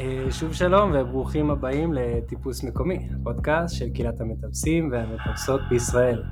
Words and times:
אה, 0.00 0.30
שוב 0.30 0.52
שלום 0.54 0.92
וברוכים 0.94 1.50
הבאים 1.50 1.92
לטיפוס 1.92 2.64
מקומי, 2.64 3.08
הפודקאסט 3.20 3.74
של 3.74 3.90
קהילת 3.94 4.20
המטפסים 4.20 4.90
והמטפסות 4.92 5.60
בישראל. 5.70 6.22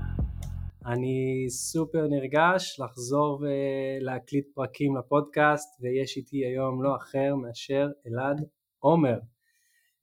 אני 0.87 1.47
סופר 1.49 2.07
נרגש 2.11 2.81
לחזור 2.81 3.43
ולהקליט 3.43 4.47
פרקים 4.55 4.97
לפודקאסט 4.97 5.81
ויש 5.81 6.17
איתי 6.17 6.37
היום 6.37 6.83
לא 6.83 6.97
אחר 6.97 7.35
מאשר 7.35 7.89
אלעד 8.07 8.45
עומר. 8.79 9.19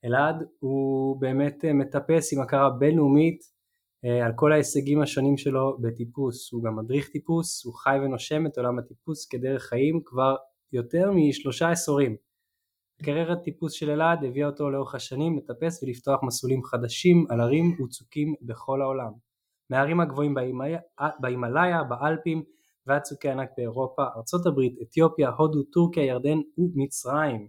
אלעד 0.06 0.36
הוא 0.60 1.22
באמת 1.22 1.66
מטפס 1.74 2.34
עם 2.34 2.42
הכרה 2.42 2.70
בינלאומית 2.70 3.40
אה, 4.06 4.26
על 4.26 4.32
כל 4.36 4.54
ההישגים 4.54 5.02
השונים 5.02 5.38
שלו 5.38 5.78
בטיפוס, 5.82 6.54
הוא 6.54 6.64
גם 6.64 6.76
מדריך 6.76 7.10
טיפוס, 7.10 7.66
הוא 7.66 7.74
חי 7.74 7.98
ונושם 8.06 8.46
את 8.46 8.58
עולם 8.58 8.80
הטיפוס 8.80 9.28
כדרך 9.28 9.64
חיים 9.64 10.02
כבר 10.06 10.36
יותר 10.74 11.12
משלושה 11.12 11.70
עשורים. 11.70 12.31
קריירת 13.04 13.44
טיפוס 13.44 13.74
של 13.74 13.90
אלעד 13.90 14.24
הביאה 14.24 14.48
אותו 14.48 14.70
לאורך 14.70 14.96
השנים 14.96 15.38
לטפס 15.38 15.84
ולפתוח 15.84 16.24
מסלולים 16.24 16.64
חדשים 16.64 17.26
על 17.30 17.42
ערים 17.42 17.78
וצוקים 17.84 18.36
בכל 18.42 18.82
העולם. 18.82 19.12
מהערים 19.70 20.00
הגבוהים 20.00 20.36
בהימאליה, 21.20 21.84
באלפים 21.84 22.44
ועד 22.88 23.02
צוקי 23.02 23.30
ענק 23.30 23.50
באירופה, 23.58 24.04
ארצות 24.16 24.46
הברית, 24.46 24.76
אתיופיה, 24.82 25.30
הודו, 25.30 25.64
טורקיה, 25.64 26.06
ירדן 26.06 26.38
ומצרים. 26.58 27.48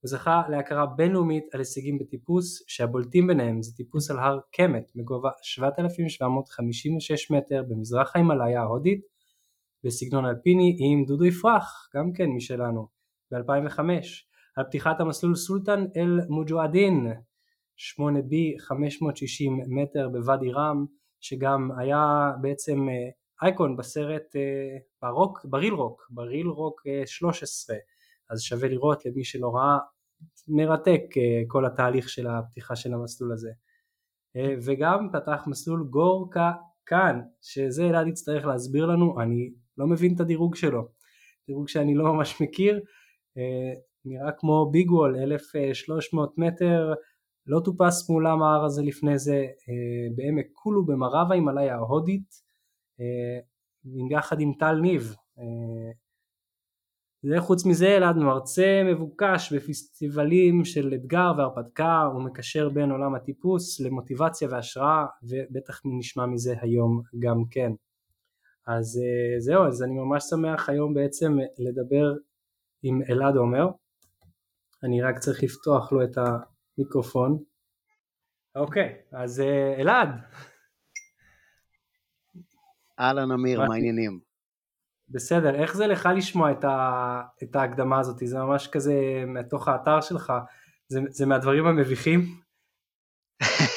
הוא 0.00 0.08
זכה 0.08 0.42
להכרה 0.48 0.86
בינלאומית 0.86 1.44
על 1.54 1.60
הישגים 1.60 1.98
בטיפוס 1.98 2.64
שהבולטים 2.66 3.26
ביניהם 3.26 3.62
זה 3.62 3.76
טיפוס 3.76 4.10
על 4.10 4.18
הר 4.18 4.38
קמת 4.52 4.92
בגובה 4.96 5.30
7,756 5.42 7.30
מטר 7.30 7.62
במזרח 7.68 8.16
ההימאליה 8.16 8.62
ההודית 8.62 9.00
בסגנון 9.84 10.26
אלפיני 10.26 10.76
עם 10.80 11.04
דודו 11.04 11.24
יפרח 11.24 11.88
גם 11.96 12.12
כן 12.12 12.26
משלנו 12.36 12.88
ב-2005 13.32 13.80
על 14.56 14.64
פתיחת 14.64 15.00
המסלול 15.00 15.34
סולטן 15.34 15.84
אל 15.96 16.20
מוג'ואדין 16.28 17.06
8B 17.78 18.60
560 18.60 19.60
מטר 19.66 20.08
בוואדי 20.08 20.52
רם 20.52 20.86
שגם 21.20 21.70
היה 21.78 22.32
בעצם 22.40 22.88
אה, 22.88 22.94
אייקון 23.42 23.76
בסרט 23.76 24.36
אה, 24.36 24.78
ברוק, 25.02 25.44
בריל 25.44 25.74
רוק, 25.74 26.06
בריל 26.10 26.46
רוק 26.46 26.82
13 27.06 27.76
אז 28.30 28.42
שווה 28.42 28.68
לראות 28.68 29.06
למי 29.06 29.24
שלא 29.24 29.56
ראה 29.56 29.78
מרתק 30.48 31.02
כל 31.48 31.66
התהליך 31.66 32.08
של 32.08 32.26
הפתיחה 32.26 32.76
של 32.76 32.94
המסלול 32.94 33.32
הזה. 33.32 33.50
וגם 34.64 35.08
פתח 35.12 35.44
מסלול 35.46 35.86
גורקה 35.90 36.52
כאן 36.86 37.20
שזה 37.42 37.86
אלעד 37.86 38.06
יצטרך 38.06 38.44
להסביר 38.44 38.86
לנו 38.86 39.20
אני 39.20 39.52
לא 39.78 39.86
מבין 39.86 40.14
את 40.14 40.20
הדירוג 40.20 40.54
שלו. 40.54 40.88
דירוג 41.46 41.68
שאני 41.68 41.94
לא 41.94 42.12
ממש 42.12 42.40
מכיר 42.40 42.80
נראה 44.06 44.32
כמו 44.32 44.70
ביג 44.70 44.90
וול 44.90 45.16
1300 45.16 46.38
מטר 46.38 46.92
לא 47.46 47.60
טופס 47.64 48.10
מולם 48.10 48.42
ההר 48.42 48.64
הזה 48.64 48.82
לפני 48.82 49.18
זה 49.18 49.46
בעמק 50.16 50.46
קולו 50.52 50.86
במערב 50.86 51.30
ההימאליה 51.30 51.74
ההודית 51.74 52.34
יחד 54.10 54.40
עם 54.40 54.52
טל 54.58 54.74
ניב 54.74 55.16
וחוץ 57.24 57.66
מזה 57.66 57.96
אלעד 57.96 58.16
מרצה 58.16 58.82
מבוקש 58.84 59.52
בפסטיבלים 59.52 60.64
של 60.64 60.94
אתגר 60.94 61.32
והרפתקה 61.38 62.02
הוא 62.02 62.22
מקשר 62.22 62.68
בין 62.68 62.90
עולם 62.90 63.14
הטיפוס 63.14 63.80
למוטיבציה 63.80 64.48
והשראה 64.50 65.06
ובטח 65.22 65.80
נשמע 65.98 66.26
מזה 66.26 66.54
היום 66.60 67.02
גם 67.18 67.42
כן. 67.50 67.72
אז 68.66 69.00
אה, 69.02 69.40
זהו 69.40 69.66
אז 69.66 69.82
אני 69.82 69.94
ממש 69.94 70.24
שמח 70.30 70.68
היום 70.68 70.94
בעצם 70.94 71.36
לדבר 71.58 72.14
עם 72.82 73.02
אלעד 73.10 73.36
עומר 73.36 73.66
אני 74.82 75.02
רק 75.02 75.18
צריך 75.18 75.42
לפתוח 75.42 75.92
לו 75.92 76.04
את 76.04 76.18
המיקרופון. 76.18 77.42
אוקיי 78.54 78.96
אז 79.12 79.40
אה, 79.40 79.74
אלעד. 79.80 80.08
אהלן 83.00 83.32
אמיר 83.32 83.60
מה 83.60 83.74
העניינים? 83.74 84.20
בסדר, 85.08 85.54
איך 85.54 85.76
זה 85.76 85.86
לך 85.86 86.08
לשמוע 86.16 86.52
את, 86.52 86.64
ה, 86.64 87.22
את 87.42 87.56
ההקדמה 87.56 88.00
הזאת? 88.00 88.16
זה 88.24 88.38
ממש 88.38 88.68
כזה 88.72 88.94
מתוך 89.26 89.68
האתר 89.68 90.00
שלך, 90.00 90.32
זה, 90.88 91.00
זה 91.08 91.26
מהדברים 91.26 91.66
המביכים? 91.66 92.20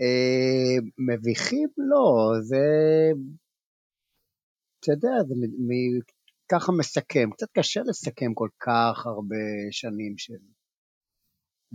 אה, 0.00 0.76
מביכים? 0.98 1.68
לא, 1.76 2.32
זה, 2.40 2.56
אתה 4.80 4.92
יודע, 4.92 5.22
זה 5.28 5.34
ככה 6.50 6.72
מסכם, 6.78 7.30
קצת 7.30 7.46
קשה 7.58 7.80
לסכם 7.86 8.34
כל 8.34 8.48
כך 8.60 9.06
הרבה 9.06 9.36
שנים 9.70 10.18
של, 10.18 10.42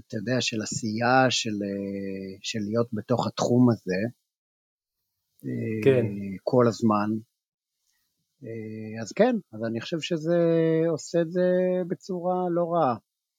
אתה 0.07 0.17
יודע, 0.17 0.41
של 0.41 0.61
עשייה, 0.61 1.25
של, 1.29 1.49
אה, 1.63 2.37
של 2.41 2.59
להיות 2.59 2.87
בתוך 2.93 3.27
התחום 3.27 3.69
הזה, 3.69 4.01
כן. 5.83 6.05
אה, 6.05 6.37
כל 6.43 6.65
הזמן. 6.67 7.09
אה, 8.43 9.01
אז 9.01 9.11
כן, 9.11 9.35
אז 9.53 9.59
אני 9.67 9.81
חושב 9.81 9.99
שזה 9.99 10.37
עושה 10.89 11.21
את 11.21 11.31
זה 11.31 11.49
בצורה 11.87 12.49
לא 12.51 12.73
רעה. 12.73 12.95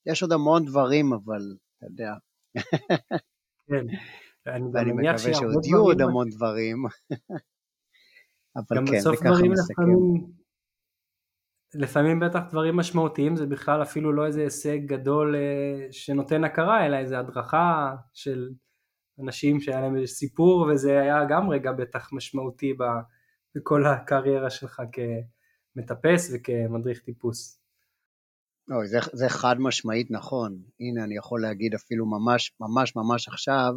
יש 0.06 0.22
עוד 0.22 0.32
המון 0.32 0.64
דברים, 0.64 1.12
אבל 1.12 1.42
אתה 1.76 1.86
יודע. 1.86 2.12
כן. 3.68 3.86
ואני 4.72 4.92
מקווה 4.92 5.34
שעוד 5.34 5.64
יהיו 5.64 5.80
עוד 5.80 6.00
המון 6.00 6.28
דברים. 6.30 6.76
אבל 8.56 8.86
כן, 8.86 9.00
זה 9.00 9.10
ככה 9.24 9.42
מסכם. 9.52 10.45
לפעמים 11.74 12.20
בטח 12.20 12.40
דברים 12.50 12.76
משמעותיים 12.76 13.36
זה 13.36 13.46
בכלל 13.46 13.82
אפילו 13.82 14.12
לא 14.12 14.26
איזה 14.26 14.40
הישג 14.40 14.78
גדול 14.86 15.36
אה, 15.36 15.86
שנותן 15.90 16.44
הכרה 16.44 16.86
אלא 16.86 16.96
איזה 16.96 17.18
הדרכה 17.18 17.94
של 18.12 18.48
אנשים 19.22 19.60
שהיה 19.60 19.80
להם 19.80 19.96
איזה 19.96 20.06
סיפור 20.06 20.60
וזה 20.60 21.00
היה 21.00 21.24
גם 21.28 21.50
רגע 21.50 21.72
בטח 21.72 22.12
משמעותי 22.12 22.74
בכל 23.54 23.86
הקריירה 23.86 24.50
שלך 24.50 24.82
כמטפס 24.92 26.30
וכמדריך 26.34 27.00
טיפוס. 27.00 27.60
לא, 28.68 28.76
זה, 28.86 28.98
זה 29.12 29.28
חד 29.28 29.56
משמעית 29.58 30.10
נכון, 30.10 30.58
הנה 30.80 31.04
אני 31.04 31.16
יכול 31.16 31.42
להגיד 31.42 31.74
אפילו 31.74 32.06
ממש 32.06 32.52
ממש 32.60 32.96
ממש 32.96 33.28
עכשיו, 33.28 33.72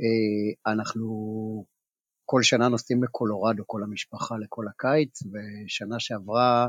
אה, 0.00 0.72
אנחנו 0.72 1.64
כל 2.24 2.42
שנה 2.42 2.68
נוסעים 2.68 3.04
לקולורדו, 3.04 3.62
כל 3.66 3.82
המשפחה 3.82 4.34
לכל 4.38 4.64
הקיץ, 4.68 5.22
ושנה 5.22 6.00
שעברה 6.00 6.68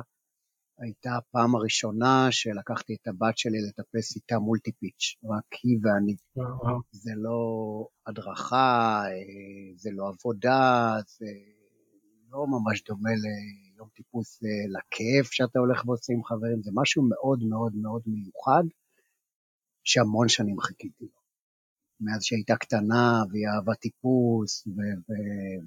הייתה 0.79 1.17
הפעם 1.17 1.55
הראשונה 1.55 2.27
שלקחתי 2.31 2.95
את 3.01 3.07
הבת 3.07 3.37
שלי 3.37 3.57
לטפס 3.67 4.15
איתה 4.15 4.39
מולטי 4.39 4.71
פיץ', 4.71 5.15
רק 5.23 5.53
היא 5.63 5.77
ואני. 5.83 6.15
זה 6.91 7.11
לא 7.15 7.39
הדרכה, 8.07 9.01
אה, 9.05 9.73
זה 9.75 9.89
לא 9.93 10.09
עבודה, 10.09 10.91
זה 11.17 11.25
לא 12.31 12.45
ממש 12.47 12.83
דומה 12.83 13.09
ליום 13.09 13.89
טיפוס 13.95 14.43
אה, 14.43 14.49
לכיף 14.77 15.31
שאתה 15.31 15.59
הולך 15.59 15.85
ועושה 15.85 16.13
עם 16.13 16.23
חברים, 16.23 16.61
זה 16.61 16.71
משהו 16.73 17.03
מאוד 17.03 17.43
מאוד 17.43 17.75
מאוד 17.75 18.01
מיוחד, 18.05 18.63
שהמון 19.83 20.27
שנים 20.27 20.59
חיכיתי. 20.59 21.07
מאז 22.01 22.23
שהייתה 22.23 22.55
קטנה 22.55 23.23
והיא 23.29 23.47
אהבה 23.47 23.75
טיפוס, 23.75 24.67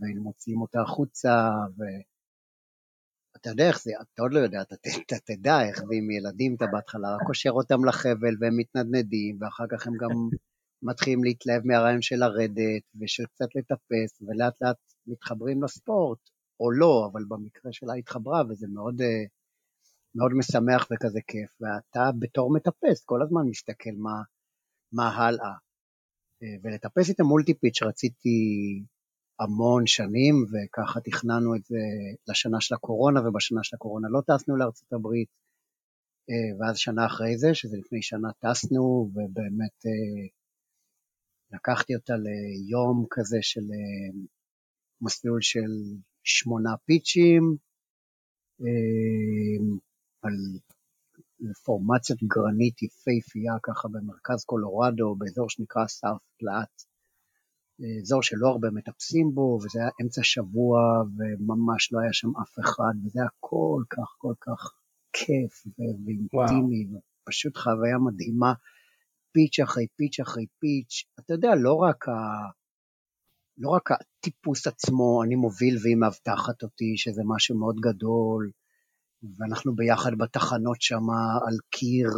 והיינו 0.01 0.23
מוציאים 0.23 0.61
אותה 0.61 0.81
החוצה, 0.83 1.49
ואתה 1.79 3.51
יודע 3.51 3.69
איך 3.69 3.83
זה, 3.83 3.91
אתה 4.01 4.23
עוד 4.23 4.33
לא 4.33 4.39
יודע, 4.39 4.63
אתה, 4.63 4.75
אתה 5.07 5.17
תדע 5.25 5.63
איך 5.69 5.79
זה 5.79 5.95
עם 5.95 6.11
ילדים, 6.11 6.55
אתה 6.55 6.67
בהתחלה 6.73 7.15
רק 7.15 7.23
קושר 7.27 7.51
אותם 7.51 7.85
לחבל 7.85 8.35
והם 8.41 8.57
מתנדנדים, 8.57 9.39
ואחר 9.41 9.65
כך 9.71 9.87
הם 9.87 9.93
גם 10.01 10.11
מתחילים 10.89 11.25
להתלהב 11.25 11.67
מהרעיון 11.67 12.03
של 12.03 12.17
לרדת, 12.17 12.83
ושל 13.01 13.25
קצת 13.27 13.49
לטפס, 13.55 14.23
ולאט 14.23 14.55
לאט 14.61 14.77
מתחברים 15.07 15.63
לספורט, 15.63 16.19
או 16.61 16.71
לא, 16.71 17.09
אבל 17.13 17.25
במקרה 17.29 17.73
שלה 17.73 17.95
התחברה, 17.95 18.43
וזה 18.49 18.67
מאוד, 18.69 19.01
אה, 19.01 19.25
מאוד 20.15 20.33
משמח 20.33 20.89
וכזה 20.91 21.21
כיף, 21.27 21.51
ואתה 21.61 22.11
בתור 22.19 22.53
מטפס 22.55 23.05
כל 23.05 23.23
הזמן 23.23 23.43
מסתכל 23.51 23.95
מה, 23.99 24.23
מה 24.93 25.09
הלאה. 25.09 25.68
אה, 26.43 26.57
ולטפס 26.63 27.11
את 27.11 27.21
המולטי 27.21 27.55
פיץ' 27.55 27.83
רציתי 27.83 28.39
המון 29.41 29.87
שנים, 29.87 30.35
וככה 30.51 31.01
תכננו 31.01 31.57
את 31.57 31.65
זה 31.65 31.77
לשנה 32.29 32.61
של 32.61 32.75
הקורונה, 32.75 33.21
ובשנה 33.21 33.61
של 33.63 33.77
הקורונה 33.77 34.09
לא 34.11 34.21
טסנו 34.27 34.57
לארצות 34.57 34.93
הברית, 34.93 35.29
אה, 36.31 36.57
ואז 36.59 36.79
שנה 36.79 37.07
אחרי 37.07 37.39
זה, 37.39 37.55
שזה 37.55 37.77
לפני 37.77 38.03
שנה 38.03 38.29
טסנו, 38.39 39.11
ובאמת 39.15 39.79
לקחתי 41.53 41.95
אותה 41.95 42.15
ליום 42.17 43.07
כזה 43.11 43.39
של 43.41 43.67
מסלול 45.01 45.39
של 45.43 45.71
שמונה 46.23 46.71
פיצ'ים 46.87 47.57
אה, 48.61 49.79
על 50.23 50.33
פורמציית 51.65 52.19
גרנית 52.23 52.83
יפהפייה 52.83 53.53
ככה 53.63 53.89
במרכז 53.89 54.45
קולורדו, 54.45 55.15
באזור 55.19 55.51
שנקרא 55.51 55.87
סארט 55.87 56.23
פלאט, 56.39 56.83
אזור 58.03 58.23
שלא 58.23 58.49
הרבה 58.49 58.69
מטפסים 58.71 59.35
בו, 59.35 59.59
וזה 59.63 59.81
היה 59.81 59.91
אמצע 60.03 60.23
שבוע 60.23 60.81
וממש 61.17 61.93
לא 61.93 62.01
היה 62.01 62.13
שם 62.13 62.29
אף 62.43 62.59
אחד, 62.61 62.95
וזה 63.05 63.21
היה 63.21 63.29
כל 63.41 63.83
כך 63.91 64.15
כל 64.19 64.35
כך 64.41 64.73
כיף 65.13 65.65
ואינטימי, 65.79 66.87
פשוט 67.25 67.57
חוויה 67.57 67.99
מדהימה, 67.99 68.53
פיץ' 69.33 69.61
אחרי 69.61 69.87
פיץ' 69.97 70.21
אחרי 70.21 70.47
פיץ'. 70.59 71.05
אתה 71.21 71.35
יודע, 71.35 71.55
לא 71.55 71.75
רק, 71.75 72.09
ה... 72.09 72.13
לא 73.59 73.69
רק 73.71 73.91
הטיפוס 73.93 74.67
עצמו, 74.67 75.23
אני 75.25 75.35
מוביל 75.35 75.79
והיא 75.83 75.97
מאבטחת 75.97 76.63
אותי, 76.63 76.93
שזה 76.97 77.23
משהו 77.27 77.59
מאוד 77.59 77.77
גדול, 77.81 78.51
ואנחנו 79.23 79.75
ביחד 79.75 80.11
בתחנות 80.19 80.83
שם 80.83 81.11
על 81.47 81.57
קיר 81.71 82.11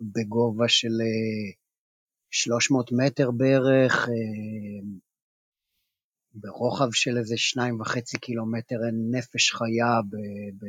בגובה 0.00 0.68
של 0.68 0.92
300 2.30 2.92
אה, 2.92 2.96
מטר 2.96 3.30
בערך, 3.30 4.08
אה, 4.08 4.88
ברוחב 6.34 6.88
של 6.92 7.18
איזה 7.18 7.34
שניים 7.36 7.80
וחצי 7.80 8.18
קילומטר, 8.18 8.76
אין 8.86 9.10
נפש 9.10 9.52
חיה 9.52 10.00
ב, 10.10 10.16
ב, 10.58 10.66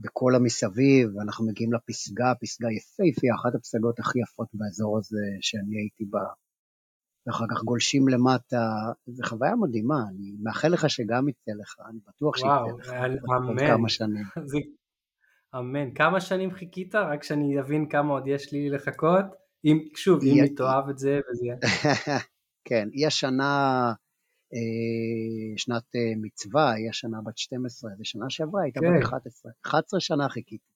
בכל 0.00 0.34
המסביב, 0.34 1.16
ואנחנו 1.16 1.46
מגיעים 1.46 1.72
לפסגה, 1.72 2.32
פסגה 2.40 2.68
יפהפייה, 2.70 3.34
אחת 3.34 3.54
הפסגות 3.54 3.98
הכי 3.98 4.18
יפות 4.20 4.48
באזור 4.54 4.98
הזה 4.98 5.26
שאני 5.40 5.76
הייתי 5.76 6.04
בה. 6.04 6.41
ואחר 7.26 7.44
כך 7.50 7.62
גולשים 7.62 8.08
למטה, 8.08 8.68
זו 9.06 9.22
חוויה 9.26 9.56
מדהימה, 9.56 9.96
אני 10.10 10.32
מאחל 10.42 10.68
לך 10.68 10.90
שגם 10.90 11.28
יצא 11.28 11.52
לך, 11.60 11.76
אני 11.88 11.98
בטוח 12.08 12.36
שיצא 12.36 13.06
לך 13.06 13.24
עוד 13.48 13.58
כמה 13.58 13.88
שנים. 13.88 14.24
זה... 14.50 14.58
אמן. 15.58 15.94
כמה 15.94 16.20
שנים 16.20 16.50
חיכית? 16.50 16.94
רק 16.94 17.22
שאני 17.22 17.60
אבין 17.60 17.88
כמה 17.88 18.12
עוד 18.12 18.26
יש 18.26 18.52
לי 18.52 18.70
לחכות. 18.70 19.24
אם, 19.64 19.78
שוב, 19.96 20.20
אם 20.22 20.42
היא 20.42 20.56
תאהב 20.56 20.88
את 20.88 20.98
זה 20.98 21.20
וזה... 21.30 21.46
כן, 22.68 22.88
היא 22.92 23.06
השנה 23.06 23.92
אה, 24.54 25.56
שנת 25.56 25.96
אה, 25.96 26.12
מצווה, 26.22 26.72
היא 26.72 26.88
השנה 26.90 27.18
בת 27.26 27.38
12, 27.38 27.90
ושנה 28.00 28.24
שעברה 28.28 28.62
הייתה 28.62 28.80
כן. 28.80 28.98
בת 28.98 29.04
11. 29.04 29.52
11 29.66 30.00
שנה 30.00 30.28
חיכיתי. 30.28 30.71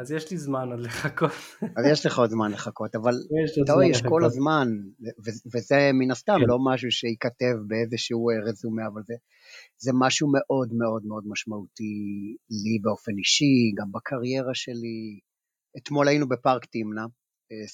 אז 0.00 0.12
יש 0.12 0.30
לי 0.30 0.36
זמן 0.36 0.68
עוד 0.70 0.80
לחכות. 0.80 1.30
אז 1.76 1.84
יש 1.92 2.06
לך 2.06 2.18
עוד 2.18 2.30
זמן 2.30 2.50
לחכות, 2.52 2.94
אבל 2.94 3.12
אתה 3.64 3.72
רואה, 3.72 3.86
יש 3.86 4.02
כל 4.02 4.24
הזמן, 4.24 4.68
וזה 5.54 5.90
מן 5.94 6.10
הסתם 6.10 6.36
כן. 6.40 6.46
לא 6.46 6.58
משהו 6.72 6.90
שייכתב 6.90 7.54
באיזשהו 7.66 8.30
אה, 8.30 8.50
רזומה, 8.50 8.82
אבל 8.86 9.02
זה, 9.06 9.14
זה 9.78 9.90
משהו 9.94 10.28
מאוד 10.32 10.68
מאוד 10.72 11.02
מאוד 11.06 11.24
משמעותי 11.26 11.94
לי 12.50 12.78
באופן 12.82 13.12
אישי, 13.18 13.72
גם 13.78 13.92
בקריירה 13.92 14.54
שלי. 14.54 15.20
אתמול 15.76 16.08
היינו 16.08 16.28
בפארק 16.28 16.64
תמנע, 16.64 17.04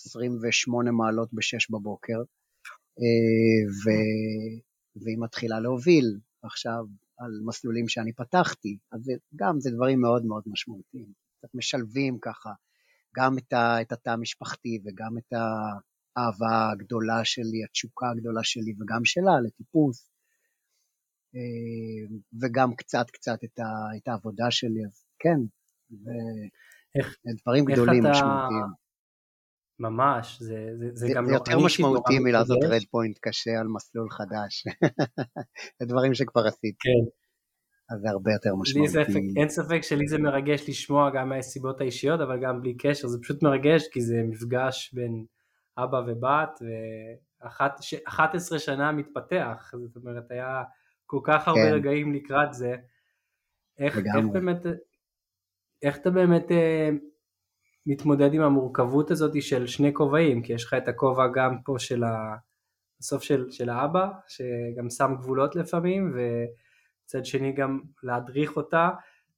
28 0.07 0.91
מעלות 0.91 1.29
ב-6 1.33 1.67
בבוקר, 1.71 2.21
ו... 3.83 3.85
והיא 5.03 5.19
מתחילה 5.19 5.61
להוביל 5.61 6.19
עכשיו 6.43 6.85
על 7.19 7.31
מסלולים 7.47 7.89
שאני 7.89 8.13
פתחתי, 8.13 8.79
אז 8.93 9.11
גם 9.37 9.61
זה 9.61 9.71
דברים 9.71 10.01
מאוד 10.01 10.25
מאוד 10.25 10.43
משמעותיים. 10.47 11.26
קצת 11.39 11.55
משלבים 11.55 12.19
ככה 12.23 12.51
גם 13.17 13.39
את, 13.39 13.53
ה, 13.53 13.81
את 13.81 13.93
התא 13.93 14.11
המשפחתי 14.11 14.79
וגם 14.85 15.19
את 15.19 15.33
האהבה 15.33 16.73
הגדולה 16.73 17.25
שלי, 17.25 17.65
התשוקה 17.65 18.07
הגדולה 18.11 18.41
שלי 18.45 18.73
וגם 18.81 19.05
שלה 19.05 19.41
לטיפוס, 19.47 20.11
אה, 21.35 22.17
וגם 22.43 22.75
קצת 22.75 23.11
קצת 23.13 23.39
את, 23.45 23.59
ה, 23.59 23.97
את 23.97 24.09
העבודה 24.09 24.51
שלי, 24.51 24.85
אז 24.87 25.05
כן, 25.19 25.39
זה 27.25 27.33
דברים 27.43 27.65
גדולים 27.65 28.03
אתה... 28.03 28.11
משמעותיים. 28.11 28.87
ממש, 29.79 30.43
זה, 30.43 30.71
זה, 30.79 30.91
זה 30.95 31.09
גם 31.15 31.25
זה 31.25 31.31
לא... 31.31 31.37
יותר 31.37 31.59
משמעותי 31.65 32.19
מלעשות 32.19 32.59
רד 32.69 32.83
פוינט 32.91 33.19
קשה 33.21 33.51
על 33.61 33.67
מסלול 33.67 34.11
חדש. 34.11 34.65
זה 35.79 35.87
דברים 35.87 36.15
שכבר 36.15 36.47
עשיתי. 36.47 36.79
כן. 36.81 37.26
אז 37.91 38.01
זה 38.01 38.11
הרבה 38.11 38.33
יותר 38.33 38.55
משמעותי. 38.55 38.93
ספק, 38.93 39.21
אין 39.37 39.49
ספק 39.49 39.81
שלי 39.83 40.09
זה 40.09 40.19
מרגש 40.19 40.69
לשמוע 40.69 41.11
גם 41.11 41.29
מהסיבות 41.29 41.81
האישיות, 41.81 42.21
אבל 42.21 42.41
גם 42.43 42.61
בלי 42.61 42.77
קשר, 42.77 43.09
זה 43.09 43.19
פשוט 43.23 43.43
מרגש 43.43 43.89
כי 43.89 44.01
זה 44.01 44.23
מפגש 44.25 44.95
בין 44.95 45.25
אבא 45.79 45.97
ובת, 46.07 46.59
ו-11 46.63 48.59
שנה 48.59 48.93
מתפתח, 48.93 49.73
זאת 49.85 49.97
אומרת 49.97 50.31
היה 50.31 50.63
כל 51.07 51.21
כך 51.25 51.49
הרבה 51.49 51.61
כן. 51.61 51.75
רגעים 51.75 52.15
לקראת 52.15 52.55
זה. 52.55 52.75
איך, 53.79 53.99
איך 53.99 54.27
באמת, 54.33 54.67
איך 55.83 55.97
אתה 55.97 56.11
באמת 56.11 56.51
אה, 56.51 56.89
מתמודד 57.87 58.35
עם 58.35 58.43
המורכבות 58.43 59.11
הזאת 59.11 59.43
של 59.43 59.67
שני 59.67 59.95
כובעים, 59.95 60.43
כי 60.43 60.53
יש 60.53 60.65
לך 60.65 60.75
את 60.75 60.89
הכובע 60.89 61.27
גם 61.35 61.57
פה 61.65 61.75
של 61.79 62.05
ה... 62.05 62.37
בסוף 63.01 63.23
של, 63.23 63.51
של 63.51 63.69
האבא, 63.69 64.09
שגם 64.29 64.91
שם 64.91 65.15
גבולות 65.19 65.57
לפעמים, 65.57 66.15
וצד 67.07 67.25
שני 67.25 67.53
גם 67.53 67.81
להדריך 68.03 68.57
אותה, 68.57 68.89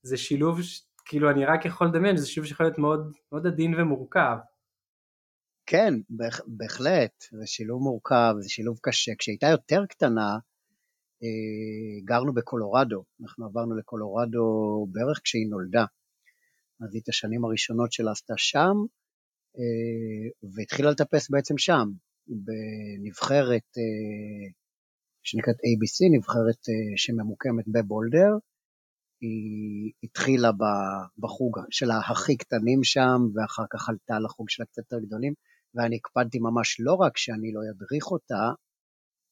זה 0.02 0.16
שילוב, 0.16 0.58
כאילו 1.04 1.30
אני 1.30 1.44
רק 1.44 1.64
יכול 1.64 1.86
לדמיין, 1.86 2.16
זה 2.16 2.26
שילוב 2.26 2.46
שיכול 2.46 2.66
להיות 2.66 2.78
מאוד, 2.78 3.12
מאוד 3.32 3.46
עדין 3.46 3.74
ומורכב. 3.80 4.36
כן, 5.66 5.94
בהחלט, 6.46 7.24
זה 7.32 7.46
שילוב 7.46 7.82
מורכב, 7.82 8.34
זה 8.40 8.48
שילוב 8.48 8.78
קשה. 8.82 9.12
כשהייתה 9.18 9.46
יותר 9.46 9.86
קטנה, 9.86 10.38
אה, 11.22 12.04
גרנו 12.04 12.34
בקולורדו, 12.34 13.04
אנחנו 13.22 13.46
עברנו 13.46 13.76
לקולורדו 13.76 14.46
בערך 14.92 15.20
כשהיא 15.24 15.50
נולדה. 15.50 15.84
אז 16.80 16.94
היא 16.94 17.02
את 17.02 17.08
השנים 17.08 17.44
הראשונות 17.44 17.92
שלה 17.92 18.10
עשתה 18.10 18.34
שם, 18.36 18.74
אה, 19.58 20.50
והתחילה 20.56 20.90
לטפס 20.90 21.30
בעצם 21.30 21.58
שם, 21.58 21.88
בנבחרת 22.28 23.68
אה, 23.78 24.50
שנקראת 25.22 25.56
ABC, 25.56 26.16
נבחרת 26.16 26.62
אה, 26.68 26.96
שממוקמת 26.96 27.64
בבולדר. 27.68 28.32
היא 29.20 29.92
התחילה 30.02 30.50
בחוג 31.18 31.58
שלה 31.70 31.98
הכי 31.98 32.36
קטנים 32.36 32.84
שם, 32.84 33.18
ואחר 33.34 33.64
כך 33.70 33.88
עלתה 33.88 34.18
לחוג 34.18 34.50
של 34.50 34.62
הקצת 34.62 34.78
יותר 34.78 35.06
גדולים, 35.06 35.34
ואני 35.74 35.96
הקפדתי 35.96 36.38
ממש 36.38 36.76
לא 36.80 36.94
רק 36.94 37.16
שאני 37.16 37.52
לא 37.52 37.60
אדריך 37.70 38.10
אותה, 38.10 38.52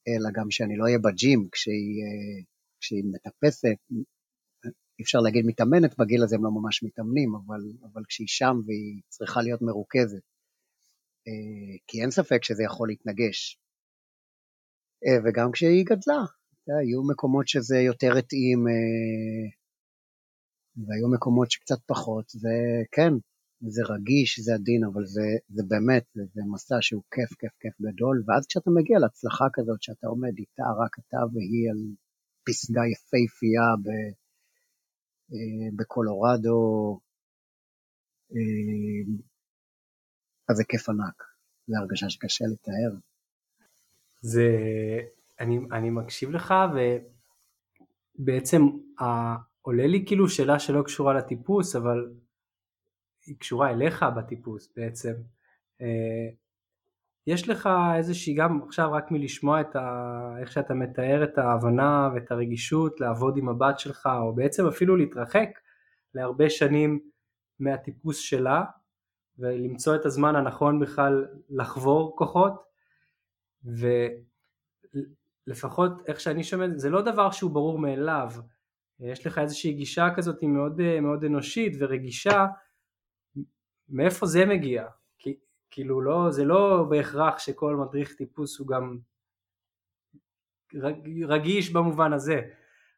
אלא 0.08 0.30
גם 0.34 0.50
שאני 0.50 0.76
לא 0.76 0.84
אהיה 0.84 0.98
בג'ים 0.98 1.48
כשהיא, 1.52 2.04
כשהיא 2.80 3.04
מטפסת, 3.12 3.76
אפשר 5.02 5.18
להגיד 5.18 5.46
מתאמנת, 5.46 5.98
בגיל 5.98 6.22
הזה 6.22 6.36
הם 6.36 6.44
לא 6.44 6.50
ממש 6.50 6.82
מתאמנים, 6.82 7.34
אבל, 7.34 7.60
אבל 7.92 8.02
כשהיא 8.08 8.28
שם 8.28 8.56
והיא 8.66 9.02
צריכה 9.08 9.42
להיות 9.42 9.62
מרוכזת, 9.62 10.22
אה, 11.28 11.76
כי 11.86 12.02
אין 12.02 12.10
ספק 12.10 12.44
שזה 12.44 12.62
יכול 12.62 12.88
להתנגש. 12.88 13.58
אה, 15.04 15.18
וגם 15.24 15.52
כשהיא 15.52 15.84
גדלה, 15.84 16.22
היו 16.80 17.02
מקומות 17.10 17.48
שזה 17.48 17.78
יותר 17.78 18.18
התאים, 18.18 18.68
אה, 18.68 19.46
והיו 20.86 21.08
מקומות 21.14 21.50
שקצת 21.50 21.80
פחות, 21.86 22.26
וכן, 22.42 23.12
זה 23.60 23.82
רגיש, 23.94 24.40
זה 24.40 24.54
עדין, 24.54 24.84
אבל 24.84 25.04
זה, 25.04 25.28
זה 25.48 25.62
באמת, 25.68 26.04
זה, 26.14 26.22
זה 26.34 26.42
מסע 26.52 26.76
שהוא 26.80 27.02
כיף, 27.14 27.30
כיף, 27.40 27.52
כיף 27.60 27.74
גדול, 27.80 28.22
ואז 28.26 28.46
כשאתה 28.46 28.70
מגיע 28.70 28.98
להצלחה 28.98 29.44
כזאת, 29.52 29.82
שאתה 29.82 30.06
עומד 30.06 30.34
איתה, 30.38 30.66
רק 30.82 30.92
אתה 30.98 31.16
והיא 31.32 31.70
על 31.70 31.80
פסגה 32.46 32.82
יפהפייה 32.92 33.68
אה, 35.32 35.68
בקולורדו, 35.76 36.60
אז 40.48 40.56
זה 40.56 40.64
כיף 40.68 40.88
ענק, 40.88 41.18
זו 41.66 41.76
הרגשה 41.76 42.10
שקשה 42.10 42.44
לתאר. 42.52 42.92
זה, 44.20 44.50
אני, 45.40 45.58
אני 45.72 45.90
מקשיב 45.90 46.30
לך 46.30 46.54
ובעצם 48.18 48.62
עולה 49.62 49.86
לי 49.86 50.04
כאילו 50.06 50.28
שאלה 50.28 50.58
שלא 50.58 50.82
קשורה 50.82 51.14
לטיפוס, 51.14 51.76
אבל 51.76 52.10
היא 53.26 53.36
קשורה 53.38 53.70
אליך 53.70 54.04
בטיפוס 54.16 54.72
בעצם. 54.76 55.12
אה, 55.80 56.28
יש 57.26 57.48
לך 57.48 57.68
איזושהי, 57.96 58.34
גם 58.34 58.60
עכשיו 58.66 58.92
רק 58.92 59.10
מלשמוע 59.10 59.60
את 59.60 59.76
ה... 59.76 60.36
איך 60.40 60.52
שאתה 60.52 60.74
מתאר 60.74 61.24
את 61.24 61.38
ההבנה 61.38 62.10
ואת 62.14 62.30
הרגישות 62.30 63.00
לעבוד 63.00 63.36
עם 63.36 63.48
הבת 63.48 63.78
שלך, 63.78 64.08
או 64.20 64.34
בעצם 64.34 64.66
אפילו 64.66 64.96
להתרחק 64.96 65.48
להרבה 66.14 66.50
שנים 66.50 67.00
מהטיפוס 67.60 68.18
שלה, 68.18 68.64
ולמצוא 69.38 69.96
את 69.96 70.06
הזמן 70.06 70.36
הנכון 70.36 70.80
בכלל 70.80 71.26
לחבור 71.50 72.16
כוחות, 72.16 72.62
ולפחות 75.46 76.08
איך 76.08 76.20
שאני 76.20 76.44
שומע, 76.44 76.66
זה 76.76 76.90
לא 76.90 77.02
דבר 77.02 77.30
שהוא 77.30 77.50
ברור 77.50 77.78
מאליו, 77.78 78.30
יש 79.00 79.26
לך 79.26 79.38
איזושהי 79.38 79.72
גישה 79.72 80.08
כזאת 80.16 80.42
מאוד, 80.42 81.00
מאוד 81.00 81.24
אנושית 81.24 81.72
ורגישה, 81.78 82.46
מאיפה 83.88 84.26
זה 84.26 84.46
מגיע? 84.46 84.86
כאילו 85.70 86.00
לא, 86.00 86.30
זה 86.30 86.44
לא 86.44 86.86
בהכרח 86.90 87.38
שכל 87.38 87.76
מדריך 87.76 88.14
טיפוס 88.14 88.58
הוא 88.58 88.68
גם 88.68 88.98
רגיש 91.28 91.72
במובן 91.72 92.12
הזה. 92.12 92.40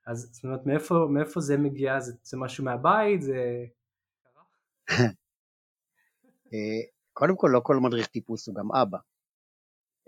אז 0.07 0.31
זאת 0.33 0.45
אומרת, 0.45 0.67
מאיפה, 0.67 1.07
מאיפה 1.11 1.41
זה 1.41 1.57
מגיע? 1.57 2.01
זה, 2.01 2.13
זה 2.23 2.37
משהו 2.37 2.65
מהבית? 2.65 3.23
זה... 3.23 3.65
אה, 6.53 6.81
קודם 7.13 7.37
כל, 7.37 7.51
לא 7.53 7.61
כל 7.63 7.77
מדריך 7.77 8.07
טיפוס 8.07 8.49
הוא 8.49 8.55
גם 8.55 8.73
אבא. 8.73 8.99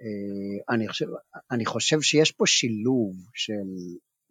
אה, 0.00 0.75
אני 0.75 0.88
חושב, 0.88 1.07
אני 1.50 1.66
חושב 1.66 2.00
שיש 2.00 2.33
פה 2.33 2.47
שילוב 2.47 3.14
של 3.35 3.69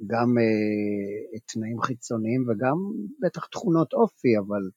גם 0.07 0.27
uh, 0.38 1.39
תנאים 1.53 1.81
חיצוניים 1.81 2.41
וגם 2.49 2.77
בטח 3.19 3.45
תכונות 3.45 3.93
אופי, 3.93 4.38
אבל 4.38 4.69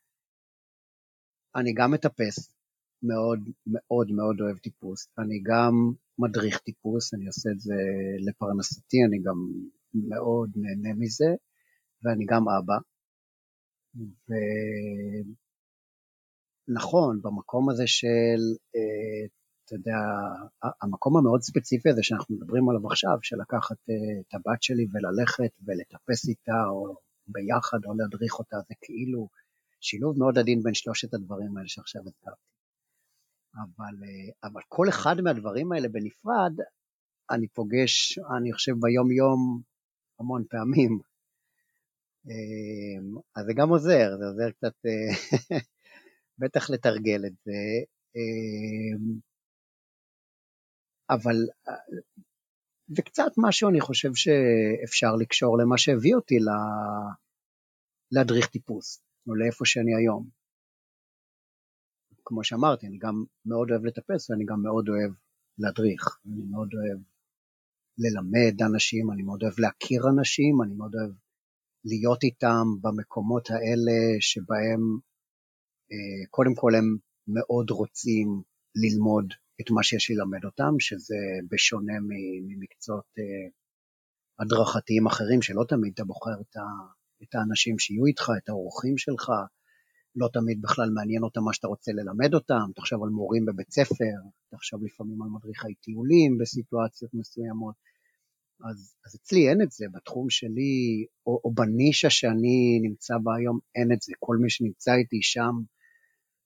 אני 1.57 1.73
גם 1.73 1.91
מטפס, 1.91 2.55
מאוד 3.03 3.41
מאוד 3.67 4.11
מאוד 4.13 4.41
אוהב 4.41 4.59
טיפוס. 4.59 5.09
אני 5.19 5.43
גם 5.43 5.73
מדריך 6.19 6.59
טיפוס, 6.59 7.15
אני 7.15 7.27
עושה 7.27 7.51
את 7.51 7.61
זה 7.61 7.75
לפרנסתי, 8.29 8.97
אני 9.09 9.19
גם 9.19 9.39
מאוד 9.95 10.51
נהנה 10.57 10.95
מזה, 10.99 11.35
ואני 12.05 12.25
גם 12.25 12.45
אבא. 12.49 12.79
ונכון, 16.69 17.21
במקום 17.23 17.71
הזה 17.71 17.87
של, 17.87 18.41
אה, 18.77 19.27
אתה 19.73 19.81
יודע, 19.81 19.99
המקום 20.83 21.17
המאוד 21.17 21.41
ספציפי 21.43 21.91
הזה 21.91 22.03
שאנחנו 22.03 22.35
מדברים 22.35 22.69
עליו 22.69 22.87
עכשיו, 22.87 23.19
של 23.23 23.37
לקחת 23.41 23.77
אה, 23.91 24.21
את 24.21 24.35
הבת 24.35 24.63
שלי 24.63 24.87
וללכת 24.93 25.53
ולטפס 25.67 26.29
איתה, 26.29 26.65
או 26.69 26.97
ביחד, 27.27 27.79
או 27.87 27.95
להדריך 27.95 28.39
אותה, 28.39 28.57
זה 28.69 28.75
כאילו 28.83 29.29
שילוב 29.81 30.19
מאוד 30.19 30.39
עדין 30.39 30.63
בין 30.63 30.75
שלושת 30.75 31.15
הדברים 31.15 31.57
האלה 31.57 31.69
שעכשיו 31.69 32.03
הזכרתי. 32.07 32.49
אבל, 33.55 33.95
אה, 34.05 34.49
אבל 34.51 34.61
כל 34.69 34.89
אחד 34.89 35.21
מהדברים 35.21 35.73
האלה 35.73 35.89
בנפרד, 35.89 36.53
אני 37.31 37.49
פוגש, 37.49 38.19
אני 38.37 38.53
חושב, 38.53 38.73
ביום-יום 38.81 39.63
המון 40.21 40.45
פעמים. 40.51 40.99
אה, 42.29 43.21
אז 43.37 43.47
זה 43.47 43.53
גם 43.57 43.69
עוזר, 43.69 44.17
זה 44.19 44.25
עוזר 44.27 44.51
קצת, 44.51 44.75
אה, 44.87 45.13
בטח 46.41 46.71
לתרגל 46.71 47.27
את 47.27 47.33
זה. 47.45 47.53
אבל 51.15 51.37
זה 52.89 53.03
קצת 53.03 53.33
משהו, 53.37 53.69
אני 53.69 53.81
חושב 53.81 54.15
שאפשר 54.15 55.17
לקשור 55.17 55.59
למה 55.59 55.79
שהביא 55.79 56.15
אותי 56.15 56.39
להדריך 58.13 58.47
טיפוס, 58.47 59.03
או 59.29 59.35
לאיפה 59.35 59.65
שאני 59.65 59.95
היום. 59.95 60.29
כמו 62.25 62.45
שאמרתי, 62.45 62.87
אני 62.87 62.99
גם 62.99 63.25
מאוד 63.47 63.71
אוהב 63.71 63.85
לטפס 63.85 64.31
ואני 64.31 64.45
גם 64.45 64.63
מאוד 64.63 64.89
אוהב 64.89 65.13
להדריך. 65.59 66.19
אני 66.27 66.43
מאוד 66.51 66.71
אוהב 66.75 67.01
ללמד 67.99 68.63
אנשים, 68.63 69.13
אני 69.13 69.23
מאוד 69.23 69.43
אוהב 69.43 69.61
להכיר 69.61 70.03
אנשים, 70.17 70.63
אני 70.63 70.75
מאוד 70.75 70.95
אוהב 70.95 71.13
להיות 71.85 72.23
איתם 72.23 72.67
במקומות 72.81 73.51
האלה 73.51 73.99
שבהם 74.21 74.81
אה, 75.93 76.27
קודם 76.31 76.55
כל 76.55 76.75
הם 76.75 76.97
מאוד 77.29 77.71
רוצים 77.71 78.43
ללמוד 78.75 79.35
את 79.61 79.71
מה 79.71 79.83
שיש 79.83 80.11
ללמד 80.11 80.45
אותם, 80.45 80.81
שזה 80.81 81.17
בשונה 81.51 81.93
ממקצועות 82.47 83.05
אה, 83.19 83.49
הדרכתיים 84.39 85.07
אחרים, 85.07 85.43
שלא 85.43 85.65
תמיד 85.69 85.93
אתה 85.95 86.05
בוחר 86.05 86.41
את 87.23 87.35
האנשים 87.35 87.79
שיהיו 87.79 88.07
איתך, 88.07 88.31
את 88.45 88.49
האורחים 88.49 88.99
שלך, 88.99 89.33
לא 90.17 90.29
תמיד 90.33 90.63
בכלל 90.63 90.91
מעניין 90.95 91.23
אותם 91.23 91.45
מה 91.45 91.53
שאתה 91.53 91.67
רוצה 91.67 91.93
ללמד 91.93 92.35
אותם, 92.35 92.71
תחשוב 92.75 93.03
על 93.03 93.09
מורים 93.09 93.47
בבית 93.47 93.71
ספר, 93.71 94.17
תחשוב 94.51 94.85
לפעמים 94.85 95.23
על 95.23 95.29
מדריכי 95.29 95.75
טיולים 95.75 96.39
בסיטואציות 96.39 97.15
מסוימות. 97.15 97.75
אז, 98.71 98.95
אז 99.07 99.15
אצלי 99.15 99.49
אין 99.49 99.63
את 99.63 99.71
זה, 99.73 99.87
בתחום 99.95 100.31
שלי, 100.31 101.07
או, 101.27 101.41
או 101.45 101.53
בנישה 101.55 102.11
שאני 102.11 102.81
נמצא 102.83 103.15
בה 103.23 103.37
היום, 103.37 103.59
אין 103.75 103.93
את 103.93 104.03
זה. 104.03 104.13
כל 104.19 104.37
מי 104.37 104.51
שנמצא 104.51 104.95
איתי 104.95 105.23
שם, 105.23 105.53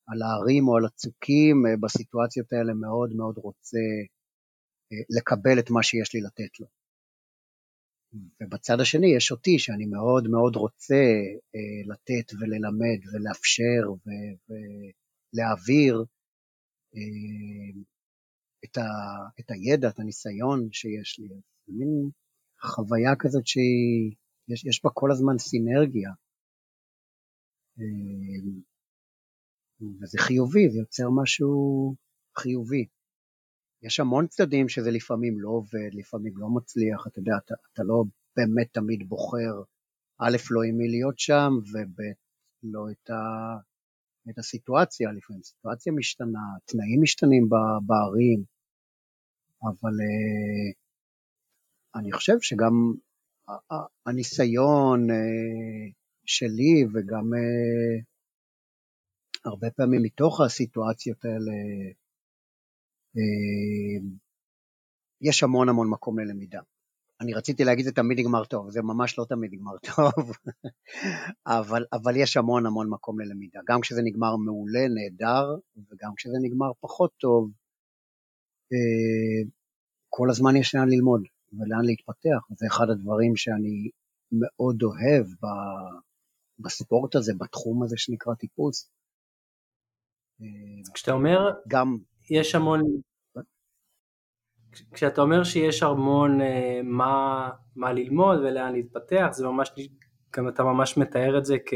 על 0.07 0.23
ההרים 0.23 0.69
או 0.69 0.77
על 0.77 0.85
הצוקים, 0.85 1.57
אה, 1.67 1.77
בסיטואציות 1.83 2.53
האלה 2.53 2.75
מאוד 2.75 3.11
מאוד 3.17 3.37
רוצה 3.39 3.85
אה, 4.93 5.03
לקבל 5.19 5.59
את 5.59 5.71
מה 5.71 5.83
שיש 5.83 6.15
לי 6.15 6.21
לתת 6.21 6.61
לו. 6.61 6.67
ובצד 8.41 8.81
השני 8.81 9.17
יש 9.17 9.33
אותי, 9.33 9.59
שאני 9.59 9.87
מאוד 9.87 10.29
מאוד 10.29 10.57
רוצה 10.57 11.05
אה, 11.55 11.93
לתת 11.93 12.33
וללמד 12.41 13.01
ולאפשר 13.13 13.83
ולהעביר 15.35 16.05
את, 18.65 18.77
ה- 18.77 19.29
את 19.41 19.51
הידע, 19.51 19.89
את 19.89 19.99
הניסיון 19.99 20.69
שיש 20.73 21.19
לי. 21.19 21.29
מין 21.69 22.11
חוויה 22.61 23.17
כזאת 23.19 23.47
שיש 23.47 24.81
בה 24.85 24.91
כל 24.95 25.11
הזמן 25.13 25.39
סינרגיה. 25.39 26.11
אה, 29.83 29.87
וזה 30.02 30.18
חיובי, 30.18 30.71
זה 30.71 30.78
יוצר 30.78 31.11
משהו 31.23 31.95
חיובי. 32.38 32.87
יש 33.83 34.00
המון 34.00 34.26
צדדים 34.26 34.68
שזה 34.68 34.90
לפעמים 34.90 35.40
לא 35.40 35.49
עובד, 35.49 35.90
לפעמים 35.92 36.33
לא 36.37 36.49
מצליח, 36.56 37.06
אתה 37.06 37.18
יודע, 37.18 37.33
אתה, 37.45 37.54
אתה 37.73 37.83
לא 37.83 38.04
באמת 38.37 38.68
תמיד 38.73 39.09
בוחר, 39.09 39.62
א', 40.18 40.37
לא 40.50 40.62
עם 40.62 40.76
מי 40.76 40.88
להיות 40.88 41.18
שם, 41.18 41.50
וב', 41.73 42.00
לא 42.62 42.90
את, 42.90 43.11
ה, 43.11 43.16
את 44.30 44.38
הסיטואציה, 44.38 45.12
לפעמים 45.12 45.42
סיטואציה 45.42 45.92
משתנה, 45.92 46.47
תנאים 46.64 47.02
משתנים 47.02 47.49
בערים, 47.87 48.45
אבל 49.62 49.92
uh, 49.92 50.75
אני 52.00 52.12
חושב 52.12 52.37
שגם 52.40 52.73
הניסיון 54.06 55.11
uh, 55.11 55.92
שלי 56.25 56.85
וגם 56.95 57.25
uh, 57.35 58.16
הרבה 59.47 59.71
פעמים 59.71 60.03
מתוך 60.03 60.41
הסיטואציות 60.41 61.25
האלה, 61.25 61.53
אה, 63.17 64.09
יש 65.21 65.43
המון 65.43 65.69
המון 65.69 65.91
מקום 65.91 66.19
ללמידה. 66.19 66.61
אני 67.21 67.35
רציתי 67.35 67.65
להגיד 67.65 67.85
זה 67.85 67.93
תמיד 67.93 68.21
נגמר 68.21 68.45
טוב, 68.45 68.71
זה 68.71 68.83
ממש 68.83 69.19
לא 69.19 69.25
תמיד 69.29 69.50
נגמר 69.53 69.79
טוב, 69.79 70.33
אבל, 71.59 71.85
אבל 71.93 72.17
יש 72.17 72.37
המון 72.37 72.67
המון 72.67 72.91
מקום 72.91 73.21
ללמידה. 73.21 73.61
גם 73.69 73.81
כשזה 73.81 74.00
נגמר 74.05 74.37
מעולה, 74.37 74.88
נהדר, 74.88 75.57
וגם 75.76 76.15
כשזה 76.17 76.37
נגמר 76.43 76.73
פחות 76.81 77.11
טוב, 77.21 77.50
אה, 78.73 79.50
כל 80.09 80.31
הזמן 80.31 80.57
יש 80.57 80.75
לאן 80.75 80.88
ללמוד 80.88 81.23
ולאן 81.53 81.85
להתפתח. 81.85 82.47
זה 82.50 82.67
אחד 82.67 82.91
הדברים 82.91 83.37
שאני 83.37 83.91
מאוד 84.33 84.83
אוהב 84.83 85.26
בספורט 86.59 87.15
הזה, 87.15 87.33
בתחום 87.38 87.83
הזה 87.83 87.97
שנקרא 87.99 88.35
טיפוס. 88.35 88.91
אה, 90.43 90.47
כשאתה 90.95 91.12
אומר, 91.12 91.50
גם 91.69 91.97
יש 92.31 92.55
המון, 92.55 92.83
כשאתה 94.93 95.21
אומר 95.21 95.45
שיש 95.45 95.83
המון 95.83 96.40
אה, 96.40 96.81
מה, 96.85 97.50
מה 97.76 97.93
ללמוד 97.93 98.38
ולאן 98.38 98.73
להתפתח, 98.73 99.28
זה 99.31 99.47
ממש, 99.47 99.73
גם 100.37 100.49
אתה 100.49 100.62
ממש 100.62 100.97
מתאר 100.97 101.38
את 101.38 101.45
זה 101.45 101.57
כ... 101.66 101.75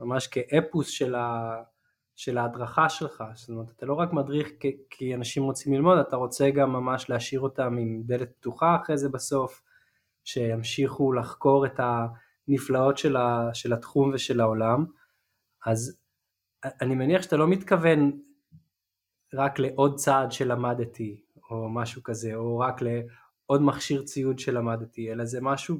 ממש 0.00 0.26
כאפוס 0.26 0.88
של, 0.88 1.14
ה, 1.14 1.54
של 2.16 2.38
ההדרכה 2.38 2.88
שלך, 2.88 3.24
זאת 3.34 3.48
אומרת, 3.48 3.70
אתה 3.70 3.86
לא 3.86 3.94
רק 3.94 4.12
מדריך 4.12 4.48
כי, 4.60 4.76
כי 4.90 5.14
אנשים 5.14 5.42
רוצים 5.42 5.72
ללמוד, 5.72 5.98
אתה 5.98 6.16
רוצה 6.16 6.50
גם 6.50 6.72
ממש 6.72 7.10
להשאיר 7.10 7.40
אותם 7.40 7.76
עם 7.78 8.02
דלת 8.04 8.32
פתוחה 8.36 8.76
אחרי 8.82 8.98
זה 8.98 9.08
בסוף, 9.08 9.62
שימשיכו 10.24 11.12
לחקור 11.12 11.66
את 11.66 11.80
הנפלאות 12.48 12.98
של, 12.98 13.16
ה, 13.16 13.50
של 13.54 13.72
התחום 13.72 14.10
ושל 14.14 14.40
העולם, 14.40 14.84
אז 15.66 15.99
אני 16.64 16.94
מניח 16.94 17.22
שאתה 17.22 17.36
לא 17.36 17.48
מתכוון 17.48 18.20
רק 19.34 19.58
לעוד 19.58 19.96
צעד 19.96 20.32
שלמדתי, 20.32 21.20
או 21.50 21.68
משהו 21.68 22.02
כזה, 22.02 22.34
או 22.34 22.58
רק 22.58 22.80
לעוד 22.82 23.62
מכשיר 23.62 24.02
ציוד 24.02 24.38
שלמדתי, 24.38 25.12
אלא 25.12 25.24
זה 25.24 25.38
משהו, 25.40 25.76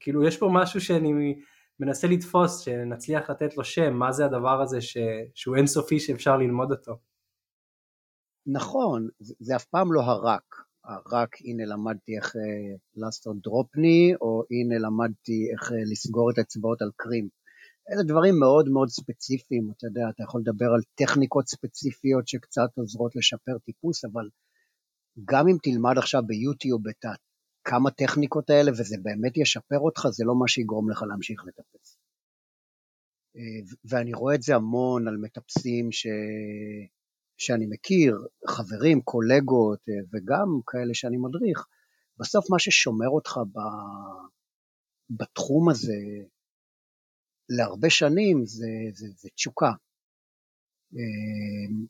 כאילו 0.00 0.24
יש 0.24 0.38
פה 0.38 0.50
משהו 0.52 0.80
שאני 0.80 1.34
מנסה 1.80 2.06
לתפוס, 2.06 2.60
שנצליח 2.60 3.30
לתת 3.30 3.56
לו 3.56 3.64
שם, 3.64 3.94
מה 3.94 4.12
זה 4.12 4.24
הדבר 4.24 4.62
הזה 4.62 4.80
ש, 4.80 4.96
שהוא 5.34 5.56
אינסופי 5.56 6.00
שאפשר 6.00 6.36
ללמוד 6.36 6.70
אותו. 6.70 6.98
נכון, 8.46 9.08
זה, 9.18 9.34
זה 9.40 9.56
אף 9.56 9.64
פעם 9.64 9.92
לא 9.92 10.00
הרק. 10.00 10.64
הרק, 10.84 11.36
הנה 11.44 11.64
למדתי 11.66 12.16
איך 12.16 12.36
אה, 12.36 12.76
לעשות 12.96 13.36
דרופני, 13.42 14.14
או 14.20 14.42
הנה 14.50 14.78
למדתי 14.78 15.48
איך 15.52 15.72
אה, 15.72 15.76
לסגור 15.90 16.30
את 16.30 16.38
האצבעות 16.38 16.82
על 16.82 16.90
קרים. 16.96 17.28
אלה 17.90 18.02
דברים 18.02 18.34
מאוד 18.40 18.68
מאוד 18.68 18.88
ספציפיים, 18.88 19.70
אתה 19.76 19.86
יודע, 19.86 20.08
אתה 20.14 20.22
יכול 20.22 20.40
לדבר 20.40 20.66
על 20.74 20.80
טכניקות 20.94 21.48
ספציפיות 21.48 22.28
שקצת 22.28 22.68
עוזרות 22.74 23.16
לשפר 23.16 23.58
טיפוס, 23.64 24.04
אבל 24.04 24.28
גם 25.24 25.48
אם 25.48 25.56
תלמד 25.62 25.98
עכשיו 25.98 26.22
ביוטיוב 26.26 26.88
את 26.88 27.04
כמה 27.64 27.90
טכניקות 27.90 28.50
האלה 28.50 28.70
וזה 28.70 28.96
באמת 29.02 29.36
ישפר 29.36 29.78
אותך, 29.78 30.08
זה 30.10 30.24
לא 30.24 30.34
מה 30.34 30.48
שיגרום 30.48 30.90
לך 30.90 31.02
להמשיך 31.02 31.44
לטפס. 31.46 31.98
אה, 33.36 33.76
ואני 33.84 34.14
רואה 34.14 34.34
את 34.34 34.42
זה 34.42 34.54
המון 34.54 35.08
על 35.08 35.16
מטפסים 35.16 35.92
ש... 35.92 36.06
שאני 37.38 37.66
מכיר, 37.66 38.26
חברים, 38.46 39.00
קולגות 39.00 39.80
אה, 39.88 39.94
וגם 40.12 40.60
כאלה 40.66 40.94
שאני 40.94 41.16
מדריך, 41.16 41.66
בסוף 42.18 42.50
מה 42.50 42.58
ששומר 42.58 43.08
אותך 43.08 43.38
ב... 43.52 43.58
בתחום 45.10 45.68
הזה 45.68 45.94
להרבה 47.48 47.90
שנים 47.90 48.46
זה, 48.46 48.68
זה, 48.92 49.06
זה 49.16 49.28
תשוקה. 49.34 49.72
אמ, 50.92 51.86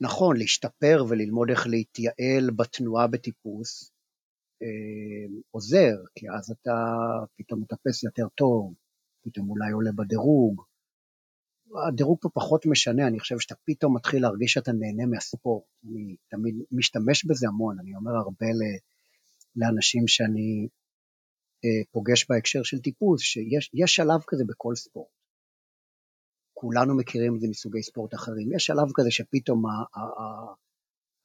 נכון, 0.00 0.36
להשתפר 0.36 1.04
וללמוד 1.08 1.50
איך 1.50 1.66
להתייעל 1.66 2.50
בתנועה 2.56 3.06
בטיפוס 3.06 3.92
אמ, 4.62 5.40
עוזר, 5.50 5.96
כי 6.14 6.26
אז 6.38 6.50
אתה 6.50 6.74
פתאום 7.36 7.60
מטפס 7.60 8.02
יותר 8.02 8.28
טוב, 8.34 8.74
פתאום 9.24 9.50
אולי 9.50 9.72
עולה 9.72 9.90
בדירוג, 9.92 10.62
הדירוג 11.88 12.18
פה 12.20 12.28
פחות 12.34 12.66
משנה, 12.66 13.06
אני 13.06 13.20
חושב 13.20 13.38
שאתה 13.38 13.54
פתאום 13.64 13.96
מתחיל 13.96 14.22
להרגיש 14.22 14.52
שאתה 14.52 14.72
נהנה 14.72 15.06
מהספורט. 15.06 15.64
אני 15.84 16.16
תמיד 16.30 16.54
משתמש 16.72 17.24
בזה 17.24 17.46
המון, 17.48 17.78
אני 17.78 17.96
אומר 17.96 18.12
הרבה 18.12 18.46
לאנשים 19.56 20.08
שאני 20.08 20.68
פוגש 21.92 22.26
בהקשר 22.28 22.62
של 22.62 22.78
טיפוס, 22.78 23.20
שיש 23.20 23.94
שלב 23.94 24.20
כזה 24.26 24.44
בכל 24.46 24.74
ספורט. 24.74 25.08
כולנו 26.54 26.96
מכירים 26.96 27.34
את 27.34 27.40
זה 27.40 27.48
מסוגי 27.48 27.82
ספורט 27.82 28.14
אחרים. 28.14 28.52
יש 28.52 28.66
שלב 28.66 28.88
כזה 28.94 29.10
שפתאום 29.10 29.66
ה- 29.66 30.54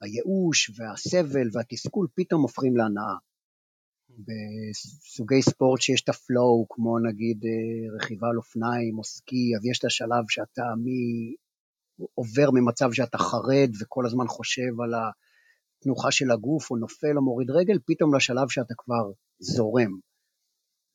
הייאוש 0.01 0.79
והסבל 0.79 1.47
והתסכול 1.53 2.07
פתאום 2.15 2.41
הופכים 2.41 2.77
להנאה. 2.77 3.15
בסוגי 4.09 5.41
ספורט 5.41 5.81
שיש 5.81 6.01
את 6.03 6.09
הפלואו, 6.09 6.65
כמו 6.69 6.99
נגיד 6.99 7.45
אה, 7.45 7.95
רכיבה 7.95 8.27
על 8.27 8.37
אופניים 8.37 8.97
או 8.97 9.03
סקי, 9.03 9.55
אז 9.57 9.65
יש 9.65 9.79
את 9.79 9.85
השלב 9.85 10.23
שאתה 10.29 10.63
מי... 10.83 11.35
עובר 12.13 12.51
ממצב 12.53 12.89
שאתה 12.93 13.17
חרד 13.17 13.69
וכל 13.81 14.05
הזמן 14.05 14.27
חושב 14.27 14.81
על 14.83 14.93
התנוחה 14.93 16.11
של 16.11 16.31
הגוף, 16.31 16.71
או 16.71 16.75
נופל 16.77 17.17
או 17.17 17.23
מוריד 17.23 17.51
רגל, 17.51 17.79
פתאום 17.85 18.15
לשלב 18.15 18.49
שאתה 18.49 18.73
כבר 18.77 19.11
זורם. 19.39 19.99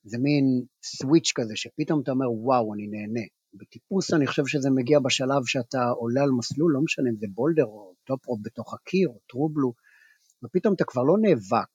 זה 0.05 0.19
מין 0.19 0.45
סוויץ' 0.85 1.33
כזה, 1.35 1.53
שפתאום 1.57 2.01
אתה 2.03 2.11
אומר, 2.11 2.33
וואו, 2.33 2.75
אני 2.75 2.87
נהנה. 2.87 3.27
בטיפוס 3.55 4.15
אני 4.15 4.27
חושב 4.27 4.47
שזה 4.47 4.71
מגיע 4.71 4.99
בשלב 4.99 5.45
שאתה 5.45 5.89
עולה 5.89 6.23
על 6.23 6.31
מסלול, 6.31 6.73
לא 6.73 6.81
משנה 6.81 7.11
אם 7.11 7.17
זה 7.17 7.27
boulder 7.35 7.65
או 7.65 7.95
top 8.05 8.20
rope 8.20 8.41
בתוך 8.43 8.75
הקיר 8.75 9.09
או 9.09 9.19
טרובלו, 9.29 9.73
ופתאום 10.45 10.75
אתה 10.75 10.85
כבר 10.85 11.03
לא 11.03 11.17
נאבק 11.21 11.73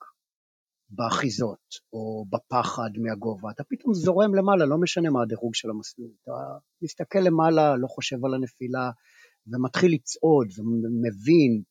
באחיזות 0.90 1.68
או 1.94 2.26
בפחד 2.30 2.90
מהגובה, 2.98 3.52
אתה 3.52 3.64
פתאום 3.64 3.94
זורם 3.94 4.36
למעלה, 4.36 4.66
לא 4.66 4.78
משנה 4.78 5.10
מה 5.10 5.22
הדירוג 5.22 5.56
של 5.56 5.70
המסלול. 5.70 6.12
אתה 6.24 6.32
מסתכל 6.82 7.20
למעלה, 7.20 7.76
לא 7.76 7.88
חושב 7.88 8.26
על 8.26 8.34
הנפילה, 8.34 8.92
ומתחיל 9.48 9.94
לצעוד 9.94 10.48
ומבין, 10.58 11.62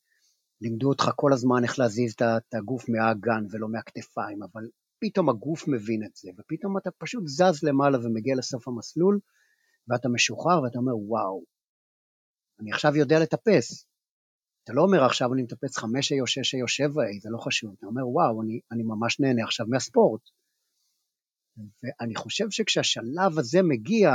לימדו 0.61 0.89
אותך 0.89 1.11
כל 1.15 1.33
הזמן 1.33 1.63
איך 1.63 1.79
להזיז 1.79 2.13
את 2.13 2.53
הגוף 2.53 2.89
מהאגן 2.89 3.43
ולא 3.51 3.67
מהכתפיים, 3.69 4.43
אבל 4.43 4.63
פתאום 4.99 5.29
הגוף 5.29 5.67
מבין 5.67 6.03
את 6.03 6.15
זה, 6.15 6.31
ופתאום 6.37 6.77
אתה 6.77 6.89
פשוט 6.97 7.23
זז 7.27 7.63
למעלה 7.63 7.97
ומגיע 7.97 8.35
לסוף 8.35 8.67
המסלול, 8.67 9.19
ואתה 9.87 10.09
משוחרר 10.09 10.61
ואתה 10.63 10.79
אומר, 10.79 10.97
וואו, 10.97 11.43
אני 12.59 12.71
עכשיו 12.71 12.95
יודע 12.95 13.19
לטפס. 13.19 13.87
אתה 14.63 14.73
לא 14.73 14.81
אומר 14.81 15.03
עכשיו 15.03 15.33
אני 15.33 15.43
מטפס 15.43 15.77
5A 15.77 16.19
או 16.19 16.25
6A 16.25 16.61
או 16.61 16.67
7A, 16.67 17.21
זה 17.21 17.29
לא 17.31 17.37
חשוב. 17.37 17.75
אתה 17.77 17.85
אומר, 17.85 18.07
וואו, 18.07 18.41
אני, 18.41 18.59
אני 18.71 18.83
ממש 18.83 19.19
נהנה 19.19 19.43
עכשיו 19.43 19.65
מהספורט. 19.69 20.21
ואני 21.57 22.15
חושב 22.15 22.45
שכשהשלב 22.49 23.39
הזה 23.39 23.59
מגיע, 23.63 24.09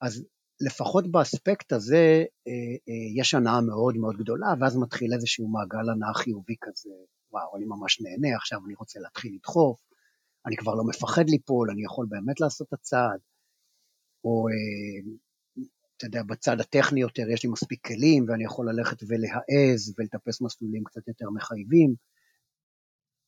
אז 0.00 0.24
לפחות 0.60 1.10
באספקט 1.10 1.72
הזה 1.72 2.24
אה, 2.48 2.52
אה, 2.88 3.20
יש 3.20 3.34
הנאה 3.34 3.60
מאוד 3.60 3.96
מאוד 3.96 4.16
גדולה, 4.16 4.46
ואז 4.60 4.76
מתחיל 4.76 5.14
איזשהו 5.14 5.48
מעגל 5.48 5.90
הנאה 5.90 6.14
חיובי 6.14 6.56
כזה, 6.60 6.90
וואו, 7.32 7.56
אני 7.56 7.64
ממש 7.64 8.00
נהנה, 8.00 8.36
עכשיו 8.36 8.58
אני 8.66 8.74
רוצה 8.74 9.00
להתחיל 9.00 9.34
לדחוף, 9.34 9.80
אני 10.46 10.56
כבר 10.56 10.74
לא 10.74 10.84
מפחד 10.84 11.24
ליפול, 11.28 11.70
אני 11.70 11.84
יכול 11.84 12.06
באמת 12.08 12.40
לעשות 12.40 12.68
את 12.68 12.72
הצעד. 12.72 13.20
או 14.24 14.48
אה, 14.48 15.12
אתה 15.96 16.06
יודע, 16.06 16.22
בצד 16.22 16.60
הטכני 16.60 17.00
יותר 17.00 17.22
יש 17.30 17.44
לי 17.44 17.50
מספיק 17.50 17.86
כלים 17.86 18.24
ואני 18.28 18.44
יכול 18.44 18.70
ללכת 18.70 18.96
ולהעז 19.02 19.94
ולטפס 19.98 20.40
מסלולים 20.40 20.84
קצת 20.84 21.08
יותר 21.08 21.30
מחייבים, 21.30 21.94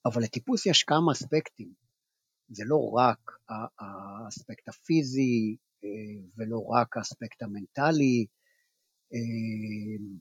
אבל 0.07 0.23
לטיפוס 0.23 0.67
יש 0.67 0.83
כמה 0.83 1.13
אספקטים. 1.13 1.73
זה 2.49 2.65
לא 2.67 2.91
רק 2.97 3.31
האספקט 3.79 4.69
הפיזי 4.69 5.57
אה, 5.85 5.89
ולא 6.37 6.67
רק 6.67 6.97
האספקט 6.97 7.43
המנטלי, 7.43 8.27
אה, 9.15 10.21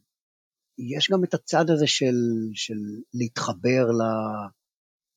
יש 0.79 1.11
גם 1.11 1.23
את 1.23 1.33
הצד 1.33 1.69
הזה 1.69 1.87
של, 1.87 2.15
של 2.53 2.79
להתחבר 3.13 3.85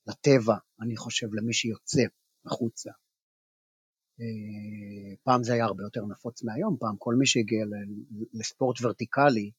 לטבע, 0.06 0.56
אני 0.82 0.96
חושב, 0.96 1.26
למי 1.34 1.52
שיוצא 1.52 2.02
החוצה. 2.46 2.90
אה, 4.20 5.16
פעם 5.22 5.42
זה 5.42 5.52
היה 5.52 5.64
הרבה 5.64 5.82
יותר 5.82 6.00
נפוץ 6.10 6.42
מהיום, 6.42 6.76
פעם 6.80 6.96
כל 6.98 7.14
מי 7.18 7.26
שהגיע 7.26 7.64
לספורט 8.32 8.76
ורטיקלי, 8.82 9.50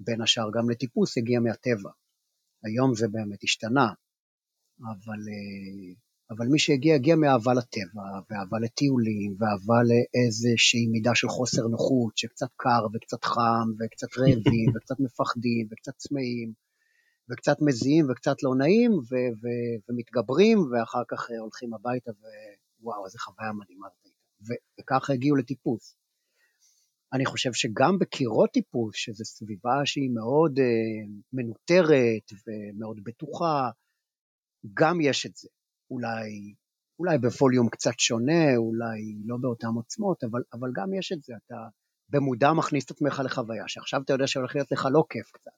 בין 0.00 0.20
השאר 0.22 0.50
גם 0.54 0.70
לטיפוס, 0.70 1.18
הגיע 1.18 1.40
מהטבע. 1.40 1.90
היום 2.64 2.94
זה 2.94 3.08
באמת 3.08 3.44
השתנה, 3.44 3.88
אבל, 4.80 5.20
אה, 5.32 5.94
אבל 6.30 6.46
מי 6.46 6.58
שהגיע, 6.58 6.94
הגיע 6.94 7.16
מאהבה 7.16 7.54
לטבע, 7.54 8.02
ואהבה 8.30 8.58
לטיולים, 8.58 9.36
ואהבה 9.38 9.80
לאיזושהי 9.90 10.86
מידה 10.86 11.10
של 11.14 11.28
חוסר 11.28 11.62
נוחות, 11.62 12.18
שקצת 12.18 12.48
קר 12.56 12.86
וקצת 12.94 13.24
חם, 13.24 13.68
וקצת 13.78 14.08
רעבים, 14.18 14.68
וקצת 14.74 15.00
מפחדים, 15.00 15.68
וקצת 15.70 15.96
צמאים, 15.96 16.52
וקצת 17.30 17.56
מזיעים, 17.60 18.10
וקצת 18.10 18.42
לא 18.42 18.54
נעים, 18.54 18.92
ו- 18.92 19.32
ו- 19.40 19.78
ומתגברים, 19.88 20.58
ואחר 20.58 21.02
כך 21.08 21.30
הולכים 21.40 21.74
הביתה 21.74 22.10
ו- 22.10 22.54
וואו, 22.80 23.06
איזה 23.06 23.18
חוויה 23.18 23.52
מדהימה 23.52 23.86
זאת 23.88 24.04
הייתה. 24.04 24.60
וככה 24.80 25.12
הגיעו 25.12 25.36
לטיפוס. 25.36 25.96
אני 27.12 27.26
חושב 27.26 27.52
שגם 27.52 27.98
בקירות 27.98 28.50
טיפוס, 28.52 28.94
שזו 28.96 29.24
סביבה 29.24 29.80
שהיא 29.84 30.10
מאוד 30.10 30.58
uh, 30.58 30.62
מנוטרת 31.32 32.26
ומאוד 32.46 33.00
בטוחה, 33.04 33.70
גם 34.74 35.00
יש 35.00 35.26
את 35.26 35.36
זה. 35.36 35.48
אולי, 35.90 36.54
אולי 36.98 37.18
בווליום 37.18 37.68
קצת 37.68 37.98
שונה, 37.98 38.56
אולי 38.56 39.00
לא 39.24 39.36
באותן 39.40 39.66
עוצמות, 39.66 40.24
אבל, 40.24 40.42
אבל 40.52 40.68
גם 40.74 40.94
יש 40.94 41.12
את 41.12 41.22
זה. 41.22 41.32
אתה 41.46 41.56
במודע 42.08 42.52
מכניס 42.52 42.84
את 42.84 42.90
עצמך 42.90 43.22
לחוויה, 43.24 43.64
שעכשיו 43.66 44.00
אתה 44.04 44.12
יודע 44.12 44.26
שהולך 44.26 44.54
להיות 44.54 44.72
לך 44.72 44.88
לא 44.92 45.04
כיף 45.10 45.30
קצת. 45.32 45.50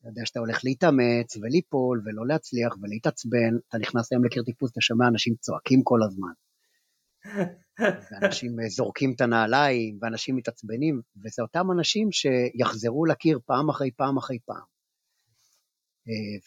אתה 0.00 0.08
יודע 0.08 0.22
שאתה 0.24 0.40
הולך 0.40 0.60
להתאמץ 0.64 1.36
וליפול 1.36 2.02
ולא 2.04 2.26
להצליח 2.26 2.76
ולהתעצבן, 2.82 3.52
אתה 3.68 3.78
נכנס 3.78 4.12
היום 4.12 4.24
לקיר 4.24 4.42
טיפוס, 4.42 4.72
אתה 4.72 4.80
שומע 4.80 5.08
אנשים 5.08 5.34
צועקים 5.40 5.82
כל 5.82 5.98
הזמן. 6.06 6.32
ואנשים 8.10 8.60
אה, 8.60 8.68
זורקים 8.68 9.12
את 9.16 9.20
הנעליים, 9.20 9.98
ואנשים 10.02 10.36
מתעצבנים, 10.36 11.00
וזה 11.16 11.42
אותם 11.42 11.70
אנשים 11.70 12.08
שיחזרו 12.12 13.06
לקיר 13.06 13.38
פעם 13.46 13.68
אחרי 13.68 13.90
פעם 13.90 14.16
אחרי 14.16 14.38
פעם, 14.44 14.64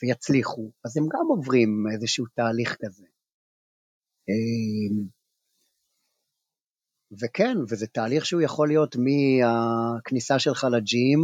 ויצליחו, 0.01 0.71
אז 0.85 0.97
הם 0.97 1.03
גם 1.03 1.27
עוברים 1.29 1.83
איזשהו 1.93 2.25
תהליך 2.35 2.75
כזה. 2.81 3.05
אה, 4.29 5.07
וכן, 7.21 7.57
וזה 7.69 7.87
תהליך 7.87 8.25
שהוא 8.25 8.41
יכול 8.41 8.67
להיות 8.67 8.95
מהכניסה 8.95 10.39
שלך 10.39 10.67
לג'ים, 10.71 11.19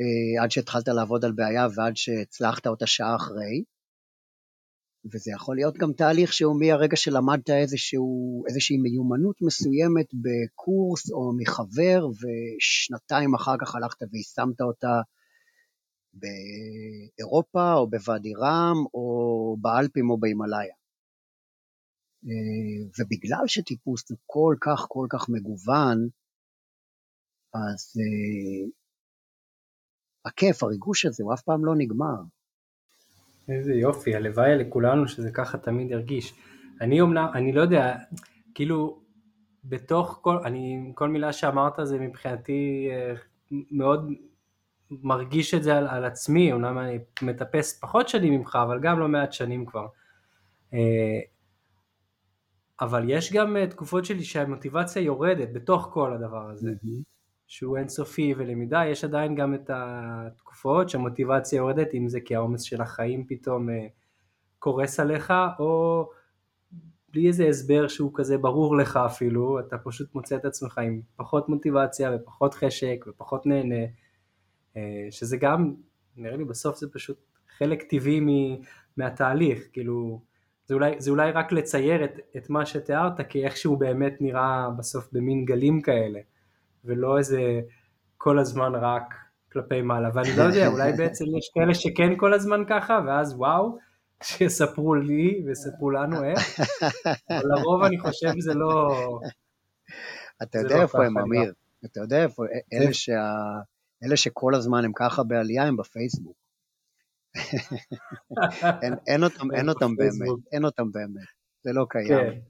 אה, 0.00 0.42
עד 0.42 0.50
שהתחלת 0.50 0.88
לעבוד 0.88 1.24
על 1.24 1.32
בעיה 1.32 1.66
ועד 1.76 1.96
שהצלחת 1.96 2.66
אותה 2.66 2.86
שעה 2.86 3.16
אחרי. 3.16 3.64
וזה 5.12 5.30
יכול 5.34 5.56
להיות 5.56 5.76
גם 5.76 5.92
תהליך 5.92 6.32
שהוא 6.32 6.60
מהרגע 6.60 6.96
שלמדת 6.96 7.50
איזשהו, 7.50 8.44
איזושהי 8.48 8.76
מיומנות 8.76 9.36
מסוימת 9.42 10.06
בקורס 10.14 11.10
או 11.10 11.32
מחבר, 11.36 12.06
ושנתיים 12.06 13.34
אחר 13.34 13.54
כך 13.60 13.74
הלכת 13.74 14.02
ויישמת 14.12 14.60
אותה 14.60 15.00
באירופה 16.20 17.72
או 17.74 17.90
בוואדי 17.90 18.34
רם 18.34 18.76
או 18.94 19.56
באלפים 19.60 20.10
או 20.10 20.18
בהימאליה. 20.18 20.74
אה, 22.24 22.88
ובגלל 22.98 23.46
שטיפוס 23.46 24.10
הוא 24.10 24.18
כל 24.26 24.54
כך 24.60 24.86
כל 24.88 25.06
כך 25.10 25.28
מגוון, 25.28 26.08
אז 27.54 28.00
אה, 28.00 28.68
הכיף, 30.26 30.62
הריגוש 30.62 31.06
הזה, 31.06 31.24
הוא 31.24 31.34
אף 31.34 31.42
פעם 31.42 31.64
לא 31.64 31.74
נגמר. 31.76 32.22
איזה 33.48 33.72
יופי, 33.72 34.14
הלוואי 34.14 34.58
לכולנו 34.58 35.08
שזה 35.08 35.30
ככה 35.34 35.58
תמיד 35.58 35.90
ירגיש. 35.90 36.34
אני 36.80 37.00
אומנם, 37.00 37.26
אני 37.34 37.52
לא 37.52 37.60
יודע, 37.60 37.96
כאילו, 38.54 39.00
בתוך 39.64 40.18
כל, 40.22 40.36
אני, 40.44 40.92
כל 40.94 41.08
מילה 41.08 41.32
שאמרת 41.32 41.72
זה 41.84 41.98
מבחינתי 41.98 42.88
אה, 42.90 43.14
מאוד 43.50 44.10
מרגיש 44.90 45.54
את 45.54 45.62
זה 45.62 45.76
על, 45.76 45.88
על 45.88 46.04
עצמי, 46.04 46.52
אומנם 46.52 46.78
אני 46.78 46.98
מטפס 47.22 47.80
פחות 47.80 48.08
שנים 48.08 48.32
ממך, 48.34 48.58
אבל 48.62 48.80
גם 48.80 48.98
לא 49.00 49.08
מעט 49.08 49.32
שנים 49.32 49.66
כבר. 49.66 49.86
אה, 50.74 51.20
אבל 52.80 53.10
יש 53.10 53.32
גם 53.32 53.56
אה, 53.56 53.66
תקופות 53.66 54.04
שלי 54.04 54.24
שהמוטיבציה 54.24 55.02
יורדת 55.02 55.48
בתוך 55.52 55.88
כל 55.92 56.12
הדבר 56.12 56.50
הזה. 56.50 56.70
Mm-hmm. 56.70 57.16
שהוא 57.46 57.76
אינסופי 57.76 58.34
ולמידה, 58.36 58.86
יש 58.86 59.04
עדיין 59.04 59.34
גם 59.34 59.54
את 59.54 59.70
התקופות 59.74 60.88
שהמוטיבציה 60.88 61.56
יורדת, 61.56 61.94
אם 61.94 62.08
זה 62.08 62.20
כי 62.20 62.36
העומס 62.36 62.62
של 62.62 62.80
החיים 62.80 63.24
פתאום 63.28 63.70
אה, 63.70 63.86
קורס 64.58 65.00
עליך, 65.00 65.32
או 65.58 66.08
בלי 67.08 67.26
איזה 67.26 67.48
הסבר 67.48 67.88
שהוא 67.88 68.10
כזה 68.14 68.38
ברור 68.38 68.76
לך 68.76 68.96
אפילו, 68.96 69.60
אתה 69.60 69.78
פשוט 69.78 70.14
מוצא 70.14 70.36
את 70.36 70.44
עצמך 70.44 70.78
עם 70.78 71.00
פחות 71.16 71.48
מוטיבציה 71.48 72.10
ופחות 72.16 72.54
חשק 72.54 73.04
ופחות 73.08 73.46
נהנה, 73.46 73.84
שזה 75.10 75.36
גם, 75.36 75.74
נראה 76.16 76.36
לי 76.36 76.44
בסוף 76.44 76.76
זה 76.76 76.86
פשוט 76.92 77.16
חלק 77.58 77.82
טבעי 77.82 78.20
מהתהליך, 78.96 79.68
כאילו 79.72 80.20
זה 80.66 80.74
אולי, 80.74 80.94
זה 80.98 81.10
אולי 81.10 81.30
רק 81.30 81.52
לצייר 81.52 82.04
את, 82.04 82.18
את 82.36 82.50
מה 82.50 82.66
שתיארת, 82.66 83.20
כי 83.28 83.44
איכשהו 83.44 83.76
באמת 83.76 84.20
נראה 84.20 84.68
בסוף 84.78 85.08
במין 85.12 85.44
גלים 85.44 85.80
כאלה, 85.80 86.20
ולא 86.84 87.18
איזה 87.18 87.60
כל 88.16 88.38
הזמן 88.38 88.74
רק 88.74 89.14
כלפי 89.52 89.82
מעלה, 89.82 90.08
ואני 90.14 90.28
לא 90.36 90.42
יודע, 90.42 90.66
אולי 90.66 90.92
בעצם 90.92 91.24
יש 91.38 91.50
כאלה 91.54 91.74
שכן 91.74 92.12
כל 92.16 92.34
הזמן 92.34 92.62
ככה, 92.68 93.00
ואז 93.06 93.34
וואו, 93.34 93.78
שיספרו 94.22 94.94
לי 94.94 95.42
ויספרו 95.46 95.90
לנו 95.90 96.24
איך, 96.24 96.60
אבל 97.30 97.42
לרוב 97.44 97.82
אני 97.82 97.98
חושב 97.98 98.28
שזה 98.36 98.54
לא... 98.54 98.90
אתה 100.42 100.58
יודע 100.58 100.76
לא 100.76 100.82
איפה 100.82 101.04
הם, 101.06 101.18
אמיר, 101.18 101.52
אתה 101.84 102.00
יודע 102.00 102.22
איפה, 102.22 102.42
אלה, 102.72 102.92
שה... 102.92 103.32
אלה 104.04 104.16
שכל 104.16 104.54
הזמן 104.54 104.84
הם 104.84 104.92
ככה 104.94 105.22
בעלייה 105.22 105.64
הם 105.64 105.76
בפייסבוק. 105.76 106.36
אין, 108.82 108.94
אין 109.06 109.24
אותם, 109.24 109.54
אין 109.54 109.68
אותם 109.68 109.96
באמת, 109.96 110.38
אין 110.52 110.64
אותם 110.64 110.92
באמת, 110.92 111.26
זה 111.64 111.72
לא 111.72 111.86
קיים. 111.90 112.08
כן. 112.08 112.40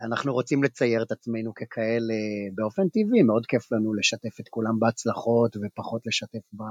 אנחנו 0.00 0.32
רוצים 0.32 0.62
לצייר 0.62 1.02
את 1.02 1.12
עצמנו 1.12 1.54
ככאלה 1.54 2.14
באופן 2.54 2.88
טבעי, 2.88 3.22
מאוד 3.22 3.46
כיף 3.46 3.72
לנו 3.72 3.94
לשתף 3.94 4.40
את 4.40 4.48
כולם 4.48 4.80
בהצלחות 4.80 5.56
ופחות 5.56 6.06
לשתף 6.06 6.42
ב... 6.52 6.62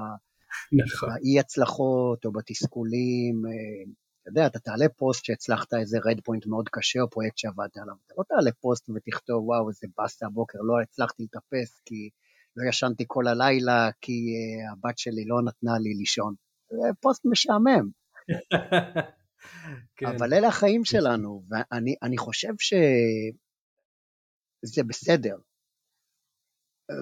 נכון. 0.83 1.09
באי 1.09 1.39
הצלחות 1.39 2.25
או 2.25 2.31
בתסכולים. 2.31 3.45
אה, 3.45 3.91
אתה 4.21 4.29
יודע, 4.29 4.47
אתה 4.47 4.59
תעלה 4.59 4.89
פוסט 4.89 5.25
שהצלחת 5.25 5.73
איזה 5.73 5.97
red 6.05 6.21
point 6.23 6.45
מאוד 6.45 6.69
קשה 6.69 7.01
או 7.01 7.09
פרויקט 7.09 7.37
שעבדת 7.37 7.77
עליו, 7.77 7.95
אתה 8.05 8.13
לא 8.17 8.23
תעלה 8.23 8.51
פוסט 8.51 8.89
ותכתוב, 8.89 9.47
וואו, 9.47 9.69
איזה 9.69 9.87
באסה 9.97 10.25
הבוקר, 10.25 10.59
לא 10.61 10.81
הצלחתי 10.81 11.23
לטפס 11.23 11.79
כי 11.85 12.09
לא 12.55 12.69
ישנתי 12.69 13.03
כל 13.07 13.27
הלילה, 13.27 13.89
כי 14.01 14.11
uh, 14.11 14.71
הבת 14.71 14.97
שלי 14.97 15.25
לא 15.25 15.41
נתנה 15.41 15.79
לי 15.79 15.93
לישון. 15.93 16.33
זה 16.71 16.93
פוסט 17.01 17.25
משעמם. 17.25 17.89
כן. 19.97 20.05
אבל 20.05 20.33
אלה 20.33 20.47
החיים 20.47 20.85
שלנו, 20.85 21.43
ואני 21.49 22.17
חושב 22.17 22.53
שזה 22.57 23.33
בסדר. 24.83 25.37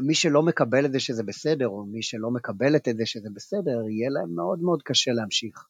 מי 0.07 0.15
שלא 0.15 0.43
מקבל 0.43 0.85
את 0.85 0.91
זה 0.91 0.99
שזה 0.99 1.23
בסדר, 1.23 1.67
או 1.67 1.85
מי 1.85 2.01
שלא 2.01 2.31
מקבלת 2.31 2.87
את 2.87 2.97
זה 2.97 3.05
שזה 3.05 3.29
בסדר, 3.33 3.89
יהיה 3.89 4.09
להם 4.09 4.35
מאוד 4.35 4.59
מאוד 4.61 4.81
קשה 4.83 5.11
להמשיך. 5.11 5.67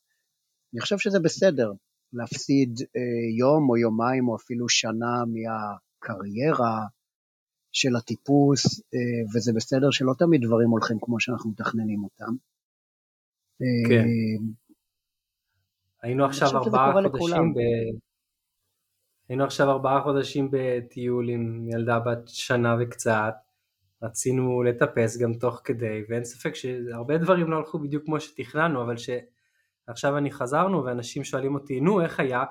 אני 0.74 0.82
חושב 0.82 0.98
שזה 0.98 1.20
בסדר 1.20 1.72
להפסיד 2.13 2.80
אה, 2.82 3.38
יום 3.39 3.70
או 3.70 3.78
יומיים 3.78 4.28
או 4.28 4.36
אפילו 4.36 4.70
שנה 4.70 5.24
מהקריירה 5.34 6.80
של 7.72 7.96
הטיפוס, 7.96 8.80
אה, 8.80 9.36
וזה 9.36 9.52
בסדר 9.56 9.92
שלא 9.92 10.14
תמיד 10.20 10.42
דברים 10.46 10.70
הולכים 10.70 10.98
כמו 11.02 11.20
שאנחנו 11.20 11.50
מתכננים 11.50 12.04
אותם. 12.04 12.34
כן. 13.90 14.06
אה, 14.06 14.54
היינו 16.02 16.26
עכשיו 16.26 16.50
ארבעה 16.58 16.94
חודשים 16.94 17.54
ב... 17.54 17.60
היינו 19.30 19.44
עכשיו 19.44 19.70
ארבעה 19.70 20.02
חודשים 20.02 20.50
בטיול 20.52 21.30
עם 21.30 21.68
ילדה 21.70 22.00
בת 22.00 22.28
שנה 22.28 22.76
וקצת, 22.80 23.34
רצינו 24.04 24.64
לטפס 24.64 25.18
גם 25.18 25.34
תוך 25.34 25.62
כדי, 25.64 26.04
ואין 26.10 26.24
ספק 26.24 26.56
שהרבה 26.56 27.18
דברים 27.18 27.52
לא 27.52 27.58
הלכו 27.58 27.80
בדיוק 27.80 28.06
כמו 28.06 28.20
שתכננו, 28.20 28.84
אבל 28.84 28.96
שעכשיו 28.98 30.18
אני 30.18 30.32
חזרנו 30.32 30.84
ואנשים 30.84 31.24
שואלים 31.24 31.56
אותי, 31.56 31.80
נו 31.80 32.02
איך 32.02 32.20
היה? 32.20 32.44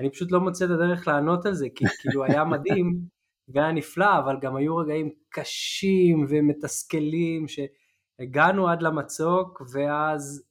אני 0.00 0.10
פשוט 0.10 0.32
לא 0.32 0.40
מוצא 0.40 0.64
את 0.64 0.70
הדרך 0.70 1.08
לענות 1.08 1.46
על 1.46 1.54
זה, 1.54 1.66
כי 1.74 1.84
כאילו 2.00 2.24
היה 2.24 2.44
מדהים 2.54 3.13
והיה 3.48 3.72
נפלא, 3.72 4.18
אבל 4.18 4.36
גם 4.40 4.56
היו 4.56 4.76
רגעים 4.76 5.10
קשים 5.28 6.26
ומתסכלים, 6.28 7.46
שהגענו 7.48 8.68
עד 8.68 8.82
למצוק, 8.82 9.62
ואז 9.72 10.44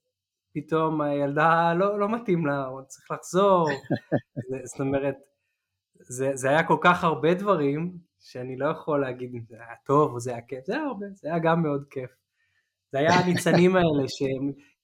פתאום 0.54 1.02
הילדה 1.02 1.74
לא, 1.74 2.00
לא 2.00 2.10
מתאים 2.10 2.46
לה, 2.46 2.66
הוא 2.66 2.82
צריך 2.82 3.12
לחזור, 3.12 3.70
זאת 4.70 4.80
אומרת, 4.80 5.16
זה, 6.00 6.32
זה 6.34 6.50
היה 6.50 6.68
כל 6.68 6.78
כך 6.82 7.04
הרבה 7.04 7.34
דברים, 7.34 7.98
שאני 8.20 8.58
לא 8.58 8.66
יכול 8.66 9.02
להגיד 9.02 9.34
אם 9.34 9.42
זה 9.50 9.56
היה 9.56 9.76
טוב 9.86 10.14
או 10.14 10.20
זה 10.20 10.32
היה 10.32 10.42
כיף, 10.42 10.66
זה 10.66 10.74
היה 10.74 10.84
הרבה, 10.84 11.06
זה 11.14 11.28
היה 11.28 11.40
גם 11.40 11.64
מאוד 11.64 11.86
כיף. 11.90 12.12
זה 12.92 13.00
היה 13.00 13.14
הניצנים 13.14 13.76
האלה 13.76 14.08
ש, 14.08 14.24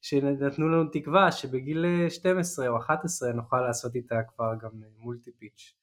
שנתנו 0.02 0.70
לנו 0.70 0.90
תקווה 0.92 1.32
שבגיל 1.32 1.86
12 2.10 2.68
או 2.68 2.78
11 2.78 3.32
נוכל 3.32 3.62
לעשות 3.62 3.96
איתה 3.96 4.16
כבר 4.36 4.54
גם 4.62 4.70
מולטי 4.98 5.32
פיץ'. 5.40 5.76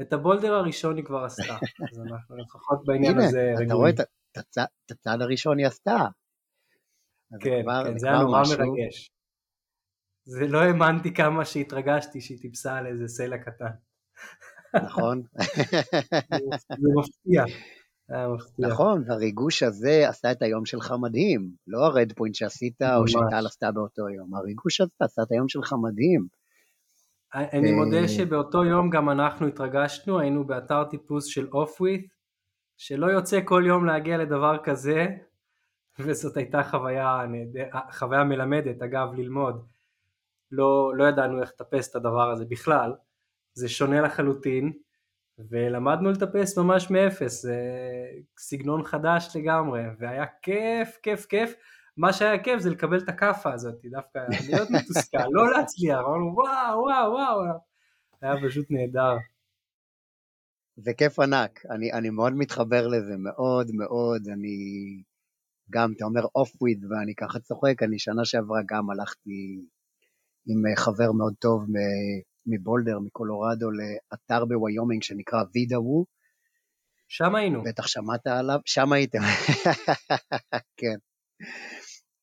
את 0.00 0.12
הבולדר 0.12 0.54
הראשון 0.54 0.96
היא 0.96 1.04
כבר 1.04 1.24
עשתה, 1.24 1.54
אז 1.92 2.00
אנחנו 2.12 2.36
לפחות 2.36 2.84
בעניין 2.84 3.18
הזה 3.18 3.40
רגועים. 3.40 3.66
אתה 3.66 3.74
רואה 3.74 3.90
את 3.90 4.90
הצעד 4.90 5.22
הראשון 5.22 5.58
היא 5.58 5.66
עשתה. 5.66 5.98
כן, 7.40 7.62
כן, 7.84 7.98
זה 7.98 8.08
היה 8.08 8.18
נורא 8.18 8.42
מרגש. 8.58 9.10
זה 10.24 10.46
לא 10.46 10.58
האמנתי 10.58 11.14
כמה 11.14 11.44
שהתרגשתי 11.44 12.20
שהיא 12.20 12.38
טיפסה 12.40 12.76
על 12.76 12.86
איזה 12.86 13.08
סלע 13.08 13.38
קטן. 13.38 13.70
נכון. 14.74 15.22
זה 16.68 16.88
מפתיע. 16.98 17.44
נכון, 18.58 19.04
והריגוש 19.06 19.62
הזה 19.62 20.08
עשה 20.08 20.32
את 20.32 20.42
היום 20.42 20.64
שלך 20.66 20.94
מדהים, 21.00 21.50
לא 21.66 21.86
הרד 21.86 22.12
פוינט 22.12 22.34
שעשית 22.34 22.82
או 22.82 23.08
שטל 23.08 23.46
עשתה 23.46 23.72
באותו 23.72 24.08
יום, 24.08 24.34
הריגוש 24.34 24.80
הזה 24.80 24.94
עשה 25.00 25.22
את 25.22 25.32
היום 25.32 25.48
שלך 25.48 25.74
מדהים. 25.82 26.39
אני 27.34 27.72
מודה 27.72 28.02
אה, 28.02 28.08
שבאותו 28.08 28.64
יום 28.64 28.90
גם 28.90 29.10
אנחנו 29.10 29.46
התרגשנו, 29.46 30.20
היינו 30.20 30.46
באתר 30.46 30.84
טיפוס 30.84 31.26
של 31.26 31.48
אוף 31.52 31.80
ווית', 31.80 32.14
שלא 32.76 33.06
יוצא 33.06 33.40
כל 33.44 33.62
יום 33.66 33.86
להגיע 33.86 34.18
לדבר 34.18 34.58
כזה, 34.64 35.06
וזאת 35.98 36.36
הייתה 36.36 36.62
חוויה, 36.62 37.24
חוויה 37.92 38.24
מלמדת, 38.24 38.82
אגב, 38.82 39.14
ללמוד. 39.14 39.66
לא, 40.52 40.92
לא 40.96 41.04
ידענו 41.04 41.40
איך 41.40 41.50
לטפס 41.50 41.90
את 41.90 41.96
הדבר 41.96 42.30
הזה 42.30 42.44
בכלל, 42.48 42.94
זה 43.52 43.68
שונה 43.68 44.00
לחלוטין, 44.00 44.72
ולמדנו 45.50 46.10
לטפס 46.10 46.58
ממש 46.58 46.90
מאפס, 46.90 47.42
זה 47.42 47.56
סגנון 48.38 48.84
חדש 48.84 49.36
לגמרי, 49.36 49.82
והיה 49.98 50.24
כיף, 50.42 50.98
כיף, 51.02 51.26
כיף. 51.26 51.54
מה 51.96 52.12
שהיה 52.12 52.42
כיף 52.42 52.60
זה 52.60 52.70
לקבל 52.70 52.98
את 52.98 53.08
הכאפה 53.08 53.52
הזאת, 53.52 53.74
דווקא 53.90 54.18
להיות 54.48 54.70
מתוסכל, 54.70 55.28
לא 55.30 55.50
להצליח, 55.50 55.98
אמרנו 55.98 56.34
וואו, 56.34 56.78
וואו, 56.80 57.12
וואו, 57.12 57.58
היה 58.22 58.34
פשוט 58.48 58.66
נהדר. 58.70 59.16
זה 60.76 60.92
כיף 60.94 61.18
ענק, 61.18 61.60
אני, 61.70 61.92
אני 61.92 62.10
מאוד 62.10 62.32
מתחבר 62.32 62.86
לזה, 62.86 63.14
מאוד 63.18 63.70
מאוד, 63.74 64.22
אני 64.32 64.56
גם, 65.70 65.92
אתה 65.96 66.04
אומר 66.04 66.20
off 66.34 66.52
width 66.60 66.84
ואני 66.84 67.14
ככה 67.14 67.38
צוחק, 67.38 67.82
אני 67.82 67.98
שנה 67.98 68.24
שעברה 68.24 68.60
גם 68.68 68.90
הלכתי 68.90 69.64
עם 70.46 70.66
אה, 70.66 70.76
חבר 70.76 71.12
מאוד 71.12 71.34
טוב 71.38 71.64
מבולדר, 72.46 72.98
מקולורדו, 72.98 73.68
לאתר 73.70 74.44
בוויומינג 74.44 75.02
שנקרא 75.02 75.38
Vedauwoo. 75.54 76.04
שם 77.08 77.34
היינו. 77.34 77.62
בטח 77.62 77.86
שמעת 77.86 78.26
עליו, 78.26 78.58
שם 78.64 78.92
הייתם. 78.92 79.18
כן. 80.80 80.96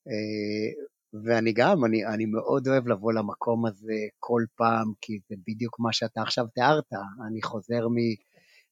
אה, 0.08 0.84
ואני 1.24 1.54
גם, 1.54 1.86
אני, 1.86 2.06
אני 2.06 2.26
מאוד 2.26 2.68
אוהב 2.68 2.88
לבוא 2.88 3.14
למקום 3.14 3.66
הזה 3.66 4.00
כל 4.20 4.44
פעם, 4.56 4.94
כי 5.02 5.20
זה 5.30 5.36
בדיוק 5.48 5.80
מה 5.80 5.94
שאתה 5.94 6.22
עכשיו 6.22 6.46
תיארת. 6.48 6.94
אני 7.28 7.42
חוזר 7.42 7.88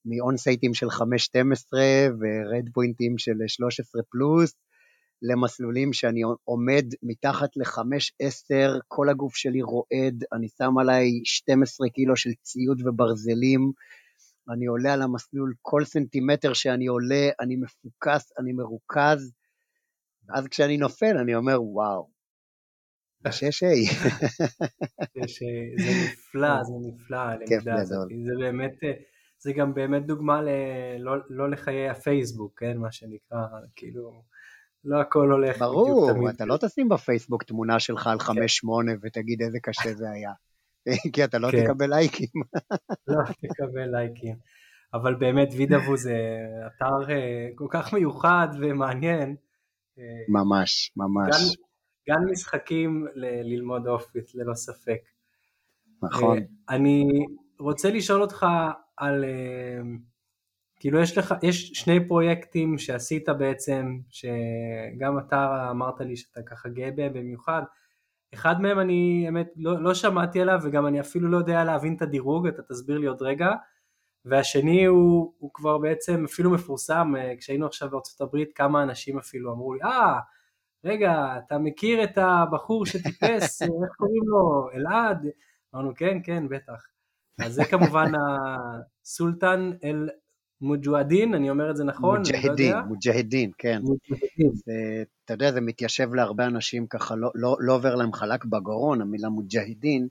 מאונסייטים 0.06 0.74
של 0.74 0.88
5-12 0.88 0.94
ורד 2.20 2.70
פוינטים 2.74 3.18
של 3.18 3.34
13 3.48 4.02
פלוס, 4.10 4.54
למסלולים 5.22 5.94
שאני 5.94 6.22
עומד 6.44 6.86
מתחת 7.04 7.50
ל-5-10, 7.58 8.80
כל 8.88 9.10
הגוף 9.10 9.36
שלי 9.36 9.62
רועד, 9.62 10.24
אני 10.34 10.48
שם 10.58 10.78
עליי 10.78 11.22
12 11.24 11.90
קילו 11.90 12.16
של 12.16 12.30
ציוד 12.42 12.82
וברזלים, 12.88 13.72
אני 14.50 14.66
עולה 14.66 14.94
על 14.94 15.02
המסלול, 15.02 15.54
כל 15.62 15.86
סנטימטר 15.86 16.54
שאני 16.54 16.88
עולה, 16.88 17.30
אני 17.40 17.56
מפוקס, 17.56 18.32
אני 18.40 18.54
מרוכז, 18.54 19.32
ואז 20.30 20.48
כשאני 20.48 20.78
נופל 20.78 21.18
אני 21.18 21.36
אומר, 21.36 21.64
וואו, 21.64 22.10
שש 23.32 23.64
איי. 23.64 23.86
זה 25.78 25.92
נפלא, 26.06 26.64
זה 26.64 26.74
נפלא, 26.88 27.18
הלמידה 27.18 27.76
הזאת. 27.76 28.08
זה 28.26 28.34
באמת, 28.40 28.74
זה 29.40 29.54
גם 29.54 29.74
באמת 29.74 30.06
דוגמה. 30.06 30.42
לא, 31.00 31.12
לא 31.30 31.50
לחיי 31.50 31.90
הפייסבוק, 31.90 32.60
כן, 32.60 32.78
מה 32.78 32.92
שנקרא, 32.92 33.40
כאילו... 33.76 34.24
לא 34.88 35.02
הכל 35.02 35.32
הולך 35.32 35.60
ברור, 35.60 36.14
ברור, 36.14 36.30
אתה 36.30 36.46
לא 36.46 36.58
תשים 36.58 36.90
בפייסבוק 36.90 37.44
תמונה 37.44 37.80
שלך 37.80 38.08
על 38.08 38.18
5-8 38.18 38.24
כן. 38.24 38.98
ותגיד 39.02 39.42
איזה 39.42 39.58
קשה 39.62 39.94
זה 39.94 40.10
היה. 40.10 40.32
כי 41.14 41.24
אתה 41.24 41.38
לא 41.38 41.52
כן. 41.52 41.64
תקבל 41.64 41.90
לייקים. 41.90 42.30
לא 43.08 43.24
תקבל 43.50 43.92
לייקים. 43.92 44.36
אבל 44.94 45.16
באמת 45.16 45.48
וידאבו 45.58 45.98
זה 45.98 46.18
אתר 46.68 47.12
אה, 47.12 47.48
כל 47.56 47.68
כך 47.70 47.94
מיוחד 47.94 48.48
ומעניין. 48.62 49.36
אה, 50.00 50.04
ממש, 50.30 50.92
ממש. 50.96 51.36
גן, 52.08 52.16
גן 52.16 52.32
משחקים 52.32 53.08
ל- 53.16 53.54
ללמוד 53.54 53.88
אופית, 53.88 54.36
ללא 54.36 54.54
ספק. 54.54 55.00
נכון. 56.04 56.38
אה, 56.38 56.44
אני 56.76 57.26
רוצה 57.60 57.90
לשאול 57.90 58.22
אותך 58.22 58.46
על... 58.98 59.26
כאילו 60.80 61.00
יש 61.00 61.18
לך, 61.18 61.34
יש 61.44 61.72
שני 61.74 62.08
פרויקטים 62.08 62.78
שעשית 62.78 63.30
בעצם, 63.30 63.98
שגם 64.10 65.20
אתה 65.20 65.68
אמרת 65.72 66.02
לי 66.02 66.16
שאתה 66.16 66.42
ככה 66.42 66.70
גאה 66.70 66.92
בהם 66.92 67.14
במיוחד, 67.14 67.62
אחד 68.34 68.62
מהם 68.62 68.80
אני, 68.80 69.24
האמת, 69.26 69.48
לא, 69.56 69.84
לא 69.84 69.94
שמעתי 69.94 70.42
עליו 70.42 70.60
וגם 70.64 70.88
אני 70.88 71.00
אפילו 71.00 71.30
לא 71.30 71.38
יודע 71.38 71.64
להבין 71.64 71.96
את 71.96 72.02
הדירוג, 72.02 72.48
אתה 72.48 72.62
תסביר 72.62 72.98
לי 72.98 73.06
עוד 73.06 73.22
רגע. 73.22 73.50
והשני 74.26 74.86
הוא, 74.86 75.34
הוא 75.38 75.52
כבר 75.54 75.78
בעצם 75.78 76.26
אפילו 76.26 76.52
מפורסם, 76.52 77.14
אה, 77.18 77.34
כשהיינו 77.40 77.66
עכשיו 77.66 77.90
בארצות 77.90 78.22
הברית 78.22 78.52
כמה 78.56 78.84
אנשים 78.84 79.18
אפילו 79.18 79.54
אמרו 79.54 79.74
לי, 79.74 79.84
אה, 79.84 80.20
רגע, 80.86 81.38
אתה 81.38 81.58
מכיר 81.58 82.04
את 82.04 82.18
הבחור 82.18 82.86
שטיפס, 82.86 83.62
איך 83.62 83.96
קוראים 83.98 84.24
לו, 84.28 84.70
אלעד? 84.74 85.28
אמרנו, 85.76 85.96
כן, 85.96 86.18
כן, 86.24 86.48
בטח. 86.50 86.88
אז 87.46 87.54
זה 87.54 87.66
כמובן 87.66 88.12
הסולטן 89.04 89.72
אל 89.84 90.10
מוג'והדין, 90.62 91.34
אני 91.34 91.50
אומר 91.50 91.72
את 91.72 91.78
זה 91.78 91.84
נכון? 91.84 92.18
מוג'הדין, 92.18 92.74
לא 92.74 92.82
מוג'הדין, 92.82 93.52
כן. 93.58 93.82
מוג'הדין. 93.82 94.52
זה, 94.54 95.04
אתה 95.26 95.34
יודע, 95.34 95.52
זה 95.52 95.62
מתיישב 95.62 96.14
להרבה 96.14 96.46
אנשים 96.46 96.88
ככה, 96.88 97.16
לא, 97.16 97.32
לא, 97.36 97.58
לא 97.60 97.74
עובר 97.74 97.96
להם 97.96 98.14
חלק 98.14 98.46
בגרון, 98.46 99.02
המילה 99.02 99.30
מוג'הדין. 99.30 100.08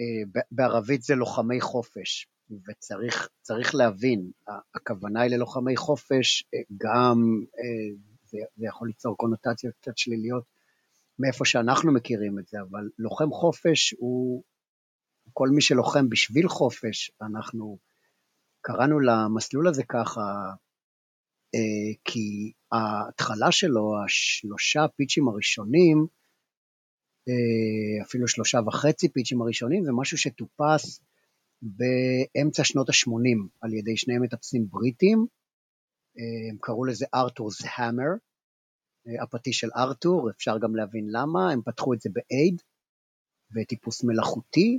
אה, 0.00 0.40
בערבית 0.50 1.02
זה 1.02 1.14
לוחמי 1.14 1.60
חופש, 1.60 2.26
וצריך 2.68 3.74
להבין, 3.74 4.30
הכוונה 4.74 5.20
היא 5.20 5.30
ללוחמי 5.30 5.76
חופש, 5.76 6.44
אה, 6.54 6.58
גם 6.76 7.18
אה, 7.58 7.96
זה, 8.24 8.38
יכול 8.58 8.88
ליצור 8.88 9.16
קונוטציות 9.16 9.74
קצת 9.80 9.98
שליליות 9.98 10.44
מאיפה 11.18 11.44
שאנחנו 11.44 11.92
מכירים 11.92 12.38
את 12.38 12.46
זה, 12.46 12.58
אבל 12.70 12.88
לוחם 12.98 13.30
חופש 13.30 13.94
הוא 13.98 14.42
כל 15.32 15.48
מי 15.48 15.60
שלוחם 15.60 16.08
בשביל 16.08 16.48
חופש, 16.48 17.10
אנחנו 17.22 17.78
קראנו 18.60 19.00
למסלול 19.00 19.68
הזה 19.68 19.82
ככה, 19.88 20.20
אה, 21.54 21.94
כי 22.04 22.52
ההתחלה 22.72 23.52
שלו, 23.52 24.04
השלושה 24.04 24.86
פיצ'ים 24.96 25.28
הראשונים, 25.28 26.06
אפילו 28.02 28.28
שלושה 28.28 28.58
וחצי 28.66 29.08
פיצ'ים 29.08 29.42
הראשונים, 29.42 29.84
זה 29.84 29.90
משהו 29.92 30.18
שטופס 30.18 31.00
באמצע 31.62 32.64
שנות 32.64 32.88
ה-80 32.88 33.48
על 33.60 33.74
ידי 33.74 33.96
שני 33.96 34.18
מטפסים 34.18 34.66
בריטים, 34.70 35.26
הם 36.50 36.56
קראו 36.60 36.84
לזה 36.84 37.06
ארתור's 37.14 37.68
המר, 37.76 38.10
הפטיש 39.22 39.58
של 39.58 39.68
ארתור, 39.76 40.30
אפשר 40.30 40.58
גם 40.58 40.76
להבין 40.76 41.06
למה, 41.10 41.52
הם 41.52 41.62
פתחו 41.62 41.94
את 41.94 42.00
זה 42.00 42.10
ב-aid, 42.12 42.62
בטיפוס 43.50 44.04
מלאכותי, 44.04 44.78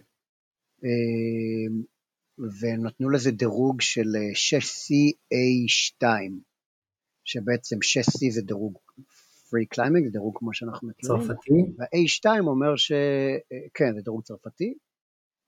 ונתנו 2.61 3.09
לזה 3.09 3.31
דירוג 3.31 3.81
של 3.81 4.07
6CA2, 4.33 6.05
שבעצם 7.25 7.75
6C 7.75 8.31
זה 8.31 8.41
דירוג 8.41 8.77
free 9.47 9.67
climbing, 9.75 10.05
זה 10.05 10.11
דירוג 10.11 10.37
כמו 10.39 10.53
שאנחנו 10.53 10.87
מכירים. 10.87 11.17
צרפתי? 11.17 11.53
וה-A2 11.77 12.25
אומר 12.47 12.75
ש... 12.75 12.91
כן, 13.73 13.95
זה 13.95 14.01
דירוג 14.01 14.23
צרפתי. 14.23 14.73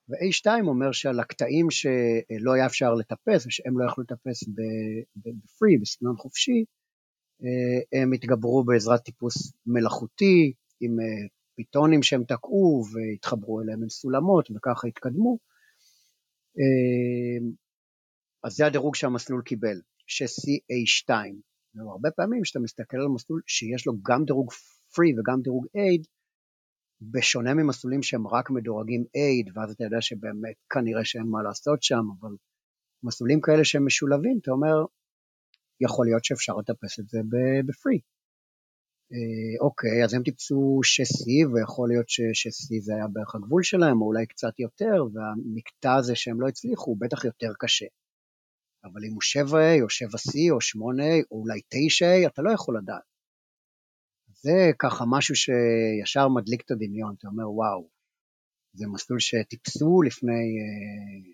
ו-A2 0.10 0.68
אומר 0.68 0.92
שעל 0.92 1.20
הקטעים 1.20 1.72
שלא 1.72 2.54
היה 2.56 2.66
אפשר 2.66 2.94
לטפס, 2.94 3.46
ושהם 3.46 3.80
לא 3.80 3.86
יכלו 3.86 4.04
לטפס 4.04 4.44
בפרי, 5.16 5.78
בסגנון 5.82 6.16
חופשי, 6.18 6.66
אה, 7.44 8.02
הם 8.02 8.14
התגברו 8.14 8.64
בעזרת 8.64 9.02
טיפוס 9.02 9.54
מלאכותי, 9.66 10.54
עם 10.82 11.00
אה, 11.00 11.28
פיתונים 11.56 12.04
שהם 12.04 12.24
תקעו 12.24 12.84
והתחברו 12.94 13.62
אליהם 13.62 13.84
עם 13.84 13.90
סולמות 13.90 14.52
וככה 14.52 14.88
התקדמו. 14.88 15.38
אה, 16.60 17.48
אז 18.44 18.56
זה 18.56 18.66
הדירוג 18.66 18.96
שהמסלול 18.96 19.42
קיבל, 19.42 19.82
6CA2. 20.08 21.10
הרבה 21.94 22.12
פעמים 22.12 22.42
כשאתה 22.42 22.60
מסתכל 22.60 22.98
על 22.98 23.08
מסלול 23.08 23.42
שיש 23.48 23.88
לו 23.88 23.94
גם 24.10 24.26
דירוג 24.26 24.52
free 24.92 25.20
וגם 25.20 25.42
דירוג 25.42 25.66
aid, 25.66 26.08
בשונה 27.12 27.54
ממסלולים 27.54 28.04
שהם 28.04 28.28
רק 28.28 28.50
מדורגים 28.50 29.02
aid, 29.02 29.52
ואז 29.54 29.72
אתה 29.72 29.84
יודע 29.84 30.02
שבאמת 30.02 30.56
כנראה 30.70 31.06
שאין 31.06 31.28
מה 31.28 31.44
לעשות 31.44 31.84
שם, 31.84 32.04
אבל 32.20 32.36
מסלולים 33.04 33.42
כאלה 33.42 33.66
שהם 33.66 33.86
משולבים, 33.86 34.40
אתה 34.42 34.52
אומר, 34.52 34.86
יכול 35.82 36.06
להיות 36.06 36.26
שאפשר 36.26 36.54
לטפס 36.54 37.00
את 37.00 37.10
זה 37.10 37.20
בפרי. 37.68 38.00
אה, 39.14 39.66
אוקיי, 39.66 40.04
אז 40.04 40.14
הם 40.14 40.24
טיפסו 40.24 40.80
6C, 40.84 41.54
ויכול 41.54 41.90
להיות 41.90 42.10
ש-6C 42.10 42.82
זה 42.82 42.94
היה 42.96 43.08
בערך 43.08 43.36
הגבול 43.36 43.64
שלהם, 43.64 44.02
או 44.02 44.08
אולי 44.08 44.26
קצת 44.26 44.60
יותר, 44.60 45.04
והמקטע 45.14 45.96
הזה 45.96 46.16
שהם 46.16 46.42
לא 46.42 46.48
הצליחו 46.48 46.92
הוא 46.92 46.98
בטח 47.00 47.26
יותר 47.26 47.52
קשה. 47.60 47.86
אבל 48.84 49.02
אם 49.06 49.14
הוא 49.14 49.22
7A 49.22 49.82
או 49.82 49.88
7C 49.88 50.52
או 50.52 50.58
8A 50.58 51.26
או 51.32 51.42
אולי 51.42 51.60
9A, 51.60 52.28
אתה 52.28 52.42
לא 52.42 52.52
יכול 52.52 52.78
לדעת. 52.78 53.13
זה 54.44 54.72
ככה 54.80 55.04
משהו 55.08 55.36
שישר 55.36 56.28
מדליק 56.28 56.62
את 56.66 56.72
הדמיון, 56.72 57.16
אתה 57.20 57.28
אומר 57.28 57.52
וואו, 57.52 57.90
זה 58.74 58.88
מסלול 58.88 59.20
שטיפסו 59.20 60.02
לפני 60.02 60.44
אה, 60.62 61.32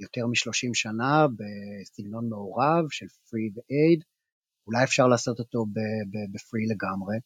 יותר 0.00 0.26
מ-30 0.26 0.70
שנה 0.74 1.26
בסגנון 1.36 2.28
מעורב 2.28 2.84
של 2.90 3.06
free 3.06 3.50
ו-aid, 3.56 4.04
אולי 4.66 4.84
אפשר 4.84 5.06
לעשות 5.06 5.38
אותו 5.38 5.66
בפרי 6.34 6.66
לגמרי. 6.66 7.16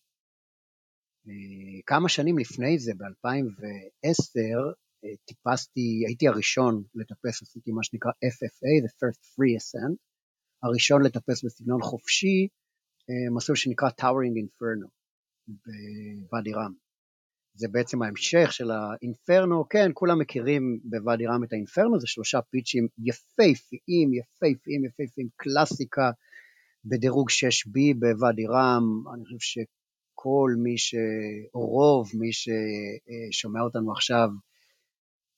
אה, 1.29 1.81
כמה 1.87 2.09
שנים 2.09 2.39
לפני 2.39 2.79
זה, 2.79 2.93
ב-2010, 2.95 4.39
אה, 5.05 5.17
טיפסתי, 5.25 6.05
הייתי 6.07 6.29
הראשון 6.29 6.83
לטפס, 6.95 7.43
עשיתי 7.43 7.71
מה 7.73 7.83
שנקרא 7.83 8.11
FFA, 8.11 8.73
the 8.87 8.93
first 9.01 9.21
free 9.35 9.55
ascent, 9.61 9.97
הראשון 10.63 11.03
לטפס 11.03 11.45
בסגנון 11.45 11.83
חופשי, 11.83 12.49
מסלול 13.37 13.57
שנקרא 13.57 13.89
Towering 14.01 14.37
Inferno 14.45 15.04
בוואדי 15.49 16.53
רם. 16.53 16.73
זה 17.55 17.69
בעצם 17.69 18.03
ההמשך 18.03 18.53
של 18.53 18.71
האינפרנו, 18.71 19.69
כן, 19.69 19.91
כולם 19.95 20.19
מכירים 20.19 20.81
בוואדי 20.85 21.27
רם 21.27 21.45
את 21.45 21.53
האינפרנו, 21.53 22.01
זה 22.01 22.07
שלושה 22.07 22.41
פיצ'ים 22.43 22.89
יפהפיים, 22.99 24.15
יפהפיים, 24.15 24.85
יפהפיים, 24.85 25.29
קלאסיקה 25.37 26.11
בדירוג 26.85 27.31
6B 27.31 27.95
בוואדי 27.99 28.47
רם, 28.47 28.83
אני 29.15 29.25
חושב 29.25 29.39
שכל 29.39 30.51
מי 30.63 30.79
ש... 30.79 30.95
או 31.55 31.67
רוב 31.67 32.11
מי 32.15 32.31
ששומע 32.33 33.61
אותנו 33.61 33.93
עכשיו 33.93 34.29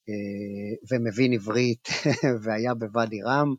אה, 0.09 0.97
ומבין 0.97 1.33
עברית 1.33 1.89
והיה 2.43 2.75
בוואדי 2.75 3.23
רם, 3.23 3.55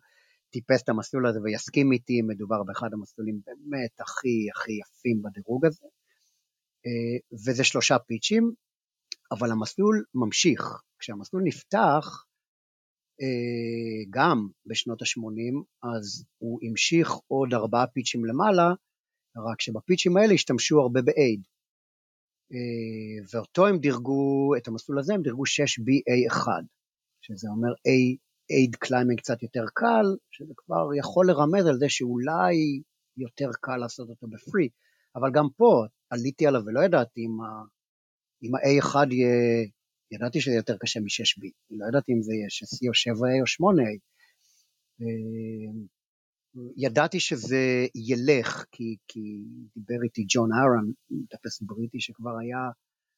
טיפס 0.49 0.83
את 0.83 0.89
המסלול 0.89 1.27
הזה 1.27 1.39
ויסכים 1.43 1.91
איתי, 1.91 2.21
מדובר 2.21 2.63
באחד 2.63 2.93
המסלולים 2.93 3.39
באמת 3.45 4.01
הכי 4.01 4.47
הכי 4.55 4.71
יפים 4.71 5.21
בדירוג 5.21 5.65
הזה. 5.65 5.87
אה, 6.85 7.37
וזה 7.45 7.63
שלושה 7.63 7.99
פיצ'ים, 7.99 8.51
אבל 9.31 9.51
המסלול 9.51 10.03
ממשיך. 10.13 10.61
כשהמסלול 10.99 11.43
נפתח, 11.45 12.25
אה, 13.21 14.03
גם 14.09 14.47
בשנות 14.65 15.01
ה-80, 15.01 15.63
אז 15.83 16.25
הוא 16.37 16.59
המשיך 16.63 17.11
עוד 17.27 17.53
ארבעה 17.53 17.87
פיצ'ים 17.87 18.25
למעלה, 18.25 18.69
רק 19.51 19.61
שבפיצ'ים 19.61 20.17
האלה 20.17 20.33
השתמשו 20.33 20.79
הרבה 20.79 21.01
ב-aid. 21.01 21.41
אה, 22.53 23.25
ואותו 23.33 23.67
הם 23.67 23.77
דירגו, 23.77 24.55
את 24.57 24.67
המסלול 24.67 24.99
הזה 24.99 25.13
הם 25.13 25.21
דירגו 25.21 25.43
6BA1, 25.43 26.47
שזה 27.21 27.47
אומר 27.49 27.73
aid 28.51 28.87
climbing 28.87 29.17
קצת 29.17 29.43
יותר 29.43 29.65
קל, 29.73 30.05
שזה 30.31 30.53
כבר 30.57 30.95
יכול 30.99 31.27
לרמז 31.27 31.65
על 31.67 31.77
זה 31.77 31.85
שאולי 31.89 32.81
יותר 33.17 33.49
קל 33.61 33.77
לעשות 33.77 34.09
אותו 34.09 34.27
בפרי, 34.27 34.69
אבל 35.15 35.31
גם 35.33 35.45
פה 35.57 35.85
עליתי 36.09 36.47
עליו 36.47 36.61
ולא 36.65 36.85
ידעתי 36.85 37.21
אם, 37.21 37.41
ה, 37.41 37.63
אם 38.43 38.55
ה-A1 38.55 39.13
יהיה, 39.13 39.67
ידעתי 40.11 40.41
שזה 40.41 40.55
יותר 40.55 40.77
קשה 40.77 40.99
מ-6B, 40.99 41.51
לא 41.69 41.85
ידעתי 41.89 42.11
אם 42.11 42.21
זה 42.21 42.33
יהיה 42.33 42.47
6C 42.47 42.77
או 42.87 43.13
7A 43.13 43.41
או 43.41 43.69
8A. 43.71 43.99
אה, 45.01 45.87
ידעתי 46.77 47.19
שזה 47.19 47.85
ילך, 47.95 48.65
כי, 48.71 48.95
כי 49.07 49.19
דיבר 49.75 50.03
איתי 50.03 50.25
ג'ון 50.29 50.49
אהרן, 50.53 50.91
מטפס 51.09 51.61
בריטי 51.61 51.99
שכבר 51.99 52.37
היה 52.41 52.69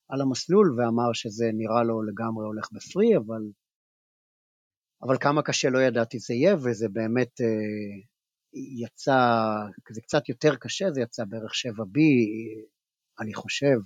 על 0.09 0.21
המסלול 0.21 0.75
ואמר 0.77 1.13
שזה 1.13 1.45
נראה 1.53 1.83
לו 1.83 2.03
לגמרי 2.03 2.45
הולך 2.45 2.71
בפרי, 2.71 3.17
אבל, 3.17 3.41
אבל 5.03 5.17
כמה 5.19 5.41
קשה 5.41 5.69
לא 5.69 5.79
ידעתי 5.79 6.19
זה 6.19 6.33
יהיה, 6.33 6.55
וזה 6.55 6.89
באמת 6.89 7.41
אה, 7.41 8.01
יצא, 8.83 9.19
זה 9.89 10.01
קצת 10.01 10.29
יותר 10.29 10.55
קשה, 10.55 10.91
זה 10.91 11.01
יצא 11.01 11.23
בערך 11.25 11.51
7B, 11.51 11.99
אני 13.21 13.33
חושב, 13.33 13.79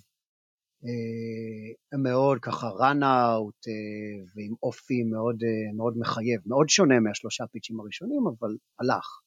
אה, 0.85 1.97
מאוד 1.97 2.39
ככה 2.41 2.67
run 2.67 3.01
out 3.01 3.59
אה, 3.67 4.25
ועם 4.35 4.53
אופי 4.63 5.03
מאוד, 5.03 5.43
אה, 5.43 5.73
מאוד 5.75 5.93
מחייב, 5.97 6.41
מאוד 6.45 6.69
שונה 6.69 6.99
מהשלושה 6.99 7.47
פיצ'ים 7.47 7.79
הראשונים, 7.79 8.23
אבל 8.27 8.57
הלך. 8.79 9.19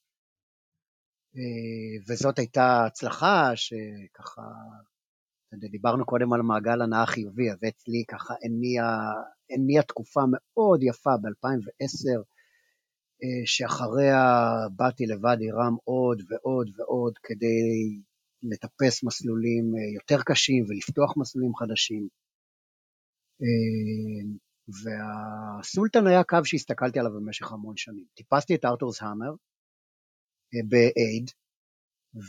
וזאת 2.08 2.38
הייתה 2.38 2.84
הצלחה 2.86 3.50
שככה, 3.54 4.42
דיברנו 5.70 6.06
קודם 6.06 6.32
על 6.32 6.42
מעגל 6.42 6.82
הנאה 6.82 7.06
חיובי, 7.06 7.50
אז 7.50 7.58
אצלי 7.68 8.04
ככה 8.08 8.34
הניע 9.50 9.82
תקופה 9.82 10.20
מאוד 10.32 10.82
יפה 10.82 11.10
ב-2010, 11.22 12.22
שאחריה 13.44 14.50
באתי 14.76 15.06
לוואדי 15.06 15.50
רם 15.50 15.76
עוד 15.84 16.22
ועוד 16.28 16.70
ועוד 16.76 17.12
כדי 17.22 18.00
לטפס 18.42 19.04
מסלולים 19.04 19.64
אה, 19.76 19.94
יותר 19.94 20.22
קשים 20.22 20.64
ולפתוח 20.68 21.14
מסלולים 21.16 21.54
חדשים. 21.54 22.08
והסולטן 24.68 26.06
היה 26.06 26.24
קו 26.24 26.44
שהסתכלתי 26.44 26.98
עליו 26.98 27.12
במשך 27.12 27.52
המון 27.52 27.76
שנים. 27.76 28.04
טיפסתי 28.14 28.54
את 28.54 28.64
ארתורס 28.64 29.02
המר 29.02 29.34
באייד, 30.68 31.30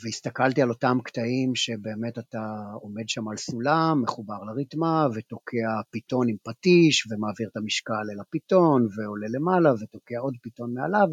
והסתכלתי 0.03 0.61
על 0.61 0.69
אותם 0.69 0.97
קטעים 1.03 1.55
שבאמת 1.55 2.17
אתה 2.17 2.43
עומד 2.81 3.09
שם 3.09 3.27
על 3.27 3.37
סולם, 3.37 4.01
מחובר 4.03 4.43
לריתמה, 4.43 5.07
ותוקע 5.15 5.81
פיתון 5.89 6.29
עם 6.29 6.35
פטיש, 6.43 7.07
ומעביר 7.07 7.49
את 7.51 7.57
המשקל 7.57 8.07
אל 8.13 8.19
הפיתון, 8.21 8.87
ועולה 8.95 9.27
למעלה, 9.29 9.73
ותוקע 9.73 10.19
עוד 10.19 10.33
פיתון 10.41 10.73
מעליו, 10.73 11.07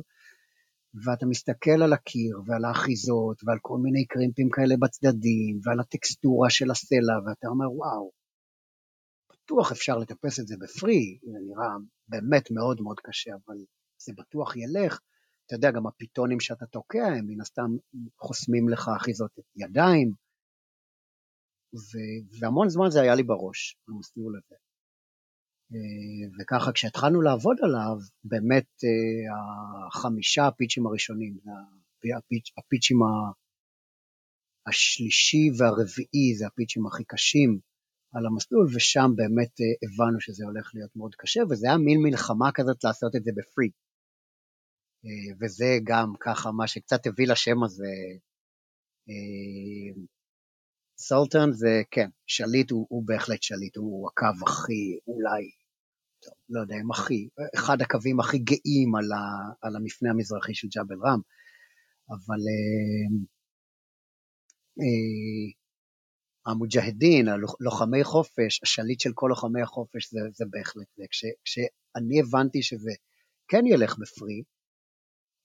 ואתה 1.03 1.27
מסתכל 1.27 1.83
על 1.85 1.93
הקיר, 1.93 2.41
ועל 2.47 2.65
האחיזות, 2.65 3.43
ועל 3.45 3.59
כל 3.63 3.79
מיני 3.79 4.07
קרימפים 4.07 4.49
כאלה 4.51 4.75
בצדדים, 4.81 5.61
ועל 5.63 5.81
הטקסטורה 5.81 6.51
של 6.51 6.71
הסלע, 6.71 7.17
ואתה 7.27 7.49
אומר, 7.49 7.73
וואו, 7.73 8.11
בטוח 9.33 9.73
אפשר 9.73 9.99
לטפס 9.99 10.41
את 10.41 10.47
זה 10.47 10.55
בפרי, 10.61 11.19
זה 11.23 11.39
נראה 11.47 11.69
באמת 12.09 12.51
מאוד 12.51 12.81
מאוד 12.81 13.01
קשה, 13.01 13.31
אבל 13.47 13.57
זה 13.99 14.13
בטוח 14.17 14.57
ילך. 14.57 15.01
אתה 15.47 15.55
יודע, 15.55 15.71
גם 15.71 15.87
הפיתונים 15.87 16.41
שאתה 16.41 16.67
תוקע 16.67 17.07
הם 17.07 17.27
מן 17.27 17.41
הסתם 17.41 17.71
חוסמים 18.19 18.69
לך 18.69 18.91
אחיזות 18.97 19.31
ידיים, 19.57 20.13
ו- 21.75 22.39
והמון 22.41 22.69
זמן 22.69 22.91
זה 22.91 23.01
היה 23.01 23.15
לי 23.15 23.23
בראש, 23.23 23.77
המסלול 23.89 24.37
הזה. 24.37 24.63
אה, 25.72 26.29
וככה 26.38 26.72
כשהתחלנו 26.72 27.22
לעבוד 27.22 27.57
עליו, 27.62 27.96
באמת 28.24 28.66
אה, 28.85 29.37
החמישה 29.88 30.46
הפיצ'ים 30.46 30.87
הראשונים, 30.87 31.38
הפיצ', 32.18 32.50
הפיצ'ים 32.59 32.98
השלישי 34.66 35.50
והרביעי 35.59 36.35
זה 36.38 36.46
הפיצ'ים 36.46 36.87
הכי 36.87 37.05
קשים 37.05 37.59
על 38.12 38.27
המסלול, 38.27 38.66
ושם 38.74 39.11
באמת 39.16 39.61
אה, 39.61 39.88
הבנו 39.88 40.20
שזה 40.20 40.44
הולך 40.44 40.70
להיות 40.74 40.96
מאוד 40.96 41.14
קשה, 41.14 41.40
וזה 41.50 41.66
היה 41.66 41.79
מין 41.79 41.98
מלחמה 42.03 42.50
כזאת 42.55 42.85
לעשות 42.85 43.16
את 43.16 43.24
זה 43.24 43.31
בפרי. 43.37 43.70
וזה 45.40 45.79
גם 45.85 46.12
ככה 46.20 46.50
מה 46.53 46.66
שקצת 46.66 47.07
הביא 47.07 47.29
לשם 47.29 47.62
הזה. 47.64 47.94
סולטן 50.99 51.53
זה, 51.53 51.83
כן, 51.91 52.09
שליט 52.27 52.71
הוא, 52.71 52.87
הוא 52.89 53.03
בהחלט 53.07 53.43
שליט, 53.43 53.77
הוא 53.77 54.09
הקו 54.09 54.47
הכי, 54.47 54.99
אולי, 55.07 55.51
טוב, 56.23 56.35
לא 56.49 56.61
יודע 56.61 56.75
אם 56.85 56.91
הכי, 56.91 57.29
אחד 57.55 57.83
הקווים 57.83 58.21
הכי 58.21 58.39
גאים 58.39 58.95
על, 58.99 59.13
ה, 59.13 59.23
על 59.61 59.77
המפנה 59.77 60.11
המזרחי 60.11 60.55
של 60.55 60.69
ג'בל 60.77 60.97
רם, 61.07 61.21
אבל 62.11 62.41
אה, 62.51 63.07
אה, 64.81 65.47
המוג'הדין, 66.53 67.29
הלוחמי 67.29 68.05
חופש, 68.05 68.61
השליט 68.63 69.01
של 69.01 69.11
כל 69.15 69.27
לוחמי 69.31 69.63
החופש 69.63 70.11
זה, 70.11 70.21
זה 70.33 70.45
בהחלט 70.51 70.87
זה. 70.97 71.05
כש, 71.11 71.25
כשאני 71.45 72.21
הבנתי 72.21 72.63
שזה 72.63 72.93
כן 73.49 73.67
ילך 73.67 73.99
בפרי, 73.99 74.43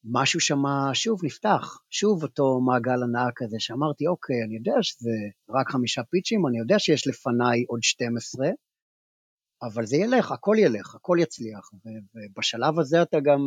משהו 0.04 0.40
שם 0.40 0.64
שוב 0.94 1.26
נפתח, 1.26 1.82
שוב 1.90 2.24
אותו 2.24 2.60
מעגל 2.62 3.04
הנאה 3.04 3.30
כזה, 3.36 3.56
שאמרתי, 3.60 4.08
אוקיי, 4.08 4.36
אני 4.46 4.56
יודע 4.56 4.74
שזה 4.82 5.10
רק 5.50 5.70
חמישה 5.70 6.02
פיצ'ים, 6.04 6.48
אני 6.48 6.60
יודע 6.60 6.80
שיש 6.80 7.08
לפניי 7.08 7.64
עוד 7.68 7.84
12, 7.84 8.48
אבל 9.64 9.86
זה 9.86 9.98
ילך, 9.98 10.32
הכל 10.32 10.56
ילך, 10.60 10.96
הכל 10.96 11.18
יצליח. 11.22 11.70
ובשלב 12.16 12.80
הזה 12.80 13.02
אתה 13.02 13.18
גם 13.20 13.40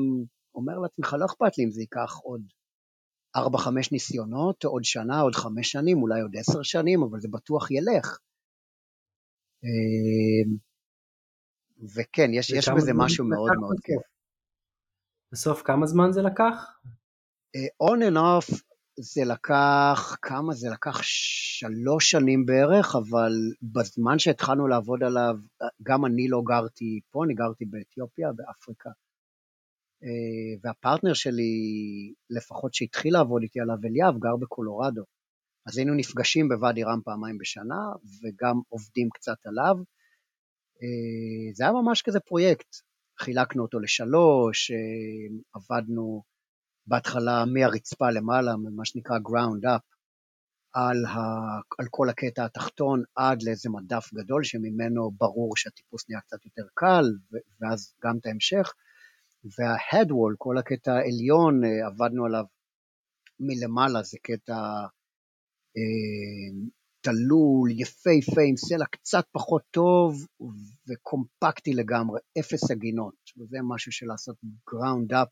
אומר 0.54 0.78
לעצמך, 0.78 1.16
לא 1.18 1.24
אכפת 1.24 1.58
לי 1.58 1.64
אם 1.64 1.70
זה 1.70 1.80
ייקח 1.80 2.20
עוד 2.22 2.42
4-5 3.36 3.40
ניסיונות, 3.92 4.64
עוד 4.64 4.84
שנה, 4.84 5.20
עוד 5.20 5.34
5 5.34 5.72
שנים, 5.72 6.02
אולי 6.02 6.20
עוד 6.20 6.36
10 6.36 6.62
שנים, 6.62 7.02
אבל 7.02 7.20
זה 7.20 7.28
בטוח 7.30 7.70
ילך. 7.70 8.18
אמ, 9.64 10.56
וכן, 11.96 12.30
יש, 12.34 12.50
יש 12.50 12.68
בזה 12.76 12.92
משהו 12.94 13.24
מאוד 13.24 13.50
מאוד 13.60 13.76
כיף. 13.82 14.11
בסוף 15.32 15.62
כמה 15.62 15.86
זמן 15.86 16.12
זה 16.12 16.22
לקח? 16.22 16.80
On 17.82 18.10
and 18.10 18.16
off 18.16 18.62
זה 18.98 19.24
לקח, 19.24 20.16
כמה 20.22 20.52
זה 20.52 20.68
לקח? 20.72 21.02
שלוש 21.02 22.10
שנים 22.10 22.46
בערך, 22.46 22.96
אבל 22.96 23.32
בזמן 23.62 24.18
שהתחלנו 24.18 24.68
לעבוד 24.68 25.02
עליו, 25.02 25.34
גם 25.82 26.06
אני 26.06 26.28
לא 26.28 26.42
גרתי 26.44 27.00
פה, 27.10 27.24
אני 27.24 27.34
גרתי 27.34 27.64
באתיופיה, 27.64 28.32
באפריקה. 28.32 28.90
Uh, 28.90 30.60
והפרטנר 30.64 31.14
שלי, 31.14 31.52
לפחות 32.30 32.74
שהתחיל 32.74 33.12
לעבוד 33.12 33.42
איתי 33.42 33.60
עליו, 33.60 33.76
אליאב, 33.84 34.18
גר 34.18 34.36
בקולורדו. 34.36 35.02
אז 35.66 35.78
היינו 35.78 35.94
נפגשים 35.94 36.48
בוואדי 36.48 36.82
רם 36.82 37.00
פעמיים 37.04 37.38
בשנה, 37.38 37.82
וגם 38.22 38.60
עובדים 38.68 39.08
קצת 39.14 39.36
עליו. 39.44 39.76
Uh, 40.76 41.54
זה 41.54 41.64
היה 41.64 41.72
ממש 41.72 42.02
כזה 42.02 42.20
פרויקט. 42.20 42.91
חילקנו 43.22 43.62
אותו 43.62 43.80
לשלוש, 43.80 44.70
אה, 44.70 45.36
עבדנו 45.54 46.22
בהתחלה 46.86 47.44
מהרצפה 47.54 48.10
למעלה, 48.10 48.52
מה 48.76 48.84
שנקרא 48.84 49.16
ground 49.18 49.64
up, 49.64 49.82
על, 50.72 51.04
ה, 51.04 51.18
על 51.78 51.86
כל 51.90 52.08
הקטע 52.08 52.44
התחתון 52.44 53.02
עד 53.16 53.42
לאיזה 53.42 53.70
מדף 53.70 54.14
גדול 54.14 54.44
שממנו 54.44 55.10
ברור 55.10 55.56
שהטיפוס 55.56 56.04
נהיה 56.08 56.20
קצת 56.20 56.44
יותר 56.44 56.62
קל, 56.74 57.04
ואז 57.60 57.94
גם 58.04 58.16
את 58.20 58.26
ההמשך. 58.26 58.72
וה-headwall, 59.44 60.34
כל 60.38 60.58
הקטע 60.58 60.92
העליון, 60.92 61.64
אה, 61.64 61.86
עבדנו 61.86 62.26
עליו 62.26 62.44
מלמעלה, 63.40 64.02
זה 64.02 64.18
קטע 64.22 64.54
אה, 65.76 66.52
תלול, 67.02 67.70
יפהפה, 67.70 68.40
עם 68.48 68.56
סלע 68.56 68.86
קצת 68.86 69.24
פחות 69.32 69.62
טוב 69.70 70.26
וקומפקטי 70.88 71.72
לגמרי, 71.74 72.20
אפס 72.40 72.70
עגינות. 72.70 73.14
וזה 73.38 73.58
משהו 73.62 73.92
שלעשות 73.92 74.36
ground 74.70 75.12
up 75.12 75.28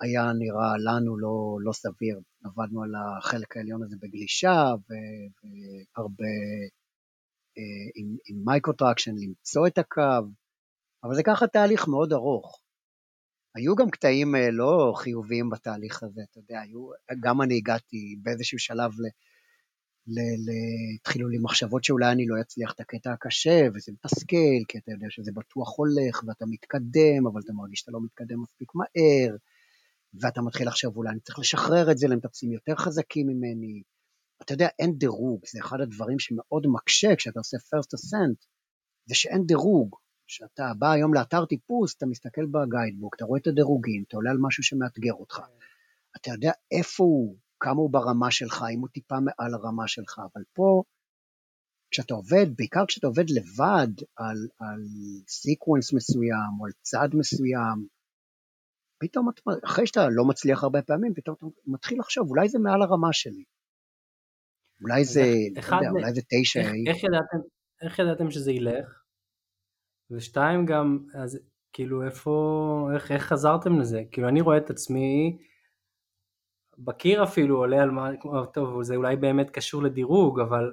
היה 0.00 0.32
נראה 0.38 0.76
לנו 0.78 1.18
לא, 1.18 1.56
לא 1.60 1.72
סביר. 1.72 2.20
עבדנו 2.44 2.82
על 2.82 2.92
החלק 2.94 3.56
העליון 3.56 3.82
הזה 3.82 3.96
בגלישה 4.00 4.64
והרבה 4.88 6.34
אה, 7.58 7.86
עם, 7.94 8.16
עם 8.28 8.44
Micro 8.44 8.73
Traxion 8.73 9.14
למצוא 9.16 9.66
את 9.66 9.78
הקו, 9.78 10.28
אבל 11.04 11.14
זה 11.14 11.22
ככה 11.26 11.46
תהליך 11.46 11.88
מאוד 11.88 12.12
ארוך. 12.12 12.60
היו 13.56 13.74
גם 13.74 13.90
קטעים 13.90 14.34
אה, 14.34 14.50
לא 14.50 14.92
חיוביים 14.96 15.50
בתהליך 15.50 16.02
הזה, 16.02 16.20
אתה 16.30 16.38
יודע, 16.38 16.60
היו, 16.60 16.88
גם 17.20 17.42
אני 17.42 17.56
הגעתי 17.56 18.16
באיזשהו 18.22 18.58
שלב 18.58 18.90
ל... 18.92 19.04
התחילו 21.00 21.28
לי 21.28 21.38
מחשבות 21.42 21.84
שאולי 21.84 22.12
אני 22.12 22.26
לא 22.26 22.40
אצליח 22.40 22.72
את 22.72 22.80
הקטע 22.80 23.12
הקשה, 23.12 23.68
וזה 23.74 23.92
מתסכל, 23.92 24.64
כי 24.68 24.78
אתה 24.78 24.92
יודע 24.92 25.06
שזה 25.10 25.32
בטוח 25.34 25.78
הולך, 25.78 26.24
ואתה 26.26 26.44
מתקדם, 26.48 27.26
אבל 27.32 27.40
אתה 27.44 27.52
מרגיש 27.52 27.80
שאתה 27.80 27.92
לא 27.92 28.00
מתקדם 28.04 28.42
מספיק 28.42 28.68
מהר, 28.74 29.36
ואתה 30.14 30.42
מתחיל 30.42 30.68
לחשוב, 30.68 30.96
אולי 30.96 31.10
אני 31.10 31.20
צריך 31.20 31.38
לשחרר 31.38 31.90
את 31.90 31.98
זה 31.98 32.08
למטפסים 32.08 32.52
יותר 32.52 32.74
חזקים 32.74 33.26
ממני. 33.26 33.82
אתה 34.42 34.54
יודע, 34.54 34.68
אין 34.78 34.98
דירוג, 34.98 35.40
זה 35.52 35.58
אחד 35.60 35.80
הדברים 35.80 36.18
שמאוד 36.18 36.66
מקשה 36.66 37.16
כשאתה 37.16 37.40
עושה 37.40 37.56
first 37.56 37.98
ascent, 37.98 38.46
זה 39.06 39.14
שאין 39.14 39.46
דירוג. 39.46 39.96
כשאתה 40.26 40.72
בא 40.78 40.90
היום 40.90 41.14
לאתר 41.14 41.44
טיפוס, 41.44 41.94
אתה 41.96 42.06
מסתכל 42.06 42.46
ב 42.46 42.52
guidebook, 42.52 43.14
אתה 43.16 43.24
רואה 43.24 43.40
את 43.40 43.46
הדירוגים, 43.46 44.04
אתה 44.08 44.16
עולה 44.16 44.30
על 44.30 44.36
משהו 44.40 44.62
שמאתגר 44.62 45.12
אותך. 45.12 45.40
אתה 46.16 46.30
יודע 46.30 46.52
איפה 46.70 47.04
הוא, 47.04 47.36
כמה 47.64 47.80
הוא 47.82 47.92
ברמה 47.92 48.30
שלך, 48.30 48.64
אם 48.74 48.80
הוא 48.80 48.88
טיפה 48.88 49.14
מעל 49.14 49.54
הרמה 49.54 49.88
שלך, 49.88 50.18
אבל 50.18 50.42
פה, 50.56 50.82
כשאתה 51.90 52.14
עובד, 52.14 52.46
בעיקר 52.56 52.84
כשאתה 52.88 53.06
עובד 53.06 53.24
לבד 53.30 53.92
על, 54.16 54.38
על 54.60 54.80
sequence 55.28 55.92
מסוים 55.92 56.52
או 56.60 56.66
על 56.66 56.72
צעד 56.82 57.08
מסוים, 57.20 57.78
פתאום, 59.00 59.28
אחרי 59.64 59.86
שאתה 59.86 60.00
לא 60.10 60.24
מצליח 60.24 60.62
הרבה 60.62 60.82
פעמים, 60.82 61.12
פתאום 61.14 61.36
אתה 61.36 61.46
מתחיל 61.66 61.98
לחשוב, 62.00 62.30
אולי 62.30 62.48
זה 62.48 62.58
מעל 62.58 62.82
הרמה 62.82 63.12
שלי. 63.12 63.44
אולי 64.82 65.04
זה, 65.04 65.20
לא 65.70 65.76
יודע, 65.76 65.90
אולי 65.90 66.14
זה 66.14 66.20
תשע. 66.30 66.60
איך, 66.60 66.70
איך, 66.88 67.04
ידעתם, 67.04 67.48
איך 67.82 67.98
ידעתם 67.98 68.30
שזה 68.30 68.52
ילך? 68.52 69.02
ושתיים 70.10 70.66
גם, 70.66 70.98
אז 71.14 71.38
כאילו 71.72 72.06
איפה, 72.06 72.34
איך, 72.94 73.12
איך 73.12 73.22
חזרתם 73.22 73.80
לזה? 73.80 74.02
כאילו 74.10 74.28
אני 74.28 74.40
רואה 74.40 74.58
את 74.58 74.70
עצמי, 74.70 75.38
בקיר 76.78 77.22
אפילו 77.22 77.56
עולה 77.56 77.82
על 77.82 77.90
מה, 77.90 78.10
טוב 78.52 78.82
זה 78.82 78.96
אולי 78.96 79.16
באמת 79.16 79.50
קשור 79.50 79.82
לדירוג 79.82 80.40
אבל 80.40 80.72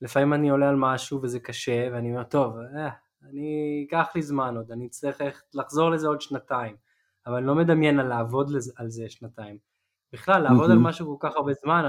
לפעמים 0.00 0.34
אני 0.34 0.50
עולה 0.50 0.68
על 0.68 0.76
משהו 0.76 1.22
וזה 1.22 1.40
קשה 1.40 1.88
ואני 1.92 2.10
אומר 2.10 2.24
טוב 2.24 2.56
אה, 2.76 2.88
אני 3.22 3.84
אקח 3.88 4.12
לי 4.14 4.22
זמן 4.22 4.56
עוד 4.56 4.70
אני 4.70 4.86
אצטרך 4.86 5.42
לחזור 5.54 5.90
לזה 5.90 6.08
עוד 6.08 6.20
שנתיים 6.20 6.76
אבל 7.26 7.36
אני 7.36 7.46
לא 7.46 7.54
מדמיין 7.54 8.00
על 8.00 8.06
לעבוד 8.06 8.50
לזה, 8.50 8.72
על 8.76 8.90
זה 8.90 9.08
שנתיים 9.08 9.58
בכלל 10.12 10.42
לעבוד 10.42 10.70
mm-hmm. 10.70 10.72
על 10.72 10.78
משהו 10.78 11.18
כל 11.18 11.28
כך 11.28 11.36
הרבה 11.36 11.52
זמן 11.52 11.84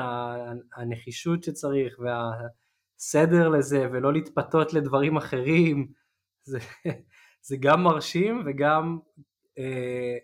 הנחישות 0.75 1.43
שצריך 1.43 1.99
והסדר 1.99 3.49
לזה 3.49 3.87
ולא 3.91 4.13
להתפתות 4.13 4.73
לדברים 4.73 5.17
אחרים 5.17 5.87
זה, 6.49 6.59
זה 7.41 7.57
גם 7.59 7.83
מרשים 7.83 8.43
וגם 8.45 8.99
אה, 9.57 10.17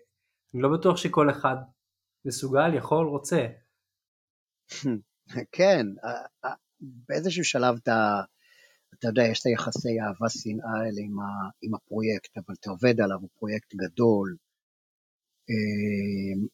אני 0.54 0.62
לא 0.62 0.68
בטוח 0.68 0.96
שכל 0.96 1.30
אחד 1.30 1.56
מסוגל, 2.24 2.74
יכול, 2.74 3.06
רוצה. 3.06 3.46
כן, 5.56 5.86
באיזשהו 6.80 7.44
שלב 7.44 7.74
אתה, 7.82 8.20
אתה 8.94 9.08
יודע, 9.08 9.22
יש 9.22 9.40
את 9.40 9.46
היחסי 9.46 10.00
אהבה-שנאה 10.00 10.70
האלה 10.78 11.00
עם, 11.06 11.16
עם 11.62 11.74
הפרויקט, 11.74 12.38
אבל 12.38 12.54
אתה 12.60 12.70
עובד 12.70 13.00
עליו, 13.00 13.18
הוא 13.20 13.28
פרויקט 13.38 13.74
גדול. 13.74 14.36
אמ, 15.50 16.46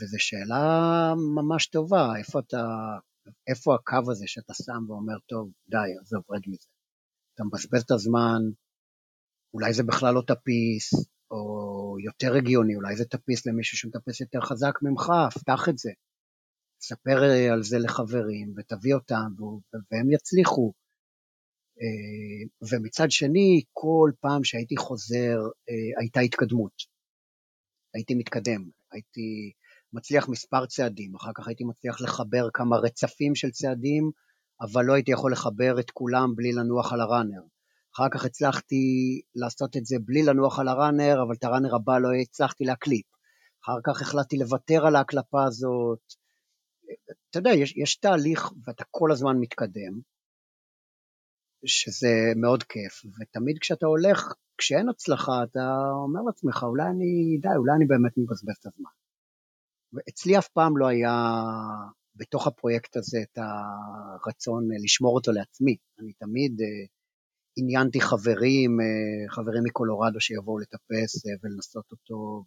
וזו 0.00 0.16
שאלה 0.18 0.64
ממש 1.36 1.66
טובה, 1.66 2.16
איפה 2.18 2.38
אתה, 2.40 2.64
איפה 3.46 3.74
הקו 3.74 4.10
הזה 4.10 4.24
שאתה 4.26 4.54
שם 4.54 4.90
ואומר, 4.90 5.18
טוב, 5.26 5.52
די, 5.68 5.76
עזוב, 6.00 6.22
רד 6.30 6.42
מזה. 6.46 6.68
אתה 7.34 7.44
מבזבז 7.44 7.82
את 7.82 7.90
הזמן, 7.90 8.40
אולי 9.54 9.72
זה 9.72 9.82
בכלל 9.82 10.14
לא 10.14 10.22
טפיס, 10.26 10.94
או 11.32 11.96
יותר 12.00 12.34
הגיוני, 12.36 12.74
אולי 12.76 12.96
זה 12.96 13.04
טפיס 13.04 13.46
למישהו 13.46 13.78
שמטפס 13.78 14.20
יותר 14.20 14.40
חזק 14.40 14.72
ממך, 14.82 15.12
פתח 15.34 15.68
את 15.68 15.78
זה. 15.78 15.90
ספר 16.80 17.22
אה, 17.22 17.52
על 17.52 17.62
זה 17.62 17.78
לחברים 17.78 18.54
ותביא 18.56 18.94
אותם 18.94 19.32
והם 19.90 20.10
יצליחו. 20.12 20.72
אה, 21.80 22.68
ומצד 22.70 23.10
שני, 23.10 23.62
כל 23.72 24.10
פעם 24.20 24.44
שהייתי 24.44 24.76
חוזר 24.76 25.36
אה, 25.68 26.00
הייתה 26.00 26.20
התקדמות. 26.20 26.72
הייתי 27.94 28.14
מתקדם, 28.14 28.70
הייתי 28.92 29.52
מצליח 29.92 30.28
מספר 30.28 30.66
צעדים, 30.66 31.14
אחר 31.14 31.30
כך 31.34 31.48
הייתי 31.48 31.64
מצליח 31.64 32.00
לחבר 32.00 32.48
כמה 32.54 32.76
רצפים 32.76 33.34
של 33.34 33.50
צעדים, 33.50 34.10
אבל 34.60 34.84
לא 34.84 34.92
הייתי 34.92 35.10
יכול 35.10 35.32
לחבר 35.32 35.80
את 35.80 35.90
כולם 35.90 36.34
בלי 36.36 36.52
לנוח 36.52 36.92
על 36.92 37.00
הראנר. 37.00 37.42
אחר 37.94 38.08
כך 38.14 38.24
הצלחתי 38.24 38.84
לעשות 39.34 39.76
את 39.76 39.86
זה 39.86 39.96
בלי 40.04 40.22
לנוח 40.22 40.58
על 40.58 40.68
הראנר, 40.68 41.22
אבל 41.26 41.34
את 41.38 41.44
הראנר 41.44 41.74
הבא 41.74 41.98
לא 41.98 42.08
הצלחתי 42.22 42.64
להקליפ. 42.64 43.06
אחר 43.64 43.78
כך 43.84 44.02
החלטתי 44.02 44.36
לוותר 44.36 44.86
על 44.86 44.96
ההקלפה 44.96 45.44
הזאת. 45.44 46.14
אתה 47.30 47.38
יודע, 47.38 47.50
יש, 47.50 47.76
יש 47.76 47.96
תהליך 47.96 48.52
ואתה 48.64 48.84
כל 48.90 49.12
הזמן 49.12 49.36
מתקדם, 49.40 50.00
שזה 51.66 52.32
מאוד 52.36 52.62
כיף, 52.62 53.02
ותמיד 53.04 53.58
כשאתה 53.60 53.86
הולך, 53.86 54.34
כשאין 54.58 54.88
הצלחה, 54.88 55.32
אתה 55.44 55.66
אומר 56.04 56.20
לעצמך, 56.26 56.62
אולי 56.62 56.84
אני, 56.84 57.38
די, 57.40 57.56
אולי 57.56 57.72
אני 57.76 57.86
באמת 57.86 58.12
מבזבז 58.16 58.56
את 58.60 58.66
הזמן. 58.66 58.90
ואצלי 59.92 60.38
אף 60.38 60.48
פעם 60.48 60.76
לא 60.76 60.86
היה 60.86 61.14
בתוך 62.16 62.46
הפרויקט 62.46 62.96
הזה 62.96 63.18
את 63.22 63.38
הרצון 63.38 64.68
לשמור 64.84 65.14
אותו 65.14 65.32
לעצמי. 65.32 65.76
אני 66.00 66.12
תמיד 66.12 66.52
uh, 66.60 66.88
עניינתי 67.56 68.00
חברים, 68.00 68.70
uh, 68.80 69.34
חברים 69.34 69.62
מקולורדו 69.64 70.20
שיבואו 70.20 70.58
לטפס 70.58 71.16
uh, 71.16 71.28
ולנסות 71.42 71.84
אותו, 71.92 72.44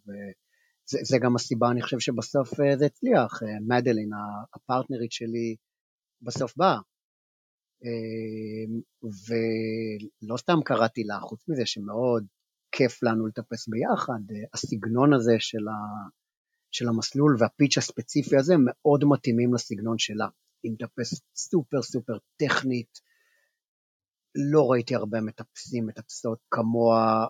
וזה 0.88 1.18
גם 1.22 1.36
הסיבה, 1.36 1.70
אני 1.70 1.82
חושב 1.82 1.98
שבסוף 1.98 2.52
uh, 2.52 2.78
זה 2.78 2.86
הצליח. 2.86 3.40
מדלין, 3.68 4.10
הפרטנרית 4.54 5.12
שלי, 5.12 5.56
בסוף 6.22 6.56
באה. 6.56 6.78
ולא 9.02 10.36
סתם 10.36 10.58
קראתי 10.64 11.04
לה, 11.04 11.20
חוץ 11.20 11.48
מזה 11.48 11.66
שמאוד 11.66 12.26
כיף 12.72 13.02
לנו 13.02 13.26
לטפס 13.26 13.68
ביחד, 13.68 14.20
הסגנון 14.54 15.14
הזה 15.14 15.36
של, 15.38 15.68
ה, 15.68 16.08
של 16.70 16.88
המסלול 16.88 17.36
והפיץ' 17.38 17.78
הספציפי 17.78 18.36
הזה 18.36 18.54
מאוד 18.58 19.04
מתאימים 19.04 19.54
לסגנון 19.54 19.98
שלה. 19.98 20.28
היא 20.62 20.72
מטפסת 20.72 21.22
סופר 21.36 21.82
סופר 21.82 22.18
טכנית, 22.36 23.00
לא 24.52 24.70
ראיתי 24.70 24.94
הרבה 24.94 25.20
מטפסים, 25.20 25.86
מטפסות 25.86 26.38
כמוה, 26.50 27.26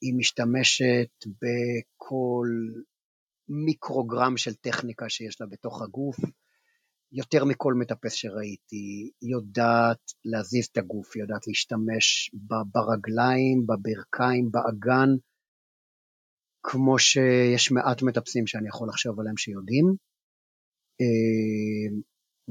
היא 0.00 0.14
משתמשת 0.18 1.10
בכל 1.26 2.46
מיקרוגרם 3.48 4.36
של 4.36 4.54
טכניקה 4.54 5.08
שיש 5.08 5.40
לה 5.40 5.46
בתוך 5.46 5.82
הגוף. 5.82 6.16
יותר 7.12 7.44
מכל 7.44 7.74
מטפס 7.74 8.12
שראיתי, 8.12 9.10
היא 9.20 9.30
יודעת 9.30 10.00
להזיז 10.24 10.66
את 10.72 10.78
הגוף, 10.78 11.10
היא 11.14 11.22
יודעת 11.22 11.46
להשתמש 11.46 12.30
ברגליים, 12.72 13.66
בברכיים, 13.66 14.50
באגן, 14.50 15.08
כמו 16.62 16.98
שיש 16.98 17.72
מעט 17.72 18.02
מטפסים 18.02 18.46
שאני 18.46 18.68
יכול 18.68 18.88
לחשוב 18.88 19.20
עליהם 19.20 19.36
שיודעים. 19.36 19.94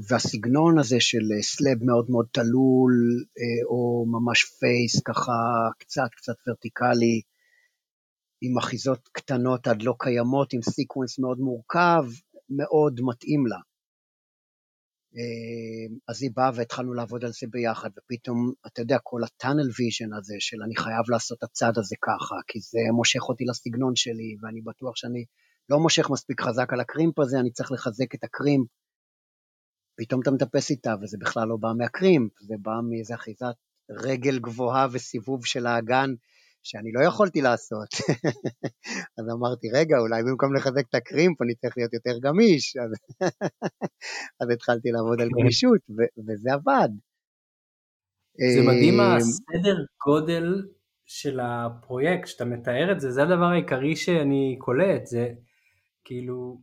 אה, 0.00 0.04
והסגנון 0.08 0.78
הזה 0.78 0.96
של 1.00 1.24
slab 1.42 1.84
מאוד 1.84 2.10
מאוד 2.10 2.26
תלול, 2.32 2.94
אה, 3.38 3.66
או 3.68 4.06
ממש 4.06 4.44
face 4.44 5.02
ככה 5.02 5.32
קצת 5.78 6.08
קצת 6.16 6.34
ורטיקלי, 6.46 7.20
עם 8.42 8.58
אחיזות 8.58 9.08
קטנות 9.12 9.66
עד 9.66 9.82
לא 9.82 9.94
קיימות, 9.98 10.52
עם 10.52 10.62
sequence 10.62 11.18
מאוד 11.18 11.38
מורכב, 11.38 12.04
מאוד 12.50 13.00
מתאים 13.02 13.46
לה. 13.46 13.58
אה, 15.16 15.96
אז 16.08 16.22
היא 16.22 16.30
באה 16.34 16.50
והתחלנו 16.54 16.94
לעבוד 16.94 17.24
על 17.24 17.30
זה 17.30 17.46
ביחד, 17.50 17.90
ופתאום, 17.98 18.52
אתה 18.66 18.82
יודע, 18.82 18.98
כל 19.02 19.20
ה 19.24 19.30
tunnel 19.30 19.68
vision 19.78 20.12
הזה 20.18 20.34
של 20.38 20.56
אני 20.62 20.76
חייב 20.76 21.04
לעשות 21.08 21.38
את 21.38 21.42
הצעד 21.42 21.78
הזה 21.78 21.96
ככה, 22.02 22.34
כי 22.46 22.60
זה 22.60 22.78
מושך 22.96 23.22
אותי 23.28 23.44
לסגנון 23.44 23.96
שלי, 23.96 24.36
ואני 24.42 24.60
בטוח 24.60 24.96
שאני 24.96 25.24
לא 25.68 25.78
מושך 25.78 26.10
מספיק 26.10 26.40
חזק 26.40 26.72
על 26.72 26.80
ה 26.80 26.86
crimp 26.86 27.18
הזה, 27.18 27.40
אני 27.40 27.50
צריך 27.52 27.72
לחזק 27.72 28.14
את 28.14 28.24
ה 28.24 28.30
crimp. 28.30 28.68
פתאום 30.00 30.20
אתה 30.20 30.30
מטפס 30.30 30.70
איתה, 30.70 30.94
וזה 31.02 31.16
בכלל 31.20 31.48
לא 31.48 31.56
בא 31.56 31.68
מה 31.78 31.91
crimp, 31.91 32.32
זה 32.40 32.54
בא 32.62 32.72
מאיזה 32.88 33.14
אחיזת 33.14 33.54
רגל 33.90 34.38
גבוהה 34.38 34.86
וסיבוב 34.92 35.46
של 35.46 35.66
האגן 35.66 36.10
שאני 36.62 36.92
לא 36.92 37.04
יכולתי 37.04 37.40
לעשות. 37.40 37.88
אז 39.18 39.24
אמרתי, 39.38 39.70
רגע, 39.74 39.98
אולי 39.98 40.22
במקום 40.22 40.54
לחזק 40.54 40.88
את 40.88 40.94
הקרימפ 40.94 41.42
אני 41.42 41.54
צריך 41.54 41.74
להיות 41.76 41.92
יותר 41.92 42.18
גמיש. 42.22 42.76
אז, 42.82 42.90
אז 44.40 44.50
התחלתי 44.50 44.88
לעבוד 44.90 45.20
על 45.20 45.28
כן. 45.28 45.40
גמישות, 45.40 45.80
וזה 46.28 46.52
עבד. 46.52 46.88
זה 48.54 48.62
מדהים 48.62 49.00
אה, 49.00 49.16
הסדר 49.16 49.84
גודל 50.06 50.68
של 51.06 51.40
הפרויקט, 51.40 52.26
שאתה 52.26 52.44
מתאר 52.44 52.92
את 52.92 53.00
זה, 53.00 53.10
זה 53.10 53.22
הדבר 53.22 53.44
העיקרי 53.44 53.96
שאני 53.96 54.56
קולט, 54.58 55.06
זה 55.06 55.28
כאילו 56.04 56.60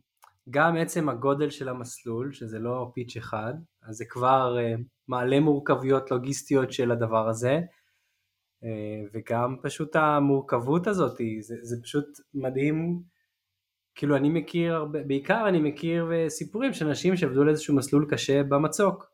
גם 0.50 0.76
עצם 0.76 1.08
הגודל 1.08 1.50
של 1.50 1.68
המסלול, 1.68 2.32
שזה 2.32 2.58
לא 2.58 2.90
פיץ' 2.94 3.16
אחד, 3.16 3.54
אז 3.82 3.96
זה 3.96 4.04
כבר 4.08 4.56
uh, 4.58 4.80
מעלה 5.08 5.40
מורכבויות 5.40 6.10
לוגיסטיות 6.10 6.72
של 6.72 6.90
הדבר 6.90 7.28
הזה, 7.28 7.60
אה, 8.64 9.02
וגם 9.12 9.56
פשוט 9.62 9.96
המורכבות 9.96 10.86
הזאת, 10.86 11.16
זה, 11.40 11.54
זה 11.62 11.82
פשוט 11.82 12.04
מדהים, 12.34 13.02
כאילו 13.94 14.16
אני 14.16 14.28
מכיר, 14.28 14.74
הרבה, 14.74 15.02
בעיקר 15.02 15.48
אני 15.48 15.60
מכיר 15.60 16.12
אה, 16.12 16.30
סיפורים 16.30 16.72
של 16.72 16.86
אנשים 16.86 17.16
שעבדו 17.16 17.44
לאיזשהו 17.44 17.76
מסלול 17.76 18.06
קשה 18.10 18.42
במצוק, 18.42 19.10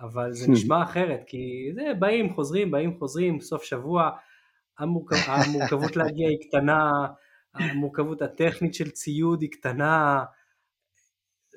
אבל 0.00 0.32
זה 0.32 0.52
נשמע 0.52 0.82
אחרת, 0.82 1.20
כי 1.26 1.72
זה 1.74 1.82
באים, 1.98 2.34
חוזרים, 2.34 2.70
באים, 2.70 2.98
חוזרים, 2.98 3.40
סוף 3.40 3.62
שבוע, 3.62 4.10
המורכב, 4.78 5.16
המורכבות 5.26 5.96
להגיע 5.96 6.28
היא 6.28 6.38
קטנה, 6.48 6.90
המורכבות 7.54 8.22
הטכנית 8.22 8.74
של 8.74 8.90
ציוד 8.90 9.42
היא 9.42 9.50
קטנה, 9.50 10.24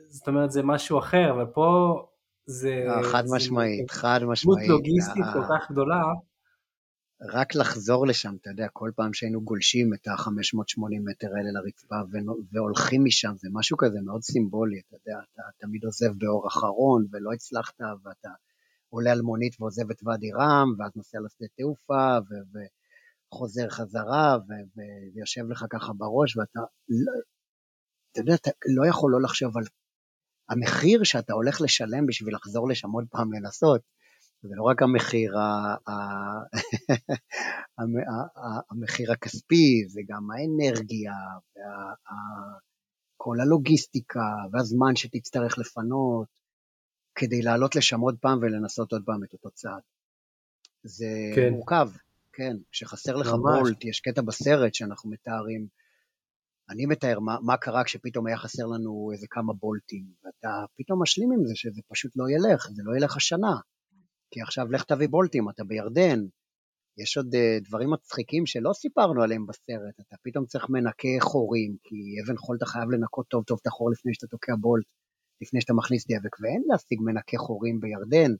זאת 0.07 0.27
אומרת 0.27 0.51
זה 0.51 0.63
משהו 0.63 0.99
אחר, 0.99 1.35
ופה 1.43 1.99
זה... 2.45 2.85
אה, 2.89 3.03
חד 3.03 3.23
משמעית, 3.29 3.91
חד 3.91 4.19
משמעית. 4.27 4.57
דמות 4.59 4.69
לוגיסטית 4.69 5.23
כל 5.33 5.43
כך 5.49 5.71
גדולה. 5.71 6.01
רק 7.21 7.55
לחזור 7.55 8.07
לשם, 8.07 8.35
אתה 8.41 8.49
יודע, 8.49 8.67
כל 8.73 8.91
פעם 8.95 9.13
שהיינו 9.13 9.41
גולשים 9.41 9.93
את 9.93 10.07
ה-580 10.07 10.99
מטר 11.03 11.27
האלה 11.27 11.51
לרצפה 11.51 11.95
והולכים 12.51 13.03
משם, 13.03 13.33
זה 13.37 13.47
משהו 13.51 13.77
כזה 13.77 13.99
מאוד 14.01 14.21
סימבולי, 14.21 14.81
אתה 14.87 14.95
יודע, 14.95 15.19
אתה 15.33 15.41
תמיד 15.59 15.83
עוזב 15.83 16.11
באור 16.17 16.47
אחרון 16.47 17.05
ולא 17.11 17.33
הצלחת, 17.33 17.81
ואתה 18.03 18.29
עולה 18.89 19.11
על 19.11 19.21
מונית 19.21 19.61
ועוזב 19.61 19.91
את 19.91 20.03
ואדי 20.03 20.31
רם, 20.31 20.73
ואז 20.77 20.91
נוסע 20.95 21.17
לשדה 21.25 21.47
תעופה, 21.57 22.17
וחוזר 23.34 23.69
חזרה, 23.69 24.38
ויושב 25.15 25.41
לך 25.49 25.65
ככה 25.69 25.93
בראש, 25.93 26.38
ואתה, 26.38 26.59
לא, 26.89 27.11
אתה 28.11 28.19
יודע, 28.19 28.36
אתה 28.36 28.51
לא 28.76 28.89
יכול 28.89 29.11
לא 29.11 29.21
לחשוב 29.21 29.57
על 29.57 29.63
המחיר 30.49 31.03
שאתה 31.03 31.34
הולך 31.34 31.61
לשלם 31.61 32.05
בשביל 32.07 32.36
לחזור 32.36 32.69
לשם 32.69 32.89
עוד 32.89 33.05
פעם 33.11 33.34
לנסות. 33.34 33.82
זה 34.41 34.55
לא 34.55 34.63
רק 34.63 34.82
המחיר, 34.82 35.34
המחיר 38.71 39.11
הכספי, 39.11 39.86
זה 39.88 40.01
גם 40.07 40.28
האנרגיה, 40.32 41.13
וכל 43.15 43.39
הלוגיסטיקה, 43.41 44.19
והזמן 44.51 44.95
שתצטרך 44.95 45.57
לפנות, 45.57 46.28
כדי 47.15 47.41
לעלות 47.41 47.76
לשם 47.76 47.99
עוד 47.99 48.17
פעם 48.21 48.38
ולנסות 48.41 48.91
עוד 48.91 49.01
פעם 49.05 49.23
את 49.23 49.34
אותו 49.34 49.51
צעד. 49.51 49.82
זה 50.84 51.07
כן. 51.36 51.49
מורכב, 51.53 51.89
כן, 52.36 52.55
כשחסר 52.71 53.15
לך. 53.15 53.27
בולט, 53.27 53.86
יש 53.86 53.99
קטע 53.99 54.21
בסרט 54.21 54.73
שאנחנו 54.73 55.09
מתארים, 55.09 55.67
אני 56.69 56.86
מתאר 56.86 57.19
מה, 57.19 57.38
מה 57.41 57.57
קרה 57.57 57.83
כשפתאום 57.83 58.27
היה 58.27 58.38
חסר 58.38 58.65
לנו 58.65 59.09
איזה 59.13 59.27
כמה 59.29 59.53
בולטים, 59.53 60.05
ואתה 60.23 60.65
פתאום 60.77 61.01
משלים 61.01 61.31
עם 61.31 61.45
זה 61.45 61.53
שזה 61.55 61.81
פשוט 61.91 62.11
לא 62.15 62.25
ילך, 62.29 62.67
זה 62.75 62.81
לא 62.86 62.97
ילך 62.97 63.17
השנה. 63.17 63.55
כי 64.31 64.41
עכשיו 64.41 64.71
לך 64.71 64.83
תביא 64.83 65.07
בולטים, 65.07 65.49
אתה 65.49 65.63
בירדן, 65.63 66.19
יש 66.97 67.17
עוד 67.17 67.36
uh, 67.36 67.67
דברים 67.67 67.91
מצחיקים 67.91 68.45
שלא 68.45 68.73
סיפרנו 68.73 69.23
עליהם 69.23 69.45
בסרט, 69.45 69.95
אתה 70.07 70.15
פתאום 70.23 70.45
צריך 70.45 70.65
מנקה 70.69 71.15
חורים, 71.19 71.75
כי 71.83 71.95
אבן 72.23 72.38
חול 72.38 72.57
אתה 72.57 72.65
חייב 72.65 72.89
לנקות 72.91 73.27
טוב 73.27 73.43
טוב 73.43 73.59
את 73.61 73.67
החור 73.67 73.91
לפני 73.91 74.13
שאתה 74.13 74.27
תוקע 74.27 74.53
בולט, 74.61 74.86
לפני 75.41 75.61
שאתה 75.61 75.73
מכניס 75.73 76.05
דבק, 76.07 76.39
ואין 76.41 76.63
להשיג 76.67 76.99
מנקה 77.01 77.38
חורים 77.38 77.79
בירדן, 77.79 78.31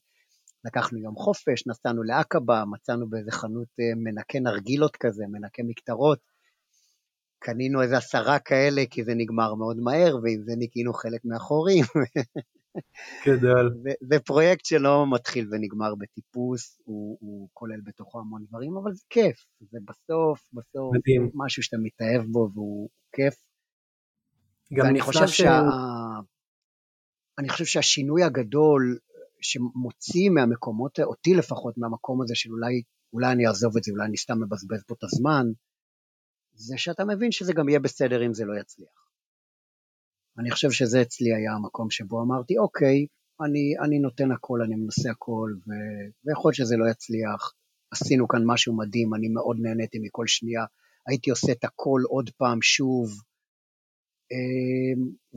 לקחנו 0.66 0.98
יום 0.98 1.16
חופש, 1.16 1.68
נסענו 1.68 2.04
לעקבה, 2.04 2.64
מצאנו 2.72 3.10
באיזה 3.10 3.32
חנות 3.32 3.68
אה, 3.80 3.96
מנקה 3.96 4.40
נרגילות 4.40 4.96
כזה, 4.96 5.24
מנקה 5.32 5.64
מקטרות. 5.64 6.20
קנינו 7.40 7.82
איזה 7.82 7.98
עשרה 7.98 8.40
כאלה, 8.40 8.82
כי 8.92 9.04
זה 9.04 9.14
נגמר 9.16 9.56
מאוד 9.56 9.78
מהר, 9.78 10.16
ועם 10.24 10.42
זה 10.46 10.56
ניקינו 10.58 10.94
חלק 10.94 11.22
מהחורים. 11.26 11.86
גדול. 13.28 13.78
זה 14.10 14.20
פרויקט 14.20 14.66
שלא 14.66 15.06
מתחיל 15.14 15.48
ונגמר 15.52 15.96
בטיפוס, 15.96 16.82
הוא, 16.84 17.18
הוא 17.22 17.50
כולל 17.54 17.82
בתוכו 17.84 18.20
המון 18.20 18.46
דברים, 18.50 18.78
אבל 18.78 18.94
זה 18.94 19.04
כיף. 19.10 19.46
זה 19.72 19.78
בסוף, 19.86 20.50
בסוף, 20.54 20.96
מדהים. 20.96 21.32
משהו 21.34 21.64
שאתה 21.64 21.78
מתאהב 21.84 22.22
בו 22.32 22.50
והוא 22.54 22.90
כיף. 23.16 23.36
גם 24.74 24.86
ואני 24.86 25.02
חושב, 25.02 25.28
ש... 25.28 25.38
שה... 25.38 25.62
אני 27.40 27.50
חושב 27.50 27.66
שהשינוי 27.66 28.24
הגדול 28.24 28.98
שמוציא 29.52 30.30
מהמקומות, 30.30 31.00
אותי 31.00 31.34
לפחות, 31.34 31.78
מהמקום 31.78 32.22
הזה 32.22 32.36
של 32.36 32.52
אולי, 32.52 32.82
אולי 33.14 33.32
אני 33.32 33.48
אעזוב 33.48 33.78
את 33.78 33.84
זה, 33.84 33.92
אולי 33.92 34.06
אני 34.06 34.18
סתם 34.18 34.44
מבזבז 34.44 34.84
פה 34.88 34.96
את 34.98 35.04
הזמן, 35.04 35.46
זה 36.54 36.78
שאתה 36.78 37.06
מבין 37.06 37.32
שזה 37.32 37.54
גם 37.54 37.70
יהיה 37.70 37.80
בסדר 37.80 38.26
אם 38.26 38.34
זה 38.34 38.46
לא 38.46 38.60
יצליח. 38.60 39.06
אני 40.40 40.52
חושב 40.52 40.72
שזה 40.72 41.02
אצלי 41.02 41.34
היה 41.34 41.54
המקום 41.54 41.90
שבו 41.90 42.22
אמרתי, 42.22 42.58
אוקיי, 42.58 43.06
אני, 43.42 43.74
אני 43.86 44.00
נותן 44.00 44.32
הכל, 44.32 44.62
אני 44.62 44.76
מנסה 44.76 45.12
הכל, 45.12 45.54
ו... 45.58 45.70
ויכול 46.26 46.50
להיות 46.50 46.56
שזה 46.56 46.76
לא 46.78 46.92
יצליח. 46.92 47.54
עשינו 47.92 48.28
כאן 48.28 48.42
משהו 48.46 48.78
מדהים, 48.78 49.16
אני 49.16 49.28
מאוד 49.28 49.58
נהניתי 49.62 50.00
מכל 50.02 50.28
שנייה. 50.28 50.66
הייתי 51.08 51.30
עושה 51.30 51.52
את 51.52 51.64
הכל 51.64 52.02
עוד 52.10 52.30
פעם, 52.38 52.62
שוב, 52.62 53.10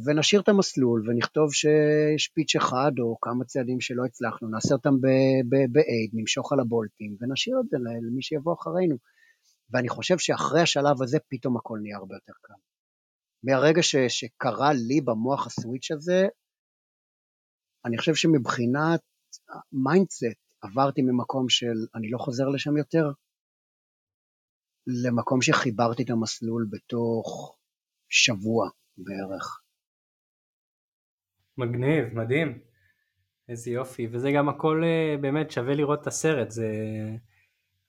ונשאיר 0.05 0.41
את 0.41 0.49
המסלול 0.49 1.11
ונכתוב 1.11 1.55
שיש 1.55 2.29
pitch 2.29 2.57
אחד 2.57 2.93
או 2.99 3.19
כמה 3.21 3.45
צעדים 3.45 3.81
שלא 3.81 4.05
הצלחנו, 4.05 4.49
נעשה 4.49 4.75
אותם 4.75 5.01
ב-aid, 5.01 6.11
נמשוך 6.13 6.53
על 6.53 6.61
הבולטים 6.61 7.17
ונשאיר 7.21 7.57
את 7.65 7.69
זה 7.71 7.77
למי 8.11 8.23
שיבוא 8.23 8.55
אחרינו. 8.55 8.97
ואני 9.71 9.89
חושב 9.89 10.19
שאחרי 10.19 10.61
השלב 10.61 11.03
הזה 11.03 11.19
פתאום 11.29 11.57
הכל 11.57 11.79
נהיה 11.83 11.97
הרבה 11.97 12.15
יותר 12.15 12.33
קל. 12.43 12.55
מהרגע 13.45 13.83
ש, 13.83 13.97
שקרה 13.97 14.73
לי 14.73 15.01
במוח 15.01 15.47
ה 15.47 15.53
switch 15.53 15.91
הזה, 15.91 16.27
אני 17.85 17.99
חושב 17.99 18.15
שמבחינת 18.15 19.01
mindset 19.73 20.25
עברתי 20.61 21.03
ממקום 21.03 21.49
של 21.49 21.87
אני 21.95 22.11
לא 22.11 22.19
חוזר 22.19 22.49
לשם 22.49 22.77
יותר, 22.77 23.13
למקום 24.87 25.43
שחיברתי 25.43 26.03
את 26.03 26.11
המסלול 26.11 26.67
בתוך 26.71 27.59
שבוע 28.09 28.69
בערך. 28.99 29.61
מגניב, 31.59 32.05
מדהים. 32.15 32.59
איזה 33.49 33.71
יופי, 33.71 34.09
וזה 34.11 34.31
גם 34.33 34.49
הכל 34.49 34.83
אה, 34.85 35.17
באמת 35.21 35.51
שווה 35.51 35.75
לראות 35.75 36.03
את 36.03 36.07
הסרט, 36.07 36.51
זה 36.51 36.69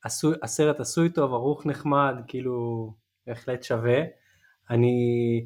עשוי, 0.03 0.35
הסרט 0.43 0.79
עשוי 0.79 1.09
טוב, 1.09 1.33
ערוך 1.33 1.65
נחמד, 1.65 2.15
כאילו 2.27 2.87
בהחלט 3.27 3.63
שווה. 3.63 4.01
אני... 4.69 4.91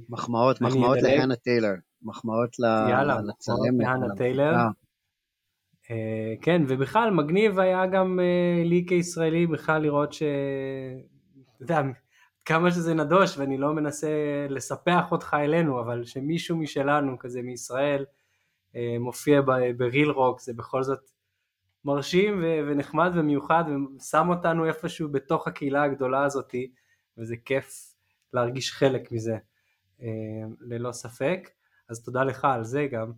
מחמאות, 0.10 0.62
אני 0.62 0.70
מחמאות 0.70 0.98
להנה 1.02 1.36
טיילר, 1.36 1.74
מחמאות 2.02 2.60
יאללה, 2.90 3.22
לצלמת. 3.22 3.80
להנה 3.80 4.16
טיילר. 4.18 4.54
Uh, 5.84 5.86
כן, 6.42 6.62
ובכלל 6.68 7.12
מגניב 7.12 7.60
היה 7.60 7.86
גם 7.86 8.20
uh, 8.20 8.68
לי 8.68 8.86
כישראלי 8.88 9.48
בכלל 9.48 9.82
לראות 9.82 10.14
ש... 10.14 10.24
אתה 11.56 11.64
יודע, 11.64 11.82
כמה 12.46 12.72
שזה 12.72 12.94
נדוש 12.94 13.38
ואני 13.38 13.58
לא 13.58 13.74
מנסה 13.74 14.08
לספח 14.50 15.12
אותך 15.12 15.38
אלינו, 15.40 15.80
אבל 15.80 16.06
שמישהו 16.06 16.58
משלנו 16.58 17.20
כזה 17.20 17.42
מישראל 17.42 18.06
אה, 18.76 18.96
מופיע 19.00 19.42
בריל 19.78 20.10
רוק 20.10 20.40
זה 20.40 20.54
בכל 20.54 20.84
זאת 20.84 21.12
מרשים 21.86 22.44
ונחמד 22.68 23.12
ומיוחד 23.16 23.64
ושם 23.98 24.30
אותנו 24.30 24.66
איפשהו 24.66 25.10
בתוך 25.12 25.48
הקהילה 25.48 25.84
הגדולה 25.84 26.24
הזאתי 26.24 26.72
וזה 27.18 27.36
כיף 27.46 27.94
להרגיש 28.34 28.74
חלק 28.74 29.12
מזה 29.12 29.38
אה, 30.02 30.08
ללא 30.60 30.92
ספק, 30.92 31.50
אז 31.90 32.04
תודה 32.04 32.24
לך 32.24 32.46
על 32.46 32.64
זה 32.64 32.88
גם. 32.92 33.12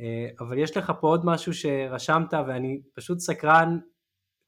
אה, 0.00 0.28
אבל 0.40 0.58
יש 0.58 0.76
לך 0.76 0.92
פה 1.00 1.08
עוד 1.08 1.26
משהו 1.26 1.54
שרשמת 1.54 2.34
ואני 2.46 2.80
פשוט 2.94 3.18
סקרן, 3.18 3.78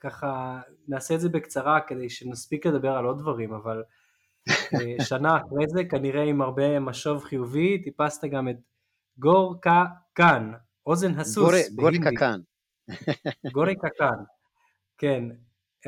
ככה 0.00 0.60
נעשה 0.88 1.14
את 1.14 1.20
זה 1.20 1.28
בקצרה 1.28 1.80
כדי 1.80 2.10
שנספיק 2.10 2.66
לדבר 2.66 2.92
על 2.92 3.04
עוד 3.04 3.18
דברים, 3.18 3.52
אבל 3.52 3.82
שנה 5.09 5.36
אחרי 5.36 5.68
זה, 5.68 5.84
כנראה 5.84 6.22
עם 6.22 6.42
הרבה 6.42 6.80
משוב 6.80 7.24
חיובי, 7.24 7.82
טיפסת 7.82 8.24
גם 8.24 8.49
את 8.49 8.57
גור 9.18 9.61
קקן, 9.61 10.53
אוזן 10.86 11.14
הסוס. 11.18 11.55
גורי 11.74 11.99
קקן. 11.99 12.40
גורי 13.53 13.74
קקן, 13.74 14.16
כן. 14.99 15.24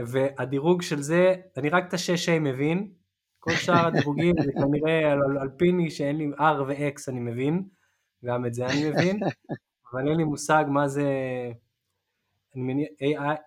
והדירוג 0.07 0.83
של 0.83 1.03
זה, 1.03 1.35
אני 1.57 1.69
רק 1.69 1.89
את 1.89 1.95
השש-A 1.95 2.39
מבין, 2.41 2.93
כל 3.39 3.51
שאר 3.51 3.87
הדירוגים 3.87 4.35
זה 4.43 4.53
כנראה 4.53 5.13
על, 5.13 5.39
על 5.41 5.49
פיני 5.57 5.91
שאין 5.91 6.17
לי 6.17 6.31
R 6.39 6.63
ו-X 6.69 7.03
אני 7.09 7.21
מבין, 7.21 7.63
גם 8.25 8.47
את 8.47 8.55
זה 8.55 8.67
אני 8.67 8.91
מבין, 8.91 9.21
אבל 9.93 10.09
אין 10.09 10.17
לי 10.17 10.25
מושג 10.25 10.65
מה 10.69 10.89
זה 10.89 11.05
אני 12.59 12.67
מניח, 12.67 12.89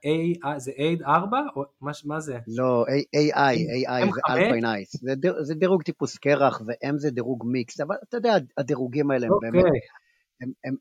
AI, 0.06 0.60
זה 0.60 0.72
AI 0.72 1.06
4? 1.06 1.40
או 1.56 1.64
מה 2.06 2.20
זה? 2.20 2.38
לא, 2.48 2.86
AI, 3.16 3.58
AI 3.58 4.14
זה 4.14 4.22
אלפיין 4.30 4.66
אייס. 4.66 4.96
זה 5.42 5.56
דירוג 5.56 5.84
טיפוס 5.84 6.18
קרח, 6.18 6.62
ו-M 6.62 6.98
זה 6.98 7.12
דירוג 7.12 7.44
מיקס, 7.48 7.80
אבל 7.80 7.96
אתה 8.10 8.18
יודע, 8.18 8.34
הדירוגים 8.58 9.12
האלה 9.12 9.28
הם 9.28 9.34
באמת, 9.42 9.66
אוקיי. 9.66 9.80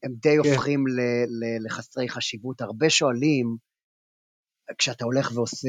הם 0.02 0.12
די 0.22 0.36
כן. 0.42 0.48
הופכים 0.48 0.84
לחסרי 1.66 2.08
חשיבות. 2.08 2.60
הרבה 2.60 2.90
שואלים, 2.90 3.56
כשאתה 4.78 5.04
הולך 5.04 5.30
ועושה 5.34 5.68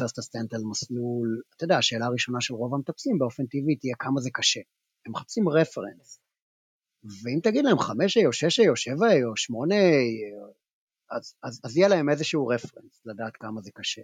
first 0.00 0.16
ascent 0.22 0.56
על 0.56 0.62
מסלול, 0.70 1.40
אתה 1.56 1.64
יודע, 1.64 1.78
השאלה 1.78 2.06
הראשונה 2.06 2.40
של 2.40 2.54
רוב 2.54 2.74
המטפסים 2.74 3.18
באופן 3.18 3.46
טבעי 3.46 3.76
תהיה 3.76 3.94
כמה 3.98 4.20
זה 4.20 4.30
קשה. 4.32 4.60
הם 5.06 5.12
מחפשים 5.12 5.48
רפרנס. 5.48 6.20
ואם 7.22 7.40
תגיד 7.42 7.64
להם 7.64 7.78
5A 7.78 8.26
או 8.26 8.30
6A 8.30 8.68
או 8.68 8.74
7A 8.74 9.24
או 9.24 9.32
8A, 9.34 9.74
אז, 11.10 11.34
אז, 11.42 11.60
אז 11.64 11.76
יהיה 11.76 11.88
להם 11.88 12.08
איזשהו 12.08 12.46
רפרנס 12.46 13.02
לדעת 13.06 13.36
כמה 13.36 13.60
זה 13.60 13.70
קשה. 13.74 14.02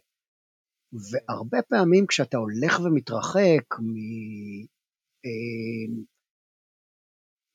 והרבה 0.93 1.63
פעמים 1.63 2.07
כשאתה 2.07 2.37
הולך 2.37 2.81
ומתרחק 2.81 3.81
מ... 3.81 3.95
אה, 5.27 6.03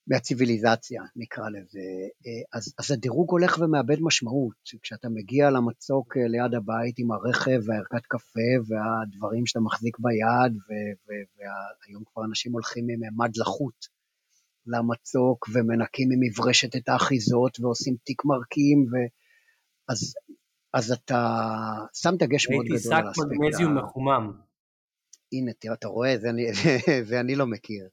מהציוויליזציה, 0.07 1.03
נקרא 1.15 1.49
לזה, 1.49 1.79
אה, 2.25 2.57
אז, 2.57 2.73
אז 2.79 2.91
הדירוג 2.91 3.31
הולך 3.31 3.57
ומאבד 3.59 3.97
משמעות. 4.01 4.55
כשאתה 4.81 5.09
מגיע 5.09 5.49
למצוק 5.49 6.17
אה, 6.17 6.27
ליד 6.27 6.53
הבית 6.53 6.99
עם 6.99 7.11
הרכב 7.11 7.59
והערכת 7.65 8.05
קפה 8.07 8.51
והדברים 8.67 9.45
שאתה 9.45 9.59
מחזיק 9.59 9.97
ביד, 9.99 10.57
והיום 11.37 12.03
כבר 12.13 12.25
אנשים 12.25 12.51
הולכים 12.51 12.87
עם 12.89 13.17
מד 13.17 13.31
לחות 13.37 13.87
למצוק 14.67 15.49
ומנקים 15.53 16.09
עם 16.11 16.19
מברשת 16.19 16.75
את 16.75 16.89
האחיזות 16.89 17.59
ועושים 17.59 17.95
תיק 18.03 18.25
מרקים, 18.25 18.85
ו... 18.91 18.95
אז, 19.89 20.15
אז 20.73 20.91
אתה 20.91 21.37
שם 21.93 22.15
דגש 22.19 22.49
מאוד 22.49 22.65
גדול 22.65 22.93
על 22.93 23.07
האספקט. 23.07 23.25
הייתי 23.31 23.35
שק 23.35 23.39
מגנזיום 23.39 23.77
מחומם. 23.77 24.31
הנה, 25.33 25.51
תראה, 25.59 25.73
אתה 25.73 25.87
רואה, 25.87 26.17
זה 26.17 26.29
אני, 26.29 26.43
זה 27.09 27.19
אני 27.19 27.35
לא 27.35 27.47
מכיר. 27.47 27.87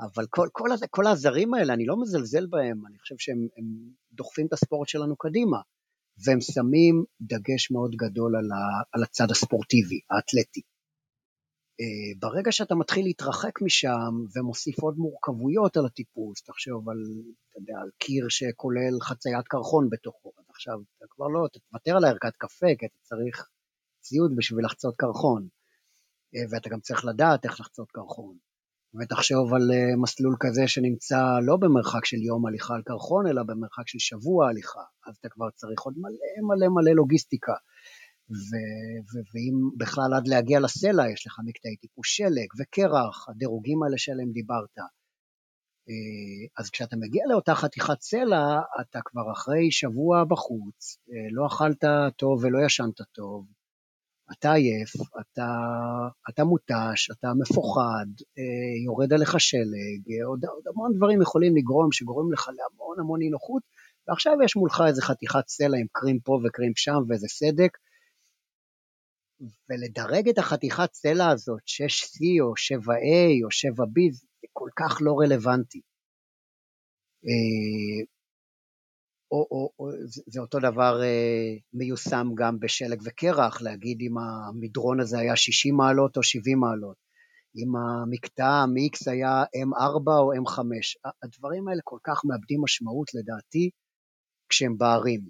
אבל 0.00 0.26
כל, 0.30 0.48
כל, 0.52 0.68
כל 0.90 1.06
העזרים 1.06 1.54
האלה, 1.54 1.74
אני 1.74 1.86
לא 1.86 2.00
מזלזל 2.00 2.46
בהם, 2.46 2.86
אני 2.86 2.98
חושב 2.98 3.14
שהם 3.18 3.48
דוחפים 4.12 4.46
את 4.46 4.52
הספורט 4.52 4.88
שלנו 4.88 5.16
קדימה, 5.16 5.58
והם 6.24 6.40
שמים 6.40 7.04
דגש 7.20 7.70
מאוד 7.70 7.90
גדול 7.96 8.36
על, 8.36 8.52
ה, 8.52 8.82
על 8.92 9.02
הצד 9.02 9.30
הספורטיבי, 9.30 10.00
האתלטי. 10.10 10.60
אה, 11.80 12.18
ברגע 12.18 12.52
שאתה 12.52 12.74
מתחיל 12.74 13.04
להתרחק 13.04 13.62
משם 13.62 14.12
ומוסיף 14.36 14.78
עוד 14.80 14.94
מורכבויות 14.96 15.76
על 15.76 15.86
הטיפוס, 15.86 16.42
תחשוב 16.42 16.88
על, 16.88 16.96
אתה 17.50 17.58
יודע, 17.58 17.74
על 17.82 17.90
קיר 17.98 18.26
שכולל 18.28 19.00
חציית 19.02 19.48
קרחון 19.48 19.88
בתוכו, 19.90 20.32
עכשיו 20.54 20.74
אתה 20.96 21.06
כבר 21.10 21.26
לא, 21.26 21.48
תוותר 21.52 21.96
על 21.96 22.04
הערכת 22.04 22.34
קפה, 22.38 22.66
כי 22.78 22.86
אתה 22.86 22.98
צריך 23.02 23.46
ציוד 24.00 24.32
בשביל 24.36 24.64
לחצות 24.64 24.94
קרחון, 24.96 25.48
אה, 26.34 26.44
ואתה 26.50 26.68
גם 26.68 26.80
צריך 26.80 27.04
לדעת 27.04 27.44
איך 27.44 27.60
לחצות 27.60 27.90
קרחון. 27.90 28.36
ותחשוב 29.00 29.54
על 29.54 29.70
אה, 29.72 29.96
מסלול 30.02 30.36
כזה 30.40 30.62
שנמצא 30.66 31.20
לא 31.46 31.56
במרחק 31.56 32.04
של 32.04 32.16
יום 32.16 32.46
הליכה 32.46 32.74
על 32.74 32.82
קרחון, 32.82 33.26
אלא 33.26 33.42
במרחק 33.42 33.86
של 33.86 33.98
שבוע 33.98 34.48
הליכה, 34.48 34.84
אז 35.06 35.16
אתה 35.20 35.28
כבר 35.28 35.50
צריך 35.54 35.80
עוד 35.80 35.94
מלא 35.96 36.48
מלא 36.48 36.68
מלא 36.68 36.92
לוגיסטיקה. 36.92 37.52
ו- 38.30 39.00
ו- 39.10 39.26
ואם 39.32 39.56
בכלל 39.78 40.14
עד 40.16 40.28
להגיע 40.28 40.60
לסלע 40.60 41.10
יש 41.12 41.26
לך 41.26 41.36
מקטעי 41.46 41.76
טיפוס 41.76 42.06
שלג 42.06 42.48
וקרח, 42.58 43.28
הדירוגים 43.28 43.82
האלה 43.82 43.98
שעליהם 43.98 44.30
דיברת. 44.32 44.76
אה, 45.88 46.46
אז 46.58 46.70
כשאתה 46.70 46.96
מגיע 46.96 47.24
לאותה 47.30 47.54
חתיכת 47.54 48.00
סלע, 48.00 48.60
אתה 48.80 48.98
כבר 49.04 49.32
אחרי 49.32 49.70
שבוע 49.70 50.24
בחוץ, 50.24 50.96
אה, 51.10 51.28
לא 51.30 51.46
אכלת 51.46 51.84
טוב 52.16 52.44
ולא 52.44 52.66
ישנת 52.66 53.00
טוב, 53.12 53.46
אתה 54.32 54.52
עייף, 54.52 54.92
אתה, 55.20 55.48
אתה 56.30 56.44
מותש, 56.44 57.10
אתה 57.10 57.28
מפוחד, 57.40 58.06
אה, 58.38 58.84
יורד 58.84 59.12
עליך 59.12 59.40
שלג, 59.40 60.22
עוד, 60.26 60.44
עוד 60.44 60.62
המון 60.68 60.92
דברים 60.96 61.22
יכולים 61.22 61.56
לגרום, 61.56 61.92
שגורמים 61.92 62.32
לך 62.32 62.48
להמון 62.48 63.00
המון 63.00 63.20
אי 63.22 63.28
נוחות, 63.28 63.62
ועכשיו 64.08 64.32
יש 64.44 64.56
מולך 64.56 64.82
איזה 64.86 65.02
חתיכת 65.02 65.48
סלע 65.48 65.78
עם 65.78 65.86
קרים 65.92 66.20
פה 66.20 66.40
וקרים 66.44 66.72
שם 66.76 66.98
ואיזה 67.08 67.28
סדק, 67.28 67.78
ולדרג 69.70 70.28
את 70.28 70.38
החתיכת 70.38 70.92
סלע 70.92 71.28
הזאת, 71.28 71.60
6C 71.66 72.18
או 72.40 72.52
7A 72.52 73.44
או 73.44 73.48
7B, 73.48 74.12
זה 74.12 74.26
כל 74.52 74.68
כך 74.76 74.98
לא 75.00 75.14
רלוונטי. 75.20 75.80
אה, 77.24 78.04
או, 79.32 79.46
או, 79.50 79.70
או, 79.78 79.90
זה 80.06 80.40
אותו 80.40 80.58
דבר 80.58 81.02
אה, 81.02 81.54
מיושם 81.72 82.26
גם 82.34 82.60
בשלג 82.60 83.00
וקרח, 83.04 83.62
להגיד 83.62 83.98
אם 84.00 84.18
המדרון 84.18 85.00
הזה 85.00 85.18
היה 85.18 85.36
60 85.36 85.76
מעלות 85.76 86.16
או 86.16 86.22
70 86.22 86.58
מעלות, 86.58 86.96
אם 87.56 87.76
המקטע 87.76 88.66
מ-X 88.66 89.10
היה 89.10 89.42
M4 89.42 90.06
או 90.06 90.32
M5. 90.32 90.58
הדברים 91.22 91.68
האלה 91.68 91.80
כל 91.84 91.98
כך 92.04 92.20
מאבדים 92.24 92.60
משמעות 92.62 93.14
לדעתי 93.14 93.70
כשהם 94.48 94.78
בערים. 94.78 95.20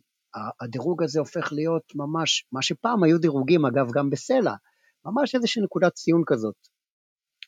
הדירוג 0.60 1.02
הזה 1.02 1.18
הופך 1.18 1.52
להיות 1.52 1.92
ממש, 1.94 2.46
מה 2.52 2.62
שפעם 2.62 3.02
היו 3.02 3.18
דירוגים 3.18 3.66
אגב 3.66 3.86
גם 3.94 4.10
בסלע, 4.10 4.54
ממש 5.04 5.34
איזושהי 5.34 5.62
נקודת 5.62 5.92
ציון 5.92 6.22
כזאת. 6.26 6.54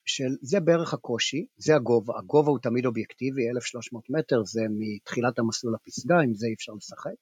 של 0.07 0.31
זה 0.43 0.61
בערך 0.61 0.95
הקושי, 0.95 1.47
זה 1.57 1.77
הגובה, 1.77 2.15
הגובה 2.19 2.51
הוא 2.51 2.59
תמיד 2.63 2.87
אובייקטיבי, 2.87 3.49
1,300 3.49 4.11
מטר 4.11 4.45
זה 4.45 4.61
מתחילת 4.79 5.39
המסלול 5.39 5.75
לפסגה, 5.75 6.15
עם 6.25 6.35
זה 6.35 6.47
אי 6.47 6.55
אפשר 6.55 6.73
לשחק. 6.73 7.19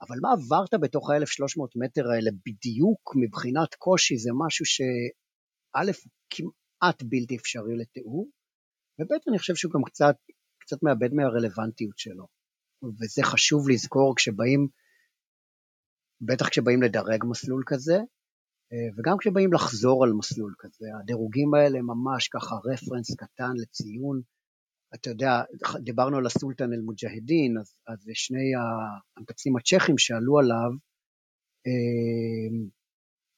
אבל 0.00 0.16
מה 0.22 0.28
עברת 0.32 0.80
בתוך 0.80 1.10
ה-1,300 1.10 1.62
מטר 1.76 2.10
האלה 2.10 2.30
בדיוק 2.46 3.14
מבחינת 3.16 3.74
קושי, 3.74 4.18
זה 4.18 4.30
משהו 4.46 4.66
שא', 4.66 5.92
כמעט 6.30 7.02
בלתי 7.02 7.36
אפשרי 7.36 7.76
לתיאור, 7.76 8.30
וב', 8.98 9.12
אני 9.28 9.38
חושב 9.38 9.54
שהוא 9.54 9.72
גם 9.72 9.84
קצת, 9.84 10.16
קצת 10.58 10.82
מאבד 10.82 11.14
מהרלוונטיות 11.14 11.98
שלו. 11.98 12.26
וזה 12.82 13.22
חשוב 13.22 13.68
לזכור 13.68 14.16
כשבאים, 14.16 14.68
בטח 16.20 16.48
כשבאים 16.48 16.82
לדרג 16.82 17.24
מסלול 17.30 17.62
כזה, 17.66 17.96
וגם 18.72 19.16
כשבאים 19.18 19.52
לחזור 19.52 20.04
על 20.04 20.12
מסלול 20.12 20.54
כזה, 20.58 20.86
הדירוגים 21.00 21.54
האלה 21.54 21.82
ממש 21.82 22.28
ככה 22.28 22.54
רפרנס 22.64 23.14
קטן 23.16 23.52
לציון. 23.56 24.20
אתה 24.94 25.10
יודע, 25.10 25.42
דיברנו 25.84 26.16
על 26.16 26.26
הסולטן 26.26 26.72
אל-מוג'הדין, 26.72 27.58
אז, 27.58 27.74
אז 27.88 27.98
שני 28.14 28.52
המטפסים 29.16 29.56
הצ'כים 29.56 29.98
שעלו 29.98 30.38
עליו, 30.38 30.70
אה, 31.66 32.66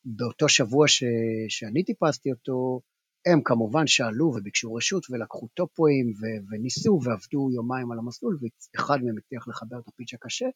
באותו 0.05 0.49
שבוע 0.49 0.89
ש, 0.89 1.05
שאני 1.49 1.85
טיפסתי 1.85 2.33
אותו, 2.33 2.81
הם 3.27 3.41
כמובן 3.45 3.87
שאלו 3.87 4.27
וביקשו 4.27 4.75
רשות 4.75 5.07
ולקחו 5.11 5.49
טופואים 5.55 6.07
ו- 6.11 6.51
וניסו 6.51 7.01
ועבדו 7.05 7.51
יומיים 7.51 7.93
על 7.93 7.99
המסלול, 7.99 8.39
ואחד 8.75 8.99
מהם 9.03 9.19
הצליח 9.19 9.49
לחבר 9.49 9.79
את 9.79 9.89
הפיץ' 9.89 10.15
הקשה, 10.15 10.47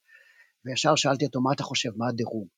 וישר 0.65 0.95
שאלתי 0.97 1.25
אותו, 1.25 1.41
מה 1.41 1.51
אתה 1.53 1.63
חושב, 1.63 1.91
מה 1.97 2.09
הדירוג? 2.09 2.49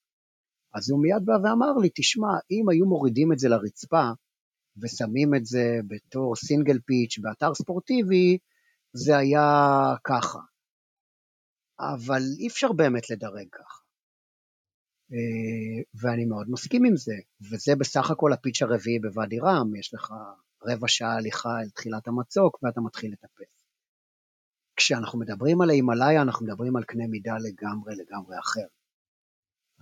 אז 0.75 0.91
הוא 0.91 1.03
מיד 1.03 1.25
בא 1.25 1.33
ואמר 1.33 1.72
לי, 1.83 1.89
תשמע, 1.95 2.29
אם 2.51 2.68
היו 2.68 2.87
מורידים 2.87 3.33
את 3.33 3.39
זה 3.39 3.49
לרצפה 3.49 4.11
ושמים 4.83 5.35
את 5.35 5.47
זה 5.47 5.79
בתור 5.87 6.37
סינגל 6.37 6.79
פיץ' 6.87 7.18
באתר 7.18 7.55
ספורטיבי, 7.55 8.39
זה 8.93 9.16
היה 9.16 9.49
ככה. 10.05 10.39
אבל 11.79 12.22
אי 12.39 12.49
אפשר 12.49 12.72
באמת 12.72 13.11
לדרג 13.11 13.47
ככה. 13.53 13.79
אה, 15.12 15.83
ואני 15.95 16.25
מאוד 16.25 16.47
מסכים 16.51 16.85
עם 16.85 16.97
זה, 16.97 17.14
וזה 17.51 17.77
בסך 17.77 18.11
הכל 18.11 18.33
הפיץ' 18.33 18.62
הרביעי 18.62 18.99
בוואדי 18.99 19.39
רם, 19.41 19.77
יש 19.77 19.95
לך 19.95 20.12
רבע 20.66 20.89
שעה 20.89 21.14
הליכה 21.14 21.61
אל 21.61 21.70
תחילת 21.70 22.09
המצוק 22.09 22.59
ואתה 22.62 22.81
מתחיל 22.81 23.12
לטפס. 23.12 23.64
כשאנחנו 24.77 25.18
מדברים 25.18 25.61
על 25.61 25.70
ההימאליה, 25.70 26.22
אנחנו 26.22 26.47
מדברים 26.47 26.77
על 26.77 26.85
קנה 26.85 27.07
מידה 27.07 27.35
לגמרי 27.39 27.95
לגמרי 27.97 28.39
אחר. 28.39 28.66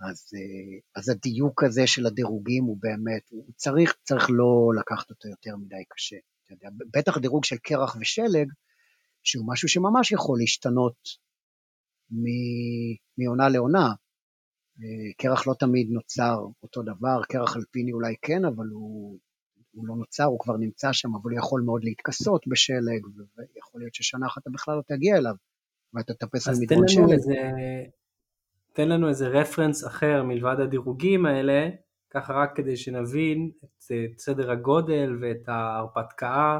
אז, 0.01 0.31
אה, 0.35 0.79
אז 0.95 1.09
הדיוק 1.09 1.63
הזה 1.63 1.87
של 1.87 2.05
הדירוגים 2.05 2.63
הוא 2.63 2.77
באמת, 2.79 3.29
הוא 3.29 3.45
צריך, 3.55 3.95
צריך 4.03 4.29
לא 4.29 4.71
לקחת 4.79 5.09
אותו 5.09 5.27
יותר 5.27 5.55
מדי 5.55 5.83
קשה. 5.89 6.15
אתה 6.45 6.53
יודע, 6.53 6.69
בטח 6.93 7.17
דירוג 7.17 7.45
של 7.45 7.57
קרח 7.57 7.97
ושלג, 8.01 8.47
שהוא 9.23 9.45
משהו 9.47 9.69
שממש 9.69 10.11
יכול 10.11 10.39
להשתנות 10.39 10.95
מעונה 13.17 13.49
לעונה. 13.49 13.87
אה, 14.79 15.13
קרח 15.17 15.47
לא 15.47 15.53
תמיד 15.59 15.87
נוצר 15.89 16.37
אותו 16.63 16.81
דבר, 16.83 17.21
קרח 17.29 17.57
אלפיני 17.57 17.93
אולי 17.93 18.15
כן, 18.21 18.45
אבל 18.45 18.67
הוא, 18.67 19.19
הוא 19.71 19.87
לא 19.87 19.95
נוצר, 19.95 20.23
הוא 20.23 20.39
כבר 20.39 20.57
נמצא 20.57 20.93
שם, 20.93 21.15
אבל 21.15 21.31
הוא 21.31 21.39
יכול 21.39 21.61
מאוד 21.61 21.83
להתכסות 21.83 22.47
בשלג, 22.47 23.01
ויכול 23.37 23.81
להיות 23.81 23.95
ששנה 23.95 24.27
אחת 24.27 24.41
אתה 24.41 24.49
בכלל 24.49 24.75
לא 24.75 24.81
תגיע 24.87 25.17
אליו, 25.17 25.35
ואתה 25.93 26.13
תטפס 26.13 26.47
על 26.47 26.55
מדרון 26.59 26.87
שלג. 26.87 27.11
איזה, 27.11 27.33
תן 28.73 28.89
לנו 28.89 29.09
איזה 29.09 29.27
רפרנס 29.27 29.87
אחר 29.87 30.23
מלבד 30.23 30.55
הדירוגים 30.59 31.25
האלה, 31.25 31.69
ככה 32.09 32.33
רק 32.33 32.55
כדי 32.55 32.77
שנבין 32.77 33.51
את, 33.63 33.91
את 33.91 34.19
סדר 34.19 34.51
הגודל 34.51 35.17
ואת 35.21 35.49
ההרפתקה 35.49 36.59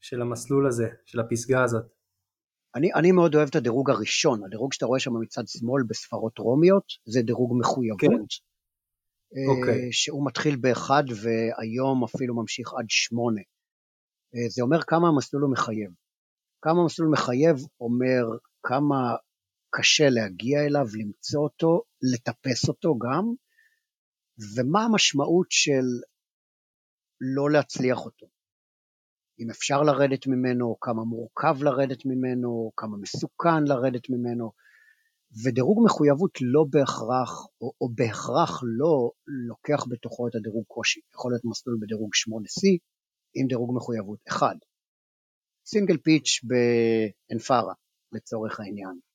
של 0.00 0.22
המסלול 0.22 0.66
הזה, 0.66 0.88
של 1.06 1.20
הפסגה 1.20 1.64
הזאת. 1.64 1.84
אני, 2.74 2.94
אני 2.94 3.12
מאוד 3.12 3.34
אוהב 3.34 3.48
את 3.48 3.56
הדירוג 3.56 3.90
הראשון, 3.90 4.44
הדירוג 4.44 4.72
שאתה 4.72 4.86
רואה 4.86 5.00
שם 5.00 5.20
מצד 5.20 5.42
שמאל 5.46 5.82
בספרות 5.88 6.38
רומיות, 6.38 6.84
זה 7.04 7.22
דירוג 7.22 7.56
מחויבות. 7.60 8.00
כן. 8.00 8.48
אה, 9.36 9.56
אוקיי. 9.56 9.92
שהוא 9.92 10.26
מתחיל 10.26 10.56
באחד 10.56 11.04
והיום 11.08 12.04
אפילו 12.04 12.34
ממשיך 12.34 12.74
עד 12.78 12.86
שמונה. 12.88 13.40
אה, 14.34 14.48
זה 14.48 14.62
אומר 14.62 14.82
כמה 14.86 15.08
המסלול 15.08 15.42
הוא 15.42 15.52
מחייב. 15.52 15.90
כמה 16.62 16.80
המסלול 16.80 17.08
מחייב 17.08 17.56
אומר 17.80 18.22
כמה 18.62 19.16
קשה 19.70 20.08
להגיע 20.08 20.60
אליו, 20.66 20.86
למצוא 20.98 21.42
אותו, 21.42 21.82
לטפס 22.12 22.68
אותו 22.68 22.98
גם, 22.98 23.24
ומה 24.56 24.84
המשמעות 24.84 25.46
של 25.50 25.86
לא 27.20 27.50
להצליח 27.50 27.98
אותו. 28.04 28.26
אם 29.40 29.50
אפשר 29.50 29.82
לרדת 29.82 30.26
ממנו, 30.26 30.76
כמה 30.80 31.04
מורכב 31.04 31.62
לרדת 31.62 32.06
ממנו, 32.06 32.72
כמה 32.76 32.96
מסוכן 32.96 33.64
לרדת 33.64 34.10
ממנו, 34.10 34.52
ודירוג 35.44 35.84
מחויבות 35.84 36.38
לא 36.40 36.64
בהכרח, 36.70 37.46
או, 37.60 37.72
או 37.80 37.88
בהכרח 37.94 38.60
לא, 38.62 39.10
לוקח 39.48 39.84
בתוכו 39.88 40.28
את 40.28 40.34
הדירוג 40.34 40.64
קושי. 40.66 41.00
יכול 41.14 41.32
להיות 41.32 41.44
מסלול 41.44 41.78
בדירוג 41.80 42.10
8C 42.14 42.78
עם 43.34 43.46
דירוג 43.46 43.76
מחויבות 43.76 44.18
1. 44.28 44.56
סינגל 45.66 45.96
פיץ' 45.98 46.40
באנפרה, 46.48 47.74
לצורך 48.12 48.60
העניין. 48.60 49.07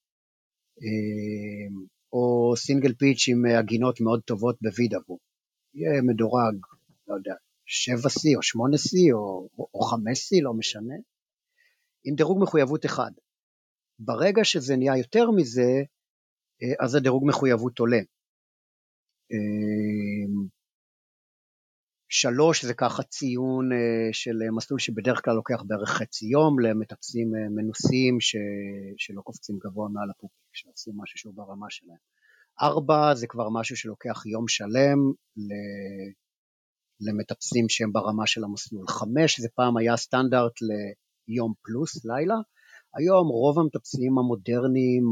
אמ, 0.82 1.86
או 2.14 2.54
סינגל 2.58 2.94
פיץ' 2.94 3.26
עם 3.28 3.46
הגינות 3.60 4.02
מאוד 4.02 4.22
טובות 4.22 4.58
בווידאבו. 4.62 5.18
יהיה 5.74 6.02
מדורג, 6.02 6.56
לא 7.08 7.16
יודע, 7.16 7.34
7C 7.68 8.36
או 8.36 8.42
8C 8.42 9.14
או, 9.14 9.50
או 9.74 9.80
5C, 9.90 10.44
לא 10.44 10.54
משנה, 10.54 10.96
עם 12.04 12.16
דירוג 12.16 12.44
מחויבות 12.44 12.86
אחד. 12.86 13.12
ברגע 14.00 14.44
שזה 14.44 14.76
נהיה 14.76 14.98
יותר 14.98 15.32
מזה, 15.32 15.84
אה, 16.64 16.86
אז 16.86 16.96
הדירוג 16.96 17.24
מחויבות 17.28 17.80
עולה. 17.80 18.00
שלוש 22.16 22.66
זה 22.66 22.74
ככה 22.74 23.04
ציון 23.04 23.72
אה, 23.72 24.10
של 24.12 24.38
מסלול 24.56 24.80
שבדרך 24.80 25.22
כלל 25.26 25.34
לוקח 25.34 25.64
בערך 25.68 25.90
חצי 25.90 26.26
יום 26.26 26.60
למטפסים 26.60 27.36
אה, 27.36 27.50
מנוסים 27.50 28.20
ש... 28.20 28.36
שלא 28.98 29.22
קופצים 29.22 29.58
גבוה 29.64 29.90
מעל 29.90 30.10
הפופיק, 30.10 30.50
שעושים 30.54 30.94
משהו 30.98 31.20
שהוא 31.20 31.34
ברמה 31.36 31.66
שלהם. 31.70 31.98
ארבע 32.62 33.14
זה 33.16 33.28
כבר 33.28 33.50
משהו 33.50 33.78
שלוקח 33.78 34.26
יום 34.26 34.48
שלם 34.48 35.00
למטפסים 37.02 37.70
שהם 37.70 37.92
ברמה 37.94 38.28
של 38.28 38.44
המסלול. 38.44 38.88
חמש 38.88 39.40
זה 39.40 39.48
פעם 39.56 39.78
היה 39.78 39.98
סטנדרט 39.98 40.54
ליום 41.28 41.54
פלוס, 41.64 42.06
לילה. 42.06 42.36
היום 42.96 43.28
רוב 43.28 43.60
המטפסים 43.60 44.18
המודרניים, 44.18 45.04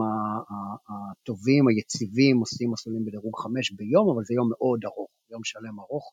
הטובים, 0.90 1.68
היציבים, 1.68 2.38
עושים 2.38 2.72
מסלולים 2.72 3.06
בדירוג 3.06 3.36
חמש 3.44 3.72
ביום, 3.72 4.10
אבל 4.14 4.24
זה 4.24 4.34
יום 4.34 4.50
מאוד 4.54 4.80
ארוך, 4.86 5.12
יום 5.32 5.44
שלם 5.44 5.80
ארוך. 5.80 6.12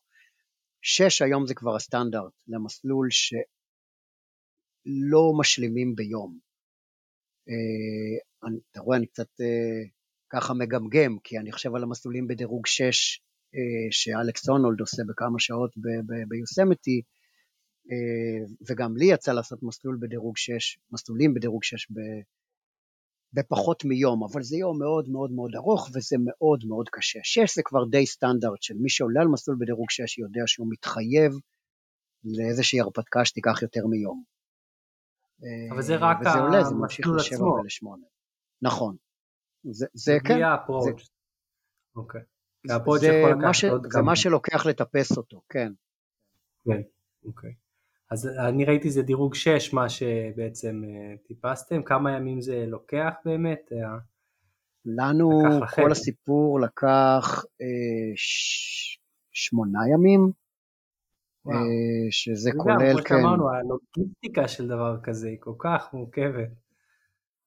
שש 0.81 1.21
היום 1.21 1.47
זה 1.47 1.55
כבר 1.55 1.75
הסטנדרט 1.75 2.33
למסלול 2.47 3.07
שלא 3.11 3.33
משלימים 5.39 5.95
ביום. 5.95 6.39
אה, 7.49 8.17
אתה 8.71 8.79
רואה, 8.79 8.97
אני 8.97 9.07
קצת 9.07 9.41
אה, 9.41 9.83
ככה 10.29 10.53
מגמגם, 10.53 11.19
כי 11.23 11.37
אני 11.37 11.51
חושב 11.51 11.75
על 11.75 11.83
המסלולים 11.83 12.27
בדירוג 12.27 12.67
6 12.67 13.21
אה, 13.55 13.59
שאלכס 13.91 14.49
הונולד 14.49 14.79
עושה 14.79 15.03
בכמה 15.07 15.39
שעות 15.39 15.71
ביוסמתי, 16.27 17.01
וגם 18.69 18.97
לי 18.97 19.05
יצא 19.05 19.31
לעשות 19.33 19.63
מסלול 19.63 19.97
בדירוג 20.01 20.37
6, 20.37 20.77
מסלולים 20.91 21.33
בדירוג 21.33 21.63
6 21.63 21.87
בפחות 23.33 23.85
מיום, 23.85 24.23
אבל 24.23 24.43
זה 24.43 24.57
יום 24.57 24.79
מאוד 24.79 25.09
מאוד 25.09 25.31
מאוד 25.31 25.51
ארוך 25.55 25.89
וזה 25.95 26.15
מאוד 26.25 26.65
מאוד 26.67 26.89
קשה. 26.89 27.19
6 27.23 27.55
זה 27.55 27.61
כבר 27.65 27.85
די 27.85 28.05
סטנדרט 28.05 28.61
של 28.61 28.73
מי 28.77 28.89
שעולה 28.89 29.21
על 29.21 29.27
מסלול 29.27 29.57
בדירוג 29.59 29.89
6 29.89 30.17
יודע 30.17 30.41
שהוא 30.45 30.67
מתחייב 30.69 31.31
לאיזושהי 32.23 32.79
הרפתקה 32.79 33.25
שתיקח 33.25 33.61
יותר 33.61 33.87
מיום. 33.87 34.23
אבל 35.71 35.81
זה 35.81 35.95
רק 35.95 36.17
וזה 36.21 36.39
עולה, 36.39 36.63
זה 36.63 36.75
ממשיך 36.75 37.07
לשבע 37.17 37.47
ולשמונה. 37.47 38.05
נכון. 38.61 38.95
זה, 39.63 39.85
זה 39.93 40.17
כן. 40.27 40.33
בלי 40.33 40.43
האפרוץ'. 40.43 41.09
אוקיי. 41.95 42.21
זה, 42.67 42.73
זה, 42.99 43.11
מה, 43.41 43.53
ש, 43.53 43.65
זה 43.91 44.01
מה 44.01 44.15
שלוקח 44.15 44.65
לטפס 44.65 45.17
אותו, 45.17 45.41
כן. 45.49 45.71
כן, 46.65 46.81
אוקיי. 47.25 47.53
אז 48.11 48.27
אני 48.47 48.65
ראיתי 48.65 48.89
זה 48.89 49.01
דירוג 49.01 49.35
6, 49.35 49.73
מה 49.73 49.89
שבעצם 49.89 50.81
אה, 50.85 51.15
טיפסתם, 51.27 51.83
כמה 51.83 52.11
ימים 52.11 52.41
זה 52.41 52.65
לוקח 52.67 53.13
באמת? 53.25 53.69
אה, 53.71 53.97
לנו 54.85 55.29
כל 55.75 55.91
הסיפור 55.91 56.59
לקח 56.59 57.43
אה, 57.61 58.11
ש... 58.15 58.99
שמונה 59.31 59.79
ימים. 59.93 60.31
אה, 61.47 61.53
שזה 62.11 62.51
כולל, 62.57 63.01
כן. 63.01 63.07
כמו 63.07 63.17
שאמרנו, 63.17 63.49
הלוגיסטיקה 63.49 64.47
של 64.47 64.67
דבר 64.67 64.99
כזה 65.03 65.27
היא 65.27 65.37
כל 65.39 65.53
כך 65.59 65.93
מורכבת. 65.93 66.49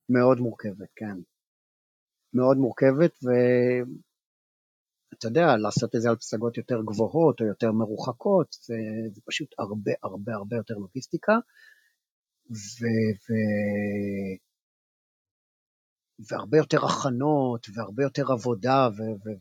מאוד 0.09 0.41
מורכבת, 0.41 0.89
כן. 0.97 1.17
מאוד 2.35 2.57
מורכבת, 2.57 3.19
ואתה 5.13 5.27
יודע, 5.27 5.57
לעשות 5.57 5.95
את 5.97 6.01
זה 6.01 6.09
על 6.09 6.17
פסגות 6.17 6.57
יותר 6.57 6.83
גבוהות 6.87 7.41
או 7.41 7.47
יותר 7.47 7.73
מרוחקות, 7.73 8.57
זה, 8.67 8.75
זה 9.15 9.21
פשוט 9.27 9.49
הרבה 9.59 9.93
הרבה 10.03 10.35
הרבה 10.35 10.57
יותר 10.57 10.75
לוגיסטיקה, 10.75 11.33
ו... 12.51 12.83
ו... 13.25 13.33
והרבה 16.31 16.59
יותר 16.59 16.85
הכנות, 16.85 17.67
והרבה 17.75 18.03
יותר 18.03 18.33
עבודה, 18.33 18.89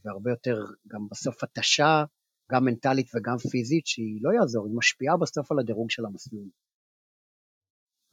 והרבה 0.06 0.32
יותר 0.32 0.66
גם 0.88 1.08
בסוף 1.12 1.44
התשה, 1.44 2.04
גם 2.52 2.66
מנטלית 2.66 3.08
וגם 3.16 3.38
פיזית, 3.52 3.88
שהיא 3.88 4.20
לא 4.22 4.32
יעזור, 4.40 4.68
היא 4.68 4.76
משפיעה 4.78 5.18
בסוף 5.18 5.52
על 5.52 5.60
הדירוג 5.60 5.92
של 5.92 6.06
המסלול. 6.06 6.50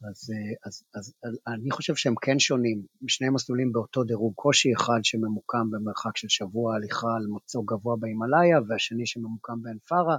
אז, 0.01 0.29
אז, 0.65 0.83
אז, 0.95 1.13
אז 1.23 1.39
אני 1.47 1.71
חושב 1.71 1.95
שהם 1.95 2.13
כן 2.21 2.39
שונים, 2.39 2.81
שני 3.07 3.29
מסלולים 3.29 3.71
באותו 3.71 4.03
דירוג, 4.03 4.33
קושי 4.35 4.69
אחד 4.73 4.99
שממוקם 5.03 5.71
במרחק 5.71 6.17
של 6.17 6.27
שבוע 6.29 6.75
הליכה 6.75 7.07
על 7.17 7.27
מצוק 7.35 7.73
גבוה 7.73 7.95
בהימאליה, 7.99 8.57
והשני 8.67 9.05
שממוקם 9.05 9.61
בעין 9.61 9.77
פארה, 9.87 10.17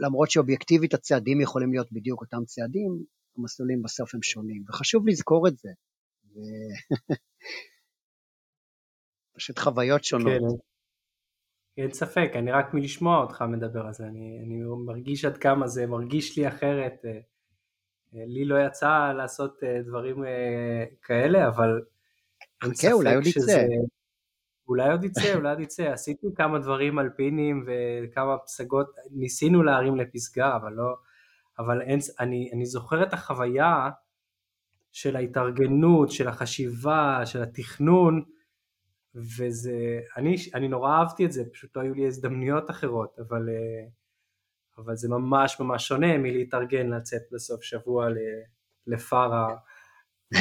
למרות 0.00 0.30
שאובייקטיבית 0.30 0.94
הצעדים 0.94 1.40
יכולים 1.40 1.72
להיות 1.72 1.92
בדיוק 1.92 2.20
אותם 2.20 2.44
צעדים, 2.44 3.04
המסלולים 3.38 3.82
בסוף 3.82 4.14
הם 4.14 4.22
שונים, 4.22 4.64
וחשוב 4.68 5.08
לזכור 5.08 5.48
את 5.48 5.56
זה. 5.56 5.68
ו... 6.26 6.38
פשוט 9.36 9.58
חוויות 9.58 10.04
שונות. 10.04 10.60
כן, 11.76 11.82
אין 11.82 11.92
ספק, 11.92 12.30
אני 12.34 12.52
רק 12.52 12.74
מלשמוע 12.74 13.22
אותך 13.22 13.44
מדבר 13.48 13.86
על 13.86 13.92
זה, 13.92 14.04
אני, 14.04 14.40
אני 14.46 14.62
מרגיש 14.86 15.24
עד 15.24 15.38
כמה 15.38 15.66
זה 15.66 15.86
מרגיש 15.86 16.38
לי 16.38 16.48
אחרת. 16.48 17.04
אה, 18.14 18.20
אה, 18.20 18.24
לי 18.26 18.44
לא 18.44 18.66
יצא 18.66 19.12
לעשות 19.16 19.62
אה, 19.62 19.82
דברים 19.82 20.24
כאלה, 21.02 21.48
אבל 21.48 21.80
אין 22.64 22.74
ספק 22.74 22.92
אולי 22.92 23.14
עוד 23.14 23.24
שזה... 23.24 23.52
יצא. 23.52 23.66
אולי 24.68 24.90
עוד 24.90 25.04
יצא, 25.04 25.34
אולי 25.34 25.50
עוד 25.50 25.60
יצא. 25.60 25.82
עשיתי 25.82 26.26
כמה 26.36 26.58
דברים 26.58 26.98
אלפינים 26.98 27.66
וכמה 27.66 28.38
פסגות, 28.38 28.86
ניסינו 29.10 29.62
להרים 29.62 29.96
לפסגה, 29.96 30.56
אבל 30.56 30.72
לא... 30.72 30.94
אבל 31.58 31.82
אין, 31.82 31.98
אני, 32.20 32.50
אני 32.52 32.66
זוכר 32.66 33.02
את 33.02 33.12
החוויה 33.12 33.90
של 34.92 35.16
ההתארגנות, 35.16 36.10
של 36.10 36.28
החשיבה, 36.28 37.20
של 37.24 37.42
התכנון, 37.42 38.24
וזה, 39.14 40.00
אני, 40.16 40.36
אני 40.54 40.68
נורא 40.68 40.98
אהבתי 40.98 41.26
את 41.26 41.32
זה, 41.32 41.44
פשוט 41.52 41.76
לא 41.76 41.82
היו 41.82 41.94
לי 41.94 42.06
הזדמנויות 42.06 42.70
אחרות, 42.70 43.16
אבל, 43.18 43.48
אה, 43.48 43.88
אבל 44.84 44.96
זה 44.96 45.08
ממש 45.08 45.60
ממש 45.60 45.88
שונה 45.88 46.18
מלהתארגן 46.18 46.90
לצאת 46.90 47.22
בסוף 47.32 47.62
שבוע 47.62 48.08
לפארה, 48.86 49.48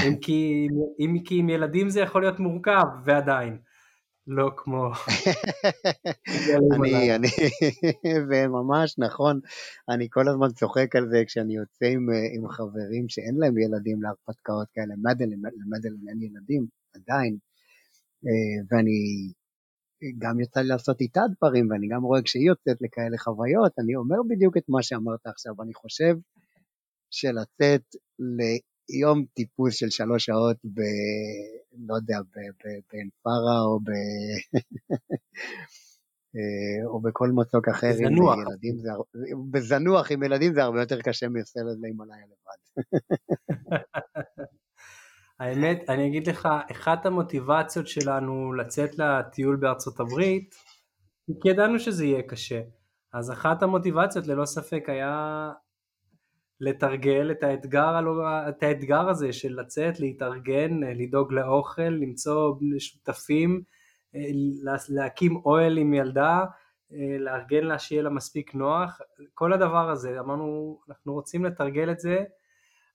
אם 0.07 0.15
כי, 0.21 0.67
אם 0.99 1.17
כי 1.25 1.39
עם 1.39 1.49
ילדים 1.49 1.89
זה 1.89 1.99
יכול 1.99 2.21
להיות 2.21 2.39
מורכב, 2.39 2.85
ועדיין. 3.05 3.57
לא 4.27 4.51
כמו... 4.57 4.91
אני, 6.75 7.15
אני, 7.15 7.27
וממש 8.29 8.95
נכון, 8.97 9.39
אני 9.89 10.07
כל 10.09 10.27
הזמן 10.27 10.47
צוחק 10.49 10.95
על 10.95 11.09
זה 11.09 11.23
כשאני 11.27 11.55
יוצא 11.55 11.85
עם, 11.85 12.07
עם 12.35 12.49
חברים 12.49 13.09
שאין 13.09 13.35
להם 13.37 13.57
ילדים 13.57 14.01
להרפתקאות 14.01 14.67
כאלה, 14.73 14.93
מדלן, 14.97 15.41
למדלן 15.59 16.09
אין 16.09 16.21
ילדים, 16.21 16.65
עדיין, 16.95 17.37
אה, 18.25 18.63
ואני 18.71 19.31
גם 20.17 20.39
יצא 20.39 20.59
לי 20.59 20.67
לעשות 20.67 21.01
איתה 21.01 21.21
דברים, 21.37 21.69
ואני 21.69 21.87
גם 21.87 22.03
רואה 22.03 22.21
כשהיא 22.21 22.47
יוצאת 22.47 22.81
לכאלה 22.81 23.17
חוויות, 23.17 23.79
אני 23.79 23.95
אומר 23.95 24.17
בדיוק 24.29 24.57
את 24.57 24.63
מה 24.69 24.83
שאמרת 24.83 25.27
עכשיו, 25.27 25.53
אני 25.61 25.73
חושב 25.73 26.15
שלצאת 27.11 27.95
יום 28.89 29.25
טיפוס 29.33 29.75
של 29.75 29.89
שלוש 29.89 30.25
שעות 30.25 30.57
ב... 30.65 30.81
לא 31.87 31.95
יודע, 31.95 32.19
בעין 32.91 33.09
פארה 33.23 33.61
או 33.61 33.79
ב... 33.79 33.89
אה, 36.35 36.85
או 36.85 37.01
בכל 37.01 37.29
מצוק 37.35 37.67
אחר 37.67 37.89
בזנוח. 37.89 38.37
עם 38.37 38.41
ילדים, 38.41 38.77
זה... 38.77 38.89
בזנוח 39.51 40.11
עם 40.11 40.23
ילדים 40.23 40.53
זה 40.53 40.63
הרבה 40.63 40.79
יותר 40.81 41.01
קשה 41.01 41.29
מסלד 41.29 41.77
להימלאיה 41.81 42.25
לבד. 42.25 42.59
האמת, 45.39 45.89
אני 45.89 46.07
אגיד 46.07 46.27
לך, 46.27 46.49
אחת 46.71 47.05
המוטיבציות 47.05 47.87
שלנו 47.87 48.53
לצאת 48.53 48.99
לטיול 48.99 49.55
בארצות 49.55 49.99
הברית, 49.99 50.55
כי 51.41 51.49
ידענו 51.49 51.79
שזה 51.79 52.05
יהיה 52.05 52.21
קשה. 52.21 52.61
אז 53.13 53.31
אחת 53.31 53.63
המוטיבציות 53.63 54.27
ללא 54.27 54.45
ספק 54.45 54.83
היה 54.87 55.51
לתרגל 56.61 57.31
את 57.31 57.43
האתגר, 57.43 57.99
את 58.49 58.63
האתגר 58.63 59.09
הזה 59.09 59.33
של 59.33 59.59
לצאת, 59.59 59.99
להתארגן, 59.99 60.79
לדאוג 60.83 61.33
לאוכל, 61.33 61.81
למצוא 61.81 62.55
שותפים, 62.79 63.63
להקים 64.89 65.41
אוהל 65.45 65.77
עם 65.77 65.93
ילדה, 65.93 66.45
לארגן 67.19 67.63
לה 67.63 67.79
שיהיה 67.79 68.01
לה 68.01 68.09
מספיק 68.09 68.55
נוח, 68.55 69.01
כל 69.33 69.53
הדבר 69.53 69.89
הזה, 69.89 70.19
אמרנו 70.19 70.79
אנחנו 70.89 71.13
רוצים 71.13 71.45
לתרגל 71.45 71.91
את 71.91 71.99
זה 71.99 72.23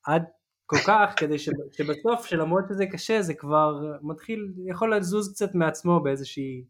עד 0.04 0.24
כל 0.66 0.76
כך 0.86 1.14
כדי 1.16 1.38
שבסוף 1.72 2.26
שלמרות 2.26 2.64
שזה 2.68 2.86
קשה 2.86 3.22
זה 3.22 3.34
כבר 3.34 3.98
מתחיל, 4.02 4.52
יכול 4.70 4.96
לזוז 4.96 5.32
קצת 5.32 5.54
מעצמו 5.54 6.00
באיזושהי, 6.00 6.64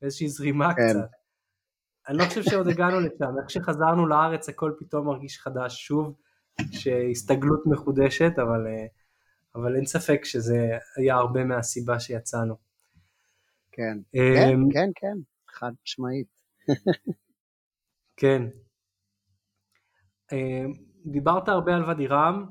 באיזושהי 0.00 0.28
זרימה 0.28 0.74
כן. 0.74 0.82
קצת. 0.88 1.10
אני 2.08 2.18
לא 2.18 2.24
חושב 2.24 2.42
שעוד 2.42 2.68
הגענו 2.68 3.00
לשם, 3.00 3.38
איך 3.42 3.50
שחזרנו 3.50 4.06
לארץ 4.06 4.48
הכל 4.48 4.72
פתאום 4.78 5.06
מרגיש 5.06 5.38
חדש 5.38 5.86
שוב, 5.86 6.14
שהסתגלות 6.72 7.66
מחודשת, 7.66 8.32
אבל, 8.36 8.66
אה, 8.66 8.86
אבל 9.54 9.76
אין 9.76 9.86
ספק 9.86 10.24
שזה 10.24 10.78
היה 10.96 11.14
הרבה 11.14 11.44
מהסיבה 11.44 12.00
שיצאנו. 12.00 12.56
כן, 13.72 13.98
אה, 14.16 14.34
כן, 14.34 14.58
כן, 14.72 14.90
כן, 14.94 15.18
חד 15.48 15.72
משמעית. 15.84 16.26
כן. 18.16 18.42
אה, 20.32 20.64
דיברת 21.06 21.48
הרבה 21.48 21.74
על 21.74 21.84
ואדי 21.84 22.06
רם, 22.06 22.46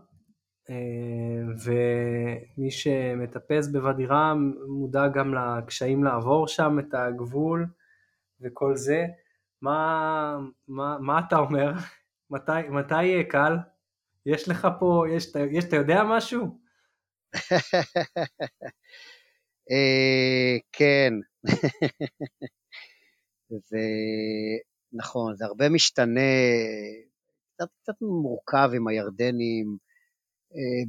ומי 1.65 2.71
שמטפס 2.71 3.67
בוואדי 3.67 4.05
רם 4.05 4.53
מודע 4.67 5.07
גם 5.07 5.33
לקשיים 5.33 6.03
לעבור 6.03 6.47
שם 6.47 6.79
את 6.79 6.93
הגבול 6.93 7.67
וכל 8.41 8.75
זה. 8.75 9.05
מה, 9.61 10.37
מה, 10.67 10.97
מה 10.99 11.21
אתה 11.27 11.37
אומר? 11.37 11.71
מתי, 12.31 12.51
מתי 12.69 13.03
יהיה 13.03 13.23
קל? 13.23 13.57
יש 14.25 14.49
לך 14.49 14.67
פה, 14.79 15.03
יש, 15.11 15.27
יש, 15.51 15.65
אתה 15.65 15.75
יודע 15.75 16.03
משהו? 16.03 16.59
אה, 19.71 20.57
כן, 20.71 21.13
זה 23.69 23.77
נכון, 24.93 25.35
זה 25.35 25.45
הרבה 25.45 25.69
משתנה, 25.69 26.21
קצת, 27.53 27.67
קצת 27.81 27.93
מורכב 28.01 28.69
עם 28.75 28.87
הירדנים, 28.87 29.67
אה, 29.67 29.84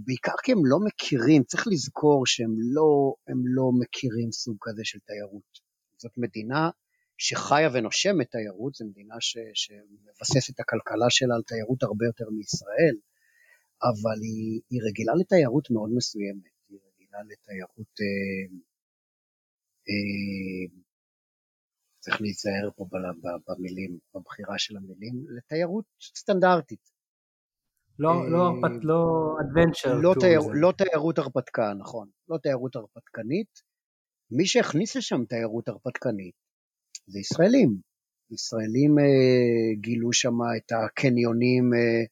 בעיקר 0.05 0.33
כי 0.43 0.53
הם 0.53 0.59
לא 0.65 0.79
מכירים, 0.87 1.43
צריך 1.45 1.65
לזכור 1.67 2.27
שהם 2.27 2.55
לא, 2.75 3.15
לא 3.57 3.71
מכירים 3.81 4.33
סוג 4.33 4.57
כזה 4.61 4.83
של 4.85 4.99
תיירות. 4.99 5.51
זאת 5.99 6.13
מדינה 6.17 6.71
שחיה 7.19 7.69
ונושמת 7.73 8.31
תיירות, 8.31 8.75
זו 8.75 8.85
מדינה 8.85 9.15
ש, 9.21 9.37
שמבססת 9.55 10.55
את 10.55 10.61
הכלכלה 10.61 11.07
שלה 11.11 11.35
על 11.35 11.43
תיירות 11.43 11.83
הרבה 11.83 12.07
יותר 12.07 12.31
מישראל. 12.31 12.97
אבל 13.83 14.19
היא, 14.23 14.61
היא 14.71 14.81
רגילה 14.89 15.13
לתיירות 15.21 15.71
מאוד 15.71 15.91
מסוימת, 15.97 16.53
היא 16.69 16.79
רגילה 16.89 17.19
לתיירות, 17.31 17.93
אה, 18.01 18.47
אה, 19.89 20.79
צריך 22.01 22.21
להיזהר 22.21 22.71
פה 22.77 22.87
במילים, 23.49 23.99
בבחירה 24.15 24.59
של 24.59 24.77
המילים, 24.77 25.15
לתיירות 25.37 25.85
סטנדרטית. 26.01 26.96
לא, 27.99 28.11
אה, 28.11 28.29
לא, 28.31 28.39
הרפת, 28.39 28.85
לא. 28.85 29.37
לא, 30.03 30.15
תייר, 30.21 30.41
לא 30.55 30.73
תיירות 30.79 31.19
הרפתקה, 31.19 31.73
נכון, 31.79 32.09
לא 32.29 32.39
תיירות 32.43 32.77
הרפתקנית. 32.77 33.49
מי 34.31 34.47
שהכניס 34.47 34.97
לשם 34.97 35.25
תיירות 35.25 35.69
הרפתקנית 35.69 36.35
זה 37.07 37.19
ישראלים. 37.19 37.81
ישראלים 38.31 38.99
אה, 38.99 39.81
גילו 39.81 40.13
שם 40.13 40.37
את 40.57 40.73
הקניונים 40.73 41.75
אה, 41.75 42.03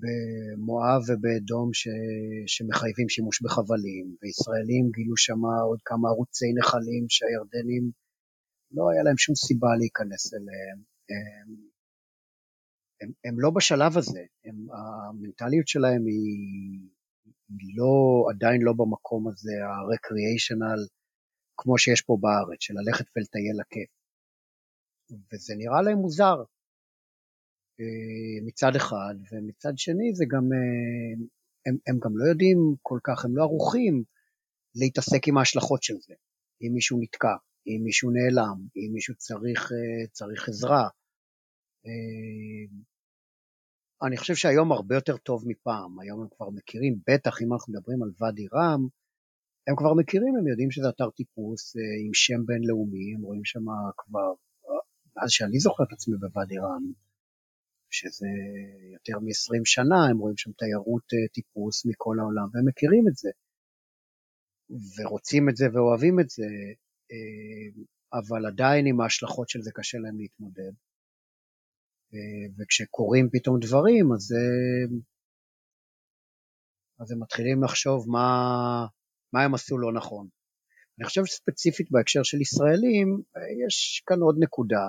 במואב 0.00 1.02
ובאדום 1.08 1.68
ש... 1.72 1.88
שמחייבים 2.46 3.08
שימוש 3.08 3.42
בחבלים, 3.42 4.16
וישראלים 4.22 4.90
גילו 4.96 5.16
שם 5.16 5.40
עוד 5.68 5.80
כמה 5.84 6.08
ערוצי 6.08 6.52
נחלים 6.58 7.04
שהירדנים, 7.08 7.84
לא 8.76 8.90
היה 8.90 9.02
להם 9.02 9.18
שום 9.18 9.34
סיבה 9.34 9.68
להיכנס 9.80 10.34
אליהם. 10.34 10.78
הם, 11.10 11.71
הם, 13.02 13.10
הם 13.24 13.40
לא 13.40 13.50
בשלב 13.50 13.98
הזה, 13.98 14.22
הם, 14.44 14.56
המנטליות 14.70 15.68
שלהם 15.68 16.06
היא, 16.06 16.80
היא 17.58 17.76
לא, 17.76 18.24
עדיין 18.30 18.62
לא 18.62 18.72
במקום 18.72 19.28
הזה, 19.28 19.52
ה-recreational, 19.52 20.88
כמו 21.56 21.78
שיש 21.78 22.02
פה 22.02 22.16
בארץ, 22.20 22.60
של 22.60 22.74
ללכת 22.74 23.04
ולטייל 23.16 23.56
לכיף. 23.60 23.90
וזה 25.32 25.54
נראה 25.56 25.82
להם 25.82 25.98
מוזר. 25.98 26.36
אה, 27.80 28.46
מצד 28.46 28.76
אחד, 28.76 29.14
ומצד 29.32 29.72
שני 29.76 30.14
זה 30.14 30.24
גם, 30.28 30.44
אה, 30.52 31.24
הם, 31.66 31.76
הם 31.86 31.98
גם 32.04 32.18
לא 32.18 32.24
יודעים 32.30 32.58
כל 32.82 32.98
כך, 33.04 33.24
הם 33.24 33.36
לא 33.36 33.42
ערוכים 33.42 34.04
להתעסק 34.74 35.28
עם 35.28 35.38
ההשלכות 35.38 35.82
של 35.82 35.94
זה. 36.06 36.14
אם 36.62 36.72
מישהו 36.74 36.98
נתקע, 37.02 37.36
אם 37.66 37.80
מישהו 37.84 38.10
נעלם, 38.10 38.58
אם 38.76 38.90
מישהו 38.92 39.14
צריך, 39.14 39.72
אה, 39.72 40.06
צריך 40.12 40.48
עזרה. 40.48 40.88
אני 44.06 44.16
חושב 44.16 44.34
שהיום 44.34 44.72
הרבה 44.72 44.94
יותר 44.94 45.16
טוב 45.16 45.44
מפעם, 45.46 46.00
היום 46.00 46.20
הם 46.22 46.28
כבר 46.36 46.50
מכירים, 46.50 46.98
בטח 47.08 47.42
אם 47.42 47.52
אנחנו 47.52 47.72
מדברים 47.72 48.02
על 48.02 48.10
ואדי 48.18 48.46
רם, 48.54 48.88
הם 49.66 49.76
כבר 49.76 49.94
מכירים, 49.94 50.36
הם 50.36 50.46
יודעים 50.48 50.70
שזה 50.70 50.88
אתר 50.88 51.10
טיפוס 51.10 51.76
עם 52.04 52.14
שם 52.14 52.46
בינלאומי, 52.46 53.14
הם 53.14 53.22
רואים 53.22 53.44
שם 53.44 53.64
כבר, 53.96 54.32
מאז 55.16 55.30
שאני 55.30 55.58
זוכר 55.58 55.84
את 55.84 55.92
עצמי 55.92 56.16
בוואדי 56.16 56.58
רם, 56.58 56.92
שזה 57.90 58.26
יותר 58.92 59.18
מ-20 59.18 59.62
שנה, 59.64 60.06
הם 60.10 60.18
רואים 60.18 60.36
שם 60.36 60.52
תיירות 60.52 61.06
אה, 61.14 61.28
טיפוס 61.34 61.86
מכל 61.86 62.16
העולם, 62.20 62.48
והם 62.52 62.68
מכירים 62.68 63.04
את 63.08 63.16
זה, 63.16 63.30
ורוצים 64.96 65.48
את 65.48 65.56
זה 65.56 65.66
ואוהבים 65.72 66.20
את 66.20 66.30
זה, 66.30 66.48
אה, 67.12 67.82
אבל 68.18 68.46
עדיין 68.46 68.86
עם 68.86 69.00
ההשלכות 69.00 69.48
של 69.48 69.62
זה 69.62 69.70
קשה 69.74 69.98
להם 69.98 70.18
להתמודד. 70.18 70.72
אה, 72.14 72.54
וכשקורים 72.58 73.28
פתאום 73.32 73.58
דברים, 73.60 74.12
אז, 74.12 74.34
אז 77.00 77.12
הם 77.12 77.22
מתחילים 77.22 77.64
לחשוב 77.64 78.08
מה, 78.08 78.28
מה 79.32 79.44
הם 79.44 79.54
עשו 79.54 79.78
לא 79.78 79.92
נכון. 79.92 80.28
אני 80.98 81.04
חושב 81.06 81.24
שספציפית 81.24 81.90
בהקשר 81.90 82.22
של 82.22 82.40
ישראלים, 82.40 83.22
יש 83.66 84.02
כאן 84.06 84.20
עוד 84.20 84.36
נקודה. 84.40 84.86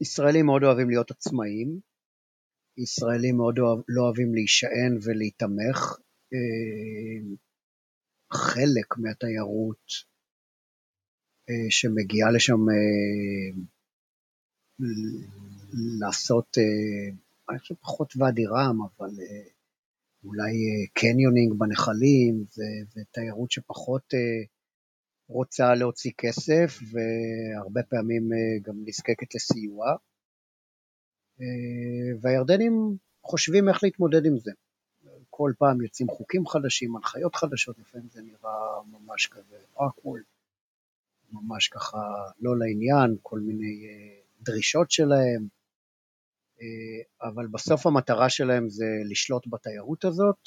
ישראלים 0.00 0.46
מאוד 0.46 0.62
אוהבים 0.62 0.88
להיות 0.88 1.10
עצמאים, 1.10 1.80
ישראלים 2.78 3.36
מאוד 3.36 3.58
אוהב, 3.58 3.78
לא 3.88 4.02
אוהבים 4.02 4.34
להישען 4.34 4.92
ולהיתמך. 5.04 5.78
אה, 6.34 7.36
חלק 8.32 8.88
מהתיירות 9.02 9.86
אה, 9.98 10.13
שמגיעה 11.70 12.30
לשם 12.30 12.68
אה, 12.70 13.62
לעשות, 16.00 16.58
אני 17.50 17.58
חושב 17.58 17.74
פחות 17.74 18.14
ואדי 18.16 18.46
רם, 18.46 18.78
אבל 18.82 19.10
אולי 20.24 20.52
canyoning 20.92 21.54
בנחלים, 21.58 22.44
זה, 22.48 22.64
זה 22.92 23.00
תיירות 23.12 23.50
שפחות 23.50 24.14
רוצה 25.28 25.74
להוציא 25.74 26.12
כסף 26.18 26.78
והרבה 26.92 27.82
פעמים 27.82 28.32
אה, 28.32 28.58
גם 28.62 28.74
נזקקת 28.84 29.34
לסיוע. 29.34 29.86
אה, 31.40 32.16
והירדנים 32.20 32.96
חושבים 33.22 33.68
איך 33.68 33.84
להתמודד 33.84 34.26
עם 34.26 34.38
זה. 34.38 34.52
כל 35.30 35.52
פעם 35.58 35.82
יוצאים 35.82 36.08
חוקים 36.08 36.46
חדשים, 36.46 36.96
הנחיות 36.96 37.36
חדשות, 37.36 37.78
לפעמים 37.78 38.08
זה 38.08 38.22
נראה 38.22 38.82
ממש 38.86 39.26
כזה 39.26 39.56
אקוול, 39.74 40.22
ממש 41.34 41.68
ככה 41.68 41.98
לא 42.40 42.58
לעניין, 42.58 43.16
כל 43.22 43.40
מיני 43.40 43.86
אה, 43.86 44.20
דרישות 44.40 44.90
שלהם, 44.90 45.48
אבל 47.22 47.46
בסוף 47.46 47.86
המטרה 47.86 48.28
שלהם 48.30 48.68
זה 48.68 48.86
לשלוט 49.10 49.46
בתיירות 49.50 50.04
הזאת, 50.04 50.38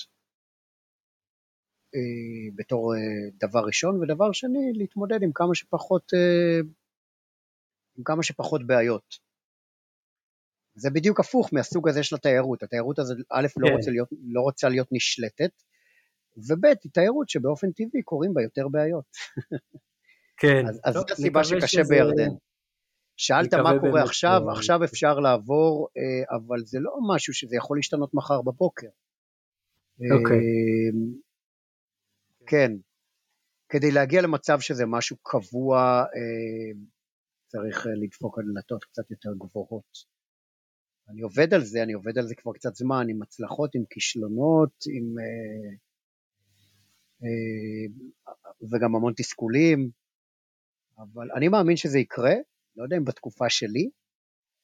אה, 1.96 2.52
בתור 2.56 2.96
אה, 2.96 3.00
דבר 3.48 3.60
ראשון, 3.66 4.02
ודבר 4.02 4.32
שני, 4.32 4.74
להתמודד 4.74 5.24
עם 5.24 5.32
כמה 5.34 5.56
שפחות, 5.56 6.12
אה, 6.14 6.60
עם 7.98 8.04
כמה 8.04 8.24
שפחות 8.24 8.68
בעיות. 8.68 9.28
זה 10.76 10.90
בדיוק 10.90 11.20
הפוך 11.20 11.50
מהסוג 11.54 11.90
הזה 11.90 12.04
של 12.04 12.16
התיירות. 12.16 12.64
התיירות 12.64 13.00
הזאת, 13.00 13.18
א', 13.32 13.48
לא 13.58 13.68
כן. 13.68 13.72
לא, 13.72 13.78
רוצה 13.78 13.92
להיות, 13.92 14.10
לא 14.24 14.42
רוצה 14.42 14.70
להיות 14.70 14.88
נשלטת, 14.92 15.52
וב', 16.38 16.66
היא 16.66 16.92
תיירות 16.94 17.30
שבאופן 17.30 17.72
טבעי 17.72 18.02
קורים 18.04 18.34
בה 18.34 18.42
יותר 18.42 18.68
בעיות. 18.68 19.06
כן. 20.38 20.68
אז, 20.68 20.82
אז 20.84 20.94
זאת 20.94 21.12
הסיבה 21.12 21.44
שקשה 21.44 21.68
שזה... 21.68 21.84
בירדן. 21.90 22.30
שאלת 23.18 23.54
מה 23.54 23.80
קורה 23.80 24.04
עכשיו, 24.04 24.42
זה... 24.46 24.52
עכשיו 24.52 24.84
אפשר 24.84 25.20
לעבור, 25.20 25.88
אבל 26.30 26.66
זה 26.66 26.80
לא 26.80 26.92
משהו 27.16 27.34
שזה 27.34 27.56
יכול 27.56 27.78
להשתנות 27.78 28.14
מחר 28.14 28.42
בבוקר. 28.42 28.88
אוקיי. 30.12 30.40
כן, 32.46 32.72
כדי 33.70 33.92
להגיע 33.92 34.22
למצב 34.22 34.60
שזה 34.60 34.86
משהו 34.86 35.18
קבוע, 35.24 35.78
אה, 36.02 36.80
צריך 37.48 37.88
אה, 37.88 37.92
לדפוק 38.04 38.40
על 38.40 38.46
דלתות 38.54 38.84
קצת 38.84 39.12
יותר 39.12 39.30
גבוהות. 39.38 40.18
אני 41.10 41.22
עובד 41.22 41.54
על 41.54 41.64
זה, 41.64 41.84
אני 41.84 41.94
עובד 41.94 42.18
על 42.18 42.28
זה 42.28 42.36
כבר 42.36 42.54
קצת 42.54 42.76
זמן, 42.76 43.08
עם 43.10 43.22
הצלחות, 43.22 43.76
עם 43.76 43.84
כישלונות, 43.90 44.84
עם... 44.94 45.16
אה, 47.24 47.88
וגם 48.72 48.96
המון 48.96 49.14
תסכולים, 49.18 49.90
אבל 50.98 51.28
אני 51.36 51.48
מאמין 51.48 51.78
שזה 51.78 52.00
יקרה, 52.00 52.34
לא 52.76 52.84
יודע 52.84 52.98
אם 52.98 53.06
בתקופה 53.06 53.50
שלי, 53.50 53.89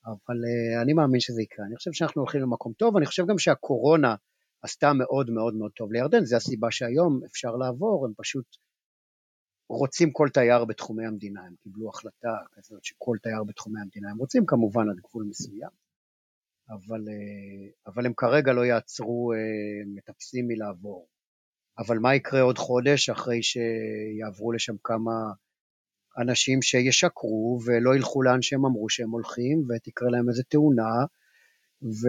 אבל 0.06 0.38
אני 0.82 0.94
מאמין 0.94 1.20
שזה 1.20 1.42
יקרה. 1.42 1.66
אני 1.66 1.76
חושב 1.76 1.92
שאנחנו 1.94 2.22
הולכים 2.22 2.42
למקום 2.42 2.74
טוב, 2.74 2.98
אני 2.98 3.06
חושב 3.06 3.26
גם 3.28 3.38
שהקורונה 3.38 4.16
עשתה 4.62 4.94
מאוד 4.94 5.30
מאוד 5.30 5.56
מאוד 5.56 5.72
טוב 5.72 5.92
לירדן, 5.92 6.26
זו 6.26 6.36
הסיבה 6.36 6.72
שהיום 6.72 7.20
אפשר 7.26 7.52
לעבור, 7.56 8.06
הם 8.06 8.14
פשוט 8.18 8.46
רוצים 9.70 10.12
כל 10.12 10.30
תייר 10.34 10.66
בתחומי 10.66 11.06
המדינה, 11.06 11.42
הם 11.46 11.56
קיבלו 11.64 11.90
החלטה 11.90 12.38
כזאת 12.52 12.84
שכל 12.84 13.18
תייר 13.24 13.44
בתחומי 13.44 13.82
המדינה, 13.82 14.12
הם 14.12 14.18
רוצים 14.18 14.46
כמובן 14.46 14.90
עד 14.90 14.96
גבול 15.10 15.26
מסוים, 15.30 15.70
אבל, 16.70 17.08
אה, 17.10 17.92
אבל 17.92 18.06
הם 18.06 18.14
כרגע 18.14 18.54
לא 18.54 18.66
יעצרו 18.66 19.34
אה, 19.34 19.38
מטפסים 19.96 20.48
מלעבור. 20.48 21.08
אבל 21.78 22.00
מה 22.00 22.16
יקרה 22.16 22.42
עוד 22.42 22.58
חודש 22.58 23.10
אחרי 23.10 23.40
שיעברו 23.44 24.52
לשם 24.52 24.74
כמה 24.84 25.12
אנשים 26.18 26.62
שישקרו 26.62 27.60
ולא 27.66 27.96
ילכו 27.96 28.22
לאן 28.22 28.42
שהם 28.42 28.66
אמרו 28.66 28.90
שהם 28.90 29.10
הולכים 29.10 29.64
ותקרה 29.70 30.10
להם 30.10 30.30
איזה 30.30 30.44
תאונה 30.44 31.06
ו... 31.84 32.02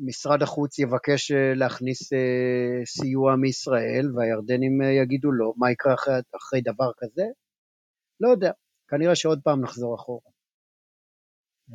משרד 0.00 0.42
החוץ 0.42 0.78
יבקש 0.78 1.32
אה, 1.32 1.54
להכניס 1.54 2.12
אה, 2.12 2.84
סיוע 2.84 3.36
מישראל 3.36 4.10
והירדנים 4.14 4.82
אה, 4.82 4.86
יגידו 4.86 5.32
לא, 5.32 5.52
מה 5.56 5.70
יקרה 5.70 5.94
אחרי, 5.94 6.14
אחרי 6.36 6.60
דבר 6.60 6.90
כזה? 6.98 7.24
לא 8.20 8.28
יודע, 8.28 8.50
כנראה 8.88 9.14
שעוד 9.14 9.40
פעם 9.44 9.60
נחזור 9.60 9.94
אחורה. 9.94 10.30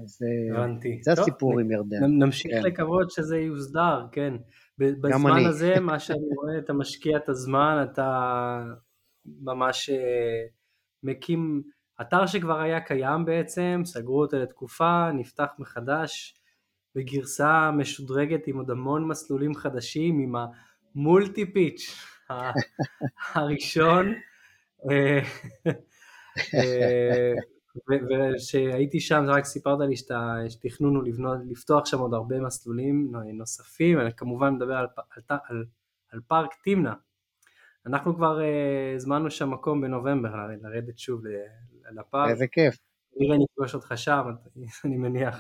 אז 0.04 0.20
הבנתי. 0.52 1.00
זה 1.02 1.12
הסיפור 1.12 1.52
טוב, 1.52 1.60
עם 1.60 1.72
ירדן. 1.72 1.98
נמשיך 2.20 2.52
כן. 2.52 2.64
לקוות 2.64 3.12
שזה 3.12 3.38
יוסדר, 3.38 4.08
כן. 4.12 4.34
בזמן 4.78 5.46
הזה, 5.50 5.80
מה 5.80 6.00
שאני 6.00 6.20
רואה, 6.36 6.58
אתה 6.60 6.74
משקיע 6.74 7.18
את 7.18 7.30
הזמן, 7.30 7.86
אתה 7.92 8.08
ממש 9.26 9.90
מקים 11.04 11.64
אתר 12.02 12.26
שכבר 12.26 12.60
היה 12.60 12.82
קיים 12.82 13.26
בעצם, 13.26 13.82
סגרו 13.86 14.22
אותו 14.22 14.38
לתקופה, 14.38 15.12
נפתח 15.12 15.48
מחדש. 15.60 16.44
בגרסה 16.96 17.72
משודרגת 17.72 18.48
עם 18.48 18.58
עוד 18.58 18.70
המון 18.70 19.08
מסלולים 19.08 19.56
חדשים, 19.56 20.20
עם 20.20 20.36
המולטי 20.96 21.54
פיץ' 21.54 22.06
הראשון, 23.34 24.14
אה, 24.92 25.20
אה, 26.56 27.34
וכשהייתי 27.90 29.00
שם 29.00 29.24
רק 29.28 29.46
סיפרת 29.46 29.80
לי 29.90 29.96
שתכנון 30.50 30.96
הוא 30.96 31.04
לפתוח 31.52 31.86
שם 31.86 32.00
עוד 32.00 32.14
הרבה 32.14 32.40
מסלולים 32.40 33.12
נוספים, 33.34 34.00
אני 34.00 34.14
כמובן 34.18 34.54
מדבר 34.54 34.76
על, 34.76 34.88
על, 34.98 35.38
על, 35.50 35.66
על 36.12 36.20
פארק 36.28 36.50
תמנע. 36.64 36.94
אנחנו 37.86 38.16
כבר 38.16 38.40
uh, 38.40 38.96
הזמנו 38.96 39.32
שם 39.32 39.52
מקום 39.52 39.82
בנובמבר 39.82 40.30
לרדת 40.62 41.00
שוב 41.00 41.22
לפארק. 41.92 42.30
איזה 42.30 42.48
כיף. 42.48 42.78
נראה 43.18 43.38
נפגוש 43.38 43.76
אותך 43.76 43.94
שם, 43.96 44.24
אני 44.86 44.98
מניח. 44.98 45.38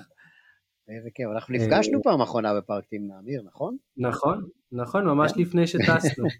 איזה 0.87 1.09
כיף, 1.13 1.27
אנחנו 1.35 1.55
נפגשנו 1.55 2.03
פעם 2.03 2.21
אחרונה 2.21 2.53
בפארק 2.57 2.85
תמנע, 2.89 3.19
אמיר, 3.19 3.41
נכון? 3.45 3.77
נכון, 3.97 4.49
נכון, 4.71 5.05
ממש 5.05 5.31
כן. 5.31 5.41
לפני 5.41 5.67
שטסנו. 5.67 6.25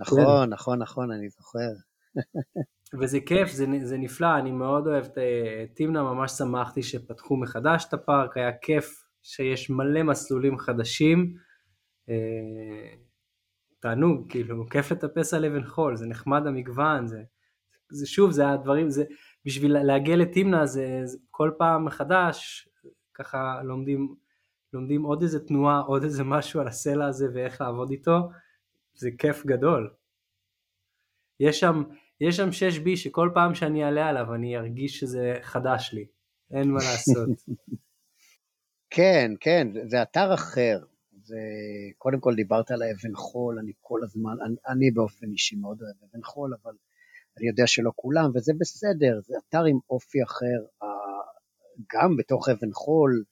נכון, 0.00 0.50
נכון, 0.50 0.78
נכון, 0.78 1.12
אני 1.12 1.28
זוכר. 1.28 1.70
וזה 3.00 3.18
כיף, 3.26 3.50
זה, 3.50 3.66
זה 3.82 3.98
נפלא, 3.98 4.38
אני 4.38 4.52
מאוד 4.52 4.86
אוהב 4.86 5.04
את 5.04 5.18
תמנע, 5.74 6.02
ממש 6.02 6.32
שמחתי 6.32 6.82
שפתחו 6.82 7.36
מחדש 7.36 7.84
את 7.88 7.94
הפארק, 7.94 8.36
היה 8.36 8.52
כיף 8.62 9.04
שיש 9.22 9.70
מלא 9.70 10.02
מסלולים 10.02 10.58
חדשים. 10.58 11.34
תענוג, 13.80 14.30
כאילו, 14.30 14.68
כיף 14.68 14.92
לטפס 14.92 15.34
על 15.34 15.44
אבן 15.44 15.64
חול, 15.64 15.96
זה 15.96 16.06
נחמד 16.06 16.46
המגוון, 16.46 17.06
זה, 17.06 17.22
זה 17.90 18.06
שוב, 18.06 18.30
זה 18.30 18.48
הדברים, 18.48 18.90
זה, 18.90 19.04
בשביל 19.44 19.78
להגיע 19.82 20.16
לתמנע 20.16 20.66
זה, 20.66 21.00
זה 21.04 21.18
כל 21.30 21.50
פעם 21.58 21.84
מחדש, 21.84 22.68
ככה 23.14 23.60
לומדים, 23.64 24.14
לומדים 24.72 25.02
עוד 25.02 25.22
איזה 25.22 25.46
תנועה, 25.46 25.80
עוד 25.80 26.02
איזה 26.02 26.24
משהו 26.24 26.60
על 26.60 26.68
הסלע 26.68 27.06
הזה 27.06 27.26
ואיך 27.34 27.60
לעבוד 27.60 27.90
איתו, 27.90 28.30
זה 28.94 29.10
כיף 29.18 29.46
גדול. 29.46 29.94
יש 31.40 31.60
שם, 31.60 31.82
יש 32.20 32.36
שם 32.36 32.48
6B 32.48 32.96
שכל 32.96 33.30
פעם 33.34 33.54
שאני 33.54 33.84
אעלה 33.84 34.08
עליו 34.08 34.34
אני 34.34 34.56
ארגיש 34.56 35.00
שזה 35.00 35.34
חדש 35.42 35.90
לי, 35.92 36.06
אין 36.50 36.70
מה 36.70 36.78
לעשות. 36.78 37.28
כן, 38.94 39.32
כן, 39.40 39.68
זה 39.86 40.02
אתר 40.02 40.34
אחר. 40.34 40.78
זה, 41.30 41.40
קודם 41.98 42.20
כל 42.20 42.34
דיברת 42.34 42.70
על 42.70 42.82
האבן 42.82 43.14
חול, 43.14 43.58
אני 43.58 43.72
כל 43.80 44.00
הזמן, 44.04 44.36
אני, 44.44 44.56
אני 44.68 44.90
באופן 44.90 45.26
אישי 45.32 45.56
מאוד 45.56 45.82
אוהב 45.82 45.96
אבן 46.10 46.22
חול, 46.22 46.54
אבל 46.62 46.74
אני 47.38 47.48
יודע 47.48 47.66
שלא 47.66 47.92
כולם, 47.96 48.30
וזה 48.34 48.52
בסדר, 48.60 49.20
זה 49.26 49.34
אתר 49.48 49.64
עם 49.64 49.78
אופי 49.90 50.18
אחר. 50.22 50.86
גם 51.92 52.16
בתוך 52.16 52.48
אבן 52.48 52.72
חול, 52.72 53.24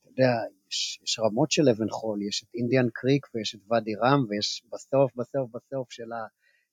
אתה 0.00 0.08
יודע, 0.10 0.30
יש, 0.68 1.00
יש 1.02 1.18
רמות 1.18 1.50
של 1.50 1.68
אבן 1.68 1.90
חול, 1.90 2.22
יש 2.22 2.44
את 2.44 2.54
אינדיאן 2.54 2.86
קריק 2.92 3.26
ויש 3.34 3.54
את 3.54 3.60
ואדי 3.70 3.94
רם, 3.94 4.24
ויש 4.28 4.62
בסוף, 4.72 5.16
בסוף, 5.16 5.50
בסוף 5.50 5.92
של 5.92 6.08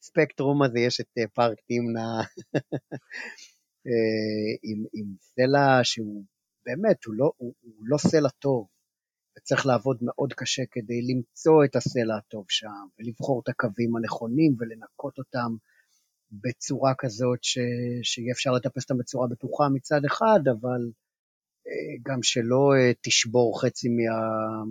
הספקטרום 0.01 0.63
הזה, 0.63 0.79
יש 0.79 1.01
את 1.01 1.09
אה, 1.17 1.27
פארק 1.33 1.57
תמנע 1.67 2.09
אה, 3.87 4.53
עם, 4.63 4.85
עם 4.93 5.05
סלע 5.19 5.79
שהוא 5.83 6.23
באמת, 6.65 7.03
הוא 7.05 7.15
לא, 7.15 7.31
הוא, 7.37 7.53
הוא 7.61 7.85
לא 7.87 7.97
סלע 7.97 8.29
טוב, 8.29 8.67
וצריך 9.37 9.65
לעבוד 9.65 9.97
מאוד 10.01 10.33
קשה 10.33 10.63
כדי 10.71 11.01
למצוא 11.01 11.65
את 11.65 11.75
הסלע 11.75 12.17
הטוב 12.17 12.45
שם, 12.49 12.67
ולבחור 12.99 13.41
את 13.43 13.49
הקווים 13.49 13.95
הנכונים 13.95 14.55
ולנקות 14.59 15.17
אותם 15.17 15.55
בצורה 16.31 16.93
כזאת 16.97 17.43
ש... 17.43 17.57
שיהיה 18.03 18.31
אפשר 18.31 18.51
לטפס 18.51 18.83
אותם 18.83 18.97
בצורה 18.97 19.27
בטוחה 19.27 19.69
מצד 19.73 20.05
אחד, 20.05 20.39
אבל 20.51 20.81
אה, 21.67 21.95
גם 22.05 22.23
שלא 22.23 22.73
אה, 22.77 22.91
תשבור 23.01 23.61
חצי 23.61 23.89
מה... 23.89 24.03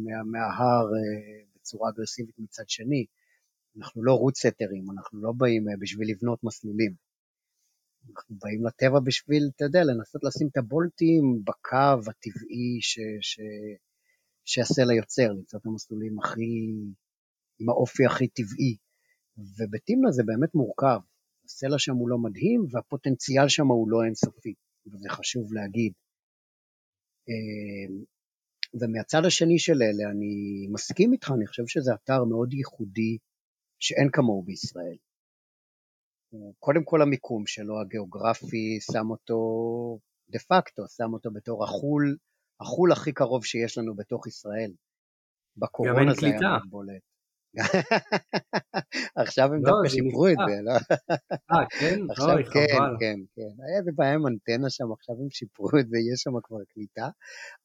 מה... 0.04 0.22
מההר 0.24 0.86
אה, 0.86 1.44
בצורה 1.56 1.90
אגרסיבית 1.90 2.38
מצד 2.38 2.68
שני. 2.68 3.06
אנחנו 3.78 4.04
לא 4.04 4.14
רוצטרים, 4.14 4.84
אנחנו 4.90 5.22
לא 5.22 5.32
באים 5.36 5.64
בשביל 5.80 6.10
לבנות 6.10 6.44
מסלולים. 6.44 6.94
אנחנו 8.10 8.36
באים 8.42 8.66
לטבע 8.66 9.00
בשביל, 9.04 9.50
אתה 9.56 9.64
יודע, 9.64 9.84
לנסות 9.84 10.24
לשים 10.24 10.48
את 10.52 10.56
הבולטים 10.56 11.42
בקו 11.44 12.10
הטבעי 12.10 12.78
ש... 12.80 12.98
ש... 13.20 13.40
שהסלע 14.44 14.94
יוצר, 14.94 15.32
למצוא 15.32 15.58
את 15.58 15.66
המסלולים 15.66 16.18
הכי, 16.18 16.72
עם 17.58 17.68
האופי 17.68 18.06
הכי 18.06 18.28
טבעי. 18.28 18.76
ובתמנע 19.36 20.10
זה 20.10 20.22
באמת 20.26 20.54
מורכב. 20.54 21.00
הסלע 21.44 21.78
שם 21.78 21.94
הוא 21.94 22.08
לא 22.08 22.18
מדהים, 22.18 22.66
והפוטנציאל 22.70 23.48
שם 23.48 23.66
הוא 23.66 23.90
לא 23.90 24.04
אינסופי, 24.04 24.54
וזה 24.86 25.08
חשוב 25.08 25.52
להגיד. 25.52 25.92
אמ, 27.28 28.04
ומהצד 28.80 29.24
השני 29.26 29.58
של 29.58 29.82
אלה, 29.82 30.10
אני 30.10 30.66
מסכים 30.72 31.12
איתך, 31.12 31.30
אני 31.36 31.46
חושב 31.46 31.62
שזה 31.66 31.94
אתר 31.94 32.24
מאוד 32.24 32.52
ייחודי, 32.52 33.18
שאין 33.78 34.08
כמוהו 34.12 34.42
בישראל. 34.42 34.96
קודם 36.58 36.84
כל 36.84 37.02
המיקום 37.02 37.46
שלו, 37.46 37.80
הגיאוגרפי, 37.80 38.78
שם 38.92 39.10
אותו 39.10 39.38
דה 40.28 40.38
פקטו, 40.38 40.82
שם 40.88 41.12
אותו 41.12 41.30
בתור 41.30 41.64
החול, 41.64 42.16
החול 42.60 42.92
הכי 42.92 43.12
קרוב 43.12 43.44
שיש 43.44 43.78
לנו 43.78 43.94
בתוך 43.94 44.26
ישראל. 44.26 44.72
בקורונה 45.56 46.14
זה 46.14 46.26
היה 46.26 46.38
מאוד 46.40 46.62
בולט. 46.70 47.02
עכשיו 49.22 49.46
הם 49.54 49.64
לא, 49.64 49.70
דווקא 49.70 49.88
שיפרו 49.88 50.28
את 50.28 50.36
זה, 50.48 50.62
לא? 50.62 50.72
אה, 51.52 51.66
כן? 51.80 51.98
עכשיו 52.10 52.36
כן, 52.52 52.82
כן, 53.00 53.18
כן. 53.34 53.62
היה 53.66 53.78
איזה 53.78 53.90
בעיה 53.94 54.14
עם 54.14 54.26
אנטנה 54.26 54.70
שם, 54.70 54.92
עכשיו 54.92 55.14
הם 55.22 55.30
שיפרו 55.30 55.68
את 55.80 55.88
זה, 55.88 55.96
יש 56.12 56.20
שם 56.20 56.30
כבר 56.42 56.58
קליטה. 56.68 57.08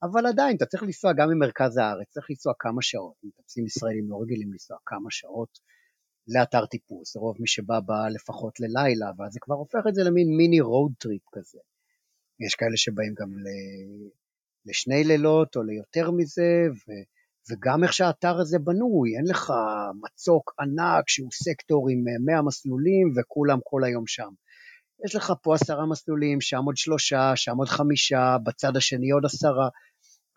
אבל 0.04 0.26
עדיין, 0.26 0.56
אתה 0.58 0.66
צריך 0.66 0.84
לנסוע 0.84 1.14
גם 1.14 1.30
ממרכז 1.30 1.78
הארץ, 1.78 2.10
צריך 2.10 2.30
לנסוע 2.30 2.54
כמה 2.60 2.82
שעות. 2.82 3.16
מטפסים 3.24 3.66
ישראלים 3.66 4.10
לא 4.10 4.18
רגילים 4.22 4.52
לנסוע 4.52 4.78
כמה 4.86 5.12
שעות 5.12 5.60
לאתר 6.28 6.66
טיפוס. 6.66 7.16
רוב 7.16 7.36
מי 7.40 7.48
שבא 7.48 7.80
בא 7.80 8.08
לפחות 8.16 8.60
ללילה, 8.60 9.12
ואז 9.18 9.34
זה 9.34 9.40
כבר 9.42 9.56
הופך 9.56 9.84
את 9.90 9.96
זה 9.96 10.04
למין 10.04 10.28
mini 10.38 10.62
road 10.62 10.92
trip 11.00 11.24
כזה. 11.32 11.60
יש 12.40 12.56
כאלה 12.56 12.78
שבאים 12.78 13.14
גם 13.20 13.30
לשני 14.70 15.04
לילות 15.04 15.56
או 15.56 15.64
ליותר 15.64 16.12
מזה, 16.12 16.68
ו... 16.72 16.92
וגם 17.52 17.84
איך 17.84 17.94
שהאתר 17.94 18.40
הזה 18.40 18.60
בנוי, 18.60 19.18
אין 19.18 19.26
לך 19.28 19.54
מצוק 20.04 20.54
ענק 20.60 21.10
שהוא 21.10 21.30
סקטור 21.34 21.90
עם 21.90 22.04
100 22.26 22.36
אה, 22.36 22.42
מסלולים 22.42 23.14
וכולם 23.16 23.60
כל 23.64 23.84
היום 23.84 24.08
שם. 24.08 24.30
יש 25.06 25.16
לך 25.16 25.34
פה 25.44 25.56
עשרה 25.56 25.86
מסלולים, 25.86 26.42
שם 26.42 26.62
עוד 26.66 26.78
שלושה, 26.78 27.32
שם 27.36 27.58
עוד 27.58 27.68
חמישה, 27.68 28.38
בצד 28.44 28.78
השני 28.78 29.10
עוד 29.10 29.26
עשרה. 29.26 29.70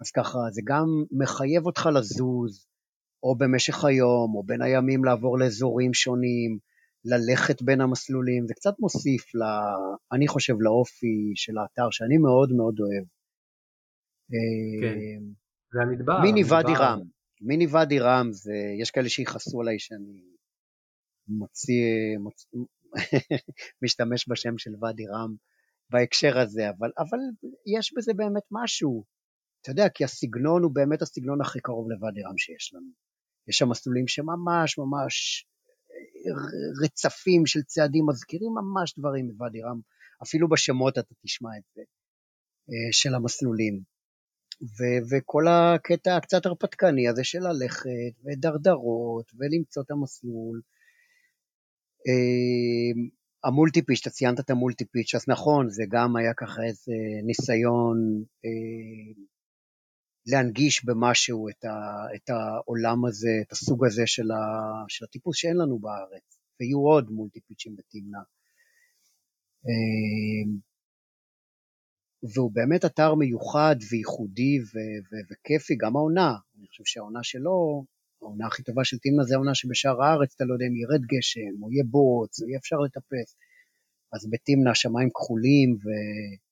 אז 0.00 0.10
ככה, 0.10 0.38
זה 0.50 0.60
גם 0.64 0.86
מחייב 1.10 1.66
אותך 1.66 1.88
לזוז, 1.94 2.66
או 3.22 3.36
במשך 3.38 3.84
היום, 3.84 4.34
או 4.34 4.42
בין 4.42 4.62
הימים 4.62 5.04
לעבור 5.04 5.38
לאזורים 5.38 5.94
שונים, 5.94 6.58
ללכת 7.04 7.62
בין 7.62 7.80
המסלולים, 7.80 8.46
זה 8.46 8.54
קצת 8.54 8.74
מוסיף, 8.78 9.34
ל, 9.34 9.42
אני 10.12 10.28
חושב, 10.28 10.54
לאופי 10.60 11.32
של 11.34 11.58
האתר, 11.58 11.90
שאני 11.90 12.18
מאוד 12.18 12.52
מאוד 12.52 12.80
אוהב. 12.80 13.04
כן. 14.80 14.98
אה, 14.98 15.32
זה 15.72 15.80
המדבר. 15.82 16.20
מיני 16.22 16.44
ואדי 16.44 16.72
רם. 16.78 17.00
מיני 17.40 17.66
ואדי 17.66 17.98
רם, 17.98 18.32
זה, 18.32 18.54
יש 18.80 18.90
כאלה 18.90 19.08
שיכעסו 19.08 19.60
עליי 19.60 19.78
שאני 19.78 20.22
מוציא, 21.28 22.18
מוציא 22.18 22.48
משתמש 23.84 24.28
בשם 24.28 24.58
של 24.58 24.70
ואדי 24.80 25.06
רם 25.06 25.34
בהקשר 25.90 26.38
הזה, 26.38 26.70
אבל, 26.70 26.90
אבל 26.98 27.18
יש 27.76 27.94
בזה 27.96 28.14
באמת 28.14 28.42
משהו. 28.50 29.04
אתה 29.62 29.70
יודע, 29.70 29.88
כי 29.88 30.04
הסגנון 30.04 30.62
הוא 30.62 30.74
באמת 30.74 31.02
הסגנון 31.02 31.40
הכי 31.40 31.60
קרוב 31.60 31.90
לוואדי 31.90 32.22
רם 32.22 32.38
שיש 32.38 32.74
לנו. 32.74 32.90
יש 33.48 33.56
שם 33.56 33.68
מסלולים 33.68 34.08
שממש 34.08 34.78
ממש 34.78 35.46
רצפים 36.84 37.46
של 37.46 37.62
צעדים 37.62 38.06
מזכירים 38.08 38.52
ממש 38.54 38.98
דברים 38.98 39.26
מוואדי 39.26 39.62
רם, 39.62 39.80
אפילו 40.22 40.48
בשמות 40.48 40.98
אתה 40.98 41.14
תשמע 41.24 41.50
את 41.58 41.62
זה, 41.74 41.82
אה, 42.70 42.92
של 42.92 43.14
המסלולים. 43.14 43.91
ו- 44.62 45.02
וכל 45.10 45.44
הקטע 45.48 46.16
הקצת 46.16 46.46
הרפתקני 46.46 47.08
הזה 47.08 47.24
של 47.24 47.38
ללכת 47.38 48.14
ודרדרות 48.24 49.32
ולמצוא 49.38 49.82
את 49.82 49.90
המסלול. 49.90 50.60
אמ, 52.06 53.08
המולטי 53.44 53.82
פיץ', 53.82 54.00
אתה 54.00 54.10
ציינת 54.10 54.40
את 54.40 54.50
המולטי 54.50 54.84
פיץ', 54.84 55.14
אז 55.14 55.24
נכון, 55.28 55.70
זה 55.70 55.84
גם 55.88 56.16
היה 56.16 56.34
ככה 56.34 56.62
איזה 56.62 56.92
ניסיון 57.26 58.24
אה, 58.44 59.22
להנגיש 60.26 60.84
במשהו 60.84 61.48
את, 61.48 61.64
ה, 61.64 62.06
את 62.14 62.30
העולם 62.30 63.04
הזה, 63.04 63.38
את 63.42 63.52
הסוג 63.52 63.86
הזה 63.86 64.02
של, 64.06 64.30
ה, 64.30 64.44
של 64.88 65.04
הטיפוס 65.04 65.36
שאין 65.36 65.56
לנו 65.56 65.78
בארץ, 65.78 66.38
ויהיו 66.60 66.78
עוד 66.78 67.10
מולטי 67.10 67.40
פיצ'ים 67.40 67.76
בתמנע. 67.76 68.18
אה, 69.66 70.71
והוא 72.22 72.50
באמת 72.52 72.84
אתר 72.84 73.14
מיוחד 73.14 73.76
וייחודי 73.90 74.58
וכיפי, 75.30 75.76
גם 75.76 75.96
העונה. 75.96 76.34
אני 76.58 76.66
חושב 76.68 76.84
שהעונה 76.86 77.22
שלו, 77.22 77.84
העונה 78.22 78.46
הכי 78.46 78.62
טובה 78.62 78.84
של 78.84 78.96
תמנה 78.98 79.24
זה 79.24 79.34
העונה 79.34 79.54
שבשאר 79.54 80.02
הארץ 80.02 80.34
אתה 80.36 80.44
לא 80.44 80.54
יודע 80.54 80.66
אם 80.66 80.76
ירד 80.76 81.02
גשם, 81.06 81.62
או 81.62 81.72
יהיה 81.72 81.84
בוץ, 81.84 82.42
או 82.42 82.48
יהיה 82.48 82.58
אפשר 82.58 82.76
לטפס. 82.76 83.36
אז 84.12 84.30
בתמנה 84.30 84.70
השמיים 84.70 85.10
כחולים 85.10 85.76
ו- 85.82 86.42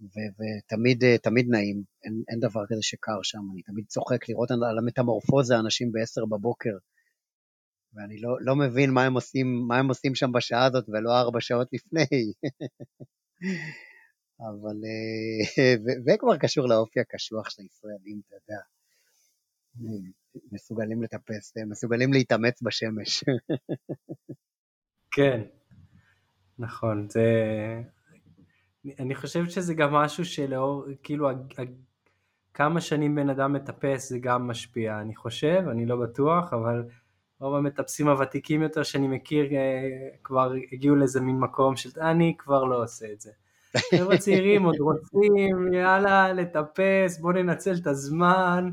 ותמיד 0.00 1.16
תמיד 1.16 1.46
נעים, 1.50 1.82
אין, 2.04 2.22
אין 2.28 2.40
דבר 2.40 2.60
כזה 2.68 2.82
שקר 2.82 3.18
שם, 3.22 3.38
אני 3.52 3.62
תמיד 3.62 3.84
צוחק 3.86 4.28
לראות 4.28 4.50
על 4.50 4.78
המטמורפוזה 4.78 5.58
אנשים 5.58 5.92
ב-10 5.92 6.26
בבוקר, 6.30 6.76
ואני 7.94 8.20
לא, 8.20 8.36
לא 8.40 8.56
מבין 8.56 8.90
מה 8.90 9.04
הם, 9.04 9.14
עושים, 9.14 9.64
מה 9.68 9.78
הם 9.78 9.88
עושים 9.88 10.14
שם 10.14 10.32
בשעה 10.32 10.64
הזאת 10.64 10.84
ולא 10.88 11.18
ארבע 11.20 11.40
שעות 11.40 11.68
לפני. 11.72 12.32
אבל 14.40 14.76
זה 16.04 16.12
כבר 16.18 16.36
קשור 16.36 16.66
לאופי 16.68 17.00
הקשוח 17.00 17.50
של 17.50 17.62
הישראלים, 17.62 18.20
אתה 18.26 18.36
יודע. 18.36 18.60
מסוגלים 20.52 21.02
לטפס, 21.02 21.54
מסוגלים 21.66 22.12
להתאמץ 22.12 22.62
בשמש. 22.62 23.24
כן, 25.10 25.42
נכון, 26.58 27.08
זה... 27.10 27.22
אני 28.98 29.14
חושב 29.14 29.48
שזה 29.48 29.74
גם 29.74 29.92
משהו 29.92 30.24
שלאור, 30.24 30.84
כאילו, 31.02 31.28
כמה 32.54 32.80
שנים 32.80 33.14
בן 33.14 33.30
אדם 33.30 33.52
מטפס 33.52 34.08
זה 34.08 34.18
גם 34.18 34.46
משפיע, 34.46 35.00
אני 35.00 35.16
חושב, 35.16 35.62
אני 35.70 35.86
לא 35.86 35.96
בטוח, 35.96 36.52
אבל 36.52 36.84
רוב 37.40 37.54
המטפסים 37.54 38.08
הוותיקים 38.08 38.62
יותר 38.62 38.82
שאני 38.82 39.08
מכיר 39.08 39.46
כבר 40.24 40.52
הגיעו 40.72 40.96
לאיזה 40.96 41.20
מין 41.20 41.38
מקום 41.38 41.76
של 41.76 42.00
אני 42.00 42.34
כבר 42.38 42.64
לא 42.64 42.82
עושה 42.82 43.12
את 43.12 43.20
זה. 43.20 43.30
חבר'ה 43.90 44.18
צעירים 44.18 44.62
עוד 44.62 44.76
רוצים, 44.78 45.72
יאללה, 45.72 46.32
לטפס, 46.32 47.18
בואו 47.20 47.32
ננצל 47.32 47.74
את 47.82 47.86
הזמן. 47.86 48.70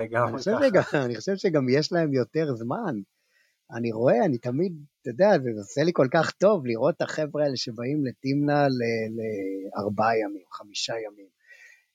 לגמרי 0.00 0.70
ככה. 0.74 1.04
אני 1.04 1.16
חושב 1.16 1.36
שגם 1.36 1.68
יש 1.68 1.92
להם 1.92 2.12
יותר 2.12 2.54
זמן. 2.54 2.94
אני 3.70 3.92
רואה, 3.92 4.24
אני 4.24 4.38
תמיד, 4.38 4.72
אתה 5.02 5.10
יודע, 5.10 5.30
זה 5.42 5.50
עושה 5.58 5.82
לי 5.82 5.90
כל 5.94 6.06
כך 6.12 6.30
טוב 6.30 6.66
לראות 6.66 6.94
את 6.96 7.02
החבר'ה 7.02 7.44
האלה 7.44 7.56
שבאים 7.56 8.04
לתמנע 8.06 8.66
לארבעה 9.76 10.18
ימים, 10.18 10.44
חמישה 10.52 10.92
ימים. 10.92 11.26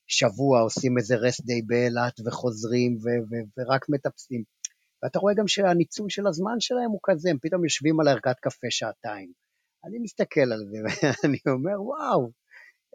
שבוע 0.06 0.60
עושים 0.60 0.98
איזה 0.98 1.16
רסט 1.16 1.44
דיי 1.44 1.62
באילת 1.62 2.20
וחוזרים 2.26 2.96
ו- 2.96 3.24
ו- 3.30 3.60
ורק 3.60 3.86
מטפסים. 3.88 4.42
ואתה 5.02 5.18
רואה 5.18 5.34
גם 5.34 5.48
שהניצול 5.48 6.10
של 6.10 6.26
הזמן 6.26 6.60
שלהם 6.60 6.90
הוא 6.90 7.00
כזה, 7.02 7.30
הם 7.30 7.38
פתאום 7.42 7.64
יושבים 7.64 8.00
על 8.00 8.08
ערכת 8.08 8.36
קפה 8.40 8.66
שעתיים. 8.70 9.43
אני 9.86 9.98
מסתכל 9.98 10.40
על 10.52 10.60
זה 10.70 10.78
ואני 11.22 11.38
אומר, 11.46 11.82
וואו, 11.82 12.30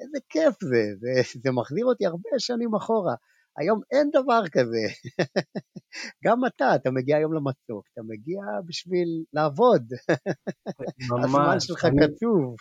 איזה 0.02 0.18
כיף 0.30 0.56
זה, 0.64 0.84
זה, 1.00 1.40
זה 1.44 1.52
מחזיר 1.52 1.86
אותי 1.86 2.06
הרבה 2.06 2.30
שנים 2.38 2.76
אחורה. 2.76 3.16
היום 3.58 3.82
אין 3.92 4.10
דבר 4.14 4.42
כזה. 4.52 4.86
גם 6.26 6.46
אתה, 6.46 6.76
אתה 6.76 6.92
מגיע 6.92 7.18
היום 7.18 7.34
למצוק, 7.34 7.86
אתה 7.94 8.02
מגיע 8.04 8.42
בשביל 8.66 9.24
לעבוד. 9.34 9.84
ממש. 11.12 11.24
הזמן 11.24 11.60
שלך 11.60 11.86
אני, 11.86 11.98
קצוב. 12.08 12.56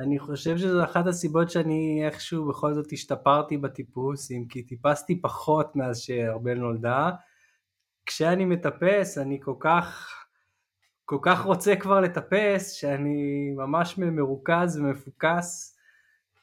אני 0.00 0.18
חושב 0.18 0.58
שזו 0.58 0.84
אחת 0.84 1.06
הסיבות 1.06 1.50
שאני 1.50 2.02
איכשהו 2.06 2.48
בכל 2.48 2.74
זאת 2.74 2.92
השתפרתי 2.92 3.56
בטיפוס, 3.56 4.30
אם 4.30 4.44
כי 4.48 4.62
טיפסתי 4.62 5.20
פחות 5.22 5.76
מאז 5.76 5.98
שארבל 5.98 6.54
נולדה. 6.54 7.10
כשאני 8.06 8.44
מטפס, 8.44 9.18
אני 9.18 9.38
כל 9.42 9.54
כך, 9.60 10.07
כל 11.08 11.18
כך 11.22 11.42
רוצה 11.44 11.76
כבר 11.76 12.00
לטפס, 12.00 12.72
שאני 12.72 13.50
ממש 13.56 13.98
מרוכז 13.98 14.78
ומפוקס. 14.78 15.76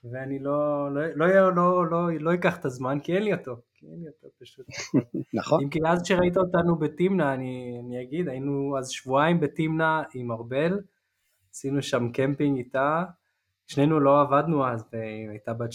ואני 0.03 0.39
לא, 0.39 0.89
לא, 0.93 1.01
לא, 1.16 1.55
לא, 1.55 1.89
לא, 1.89 2.11
לא, 2.20 2.34
אקח 2.34 2.57
את 2.57 2.66
הזמן, 2.66 2.99
כי 3.03 3.16
אין 3.16 3.24
לי 3.24 3.34
אותו, 3.34 3.55
כי 3.74 3.86
אין 3.86 3.99
לי 3.99 4.07
אותו 4.07 4.28
פשוט. 4.41 4.66
נכון. 5.39 5.63
אם 5.63 5.70
כי 5.70 5.80
אז 5.88 6.01
שראית 6.07 6.38
אותנו 6.38 6.76
בתמנע, 6.76 7.34
אני, 7.34 7.78
אני 7.80 8.01
אגיד, 8.01 8.28
היינו 8.28 8.78
אז 8.78 8.89
שבועיים 8.89 9.39
בתמנע 9.39 10.01
עם 10.13 10.32
ארבל, 10.32 10.80
עשינו 11.51 11.82
שם 11.82 12.11
קמפינג 12.11 12.57
איתה, 12.57 13.03
שנינו 13.68 13.99
לא 13.99 14.22
עבדנו 14.22 14.68
אז, 14.68 14.84
והיא 14.93 15.30
הייתה 15.30 15.53
בת 15.53 15.72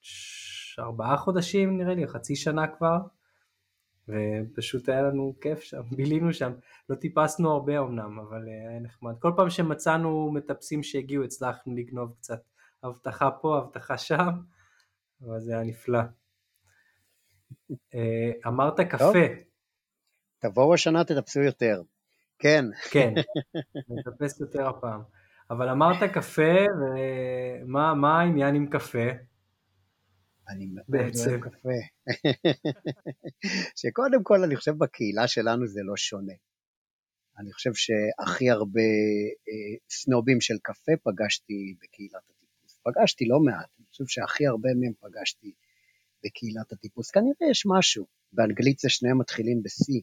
ש... 0.00 0.78
ארבעה 0.78 1.16
חודשים 1.16 1.78
נראה 1.78 1.94
לי, 1.94 2.06
חצי 2.06 2.36
שנה 2.36 2.66
כבר, 2.66 2.98
ופשוט 4.10 4.88
היה 4.88 5.02
לנו 5.02 5.34
כיף 5.40 5.60
שם, 5.60 5.82
בילינו 5.96 6.32
שם, 6.32 6.52
לא 6.88 6.94
טיפסנו 6.94 7.50
הרבה 7.50 7.78
אמנם, 7.78 8.18
אבל 8.18 8.48
אה, 8.48 8.70
היה 8.70 8.80
נחמד. 8.80 9.12
כל 9.18 9.32
פעם 9.36 9.50
שמצאנו 9.50 10.30
מטפסים 10.32 10.82
שהגיעו 10.82 11.24
הצלחנו 11.24 11.74
לגנוב 11.74 12.14
קצת 12.18 12.40
הבטחה 12.82 13.30
פה, 13.30 13.58
הבטחה 13.58 13.98
שם, 13.98 14.28
אבל 15.22 15.40
זה 15.40 15.52
היה 15.52 15.64
נפלא. 15.64 16.00
אה, 17.94 18.32
אמרת 18.46 18.80
קפה. 18.80 19.26
תבואו 20.38 20.74
השנה 20.74 21.04
תטפסו 21.04 21.40
יותר. 21.40 21.82
כן. 22.38 22.64
כן, 22.90 23.14
נטפס 23.88 24.40
יותר 24.40 24.68
הפעם. 24.68 25.00
אבל 25.50 25.68
אמרת 25.68 26.02
קפה, 26.12 26.52
ומה 27.62 28.20
העניין 28.20 28.54
עם 28.54 28.66
קפה? 28.66 29.08
אני 30.50 30.66
מאוד 30.66 31.14
אוהב 31.26 31.40
קפה. 31.40 31.78
שקודם 33.80 34.22
כל, 34.22 34.44
אני 34.44 34.56
חושב 34.56 34.72
בקהילה 34.78 35.28
שלנו 35.28 35.66
זה 35.66 35.80
לא 35.84 35.96
שונה. 35.96 36.32
אני 37.38 37.52
חושב 37.52 37.70
שהכי 37.74 38.50
הרבה 38.50 38.80
אה, 39.48 39.76
סנובים 39.90 40.40
של 40.40 40.54
קפה 40.62 40.92
פגשתי 41.04 41.74
בקהילת 41.82 42.22
פגשתי 42.82 43.24
לא 43.24 43.40
מעט, 43.40 43.70
אני 43.78 43.86
חושב 43.86 44.04
שהכי 44.06 44.46
הרבה 44.46 44.68
מהם 44.80 44.92
פגשתי 45.00 45.52
בקהילת 46.24 46.72
הטיפוס. 46.72 47.10
כנראה 47.10 47.50
יש 47.50 47.64
משהו, 47.66 48.06
באנגלית 48.32 48.78
זה 48.78 48.88
שניהם 48.88 49.18
מתחילים 49.18 49.62
ב-C. 49.62 50.00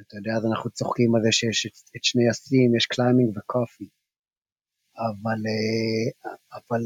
אתה 0.00 0.16
יודע, 0.16 0.32
אז 0.36 0.46
אנחנו 0.46 0.70
צוחקים 0.70 1.14
על 1.14 1.22
זה 1.22 1.32
שיש 1.32 1.66
את 1.96 2.04
שני 2.04 2.28
ה-C'ים, 2.28 2.76
יש 2.76 2.86
climbing 2.86 3.38
ו 3.38 3.44
coffee. 3.44 3.88
אבל, 5.06 5.40
אה, 5.50 6.34
אבל, 6.58 6.82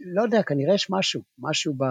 לא 0.00 0.22
יודע, 0.22 0.42
כנראה 0.42 0.74
יש 0.74 0.90
משהו, 0.90 1.22
משהו 1.38 1.74
ב... 1.74 1.84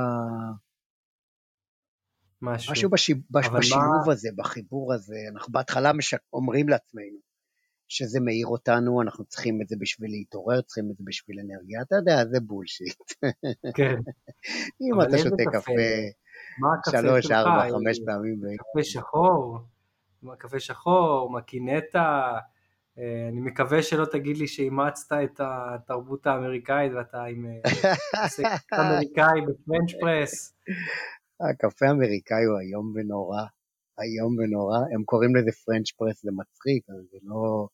משהו, 2.41 2.71
משהו 2.71 2.89
בשיב, 2.89 3.17
בשילוב 3.31 4.03
מה... 4.07 4.13
הזה, 4.13 4.29
בחיבור 4.35 4.93
הזה. 4.93 5.15
אנחנו 5.33 5.53
בהתחלה 5.53 5.93
משק... 5.93 6.19
אומרים 6.33 6.69
לעצמנו, 6.69 7.17
שזה 7.87 8.19
מאיר 8.19 8.47
אותנו, 8.47 9.01
אנחנו 9.01 9.25
צריכים 9.25 9.61
את 9.61 9.69
זה 9.69 9.75
בשביל 9.79 10.11
להתעורר, 10.11 10.61
צריכים 10.61 10.91
את 10.91 10.97
זה 10.97 11.03
בשביל 11.07 11.39
אנרגיה, 11.39 11.81
אתה 11.81 11.95
יודע, 11.95 12.25
זה 12.31 12.39
בולשיט. 12.39 13.03
כן. 13.75 13.95
אם 14.81 15.01
אתה 15.01 15.17
שותה 15.17 15.43
קפה 15.51 16.91
שלוש, 16.91 17.31
ארבע, 17.31 17.69
חמש 17.69 17.99
פעמים. 18.05 18.41
קפה 18.57 18.83
שחור, 18.83 19.59
קפה 20.37 20.59
שחור, 20.59 21.31
מקינטה, 21.37 22.37
אני 23.31 23.41
מקווה 23.41 23.83
שלא 23.83 24.05
תגיד 24.05 24.37
לי 24.37 24.47
שאימצת 24.47 25.11
את 25.23 25.41
התרבות 25.43 26.27
האמריקאית 26.27 26.91
ואתה 26.93 27.23
עם 27.23 27.45
אה, 27.45 28.81
אמריקאי 28.81 29.41
בפרנץ' 29.47 29.91
פרס. 30.01 30.53
הקפה 31.39 31.85
האמריקאי 31.85 32.43
הוא 32.43 32.59
איום 32.59 32.93
ונורא, 32.95 33.43
איום 34.01 34.35
ונורא, 34.37 34.77
הם 34.93 35.03
קוראים 35.03 35.35
לזה 35.35 35.51
פרנץ' 35.65 35.91
פרס, 35.91 36.21
זה 36.23 36.31
מצחיק, 36.31 36.83
אבל 36.89 37.03
זה 37.11 37.17
לא... 37.23 37.67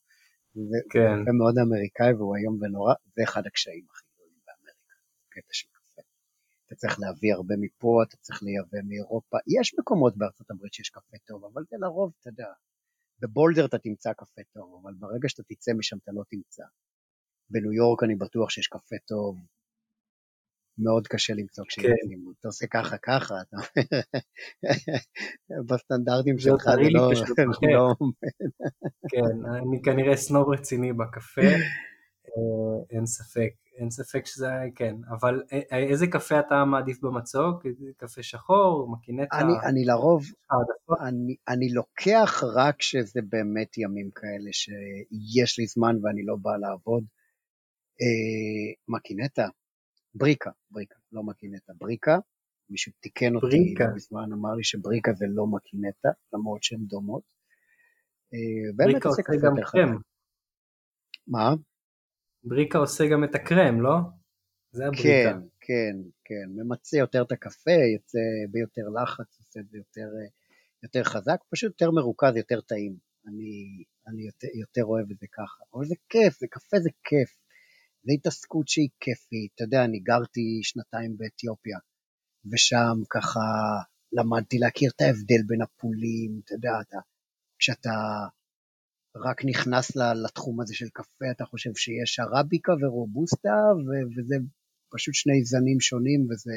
זה 0.54 0.78
כן. 0.90 1.22
קפה 1.22 1.32
מאוד 1.32 1.56
אמריקאי 1.58 2.14
והוא 2.14 2.36
איום 2.36 2.58
ונורא, 2.62 2.94
זה 3.16 3.24
אחד 3.24 3.48
הקשיים 3.48 3.86
הכי 3.92 4.06
גדולים 4.14 4.40
באמריקה, 4.46 4.96
קטע 5.30 5.54
של 5.54 5.68
קפה. 5.72 6.02
אתה 6.66 6.76
צריך 6.76 7.00
להביא 7.00 7.34
הרבה 7.34 7.56
מפה, 7.60 8.04
אתה 8.08 8.18
צריך 8.18 8.44
לייבא 8.44 8.88
מאירופה. 8.88 9.38
יש 9.60 9.76
מקומות 9.80 10.18
בארצות 10.18 10.52
הברית 10.52 10.74
שיש 10.74 10.90
קפה 10.90 11.18
טוב, 11.28 11.46
אבל 11.46 11.64
זה 11.70 11.76
לרוב, 11.80 12.12
אתה 12.20 12.30
יודע, 12.30 12.48
בבולדר 13.20 13.66
אתה 13.66 13.78
תמצא 13.78 14.14
קפה 14.14 14.42
טוב, 14.54 14.80
אבל 14.82 14.94
ברגע 14.94 15.30
שאתה 15.30 15.44
תצא 15.44 15.72
משם 15.74 15.98
אתה 16.04 16.12
לא 16.12 16.24
תמצא. 16.30 16.64
בניו 17.50 17.74
יורק 17.74 18.04
אני 18.04 18.16
בטוח 18.16 18.50
שיש 18.50 18.68
קפה 18.68 18.96
טוב, 19.08 19.38
מאוד 20.78 21.08
קשה 21.08 21.34
למצוא 21.34 21.66
כשיוצאים. 21.68 22.24
כן. 22.26 22.32
אתה 22.40 22.48
עושה 22.48 22.68
ככה 22.68 22.98
ככה, 22.98 23.36
אתה... 23.42 23.58
בסטנדרטים 25.70 26.40
שלך 26.40 26.64
זה 26.64 26.90
לא... 26.92 27.12
לא 27.76 27.94
כן, 29.10 29.46
אני 29.46 29.82
כנראה 29.84 30.18
סנוב 30.18 30.50
רציני 30.50 30.94
בקפה, 30.94 31.42
אין 32.90 33.06
ספק, 33.06 33.54
אין 33.78 33.90
ספק 33.90 34.26
שזה, 34.26 34.48
כן, 34.76 34.96
אבל 35.10 35.44
אה, 35.54 35.60
אה, 35.72 35.78
איזה 35.78 36.08
קפה 36.08 36.40
אתה 36.40 36.66
מעדיף 36.66 37.04
במצוק? 37.04 37.66
קפה 37.98 38.24
שחור, 38.24 38.92
מקינטה? 38.92 39.38
אני, 39.38 39.54
אני 39.70 39.86
לרוב, 39.86 40.24
אני, 41.08 41.36
אני 41.48 41.70
לוקח 41.74 42.44
רק 42.56 42.76
כשזה 42.78 43.20
באמת 43.30 43.78
ימים 43.78 44.10
כאלה 44.16 44.50
שיש 44.52 45.60
לי 45.60 45.66
זמן 45.66 45.96
ואני 46.04 46.26
לא 46.26 46.36
בא 46.42 46.58
לעבוד. 46.58 47.04
מקינטה, 48.88 49.48
בריקה, 50.16 50.52
בריקה, 50.72 50.96
לא 51.12 51.24
מקינטה, 51.24 51.74
בריקה. 51.78 52.18
מישהו 52.70 52.92
תיקן 53.00 53.36
אותי 53.36 53.48
בריקה. 53.48 53.86
בזמן, 53.96 54.34
אמר 54.34 54.54
לי 54.56 54.64
שבריקה 54.64 55.14
זה 55.14 55.26
לא 55.30 55.48
מקינטה, 55.48 56.10
למרות 56.34 56.64
שהן 56.64 56.80
דומות. 56.80 57.24
אה, 58.34 58.74
בריקה 58.76 59.10
עושה 59.10 59.22
גם 59.44 59.56
קרם. 59.72 59.98
מה? 61.28 61.54
בריקה 62.46 62.78
עושה 62.78 63.04
גם 63.08 63.24
את 63.24 63.36
הקרם, 63.36 63.82
לא? 63.82 63.96
זה 64.72 64.86
הבריקה. 64.86 65.08
כן, 65.08 65.38
כן, 65.62 65.96
כן. 66.26 66.48
ממצה 66.56 66.98
יותר 66.98 67.24
את 67.24 67.32
הקפה, 67.32 67.72
יוצא 67.94 68.20
ביותר 68.52 68.82
לחץ, 68.96 69.40
את 69.40 69.70
זה 69.70 69.78
יותר, 69.78 70.08
יותר 70.84 71.04
חזק, 71.04 71.38
פשוט 71.50 71.72
יותר 71.72 71.92
מרוכז, 71.92 72.36
יותר 72.36 72.62
טעים. 72.62 72.96
אני, 73.28 73.84
אני 74.08 74.26
יותר, 74.26 74.48
יותר 74.60 74.84
אוהב 74.84 75.12
את 75.12 75.20
זה 75.20 75.28
ככה. 75.32 75.64
אבל 75.74 75.86
זה 75.86 75.96
כיף, 76.10 76.40
זה 76.40 76.48
קפה 76.50 76.78
זה 76.80 76.90
כיף. 77.04 77.30
זו 78.04 78.14
התעסקות 78.14 78.68
שהיא 78.68 78.90
כיפית. 79.00 79.52
אתה 79.56 79.64
יודע, 79.64 79.86
אני 79.86 80.00
גרתי 80.00 80.60
שנתיים 80.64 81.18
באתיופיה, 81.18 81.78
ושם 82.52 82.96
ככה 83.10 83.40
למדתי 84.12 84.58
להכיר 84.58 84.92
את 84.96 85.02
ההבדל 85.02 85.42
בין 85.48 85.62
הפולים, 85.62 86.42
אתה 86.44 86.54
יודע, 86.54 86.72
אתה, 86.82 86.98
כשאתה 87.60 87.90
רק 89.16 89.46
נכנס 89.46 89.96
לתחום 89.96 90.62
הזה 90.62 90.76
של 90.76 90.90
קפה, 90.94 91.26
אתה 91.32 91.46
חושב 91.46 91.70
שיש 91.76 92.20
ערביקה 92.20 92.74
ורובוסטה, 92.82 93.58
וזה 94.18 94.36
פשוט 94.92 95.14
שני 95.14 95.44
זנים 95.44 95.80
שונים, 95.80 96.28
וזה, 96.30 96.54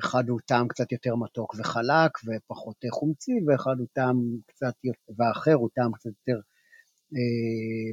אחד 0.00 0.28
הוא 0.28 0.40
טעם 0.46 0.68
קצת 0.68 0.92
יותר 0.92 1.16
מתוק 1.16 1.54
וחלק 1.58 2.12
ופחות 2.26 2.76
חומצי, 2.90 3.32
ואחד 3.46 3.76
הוא 3.78 3.86
טעם 3.92 4.16
קצת, 4.46 4.74
ואחר 5.18 5.54
הוא 5.54 5.68
טעם 5.74 5.92
קצת 5.92 6.10
יותר 6.10 6.40
אה, 7.14 7.90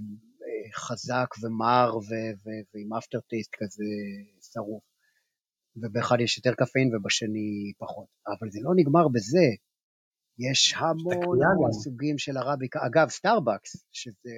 חזק 0.76 1.30
ומר 1.42 1.92
ועם 2.74 2.94
aftertaste 2.94 3.56
כזה 3.58 3.84
שרוף. 4.54 4.84
ובאחד 5.78 6.18
יש 6.20 6.38
יותר 6.38 6.54
קפאין 6.54 6.96
ובשני 6.96 7.74
פחות. 7.78 8.08
אבל 8.28 8.50
זה 8.52 8.60
לא 8.64 8.72
נגמר 8.76 9.08
בזה. 9.08 9.48
יש 10.40 10.74
המון 10.78 11.44
המון 11.44 11.72
סוגים 11.72 12.18
של 12.18 12.38
ערביקה. 12.38 12.80
אגב, 12.86 13.10
סטארבקס, 13.10 13.86
שזה 13.92 14.36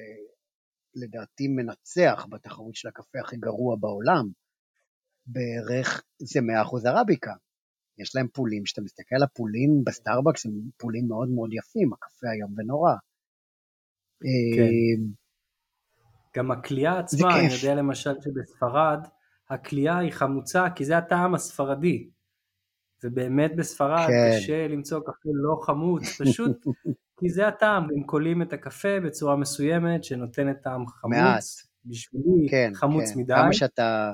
לדעתי 0.96 1.48
מנצח 1.48 2.26
בתחרות 2.30 2.76
של 2.76 2.88
הקפה 2.88 3.20
הכי 3.20 3.38
גרוע 3.38 3.76
בעולם, 3.80 4.26
בערך 5.26 6.04
זה 6.20 6.40
100% 6.40 6.90
ערביקה. 6.90 7.34
יש 7.98 8.16
להם 8.16 8.28
פולים, 8.28 8.64
כשאתה 8.64 8.82
מסתכל 8.82 9.16
על 9.16 9.24
הפולים 9.24 9.84
בסטארבקס, 9.86 10.46
הם 10.46 10.52
פולים 10.78 11.08
מאוד 11.08 11.30
מאוד 11.30 11.50
יפים, 11.54 11.94
הקפה 11.94 12.28
איום 12.34 12.54
ונורא. 12.58 12.94
כן. 14.56 14.62
אה, 14.62 15.12
גם 16.36 16.52
הכלייה 16.52 17.00
עצמה, 17.00 17.40
אני 17.40 17.54
יודע 17.54 17.76
למשל 17.76 18.14
שבספרד, 18.22 19.00
הכלייה 19.50 19.98
היא 19.98 20.12
חמוצה 20.12 20.66
כי 20.76 20.86
זה 20.86 20.98
הטעם 20.98 21.36
הספרדי. 21.36 22.10
ובאמת 23.04 23.52
בספרד 23.56 24.08
כן. 24.08 24.38
קשה 24.38 24.68
למצוא 24.68 25.00
קפה 25.00 25.30
לא 25.34 25.66
חמוץ, 25.66 26.04
פשוט 26.22 26.66
כי 27.20 27.30
זה 27.30 27.48
הטעם, 27.48 27.84
הם 27.84 28.04
קולים 28.04 28.42
את 28.42 28.54
הקפה 28.54 29.00
בצורה 29.06 29.36
מסוימת 29.36 30.04
שנותנת 30.04 30.62
טעם 30.64 30.88
חמוץ, 30.88 31.18
מעט. 31.18 31.44
בשבילי 31.86 32.50
כן, 32.50 32.72
חמוץ 32.76 33.12
כן. 33.12 33.20
מדי. 33.20 33.34
כמה 33.34 33.54
שאתה, 33.54 34.12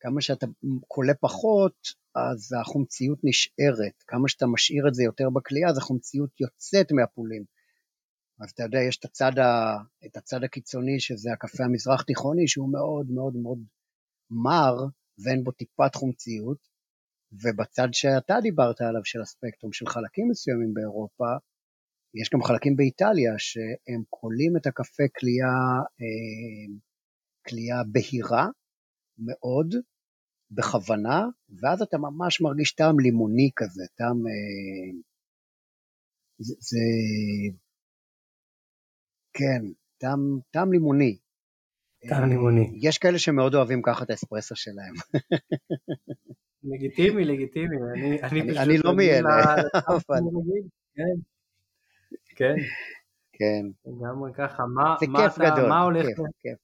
כמה 0.00 0.20
שאתה 0.20 0.46
קולה 0.88 1.14
פחות, 1.20 1.74
אז 2.14 2.52
החומציות 2.60 3.18
נשארת, 3.24 4.02
כמה 4.06 4.28
שאתה 4.28 4.46
משאיר 4.46 4.88
את 4.88 4.94
זה 4.94 5.02
יותר 5.02 5.30
בכלייה, 5.30 5.68
אז 5.68 5.78
החומציות 5.78 6.40
יוצאת 6.40 6.92
מהפולים. 6.92 7.44
אז 8.40 8.50
אתה 8.50 8.62
יודע, 8.62 8.78
יש 8.88 8.98
את 8.98 9.04
הצד, 9.04 9.38
ה, 9.38 9.76
את 10.06 10.16
הצד 10.16 10.44
הקיצוני, 10.44 11.00
שזה 11.00 11.32
הקפה 11.32 11.64
המזרח 11.64 12.02
תיכוני, 12.02 12.48
שהוא 12.48 12.72
מאוד 12.72 13.06
מאוד 13.10 13.36
מאוד 13.36 13.58
מר, 14.30 14.74
ואין 15.24 15.44
בו 15.44 15.50
טיפת 15.50 15.94
חומציות, 15.94 16.58
ובצד 17.42 17.88
שאתה 17.92 18.34
דיברת 18.42 18.80
עליו, 18.80 19.04
של 19.04 19.20
הספקטרום 19.22 19.72
של 19.72 19.86
חלקים 19.86 20.28
מסוימים 20.30 20.74
באירופה, 20.74 21.30
יש 22.14 22.30
גם 22.34 22.42
חלקים 22.42 22.76
באיטליה 22.76 23.32
שהם 23.38 24.02
כולאים 24.10 24.56
את 24.56 24.66
הקפה 24.66 25.02
כליאה, 25.18 25.82
כליאה 27.48 27.78
אה, 27.78 27.84
בהירה 27.92 28.46
מאוד, 29.18 29.74
בכוונה, 30.50 31.24
ואז 31.60 31.82
אתה 31.82 31.98
ממש 31.98 32.40
מרגיש 32.40 32.72
טעם 32.72 33.00
לימוני 33.00 33.50
כזה, 33.56 33.82
טעם... 33.94 34.26
אה, 34.26 35.00
זה, 36.38 36.54
זה... 36.58 36.78
כן, 39.32 39.72
טעם, 39.98 40.38
טעם 40.50 40.72
לימוני. 40.72 41.18
טעם 42.08 42.28
לימוני. 42.28 42.78
יש 42.82 42.98
כאלה 42.98 43.18
שמאוד 43.18 43.54
אוהבים 43.54 43.82
ככה 43.82 44.04
את 44.04 44.10
האספרסו 44.10 44.56
שלהם. 44.56 44.94
לגיטימי, 46.64 47.24
לגיטימי. 47.24 47.76
אני, 47.92 48.22
אני, 48.22 48.40
אני, 48.40 48.58
אני 48.58 48.78
לא 48.78 48.96
מאלה, 48.96 49.54
אבל... 49.88 50.20
כן. 50.94 51.14
כן. 52.36 52.54
כן. 53.32 53.66
לגמרי 53.86 54.30
ככה. 54.34 54.66
מה, 54.66 54.96
זה 55.00 55.06
מה 55.08 55.18
כיף 55.18 55.36
אתה, 55.36 55.50
גדול. 55.50 55.68
מה 55.68 55.82
הולך... 55.82 56.06
כיף, 56.06 56.16
כיף. 56.42 56.58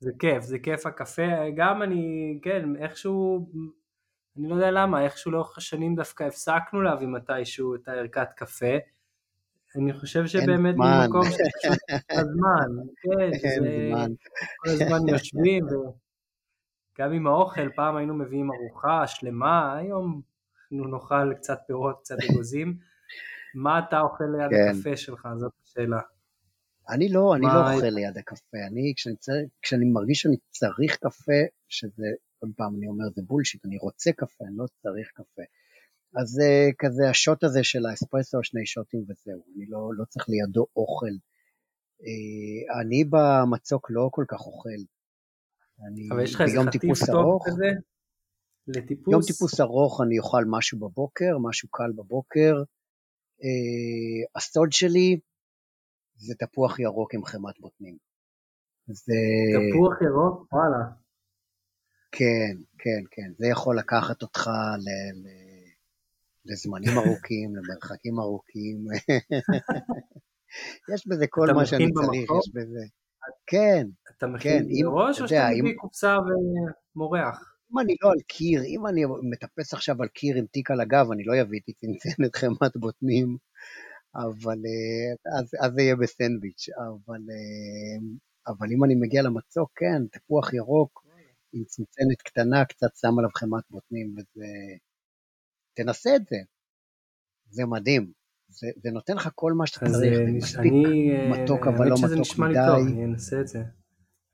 זה 0.00 0.10
כיף, 0.18 0.42
זה 0.42 0.58
כיף 0.58 0.86
הקפה. 0.86 1.50
גם 1.56 1.82
אני, 1.82 2.38
כן, 2.42 2.76
איכשהו, 2.76 3.48
אני 4.36 4.48
לא 4.48 4.54
יודע 4.54 4.70
למה, 4.70 5.04
איכשהו 5.04 5.30
לאורך 5.30 5.58
השנים 5.58 5.94
דווקא 5.94 6.24
הפסקנו 6.24 6.82
להביא 6.82 7.06
מתישהו 7.06 7.74
את 7.74 7.88
הערכת 7.88 8.28
קפה. 8.36 8.76
אני 9.76 9.92
חושב 9.92 10.26
שבאמת 10.26 10.74
ממקום 10.74 11.22
שפשוט 11.24 11.78
הזמן, 12.10 12.68
כן, 13.02 13.30
שזה 13.38 13.90
כל 14.56 14.70
הזמן 14.70 15.08
יושבים, 15.08 15.66
וגם 16.94 17.12
עם 17.12 17.26
האוכל, 17.26 17.68
פעם 17.76 17.96
היינו 17.96 18.14
מביאים 18.14 18.50
ארוחה 18.50 19.06
שלמה, 19.06 19.76
היום 19.78 20.22
אנחנו 20.72 20.88
נאכל 20.88 21.34
קצת 21.34 21.58
פירות, 21.66 22.00
קצת 22.00 22.16
אגוזים. 22.30 22.78
מה 23.54 23.78
אתה 23.78 24.00
אוכל 24.00 24.24
ליד 24.24 24.50
כן. 24.50 24.78
הקפה 24.78 24.96
שלך? 24.96 25.28
זאת 25.38 25.52
השאלה. 25.64 26.00
אני 26.88 27.08
לא, 27.08 27.34
אני 27.34 27.46
לא 27.46 27.74
אוכל 27.74 27.86
ליד 27.86 28.18
הקפה. 28.18 28.58
אני, 28.70 28.92
כשאני, 28.96 29.16
צריך, 29.16 29.48
כשאני 29.62 29.84
מרגיש 29.84 30.20
שאני 30.20 30.36
צריך 30.50 30.96
קפה, 30.96 31.40
שזה, 31.68 32.06
עוד 32.38 32.50
פעם 32.56 32.76
אני 32.76 32.86
אומר, 32.86 33.04
זה 33.14 33.22
בולשיט, 33.26 33.64
אני 33.64 33.78
רוצה 33.78 34.10
קפה, 34.12 34.44
אני 34.44 34.56
לא 34.56 34.64
צריך 34.82 35.08
קפה. 35.14 35.42
אז 36.20 36.26
זה 36.28 36.68
uh, 36.70 36.74
כזה 36.78 37.10
השוט 37.10 37.44
הזה 37.44 37.64
של 37.64 37.86
האספרסו, 37.86 38.38
שני 38.42 38.66
שוטים 38.66 39.00
וזהו, 39.00 39.44
אני 39.56 39.66
לא, 39.68 39.90
לא 39.96 40.04
צריך 40.04 40.26
לידו 40.28 40.66
אוכל. 40.76 41.14
Uh, 42.00 42.80
אני 42.80 43.04
במצוק 43.04 43.90
לא 43.90 44.08
כל 44.12 44.24
כך 44.28 44.40
אוכל. 44.40 44.80
אני, 45.86 46.08
אבל 46.10 46.22
יש 46.22 46.34
לך 46.34 46.40
איזה 46.40 46.58
חטיף 46.66 47.06
טוב 47.06 47.42
כזה? 47.46 47.66
לטיפוס? 48.68 49.12
יום 49.12 49.22
טיפוס 49.26 49.60
ארוך 49.60 50.00
אני 50.06 50.18
אוכל 50.18 50.44
משהו 50.46 50.78
בבוקר, 50.78 51.38
משהו 51.42 51.68
קל 51.68 51.92
בבוקר. 51.96 52.54
Uh, 53.40 54.30
הסוד 54.36 54.72
שלי 54.72 55.20
זה 56.16 56.34
תפוח 56.38 56.78
ירוק 56.78 57.14
עם 57.14 57.24
חמת 57.24 57.60
בוטנים. 57.60 57.96
זה... 58.86 59.14
תפוח 59.70 60.02
ירוק? 60.02 60.52
וואלה. 60.52 60.84
כן, 62.12 62.54
כן, 62.78 63.02
כן. 63.10 63.32
זה 63.38 63.46
יכול 63.46 63.78
לקחת 63.78 64.22
אותך 64.22 64.46
ל... 64.78 64.88
ל... 65.22 65.28
לזמנים 66.44 66.98
ארוכים, 66.98 67.52
למרחקים 67.56 68.18
ארוכים. 68.20 68.84
יש 70.94 71.06
בזה 71.08 71.26
כל 71.28 71.46
מה 71.54 71.66
שאני 71.66 71.92
צריך, 71.92 72.30
יש 72.38 72.50
בזה. 72.54 72.84
כן, 73.46 73.86
אתה 74.18 74.26
מכין 74.26 74.62
כן, 74.62 74.84
בראש 74.84 75.20
או 75.20 75.28
שאתה 75.28 75.48
מביא 75.58 75.74
קופסה 75.76 76.16
ומורח? 76.96 77.52
אם 77.72 77.78
אני 77.78 77.96
לא 78.02 78.10
על 78.10 78.20
קיר, 78.26 78.62
אם 78.64 78.86
אני 78.86 79.02
מטפס 79.32 79.74
עכשיו 79.74 80.02
על 80.02 80.08
קיר 80.08 80.36
עם 80.36 80.46
תיק 80.46 80.70
על 80.70 80.80
הגב, 80.80 81.06
אני 81.12 81.24
לא 81.24 81.40
אביא 81.42 81.60
איתי 81.68 81.72
צנצנת 81.72 82.36
חמת 82.36 82.76
בוטנים, 82.76 83.36
אבל 84.14 84.58
אה, 84.66 85.38
אז, 85.40 85.50
אז 85.60 85.72
זה 85.72 85.82
יהיה 85.82 85.96
בסנדוויץ', 85.96 86.68
אבל, 86.68 87.20
אה, 87.30 87.98
אבל 88.46 88.66
אם 88.72 88.84
אני 88.84 88.94
מגיע 88.94 89.22
למצוק, 89.22 89.70
כן, 89.76 90.06
תפוח 90.12 90.54
ירוק 90.54 91.04
עם 91.52 91.64
צנצנת 91.64 92.22
קטנה, 92.24 92.64
קצת 92.64 92.96
שם 93.00 93.18
עליו 93.18 93.30
חמת 93.36 93.64
בוטנים, 93.70 94.14
וזה... 94.16 94.46
תנסה 95.74 96.16
את 96.16 96.26
זה, 96.30 96.36
זה 97.50 97.66
מדהים. 97.66 98.12
זה, 98.48 98.66
זה 98.76 98.90
נותן 98.90 99.16
לך 99.16 99.28
כל 99.34 99.52
מה 99.52 99.66
שאתה 99.66 99.86
צריך, 99.86 100.14
זה 100.14 100.32
מספיק 100.32 100.72
מתוק 101.30 101.66
אבל 101.66 101.88
לא 101.88 101.94
מתוק 101.94 102.08
מדי. 102.08 102.08
האמת 102.08 102.08
שזה 102.08 102.20
נשמע 102.20 102.48
לי 102.48 102.54
טוב, 102.54 102.86
אני 102.86 103.04
אנסה 103.04 103.40
את 103.40 103.48
זה. 103.48 103.62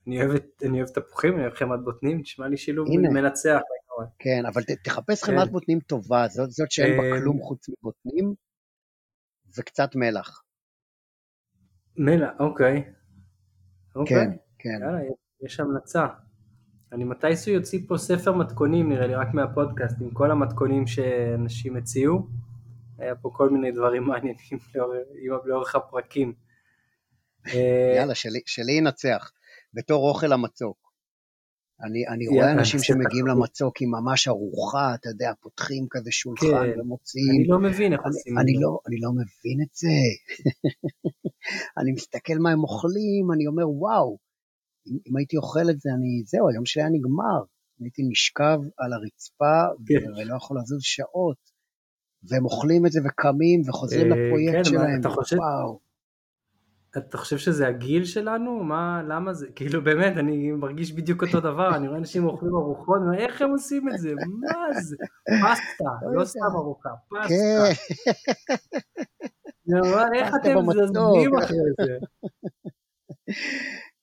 אני 0.09 0.23
אוהב, 0.23 0.41
אני 0.65 0.79
אוהב 0.79 0.89
תפוחים, 0.89 1.35
אני 1.35 1.43
אוהב 1.43 1.55
חמת 1.55 1.81
בוטנים, 1.85 2.21
נשמע 2.21 2.49
לי 2.49 2.57
שילוב 2.57 2.89
הנה. 2.89 3.09
מנצח. 3.11 3.59
כן, 4.19 4.47
אבל 4.47 4.63
ת, 4.63 4.71
תחפש 4.85 5.25
חמת 5.25 5.47
כן. 5.47 5.53
בוטנים 5.53 5.81
טובה, 5.81 6.29
זאת, 6.29 6.51
זאת 6.51 6.71
שאין 6.71 6.97
בה 6.97 7.05
אה, 7.05 7.21
כלום 7.21 7.41
חוץ 7.41 7.69
מבוטנים, 7.69 8.35
וקצת 9.59 9.95
מלח. 9.95 10.43
מלח, 11.97 12.31
אוקיי. 12.41 12.85
אוקיי. 13.97 14.17
כן, 14.17 14.31
כן. 14.59 14.79
יאללה, 14.83 14.99
יש 15.45 15.61
המלצה. 15.61 16.07
אני 16.93 17.05
מתישהו 17.05 17.53
יוציא 17.53 17.81
פה 17.89 17.99
ספר 17.99 18.33
מתכונים, 18.33 18.89
נראה 18.89 19.07
לי, 19.07 19.15
רק 19.15 19.29
מהפודקאסט, 19.35 19.97
עם 20.01 20.11
כל 20.11 20.31
המתכונים 20.31 20.87
שאנשים 20.87 21.77
הציעו. 21.77 22.27
היה 22.99 23.15
פה 23.15 23.31
כל 23.33 23.51
מיני 23.51 23.73
דברים 23.73 24.03
מעניינים 24.03 24.59
לאורך, 24.75 25.47
לאורך 25.47 25.75
הפרקים. 25.75 26.33
יאללה, 27.97 28.15
שלי, 28.15 28.41
שלי 28.47 28.73
ינצח, 28.73 29.33
בתור 29.75 30.09
אוכל 30.09 30.33
המצוק. 30.33 30.89
אני, 31.85 32.09
אני 32.09 32.29
רואה 32.29 32.53
אנשים 32.53 32.81
שמגיעים 32.81 33.27
למצוק 33.27 33.83
עם 33.83 33.91
ממש 33.91 34.29
ארוחה, 34.29 34.95
אתה 34.95 35.09
יודע, 35.09 35.33
פותחים 35.41 35.87
כזה 35.91 36.13
שולחן 36.13 36.47
כן, 36.47 36.81
ומוציאים. 36.81 37.41
אני 37.41 37.49
לא 37.49 37.59
מבין 37.59 37.93
איך 37.93 38.01
עושים 38.05 38.39
את 38.39 38.47
זה. 38.47 38.61
לא, 38.61 38.79
אני 38.87 38.97
לא 39.01 39.11
מבין 39.13 39.59
את 39.63 39.75
זה. 39.75 39.97
אני 41.79 41.93
מסתכל 41.93 42.39
מה 42.43 42.51
הם 42.51 42.63
אוכלים, 42.63 43.33
אני 43.35 43.47
אומר, 43.47 43.71
וואו, 43.71 44.19
אם, 44.87 44.99
אם 45.07 45.17
הייתי 45.17 45.37
אוכל 45.37 45.71
את 45.71 45.81
זה, 45.81 45.91
אני, 45.97 46.23
זהו, 46.25 46.49
היום 46.49 46.67
שלי 46.67 46.83
היה 46.83 46.91
נגמר. 46.91 47.41
הייתי 47.81 48.03
נשכב 48.11 48.59
על 48.79 48.93
הרצפה 48.93 49.57
כן. 49.87 50.11
ולא 50.17 50.37
יכול 50.37 50.59
לזוז 50.59 50.83
שעות. 50.83 51.59
והם 52.29 52.45
אוכלים 52.45 52.87
את 52.87 52.93
זה 52.93 53.01
וקמים 53.07 53.61
וחוזרים 53.69 54.13
אה, 54.13 54.17
לפרויקט 54.17 54.57
כן, 54.57 54.65
שלהם, 54.65 55.01
אתה 55.01 55.09
חושב, 55.09 55.37
וואו. 55.37 55.81
אתה 56.97 57.19
חושב 57.19 57.39
שזה 57.39 57.69
הגיל 57.69 58.05
שלנו? 58.05 58.65
מה, 58.65 59.03
למה 59.09 59.35
זה? 59.35 59.47
כאילו 59.55 59.85
באמת, 59.85 60.17
אני 60.17 60.53
מרגיש 60.53 60.93
בדיוק 60.93 61.23
אותו 61.23 61.41
דבר, 61.41 61.77
אני 61.77 61.89
רואה 61.89 61.99
אנשים 61.99 62.25
אוכלים 62.25 62.55
ארוחות, 62.55 63.01
איך 63.19 63.43
הם 63.43 63.51
עושים 63.51 63.89
את 63.89 63.99
זה? 63.99 64.15
מה 64.41 64.81
זה? 64.81 64.97
פסטה, 65.25 65.91
לא, 66.03 66.21
לא 66.21 66.25
סתם 66.25 66.41
ארוחה, 66.55 66.91
פסטה. 67.09 67.29
כן. 67.29 67.73
איך 70.15 70.35
אתם 70.41 70.55
זזמים 70.73 71.37
אחרי 71.39 71.57
זה? 71.87 71.99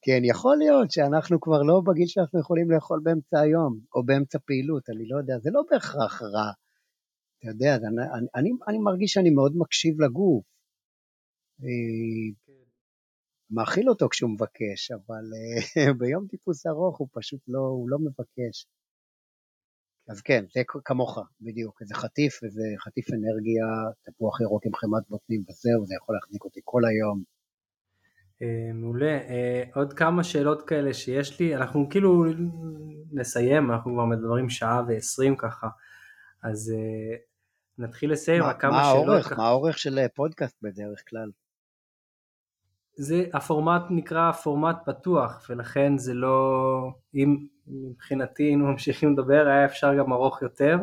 כן, 0.01 0.21
יכול 0.23 0.57
להיות 0.57 0.91
שאנחנו 0.91 1.41
כבר 1.41 1.61
לא 1.61 1.81
בגיל 1.85 2.07
שאנחנו 2.07 2.39
יכולים 2.39 2.71
לאכול 2.71 2.99
באמצע 3.03 3.39
היום, 3.39 3.79
או 3.95 4.03
באמצע 4.05 4.39
פעילות, 4.45 4.89
אני 4.89 5.07
לא 5.07 5.17
יודע, 5.17 5.33
זה 5.39 5.49
לא 5.53 5.61
בהכרח 5.71 6.21
רע. 6.21 6.51
אתה 7.39 7.47
יודע, 7.47 7.75
אני, 7.75 8.25
אני, 8.35 8.49
אני 8.67 8.79
מרגיש 8.79 9.11
שאני 9.11 9.29
מאוד 9.29 9.53
מקשיב 9.55 10.01
לגוף. 10.01 10.43
מאכיל 13.51 13.89
אותו 13.89 14.09
כשהוא 14.09 14.29
מבקש, 14.29 14.91
אבל 14.91 15.23
אה, 15.35 15.93
ביום 15.99 16.27
טיפוס 16.27 16.67
ארוך 16.67 16.97
הוא 16.97 17.07
פשוט 17.13 17.39
לא, 17.47 17.59
הוא 17.59 17.89
לא 17.89 17.97
מבקש. 17.99 18.67
אז 20.09 20.21
כן, 20.21 20.45
זה 20.53 20.61
כמוך, 20.85 21.19
בדיוק, 21.41 21.81
איזה 21.81 21.95
חטיף, 21.95 22.43
איזה 22.43 22.61
חטיף 22.85 23.05
אנרגיה, 23.09 23.65
תפוח 24.05 24.41
ירוק 24.41 24.65
עם 24.65 24.75
חמת 24.75 25.09
בוטנים 25.09 25.43
וזהו, 25.49 25.85
זה 25.85 25.95
יכול 25.95 26.15
להחזיק 26.15 26.43
אותי 26.43 26.59
כל 26.63 26.81
היום. 26.85 27.23
אה, 28.41 28.73
מעולה, 28.73 29.17
אה, 29.29 29.63
עוד 29.75 29.93
כמה 29.93 30.23
שאלות 30.23 30.67
כאלה 30.67 30.93
שיש 30.93 31.39
לי, 31.39 31.55
אנחנו 31.55 31.89
כאילו 31.89 32.25
נסיים, 33.11 33.71
אנחנו 33.71 33.93
כבר 33.93 34.05
מדברים 34.05 34.49
שעה 34.49 34.83
ועשרים 34.87 35.35
ככה, 35.37 35.67
אז 36.43 36.73
נתחיל 37.77 38.11
לסיים, 38.11 38.43
רק 38.43 38.61
כמה 38.61 38.71
מה 38.71 38.83
שאלות. 38.83 39.37
מה 39.37 39.47
האורך 39.47 39.77
של 39.77 39.99
פודקאסט 40.15 40.57
בדרך 40.61 41.03
כלל? 41.09 41.31
זה, 42.95 43.23
הפורמט 43.33 43.81
נקרא 43.89 44.31
פורמט 44.31 44.77
פתוח, 44.85 45.45
ולכן 45.49 45.97
זה 45.97 46.13
לא, 46.13 46.91
אם 47.15 47.45
מבחינתי 47.67 48.43
היינו 48.43 48.67
ממשיכים 48.71 49.13
לדבר, 49.13 49.47
היה 49.47 49.65
אפשר 49.65 49.95
גם 49.95 50.13
ארוך 50.13 50.41
יותר, 50.41 50.77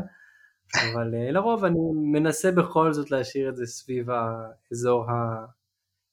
אבל 0.92 1.14
לרוב 1.14 1.64
אני 1.64 1.78
מנסה 1.94 2.50
בכל 2.50 2.92
זאת 2.92 3.10
להשאיר 3.10 3.48
את 3.48 3.56
זה 3.56 3.66
סביב 3.66 4.08
האזור 4.10 5.06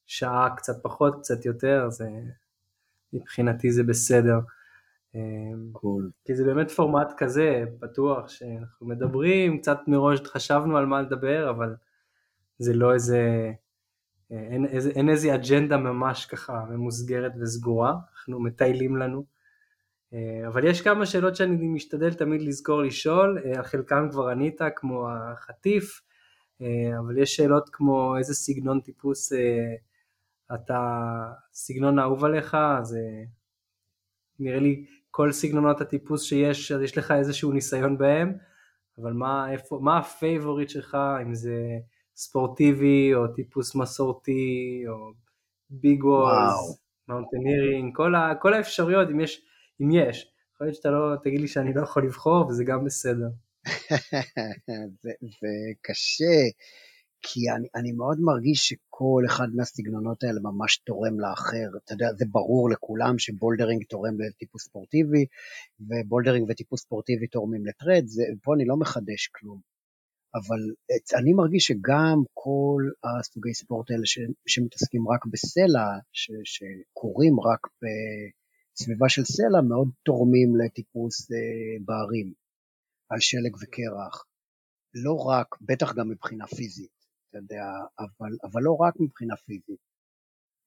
השעה, 0.08 0.56
קצת 0.56 0.84
פחות, 0.84 1.20
קצת 1.20 1.46
יותר, 1.46 1.90
זה, 1.90 2.10
מבחינתי 3.14 3.72
זה 3.72 3.84
בסדר. 3.84 4.40
קול. 5.72 6.12
כי 6.26 6.36
זה 6.36 6.44
באמת 6.44 6.72
פורמט 6.72 7.14
כזה, 7.18 7.64
פתוח, 7.80 8.30
שאנחנו 8.30 8.88
מדברים, 8.88 9.58
קצת 9.58 9.80
מראש 9.88 10.20
חשבנו 10.22 10.78
על 10.78 10.86
מה 10.86 11.02
לדבר, 11.02 11.50
אבל 11.50 11.76
זה 12.60 12.74
לא 12.74 12.94
איזה, 12.94 13.52
אין, 14.32 14.66
אין, 14.66 14.82
אין 14.96 15.10
איזה 15.10 15.36
אג'נדה 15.36 15.78
ממש 15.78 16.26
ככה 16.26 16.66
ממוסגרת 16.70 17.32
וסגורה, 17.42 17.94
אנחנו 18.12 18.40
מטיילים 18.40 18.98
לנו. 18.98 19.26
אבל 20.48 20.68
יש 20.68 20.82
כמה 20.82 21.06
שאלות 21.06 21.36
שאני 21.36 21.68
משתדל 21.68 22.14
תמיד 22.14 22.42
לזכור 22.42 22.82
לשאול, 22.82 23.40
על 23.58 23.64
חלקם 23.64 24.08
כבר 24.12 24.30
ענית, 24.30 24.62
כמו 24.76 25.10
החטיף, 25.10 26.02
אבל 27.00 27.18
יש 27.18 27.36
שאלות 27.36 27.70
כמו 27.72 28.18
איזה 28.18 28.34
סגנון 28.34 28.80
טיפוס 28.80 29.34
אתה, 30.54 30.82
סגנון 31.54 32.00
האהוב 32.00 32.26
עליך, 32.26 32.58
זה 32.82 33.00
נראה 34.40 34.60
לי 34.60 34.86
כל 35.12 35.32
סגנונות 35.32 35.82
הטיפוס 35.82 36.24
שיש, 36.24 36.72
אז 36.72 36.82
יש 36.82 36.98
לך 36.98 37.12
איזשהו 37.12 37.52
ניסיון 37.52 37.98
בהם, 37.98 38.34
אבל 38.98 39.14
מה, 39.14 39.48
מה 39.82 39.98
ה 39.98 40.06
favorite 40.06 40.70
שלך, 40.70 40.98
אם 41.22 41.34
זה 41.34 41.56
ספורטיבי 42.20 43.14
או 43.14 43.28
טיפוס 43.28 43.76
מסורתי 43.76 44.84
או 44.88 45.12
big 45.70 46.06
walls, 46.06 46.80
mountaineering, 47.08 47.96
כל, 47.96 48.14
כל 48.42 48.54
האפשרויות, 48.54 49.10
אם 49.10 49.20
יש, 49.20 49.42
אם 49.82 49.92
יש. 49.92 50.32
יכול 50.54 50.68
להיות 50.68 50.76
שאתה 50.76 50.90
לא, 50.90 51.16
תגיד 51.24 51.42
לי 51.42 51.48
שאני 51.48 51.74
לא 51.74 51.82
יכול 51.82 52.06
לבחור 52.06 52.48
וזה 52.48 52.64
גם 52.64 52.86
בסדר. 52.86 53.30
זה, 55.02 55.12
זה 55.22 55.54
קשה, 55.82 56.36
כי 57.22 57.40
אני, 57.56 57.68
אני 57.76 57.92
מאוד 57.92 58.18
מרגיש 58.20 58.68
שכל 58.68 59.24
אחד 59.26 59.48
מהסגנונות 59.56 60.24
האלה 60.24 60.40
ממש 60.44 60.78
תורם 60.78 61.20
לאחר. 61.20 61.78
אתה 61.84 61.94
יודע, 61.94 62.08
זה 62.18 62.26
ברור 62.32 62.70
לכולם 62.70 63.20
ש 63.20 63.31
bouldering 63.31 63.84
תורם 63.90 64.22
לטיפוס 64.22 64.64
ספורטיבי, 64.64 65.26
ו 65.80 65.86
bouldering 65.86 66.50
וטיפוס 66.50 66.82
ספורטיבי 66.82 67.28
תורמים 67.28 67.66
ל 67.66 67.72
trad, 67.72 68.04
זה, 68.06 68.24
פה 68.44 68.54
אני 68.56 68.66
לא 68.66 68.78
מחדש 68.78 69.28
כלום. 69.28 69.69
אבל 70.36 70.62
אני 71.20 71.34
מרגיש 71.34 71.66
שגם 71.66 72.18
כל 72.34 72.82
הסוגי 73.04 73.54
ספורט 73.54 73.92
האלה 73.92 74.04
שמתעסקים 74.48 75.08
רק 75.08 75.26
בסלע, 75.26 75.88
שקורים 76.44 77.40
רק 77.40 77.68
בסביבה 77.82 79.10
של 79.10 79.26
סלע, 79.26 79.62
מאוד 79.62 79.90
תורמים 80.04 80.56
לטיפוס 80.56 81.32
אה, 81.32 81.38
בערים, 81.86 82.34
על 83.10 83.20
שלג 83.20 83.56
וקרח. 83.62 84.26
לא 84.94 85.14
רק, 85.14 85.48
בטח 85.62 85.94
גם 85.96 86.10
מבחינה 86.10 86.48
פיזית. 86.48 87.00
אתה 87.30 87.38
יודע, 87.38 87.66
אבל, 88.00 88.32
אבל 88.44 88.62
לא 88.62 88.76
רק 88.80 88.94
מבחינה 89.00 89.36
פיזית. 89.36 89.80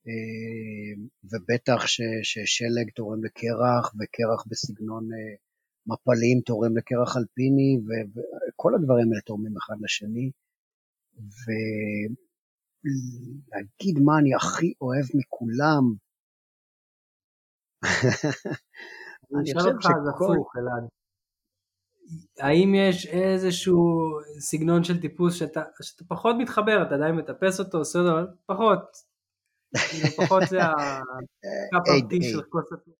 אה, 0.06 0.92
ובטח 1.24 1.86
ש, 1.86 2.00
ששלג 2.22 2.90
תורם 2.94 3.24
לקרח, 3.24 3.94
וקרח 3.94 4.44
בסגנון 4.50 5.04
אה, 5.12 5.34
מפלים 5.86 6.40
תורם 6.40 6.76
לקרח 6.76 7.16
אלפיני, 7.16 7.78
וכל 8.62 8.74
הדברים 8.74 9.08
האלה 9.10 9.20
תורמים 9.20 9.56
אחד 9.56 9.74
לשני. 9.80 10.30
ולהגיד 12.84 13.98
מה 14.04 14.18
אני 14.18 14.34
הכי 14.34 14.72
אוהב 14.80 15.06
מכולם, 15.14 15.84
אני 19.38 19.54
חושב 19.54 19.74
שכל... 19.80 20.36
האם 22.38 22.74
יש 22.74 23.06
איזשהו 23.06 23.84
סגנון 24.38 24.84
של 24.84 25.00
טיפוס 25.00 25.34
שאתה, 25.34 25.62
שאתה 25.82 26.04
פחות 26.08 26.36
מתחבר, 26.38 26.82
אתה 26.86 26.94
עדיין 26.94 27.14
מטפס 27.14 27.60
אותו, 27.60 27.78
עושה 27.78 27.98
אותו, 27.98 28.12
אבל 28.12 28.26
פחות. 28.46 28.96
פחות 30.18 30.42
זה 30.50 30.62
הקאפ 30.64 31.88
הפטי 32.04 32.22
של 32.22 32.42
כוס 32.42 32.72
הטוס. 32.72 32.94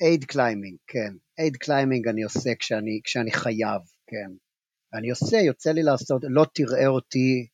aid 0.00 0.24
climbing, 0.24 0.76
כן. 0.86 1.14
aid 1.38 1.56
climbing 1.56 2.08
אני 2.08 2.22
עושה 2.22 2.50
כשאני, 2.58 3.00
כשאני 3.04 3.32
חייב, 3.32 3.82
כן. 4.06 4.47
אני 4.94 5.10
עושה, 5.10 5.36
יוצא 5.36 5.70
לי 5.70 5.82
לעשות, 5.82 6.22
לא 6.24 6.46
תראה 6.54 6.86
אותי 6.86 7.46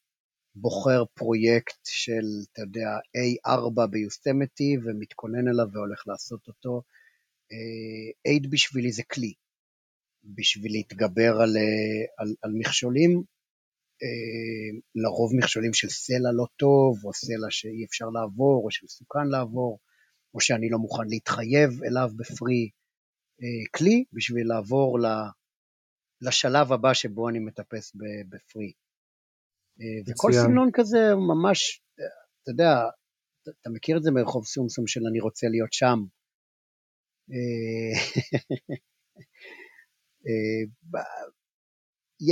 בוחר 0.55 1.05
פרויקט 1.15 1.79
של, 1.85 2.27
אתה 2.53 2.63
יודע, 2.63 2.89
A4 3.17 3.87
ביוסמיטי 3.91 4.77
ומתכונן 4.85 5.49
אליו 5.49 5.67
והולך 5.73 6.03
לעשות 6.07 6.49
אותו. 6.49 6.83
aid 8.27 8.51
בשבילי 8.51 8.93
זה 8.93 9.03
כלי. 9.03 9.33
בשביל 10.25 10.73
להתגבר 10.73 11.33
על, 11.43 11.57
אה, 11.57 12.05
על, 12.19 12.35
על 12.43 12.53
מכשולים, 12.55 13.23
אה, 14.03 14.81
לרוב 14.95 15.37
מכשולים 15.37 15.75
של 15.75 15.89
סלע 15.89 16.33
לא 16.33 16.47
טוב, 16.57 17.05
או 17.05 17.15
סלע 17.15 17.51
שאי 17.51 17.85
אפשר 17.85 18.05
לעבור, 18.05 18.65
או 18.65 18.71
שמסוכן 18.71 19.27
לעבור, 19.27 19.79
או 20.35 20.41
שאני 20.41 20.69
לא 20.71 20.79
מוכן 20.79 21.09
להתחייב 21.09 21.83
אליו 21.85 22.11
בפרי 22.17 22.71
אה, 23.43 23.79
כלי, 23.79 24.05
בשביל 24.13 24.49
לעבור 24.49 24.99
לשלב 26.25 26.73
הבא 26.73 26.95
שבו 26.95 27.29
אני 27.29 27.39
מטפס 27.39 27.97
בפרי. 28.29 28.73
וכל 30.07 30.33
סגנון 30.33 30.71
כזה 30.73 31.13
הוא 31.13 31.29
ממש, 31.35 31.83
אתה 32.43 32.51
יודע, 32.51 32.71
אתה 33.43 33.71
מכיר 33.71 33.97
את 33.97 34.03
זה 34.03 34.11
מרחוב 34.11 34.45
סומסום 34.47 34.87
של 34.87 35.01
אני 35.11 35.21
רוצה 35.21 35.47
להיות 35.49 35.73
שם. 35.73 35.99
אה, 37.33 37.93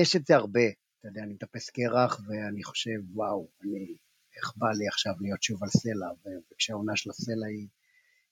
יש 0.01 0.17
את 0.17 0.27
זה 0.27 0.35
הרבה, 0.35 0.67
אתה 1.01 1.09
יודע, 1.09 1.23
אני 1.23 1.35
מטפס 1.35 1.71
קרח 1.71 2.21
ואני 2.21 2.63
חושב, 2.65 2.99
וואו, 3.15 3.49
אני, 3.63 3.97
איך 4.37 4.53
בא 4.57 4.67
לי 4.79 4.89
עכשיו 4.89 5.13
להיות 5.21 5.43
שוב 5.43 5.63
על 5.63 5.69
סלע, 5.69 6.09
וכשהעונה 6.53 6.97
של 6.97 7.11
הסלע 7.11 7.47
היא, 7.47 7.69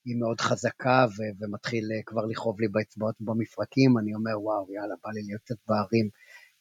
היא 0.05 0.15
מאוד 0.19 0.41
חזקה 0.41 1.05
ו- 1.09 1.43
ומתחיל 1.43 1.83
אה, 1.95 2.03
כבר 2.05 2.25
לכאוב 2.25 2.61
לי 2.61 2.67
באצבעות 2.67 3.15
ובמפרקים, 3.21 3.97
אני 3.97 4.13
אומר, 4.15 4.41
וואו, 4.41 4.73
יאללה, 4.73 4.95
בא 5.03 5.09
לי 5.11 5.21
להיות 5.27 5.41
קצת 5.41 5.55
בהרים 5.67 6.09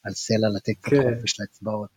על 0.04 0.12
סלע, 0.12 0.48
לתת 0.56 0.80
קצת 0.80 0.90
כן. 0.90 1.14
חופש 1.16 1.40
לאצבעות. 1.40 1.90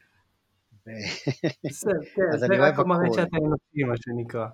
כן, 2.15 2.37
זה 2.37 2.47
רק 2.59 2.79
מראה 2.79 3.07
שאתה 3.13 3.37
אנושי, 3.37 3.83
מה 3.87 3.95
שנקרא. 3.97 4.47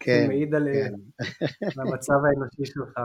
כן, 0.00 0.20
זה 0.22 0.28
מעיד 0.28 0.54
על 0.54 0.68
כן. 0.72 0.92
המצב 1.80 2.14
האנושי 2.24 2.72
שלך. 2.72 3.00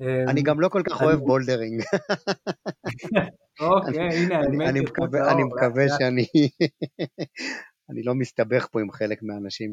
אני 0.30 0.42
גם 0.42 0.60
לא 0.60 0.68
כל 0.68 0.82
כך 0.90 1.02
אוהב 1.02 1.18
bouldering. 1.18 1.82
אוקיי, 3.60 4.24
הנה 4.24 4.38
האמת. 4.38 4.68
אני 5.32 5.44
מקווה 5.44 5.84
שאני... 5.98 6.26
אני 7.90 8.02
לא 8.02 8.14
מסתבך 8.14 8.68
פה 8.72 8.80
עם 8.80 8.90
חלק 8.90 9.22
מהאנשים 9.22 9.72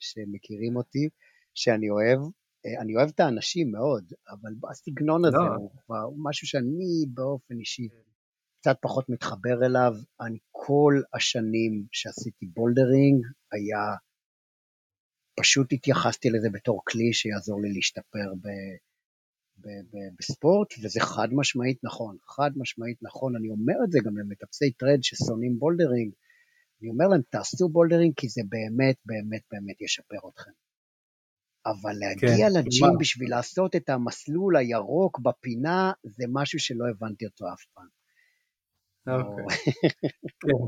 שמכירים 0.00 0.76
אותי, 0.76 1.08
שאני 1.54 1.90
אוהב. 1.90 2.20
אני 2.80 2.96
אוהב 2.96 3.08
את 3.08 3.20
האנשים 3.20 3.72
מאוד, 3.72 4.12
אבל 4.28 4.52
הסגנון 4.70 5.24
הזה 5.24 5.36
לא. 5.36 5.54
הוא 5.56 5.70
כבר 5.86 6.08
משהו 6.16 6.46
שאני 6.46 7.04
באופן 7.08 7.58
אישי 7.58 7.88
קצת 8.60 8.76
פחות 8.80 9.08
מתחבר 9.08 9.66
אליו. 9.66 9.92
אני 10.20 10.38
כל 10.50 10.94
השנים 11.14 11.86
שעשיתי 11.92 12.46
bouldering, 12.46 13.24
היה... 13.52 13.96
פשוט 15.40 15.72
התייחסתי 15.72 16.30
לזה 16.30 16.48
בתור 16.50 16.82
כלי 16.88 17.12
שיעזור 17.12 17.62
לי 17.62 17.72
להשתפר 17.72 18.32
בספורט, 20.18 20.68
וזה 20.82 21.00
חד 21.00 21.28
משמעית 21.32 21.84
נכון, 21.84 22.16
חד 22.26 22.50
משמעית 22.56 22.98
נכון, 23.02 23.36
אני 23.36 23.48
אומר 23.48 23.74
את 23.84 23.92
זה 23.92 23.98
גם 24.04 24.18
למטפסי 24.18 24.72
trad 24.72 24.98
ששונאים 25.02 25.58
bouldering, 25.58 26.12
אני 26.80 26.88
אומר 26.90 27.08
להם, 27.08 27.20
תעשו 27.30 27.68
bouldering 27.68 28.14
כי 28.16 28.28
זה 28.28 28.42
באמת 28.48 28.96
באמת 29.06 29.42
באמת 29.52 29.80
ישפר 29.80 30.28
אתכם. 30.28 30.50
אבל 31.66 31.92
להגיע 31.92 32.48
כן, 32.48 32.58
ל 32.58 32.65
gym 32.65 32.86
מה? 32.86 32.98
בשביל 32.98 33.30
לעשות 33.30 33.76
את 33.76 33.88
המסלול 33.88 34.56
הירוק 34.56 35.20
בפינה, 35.20 35.92
זה 36.04 36.24
משהו 36.32 36.58
שלא 36.58 36.84
הבנתי 36.90 37.26
אותו 37.26 37.44
אף 37.52 37.64
פעם. 37.74 37.88
אוקיי. 39.20 39.44
כן. 40.42 40.64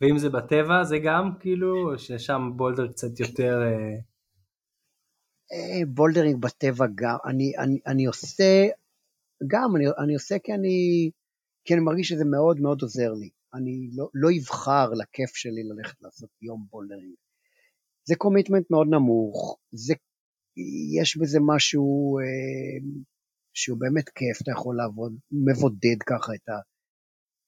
ואם 0.00 0.18
זה 0.18 0.30
בטבע, 0.30 0.84
זה 0.84 0.98
גם 1.04 1.30
כאילו, 1.40 1.98
ששם 1.98 2.50
boulder 2.56 2.88
קצת 2.88 3.20
יותר... 3.20 3.60
אה, 5.52 5.86
bouldering 5.86 6.42
בטבע 6.42 6.86
גם, 6.94 7.16
אני, 7.26 7.52
אני, 7.58 7.78
אני 7.86 8.04
עושה, 8.04 8.66
גם, 9.46 9.76
אני, 9.76 9.84
אני 9.98 10.14
עושה 10.14 10.38
כי 10.44 10.52
אני, 10.54 11.10
כי 11.64 11.74
אני 11.74 11.82
מרגיש 11.82 12.08
שזה 12.08 12.24
מאוד 12.24 12.60
מאוד 12.60 12.82
עוזר 12.82 13.12
לי. 13.12 13.30
אני 13.54 13.90
לא, 13.96 14.08
לא 14.14 14.28
אבחר 14.40 14.90
לכיף 14.90 15.34
שלי 15.34 15.62
ללכת 15.64 16.02
לעשות 16.02 16.30
יום 16.42 16.66
bouldering. 16.70 17.14
זה 18.04 18.14
commitment 18.18 18.70
מאוד 18.70 18.86
נמוך, 18.90 19.58
זה, 19.72 19.94
יש 21.00 21.16
בזה 21.16 21.38
משהו 21.46 22.18
אה, 22.18 22.78
שהוא 23.54 23.78
באמת 23.80 24.08
כיף, 24.08 24.42
אתה 24.42 24.50
יכול 24.50 24.76
לעבוד, 24.76 25.12
מבודד 25.32 25.98
ככה 26.06 26.32
את 26.34 26.48
ה... 26.48 26.52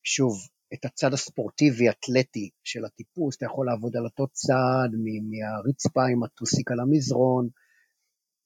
שוב, 0.04 0.34
את 0.74 0.84
הצד 0.84 1.12
הספורטיבי, 1.12 1.90
אתלטי 1.90 2.50
של 2.64 2.84
הטיפוס, 2.84 3.36
אתה 3.36 3.46
יכול 3.46 3.66
לעבוד 3.66 3.96
על 3.96 4.04
אותו 4.04 4.26
צד, 4.32 4.88
מהרצפה 5.30 6.06
עם 6.12 6.22
הטוסיק 6.24 6.70
על 6.70 6.80
המזרון, 6.80 7.48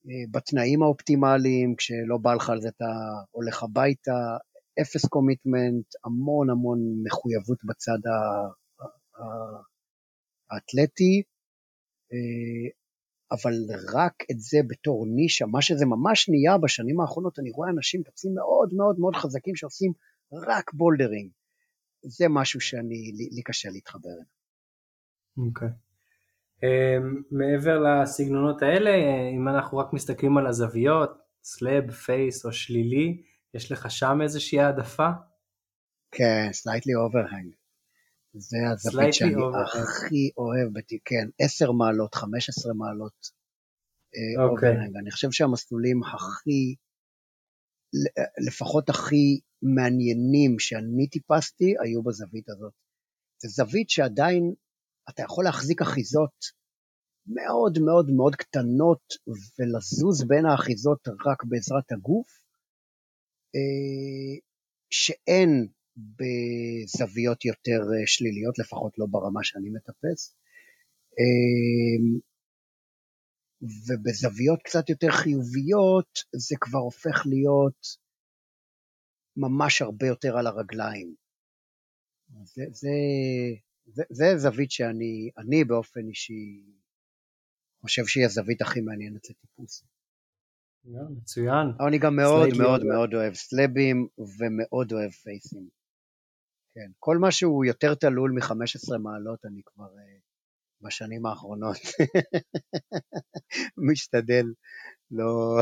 אה, 0.06 0.24
בתנאים 0.30 0.82
האופטימליים, 0.82 1.74
כשלא 1.78 2.18
בא 2.22 2.34
לך 2.34 2.50
על 2.50 2.60
זה 2.60 2.68
אתה 2.68 2.92
הולך 3.30 3.62
הביתה, 3.62 4.36
אפס 4.80 5.04
commitment, 5.06 5.86
המון 6.04 6.50
המון 6.50 6.78
מחויבות 7.04 7.58
בצד 7.64 7.98
האתלטי, 10.50 11.22
אבל 13.32 13.52
רק 13.94 14.14
את 14.30 14.40
זה 14.40 14.58
בתור 14.68 15.06
נישה, 15.06 15.46
מה 15.46 15.62
שזה 15.62 15.86
ממש 15.86 16.28
נהיה 16.28 16.58
בשנים 16.58 17.00
האחרונות, 17.00 17.38
אני 17.38 17.50
רואה 17.50 17.70
אנשים 17.70 18.02
מטפסים 18.02 18.34
מאוד 18.34 18.74
מאוד 18.74 18.98
מאוד 18.98 19.16
חזקים 19.16 19.56
שעושים 19.56 19.92
רק 20.32 20.72
bouldering. 20.72 21.30
זה 22.02 22.26
משהו 22.28 22.60
שאני, 22.60 23.12
לי, 23.16 23.28
לי 23.32 23.42
קשה 23.42 23.68
להתחבר 23.70 24.08
אליו. 24.08 24.24
אוקיי. 25.48 25.68
Okay. 25.68 25.88
Um, 26.58 27.22
מעבר 27.30 27.78
לסגנונות 27.78 28.62
האלה, 28.62 28.90
אם 29.36 29.48
אנחנו 29.48 29.78
רק 29.78 29.92
מסתכלים 29.92 30.38
על 30.38 30.46
הזוויות, 30.46 31.10
slab, 31.42 31.90
face 31.90 32.46
או 32.46 32.52
שלילי, 32.52 33.22
יש 33.54 33.72
לך 33.72 33.90
שם 33.90 34.18
איזושהי 34.22 34.60
העדפה? 34.60 35.08
כן, 36.10 36.48
slightly 36.52 36.94
overhang. 36.94 37.52
זה 38.38 38.56
הזווית 38.72 39.14
שאני 39.14 39.34
overhang. 39.34 39.78
הכי 39.78 40.30
אוהב, 40.36 40.68
כן, 41.04 41.28
10 41.40 41.72
מעלות, 41.72 42.14
15 42.14 42.72
מעלות. 42.74 43.38
אה, 44.14 44.44
okay. 44.46 44.98
אני 45.00 45.10
חושב 45.10 45.28
שהמסלולים 45.30 46.00
הכי, 46.02 46.74
לפחות 48.46 48.88
הכי 48.88 49.40
מעניינים 49.62 50.58
שאני 50.58 51.08
טיפסתי, 51.08 51.74
היו 51.84 52.02
בזווית 52.02 52.48
הזאת. 52.48 52.72
זו 53.42 53.48
זווית 53.48 53.90
שעדיין 53.90 54.54
אתה 55.10 55.22
יכול 55.22 55.44
להחזיק 55.44 55.82
אחיזות 55.82 56.58
מאוד 57.26 57.78
מאוד 57.86 58.10
מאוד 58.16 58.36
קטנות 58.36 59.02
ולזוז 59.58 60.28
בין 60.28 60.46
האחיזות 60.46 61.08
רק 61.26 61.44
בעזרת 61.44 61.92
הגוף, 61.92 62.40
אה, 63.54 64.40
שאין 64.90 65.68
בזוויות 65.98 67.44
יותר 67.44 67.80
אה, 67.92 68.06
שליליות, 68.06 68.58
לפחות 68.58 68.98
לא 68.98 69.06
ברמה 69.10 69.44
שאני 69.44 69.70
מטפס. 69.70 70.36
אה, 71.18 72.20
ובזוויות 73.62 74.60
קצת 74.64 74.88
יותר 74.88 75.10
חיוביות 75.10 76.18
זה 76.34 76.56
כבר 76.60 76.78
הופך 76.78 77.26
להיות 77.26 77.86
ממש 79.36 79.82
הרבה 79.82 80.06
יותר 80.06 80.38
על 80.38 80.46
הרגליים. 80.46 81.14
זה, 82.44 82.64
זה, 82.70 82.88
זה, 83.86 84.02
זה 84.10 84.24
זווית 84.36 84.70
שאני 84.70 85.30
אני 85.38 85.64
באופן 85.64 86.00
אישי 86.08 86.62
חושב 87.80 88.06
שהיא 88.06 88.24
הזווית 88.24 88.62
הכי 88.62 88.80
מעניינת 88.80 89.30
לטיפוס. 89.30 89.84
מצוין. 90.84 91.66
אבל 91.78 91.86
אני 91.86 91.98
גם 91.98 92.16
מאוד 92.16 92.48
מאוד 92.58 92.84
מאוד 92.84 93.14
אוהב 93.14 93.34
סלאבים 93.34 94.08
ומאוד 94.18 94.92
אוהב 94.92 95.10
פייסים. 95.10 95.77
כן, 96.78 96.90
כל 96.98 97.18
מה 97.18 97.30
שהוא 97.30 97.64
יותר 97.64 97.94
תלול 97.94 98.30
מ-15 98.30 98.98
מעלות 98.98 99.44
אני 99.44 99.62
כבר 99.64 99.84
uh, 99.84 100.20
בשנים 100.80 101.26
האחרונות 101.26 101.76
משתדל 103.90 104.44
לא, 105.10 105.60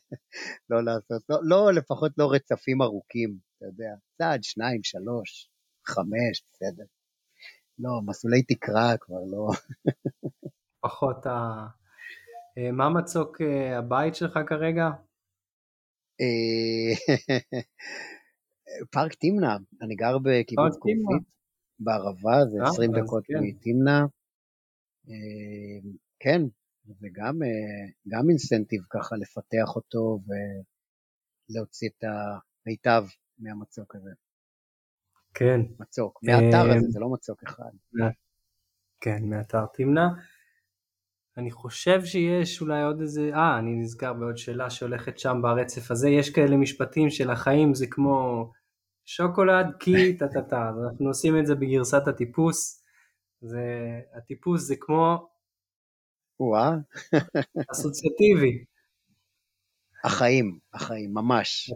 לא 0.70 0.84
לעשות, 0.84 1.22
לא, 1.28 1.38
לא, 1.42 1.72
לפחות 1.72 2.12
לא 2.18 2.32
רצפים 2.32 2.82
ארוכים, 2.82 3.36
אתה 3.56 3.66
יודע, 3.66 3.94
צעד, 4.18 4.44
שניים, 4.44 4.82
שלוש, 4.82 5.50
חמש, 5.86 6.44
בסדר. 6.52 6.84
לא, 7.78 7.90
מסלולי 8.06 8.42
תקרה 8.42 8.96
כבר 9.00 9.20
לא. 9.30 9.48
פחות 10.84 11.26
ה... 11.26 11.66
אה, 12.58 12.72
מה 12.72 12.88
מצוק 12.88 13.40
אה, 13.40 13.78
הבית 13.78 14.14
שלך 14.14 14.38
כרגע? 14.48 14.88
פארק 18.90 19.14
תמנע, 19.14 19.56
אני 19.82 19.94
גר 19.94 20.18
בקיבוץ 20.18 20.76
קופית 20.76 20.98
בערבה, 21.78 22.46
זה 22.46 22.58
20 22.62 22.90
דקות 22.92 23.24
כן. 23.26 23.34
מתמנע. 23.42 24.04
כן, 26.20 26.42
זה 26.84 27.08
גם, 27.12 27.38
גם 28.08 28.28
אינסנטיב 28.28 28.82
ככה 28.90 29.16
לפתח 29.16 29.76
אותו 29.76 30.18
ולהוציא 31.50 31.88
את 31.88 32.04
המיטב 32.04 33.04
מהמצוק 33.38 33.94
הזה. 33.94 34.10
כן. 35.34 35.60
מצוק, 35.78 36.20
מהאתר 36.22 36.70
הזה, 36.70 36.86
זה 36.88 37.00
לא 37.00 37.08
מצוק 37.08 37.42
אחד. 37.42 37.70
כן, 39.00 39.24
מאתר 39.24 39.66
תמנע. 39.74 40.08
אני 41.36 41.50
חושב 41.50 42.04
שיש 42.04 42.60
אולי 42.60 42.82
עוד 42.82 43.00
איזה, 43.00 43.30
אה, 43.34 43.58
אני 43.58 43.70
נזכר 43.80 44.12
בעוד 44.12 44.36
שאלה 44.36 44.70
שהולכת 44.70 45.18
שם 45.18 45.38
ברצף 45.42 45.90
הזה, 45.90 46.08
יש 46.08 46.30
כאלה 46.30 46.56
משפטים 46.56 47.10
של 47.10 47.30
החיים 47.30 47.74
זה 47.74 47.86
כמו 47.90 48.50
שוקולד, 49.04 49.66
כי 49.80 50.16
טה 50.18 50.28
טה 50.28 50.42
טה, 50.42 50.70
אנחנו 50.84 51.06
עושים 51.08 51.38
את 51.38 51.46
זה 51.46 51.54
בגרסת 51.54 52.08
הטיפוס, 52.08 52.84
זה, 53.40 53.66
הטיפוס 54.16 54.62
זה 54.62 54.74
כמו 54.80 55.28
וואה. 56.40 56.70
אסוציאטיבי. 57.72 58.64
החיים, 60.04 60.58
החיים, 60.74 61.10
ממש. 61.14 61.70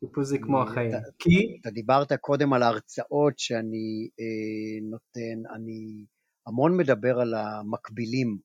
טיפוס 0.00 0.28
זה 0.28 0.38
כמו 0.38 0.62
החיים. 0.62 0.90
כי? 1.18 1.58
אתה 1.60 1.70
דיברת 1.70 2.12
קודם 2.12 2.52
על 2.52 2.62
ההרצאות 2.62 3.38
שאני 3.38 4.08
אה, 4.20 4.88
נותן, 4.90 5.54
אני 5.54 6.04
המון 6.46 6.76
מדבר 6.76 7.20
על 7.20 7.34
המקבילים, 7.34 8.38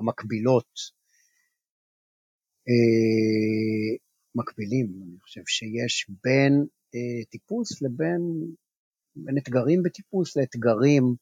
המקבילות. 0.00 0.72
אה, 2.68 3.96
מקבילים, 4.34 4.86
אני 4.86 5.20
חושב 5.20 5.42
שיש 5.46 6.10
בין 6.24 6.66
אה, 6.94 7.24
טיפוס 7.30 7.82
לבין, 7.82 8.20
בין 9.16 9.38
אתגרים 9.38 9.82
בטיפוס 9.82 10.36
לאתגרים 10.36 11.14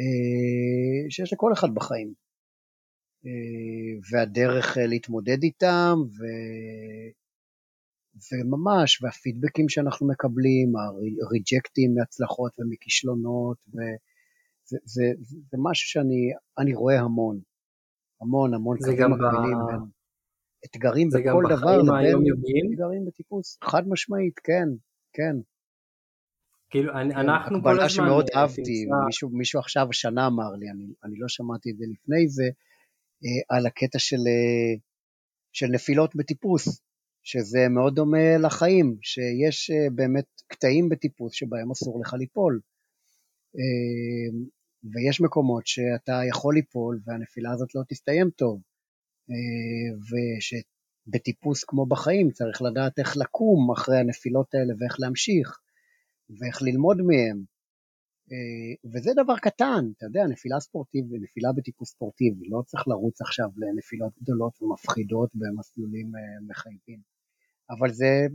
אה, 0.00 1.10
שיש 1.10 1.32
לכל 1.32 1.52
אחד 1.52 1.74
בחיים. 1.74 2.12
אה, 3.26 3.98
והדרך 4.10 4.78
אה, 4.78 4.86
להתמודד 4.86 5.42
איתם, 5.42 5.94
ו... 6.04 6.22
וממש, 8.32 9.02
והפידבקים 9.02 9.68
שאנחנו 9.68 10.08
מקבלים, 10.08 10.72
הריג'קטים 11.26 11.94
מהצלחות 11.94 12.52
ומכישלונות, 12.58 13.56
וזה 13.68 13.84
זה, 14.64 14.78
זה, 14.84 15.02
זה 15.50 15.56
משהו 15.62 15.88
שאני 15.88 16.74
רואה 16.74 17.00
המון, 17.00 17.40
המון 18.20 18.54
המון 18.54 18.76
קווים 18.78 19.10
מקבילים. 19.10 19.58
בין 19.66 19.80
אתגרים 20.64 21.08
בכל 21.08 21.42
דבר 21.56 21.82
לבין 21.82 22.72
אתגרים 22.72 23.04
בטיפוס, 23.06 23.58
חד 23.64 23.82
משמעית, 23.88 24.38
כן, 24.44 24.68
כן. 25.16 25.36
כאילו, 26.70 26.92
אני, 26.92 27.14
כן, 27.14 27.20
אנחנו 27.20 27.62
כל 27.62 27.68
הזמן... 27.68 27.84
הקבלה 27.84 27.88
שמאוד 27.88 28.26
אהבתי, 28.36 28.86
מישהו, 29.06 29.28
מישהו 29.28 29.60
עכשיו 29.60 29.86
השנה 29.90 30.26
אמר 30.26 30.50
לי, 30.58 30.70
אני, 30.70 30.84
אני 31.04 31.16
לא 31.18 31.28
שמעתי 31.28 31.70
את 31.70 31.76
זה 31.76 31.84
לפני 31.92 32.28
זה, 32.28 32.44
אה, 33.24 33.56
על 33.56 33.66
הקטע 33.66 33.98
של, 33.98 34.16
אה, 34.16 34.74
של 35.52 35.66
נפילות 35.66 36.16
בטיפוס, 36.16 36.80
שזה 37.22 37.68
מאוד 37.68 37.94
דומה 37.94 38.38
לחיים, 38.38 38.96
שיש 39.02 39.70
אה, 39.70 39.90
באמת 39.94 40.26
קטעים 40.46 40.88
בטיפוס 40.88 41.32
שבהם 41.32 41.70
אסור 41.70 42.00
לך 42.00 42.14
ליפול. 42.14 42.60
ויש 44.94 45.20
מקומות 45.20 45.66
שאתה 45.66 46.20
יכול 46.28 46.54
ליפול 46.54 47.00
והנפילה 47.06 47.52
הזאת 47.52 47.74
לא 47.74 47.82
תסתיים 47.88 48.30
טוב. 48.30 48.60
ושבטיפוס 51.06 51.64
כמו 51.64 51.86
בחיים 51.86 52.30
צריך 52.30 52.62
לדעת 52.62 52.98
איך 52.98 53.16
לקום 53.16 53.70
אחרי 53.72 53.98
הנפילות 53.98 54.54
האלה 54.54 54.74
ואיך 54.78 54.96
להמשיך 55.00 55.58
ואיך 56.30 56.62
ללמוד 56.62 56.96
מהם. 56.96 57.44
אה, 58.32 58.90
וזה 58.92 59.10
דבר 59.22 59.38
קטן, 59.38 59.84
אתה 59.96 60.06
יודע, 60.06 60.20
נפילה 60.28 60.60
ספורטיבית, 60.60 61.22
נפילה 61.22 61.48
בטיפוס 61.56 61.90
ספורטיבי, 61.90 62.48
לא 62.48 62.62
צריך 62.66 62.88
לרוץ 62.88 63.20
עכשיו 63.20 63.48
לנפילות 63.56 64.12
גדולות 64.22 64.62
ומפחידות 64.62 65.30
במסלולים 65.34 66.16
אה, 66.16 66.46
מחייבים. 66.48 67.00
אבל 67.70 67.92
זה, 67.92 68.26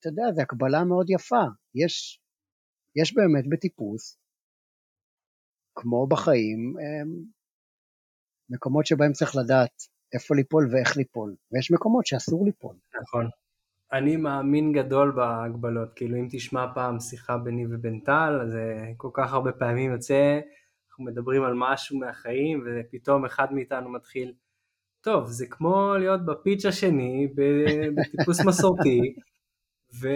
אתה 0.00 0.08
יודע, 0.08 0.22
זו 0.34 0.42
הקבלה 0.42 0.84
מאוד 0.84 1.10
יפה. 1.10 1.44
יש, 1.74 2.20
יש 2.96 3.14
באמת 3.14 3.44
בטיפוס, 3.48 4.18
כמו 5.74 6.06
בחיים, 6.06 6.74
אה, 6.80 7.04
מקומות 8.50 8.86
שבהם 8.86 9.12
צריך 9.12 9.36
לדעת 9.36 9.93
איפה 10.14 10.34
ליפול 10.34 10.68
ואיך 10.72 10.96
ליפול, 10.96 11.34
ויש 11.52 11.70
מקומות 11.70 12.06
שאסור 12.06 12.44
ליפול. 12.44 12.76
נכון. 13.02 13.28
אני 13.92 14.16
מאמין 14.16 14.72
גדול 14.72 15.12
בהגבלות, 15.16 15.88
כאילו 15.96 16.16
אם 16.16 16.28
תשמע 16.30 16.66
פעם 16.74 17.00
שיחה 17.00 17.38
ביני 17.38 17.66
ובין 17.70 18.00
טל, 18.00 18.40
אז 18.42 18.56
כל 18.96 19.10
כך 19.12 19.32
הרבה 19.32 19.52
פעמים 19.52 19.92
יוצא, 19.92 20.40
אנחנו 20.88 21.04
מדברים 21.04 21.42
על 21.42 21.52
משהו 21.56 21.98
מהחיים, 21.98 22.64
ופתאום 22.66 23.24
אחד 23.24 23.52
מאיתנו 23.52 23.92
מתחיל, 23.92 24.32
טוב, 25.00 25.26
זה 25.26 25.46
כמו 25.46 25.94
להיות 25.98 26.24
בפיץ' 26.26 26.66
השני, 26.66 27.28
בטיפוס 27.96 28.40
מסורתי, 28.46 29.00
ו... 30.00 30.08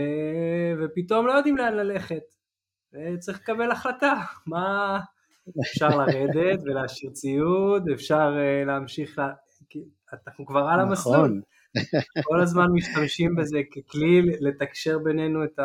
ופתאום 0.80 1.26
לא 1.26 1.32
יודעים 1.32 1.56
לאן 1.56 1.74
ללכת, 1.74 2.24
וצריך 2.92 3.40
לקבל 3.40 3.70
החלטה, 3.70 4.14
מה... 4.46 5.00
אפשר 5.60 5.88
לרדת 5.88 6.60
ולהשאיר 6.64 7.10
ציוד, 7.12 7.88
אפשר 7.88 8.32
uh, 8.36 8.66
להמשיך, 8.66 9.18
לה... 9.18 9.32
אנחנו 10.12 10.46
כבר 10.46 10.60
על 10.60 10.84
נכון. 10.84 10.88
המסלול. 10.88 11.42
כל 12.28 12.40
הזמן 12.40 12.66
משתמשים 12.72 13.36
בזה 13.36 13.58
ככלי 13.72 14.22
לתקשר 14.40 14.98
בינינו 14.98 15.44
את, 15.44 15.58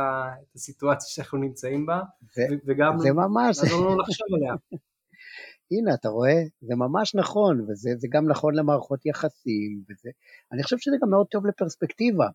הסיטואציה 0.56 1.10
שאנחנו 1.10 1.38
נמצאים 1.38 1.86
בה, 1.86 2.02
זה, 2.36 2.48
וגם 2.68 2.98
זה 2.98 3.14
ממש... 3.14 3.57
לעזור 3.64 3.86
לנו 3.86 3.99
לחשוב 3.99 4.28
עליה. 4.36 4.53
הנה, 5.72 5.94
אתה 5.94 6.10
רואה? 6.10 6.44
זה 6.61 6.76
ממש 6.76 7.15
נכון, 7.15 7.61
וזה 7.61 8.07
גם 8.10 8.28
נכון 8.28 8.56
למערכות 8.56 9.06
יחסים, 9.06 9.84
וזה... 9.90 10.10
אני 10.52 10.64
חושב 10.64 10.78
שזה 10.78 10.95
גם 11.02 11.10
מאוד 11.10 11.28
טוב 11.28 11.45
לפרספקטיבה, 11.45 12.28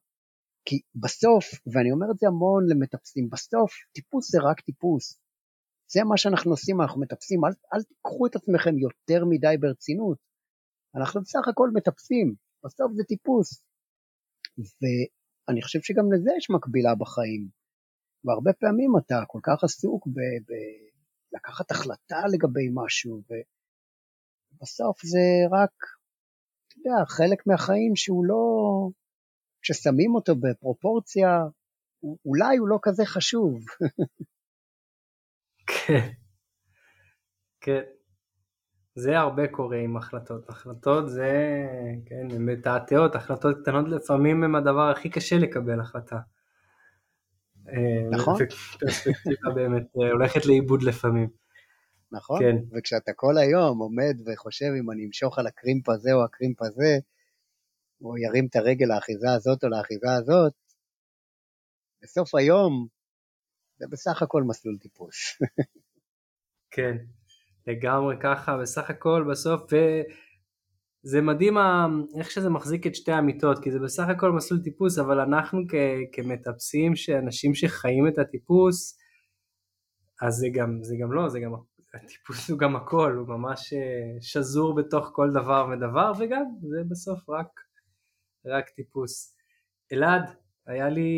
כי 0.65 0.81
בסוף, 0.95 1.45
ואני 1.73 1.93
אומר 1.93 2.07
את 2.11 2.19
זה 2.19 2.27
המון 2.27 2.67
למטפסים, 2.69 3.31
בסוף 3.31 3.73
טיפוס 3.93 4.33
זה 4.33 4.39
רק 4.43 4.61
טיפוס. 4.61 5.21
זה 5.93 6.05
מה 6.05 6.17
שאנחנו 6.17 6.51
עושים, 6.51 6.81
אנחנו 6.81 7.01
מטפסים, 7.01 7.45
אל, 7.45 7.51
אל 7.75 7.83
תיקחו 7.83 8.27
את 8.27 8.37
עצמכם 8.37 8.79
יותר 8.79 9.25
מדי 9.25 9.57
ברצינות. 9.61 10.28
אנחנו 10.99 11.21
בסך 11.21 11.49
הכל 11.51 11.71
מטפסים, 11.75 12.35
בסוף 12.65 12.93
זה 12.97 13.05
טיפוס. 13.05 13.65
ואני 14.59 15.63
חושב 15.63 15.79
שגם 15.83 16.13
לזה 16.13 16.31
יש 16.39 16.51
מקבילה 16.51 16.95
בחיים. 16.95 17.49
והרבה 18.25 18.53
פעמים 18.53 18.91
אתה 18.99 19.15
כל 19.27 19.41
כך 19.43 19.65
עסוק 19.65 20.09
בלקחת 21.33 21.71
החלטה 21.71 22.21
לגבי 22.33 22.69
משהו, 22.75 23.23
ובסוף 24.55 25.03
זה 25.03 25.27
רק, 25.53 25.75
אתה 26.69 26.75
יודע, 26.79 27.05
חלק 27.07 27.47
מהחיים 27.47 27.97
שהוא 27.97 28.25
לא, 28.25 28.45
כששמים 29.63 30.15
אותו 30.15 30.33
בפרופורציה, 30.37 31.29
אולי 32.25 32.57
הוא 32.57 32.69
לא 32.69 32.79
כזה 32.83 33.03
חשוב. 33.07 33.65
כן, 35.67 36.09
כן. 37.61 37.98
זה 38.99 39.19
הרבה 39.19 39.47
קורה 39.47 39.77
עם 39.77 39.97
החלטות. 39.97 40.49
החלטות 40.49 41.11
זה, 41.11 41.67
כן, 42.07 42.31
הן 42.31 42.45
מתעתעות, 42.45 43.15
החלטות 43.15 43.57
קטנות 43.63 43.89
לפעמים 43.89 44.45
הן 44.45 44.55
הדבר 44.55 44.91
הכי 44.91 45.11
קשה 45.11 45.39
לקבל 45.39 45.81
החלטה. 45.81 46.19
אה, 47.69 48.09
נכון. 48.11 48.35
ופרספקטיבה 48.43 49.51
באמת 49.55 49.87
אה, 50.03 50.11
הולכת 50.11 50.47
לאיבוד 50.47 50.83
לפעמים. 50.83 51.29
נכון, 52.13 52.41
כן. 52.41 52.57
וכשאתה 52.73 53.13
כל 53.17 53.39
היום 53.39 53.79
עומד 53.79 54.17
וחושב 54.27 54.71
אם 54.81 54.91
אני 54.91 55.07
אמשוך 55.07 55.39
על 55.39 55.47
הקרימפ 55.47 55.89
הזה 55.89 56.13
או 56.13 56.25
הקרימפ 56.25 56.63
הזה, 56.63 56.99
או 58.03 58.19
ירים 58.19 58.47
את 58.51 58.57
הרגל 58.57 58.87
לאחיזה 58.87 59.33
הזאת 59.33 59.65
או 59.65 59.69
לאחיזה 59.69 60.13
הזאת, 60.13 60.53
בסוף 62.03 62.35
היום 62.35 62.87
זה 63.79 63.87
בסך 63.91 64.23
הכל 64.23 64.43
מסלול 64.43 64.79
טיפוס. 64.79 65.15
כן, 66.71 66.97
לגמרי 67.69 68.17
ככה, 68.21 68.59
בסך 68.59 68.91
הכל 68.91 69.25
בסוף, 69.31 69.63
וזה 71.05 71.21
מדהים 71.21 71.57
איך 72.19 72.31
שזה 72.31 72.51
מחזיק 72.51 72.87
את 72.87 72.95
שתי 72.95 73.13
האמיתות, 73.13 73.59
כי 73.63 73.71
זה 73.71 73.79
בסך 73.79 74.09
הכל 74.09 74.33
מסלול 74.33 74.61
טיפוס, 74.63 74.99
אבל 74.99 75.21
אנחנו 75.21 75.61
כ- 75.69 76.13
כמטפסים, 76.13 76.97
שאנשים 76.97 77.55
שחיים 77.55 78.09
את 78.09 78.19
הטיפוס, 78.19 78.99
אז 80.23 80.35
זה 80.35 80.47
גם, 80.55 80.79
זה 80.83 80.97
גם 81.01 81.13
לא, 81.13 81.29
זה 81.29 81.41
גם, 81.41 81.53
הטיפוס 81.95 82.51
הוא 82.51 82.59
גם 82.59 82.77
הכל, 82.77 83.17
הוא 83.19 83.29
ממש 83.29 83.73
אה, 83.73 84.17
שזור 84.21 84.75
בתוך 84.75 85.11
כל 85.13 85.31
דבר 85.31 85.69
ודבר, 85.73 86.13
וגם 86.19 86.45
זה 86.61 86.79
בסוף 86.91 87.31
רק, 87.31 87.49
רק 88.47 88.69
טיפוס. 88.69 89.37
אלעד, 89.93 90.23
היה 90.67 90.89
לי 90.89 91.13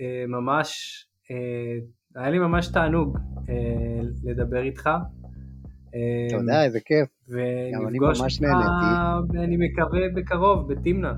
אה, 0.00 0.24
ממש 0.26 0.70
אה, 1.30 1.78
היה 2.22 2.30
לי 2.30 2.38
ממש 2.38 2.68
תענוג 2.68 3.18
אה, 3.48 4.00
לדבר 4.24 4.62
איתך. 4.62 4.90
אה, 5.94 6.38
תודה, 6.38 6.64
איזה 6.64 6.80
כיף. 6.80 7.08
ונפגוש 7.28 8.20
אותך, 8.20 8.34
אני 9.34 9.56
מקווה, 9.56 10.00
בקרוב, 10.14 10.72
בתמנע. 10.72 11.12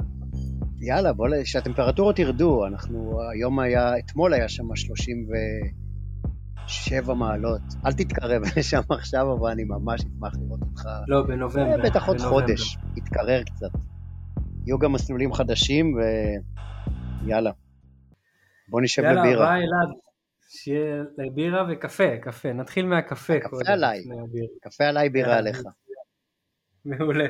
יאללה, 0.80 1.12
בוא, 1.12 1.28
שהטמפרטורות 1.44 2.18
ירדו, 2.18 2.66
אנחנו, 2.66 3.20
היום 3.32 3.60
היה, 3.60 3.98
אתמול 3.98 4.34
היה 4.34 4.48
שם 4.48 4.76
37 4.76 7.14
מעלות. 7.14 7.60
אל 7.86 7.92
תתקרב 7.92 8.42
לשם 8.56 8.80
עכשיו, 8.90 9.32
אבל 9.32 9.50
אני 9.50 9.64
ממש 9.64 10.00
אשמח 10.00 10.32
לראות 10.42 10.60
אותך. 10.62 10.88
לא, 11.08 11.22
בנובמבר. 11.22 11.82
בטח 11.84 12.08
עוד 12.08 12.20
חודש, 12.20 12.76
יתקרר 12.96 13.42
קצת. 13.42 13.70
יהיו 14.66 14.78
גם 14.78 14.92
מסלולים 14.92 15.32
חדשים, 15.32 15.94
ויאללה. 17.24 17.50
בוא 18.68 18.80
נשב 18.80 19.02
בבירה. 19.02 19.26
יאללה, 19.26 19.46
ביי 19.46 19.62
אלעד. 19.62 20.03
שיהיה 20.54 21.04
בירה 21.34 21.66
וקפה, 21.72 22.16
קפה. 22.22 22.52
נתחיל 22.52 22.86
מהקפה. 22.86 23.40
קפה 23.40 23.56
עליי. 23.66 24.04
קפה 24.62 24.84
עליי, 24.84 25.08
בירה 25.08 25.38
עליך. 25.38 25.62
מעולה. 26.84 27.26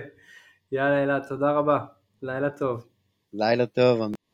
יאללה 0.72 1.02
אלעד, 1.02 1.22
תודה 1.28 1.52
רבה. 1.52 1.78
לילה 2.22 2.50
טוב. 2.50 2.86
לילה 3.32 3.66
טוב. 3.66 4.14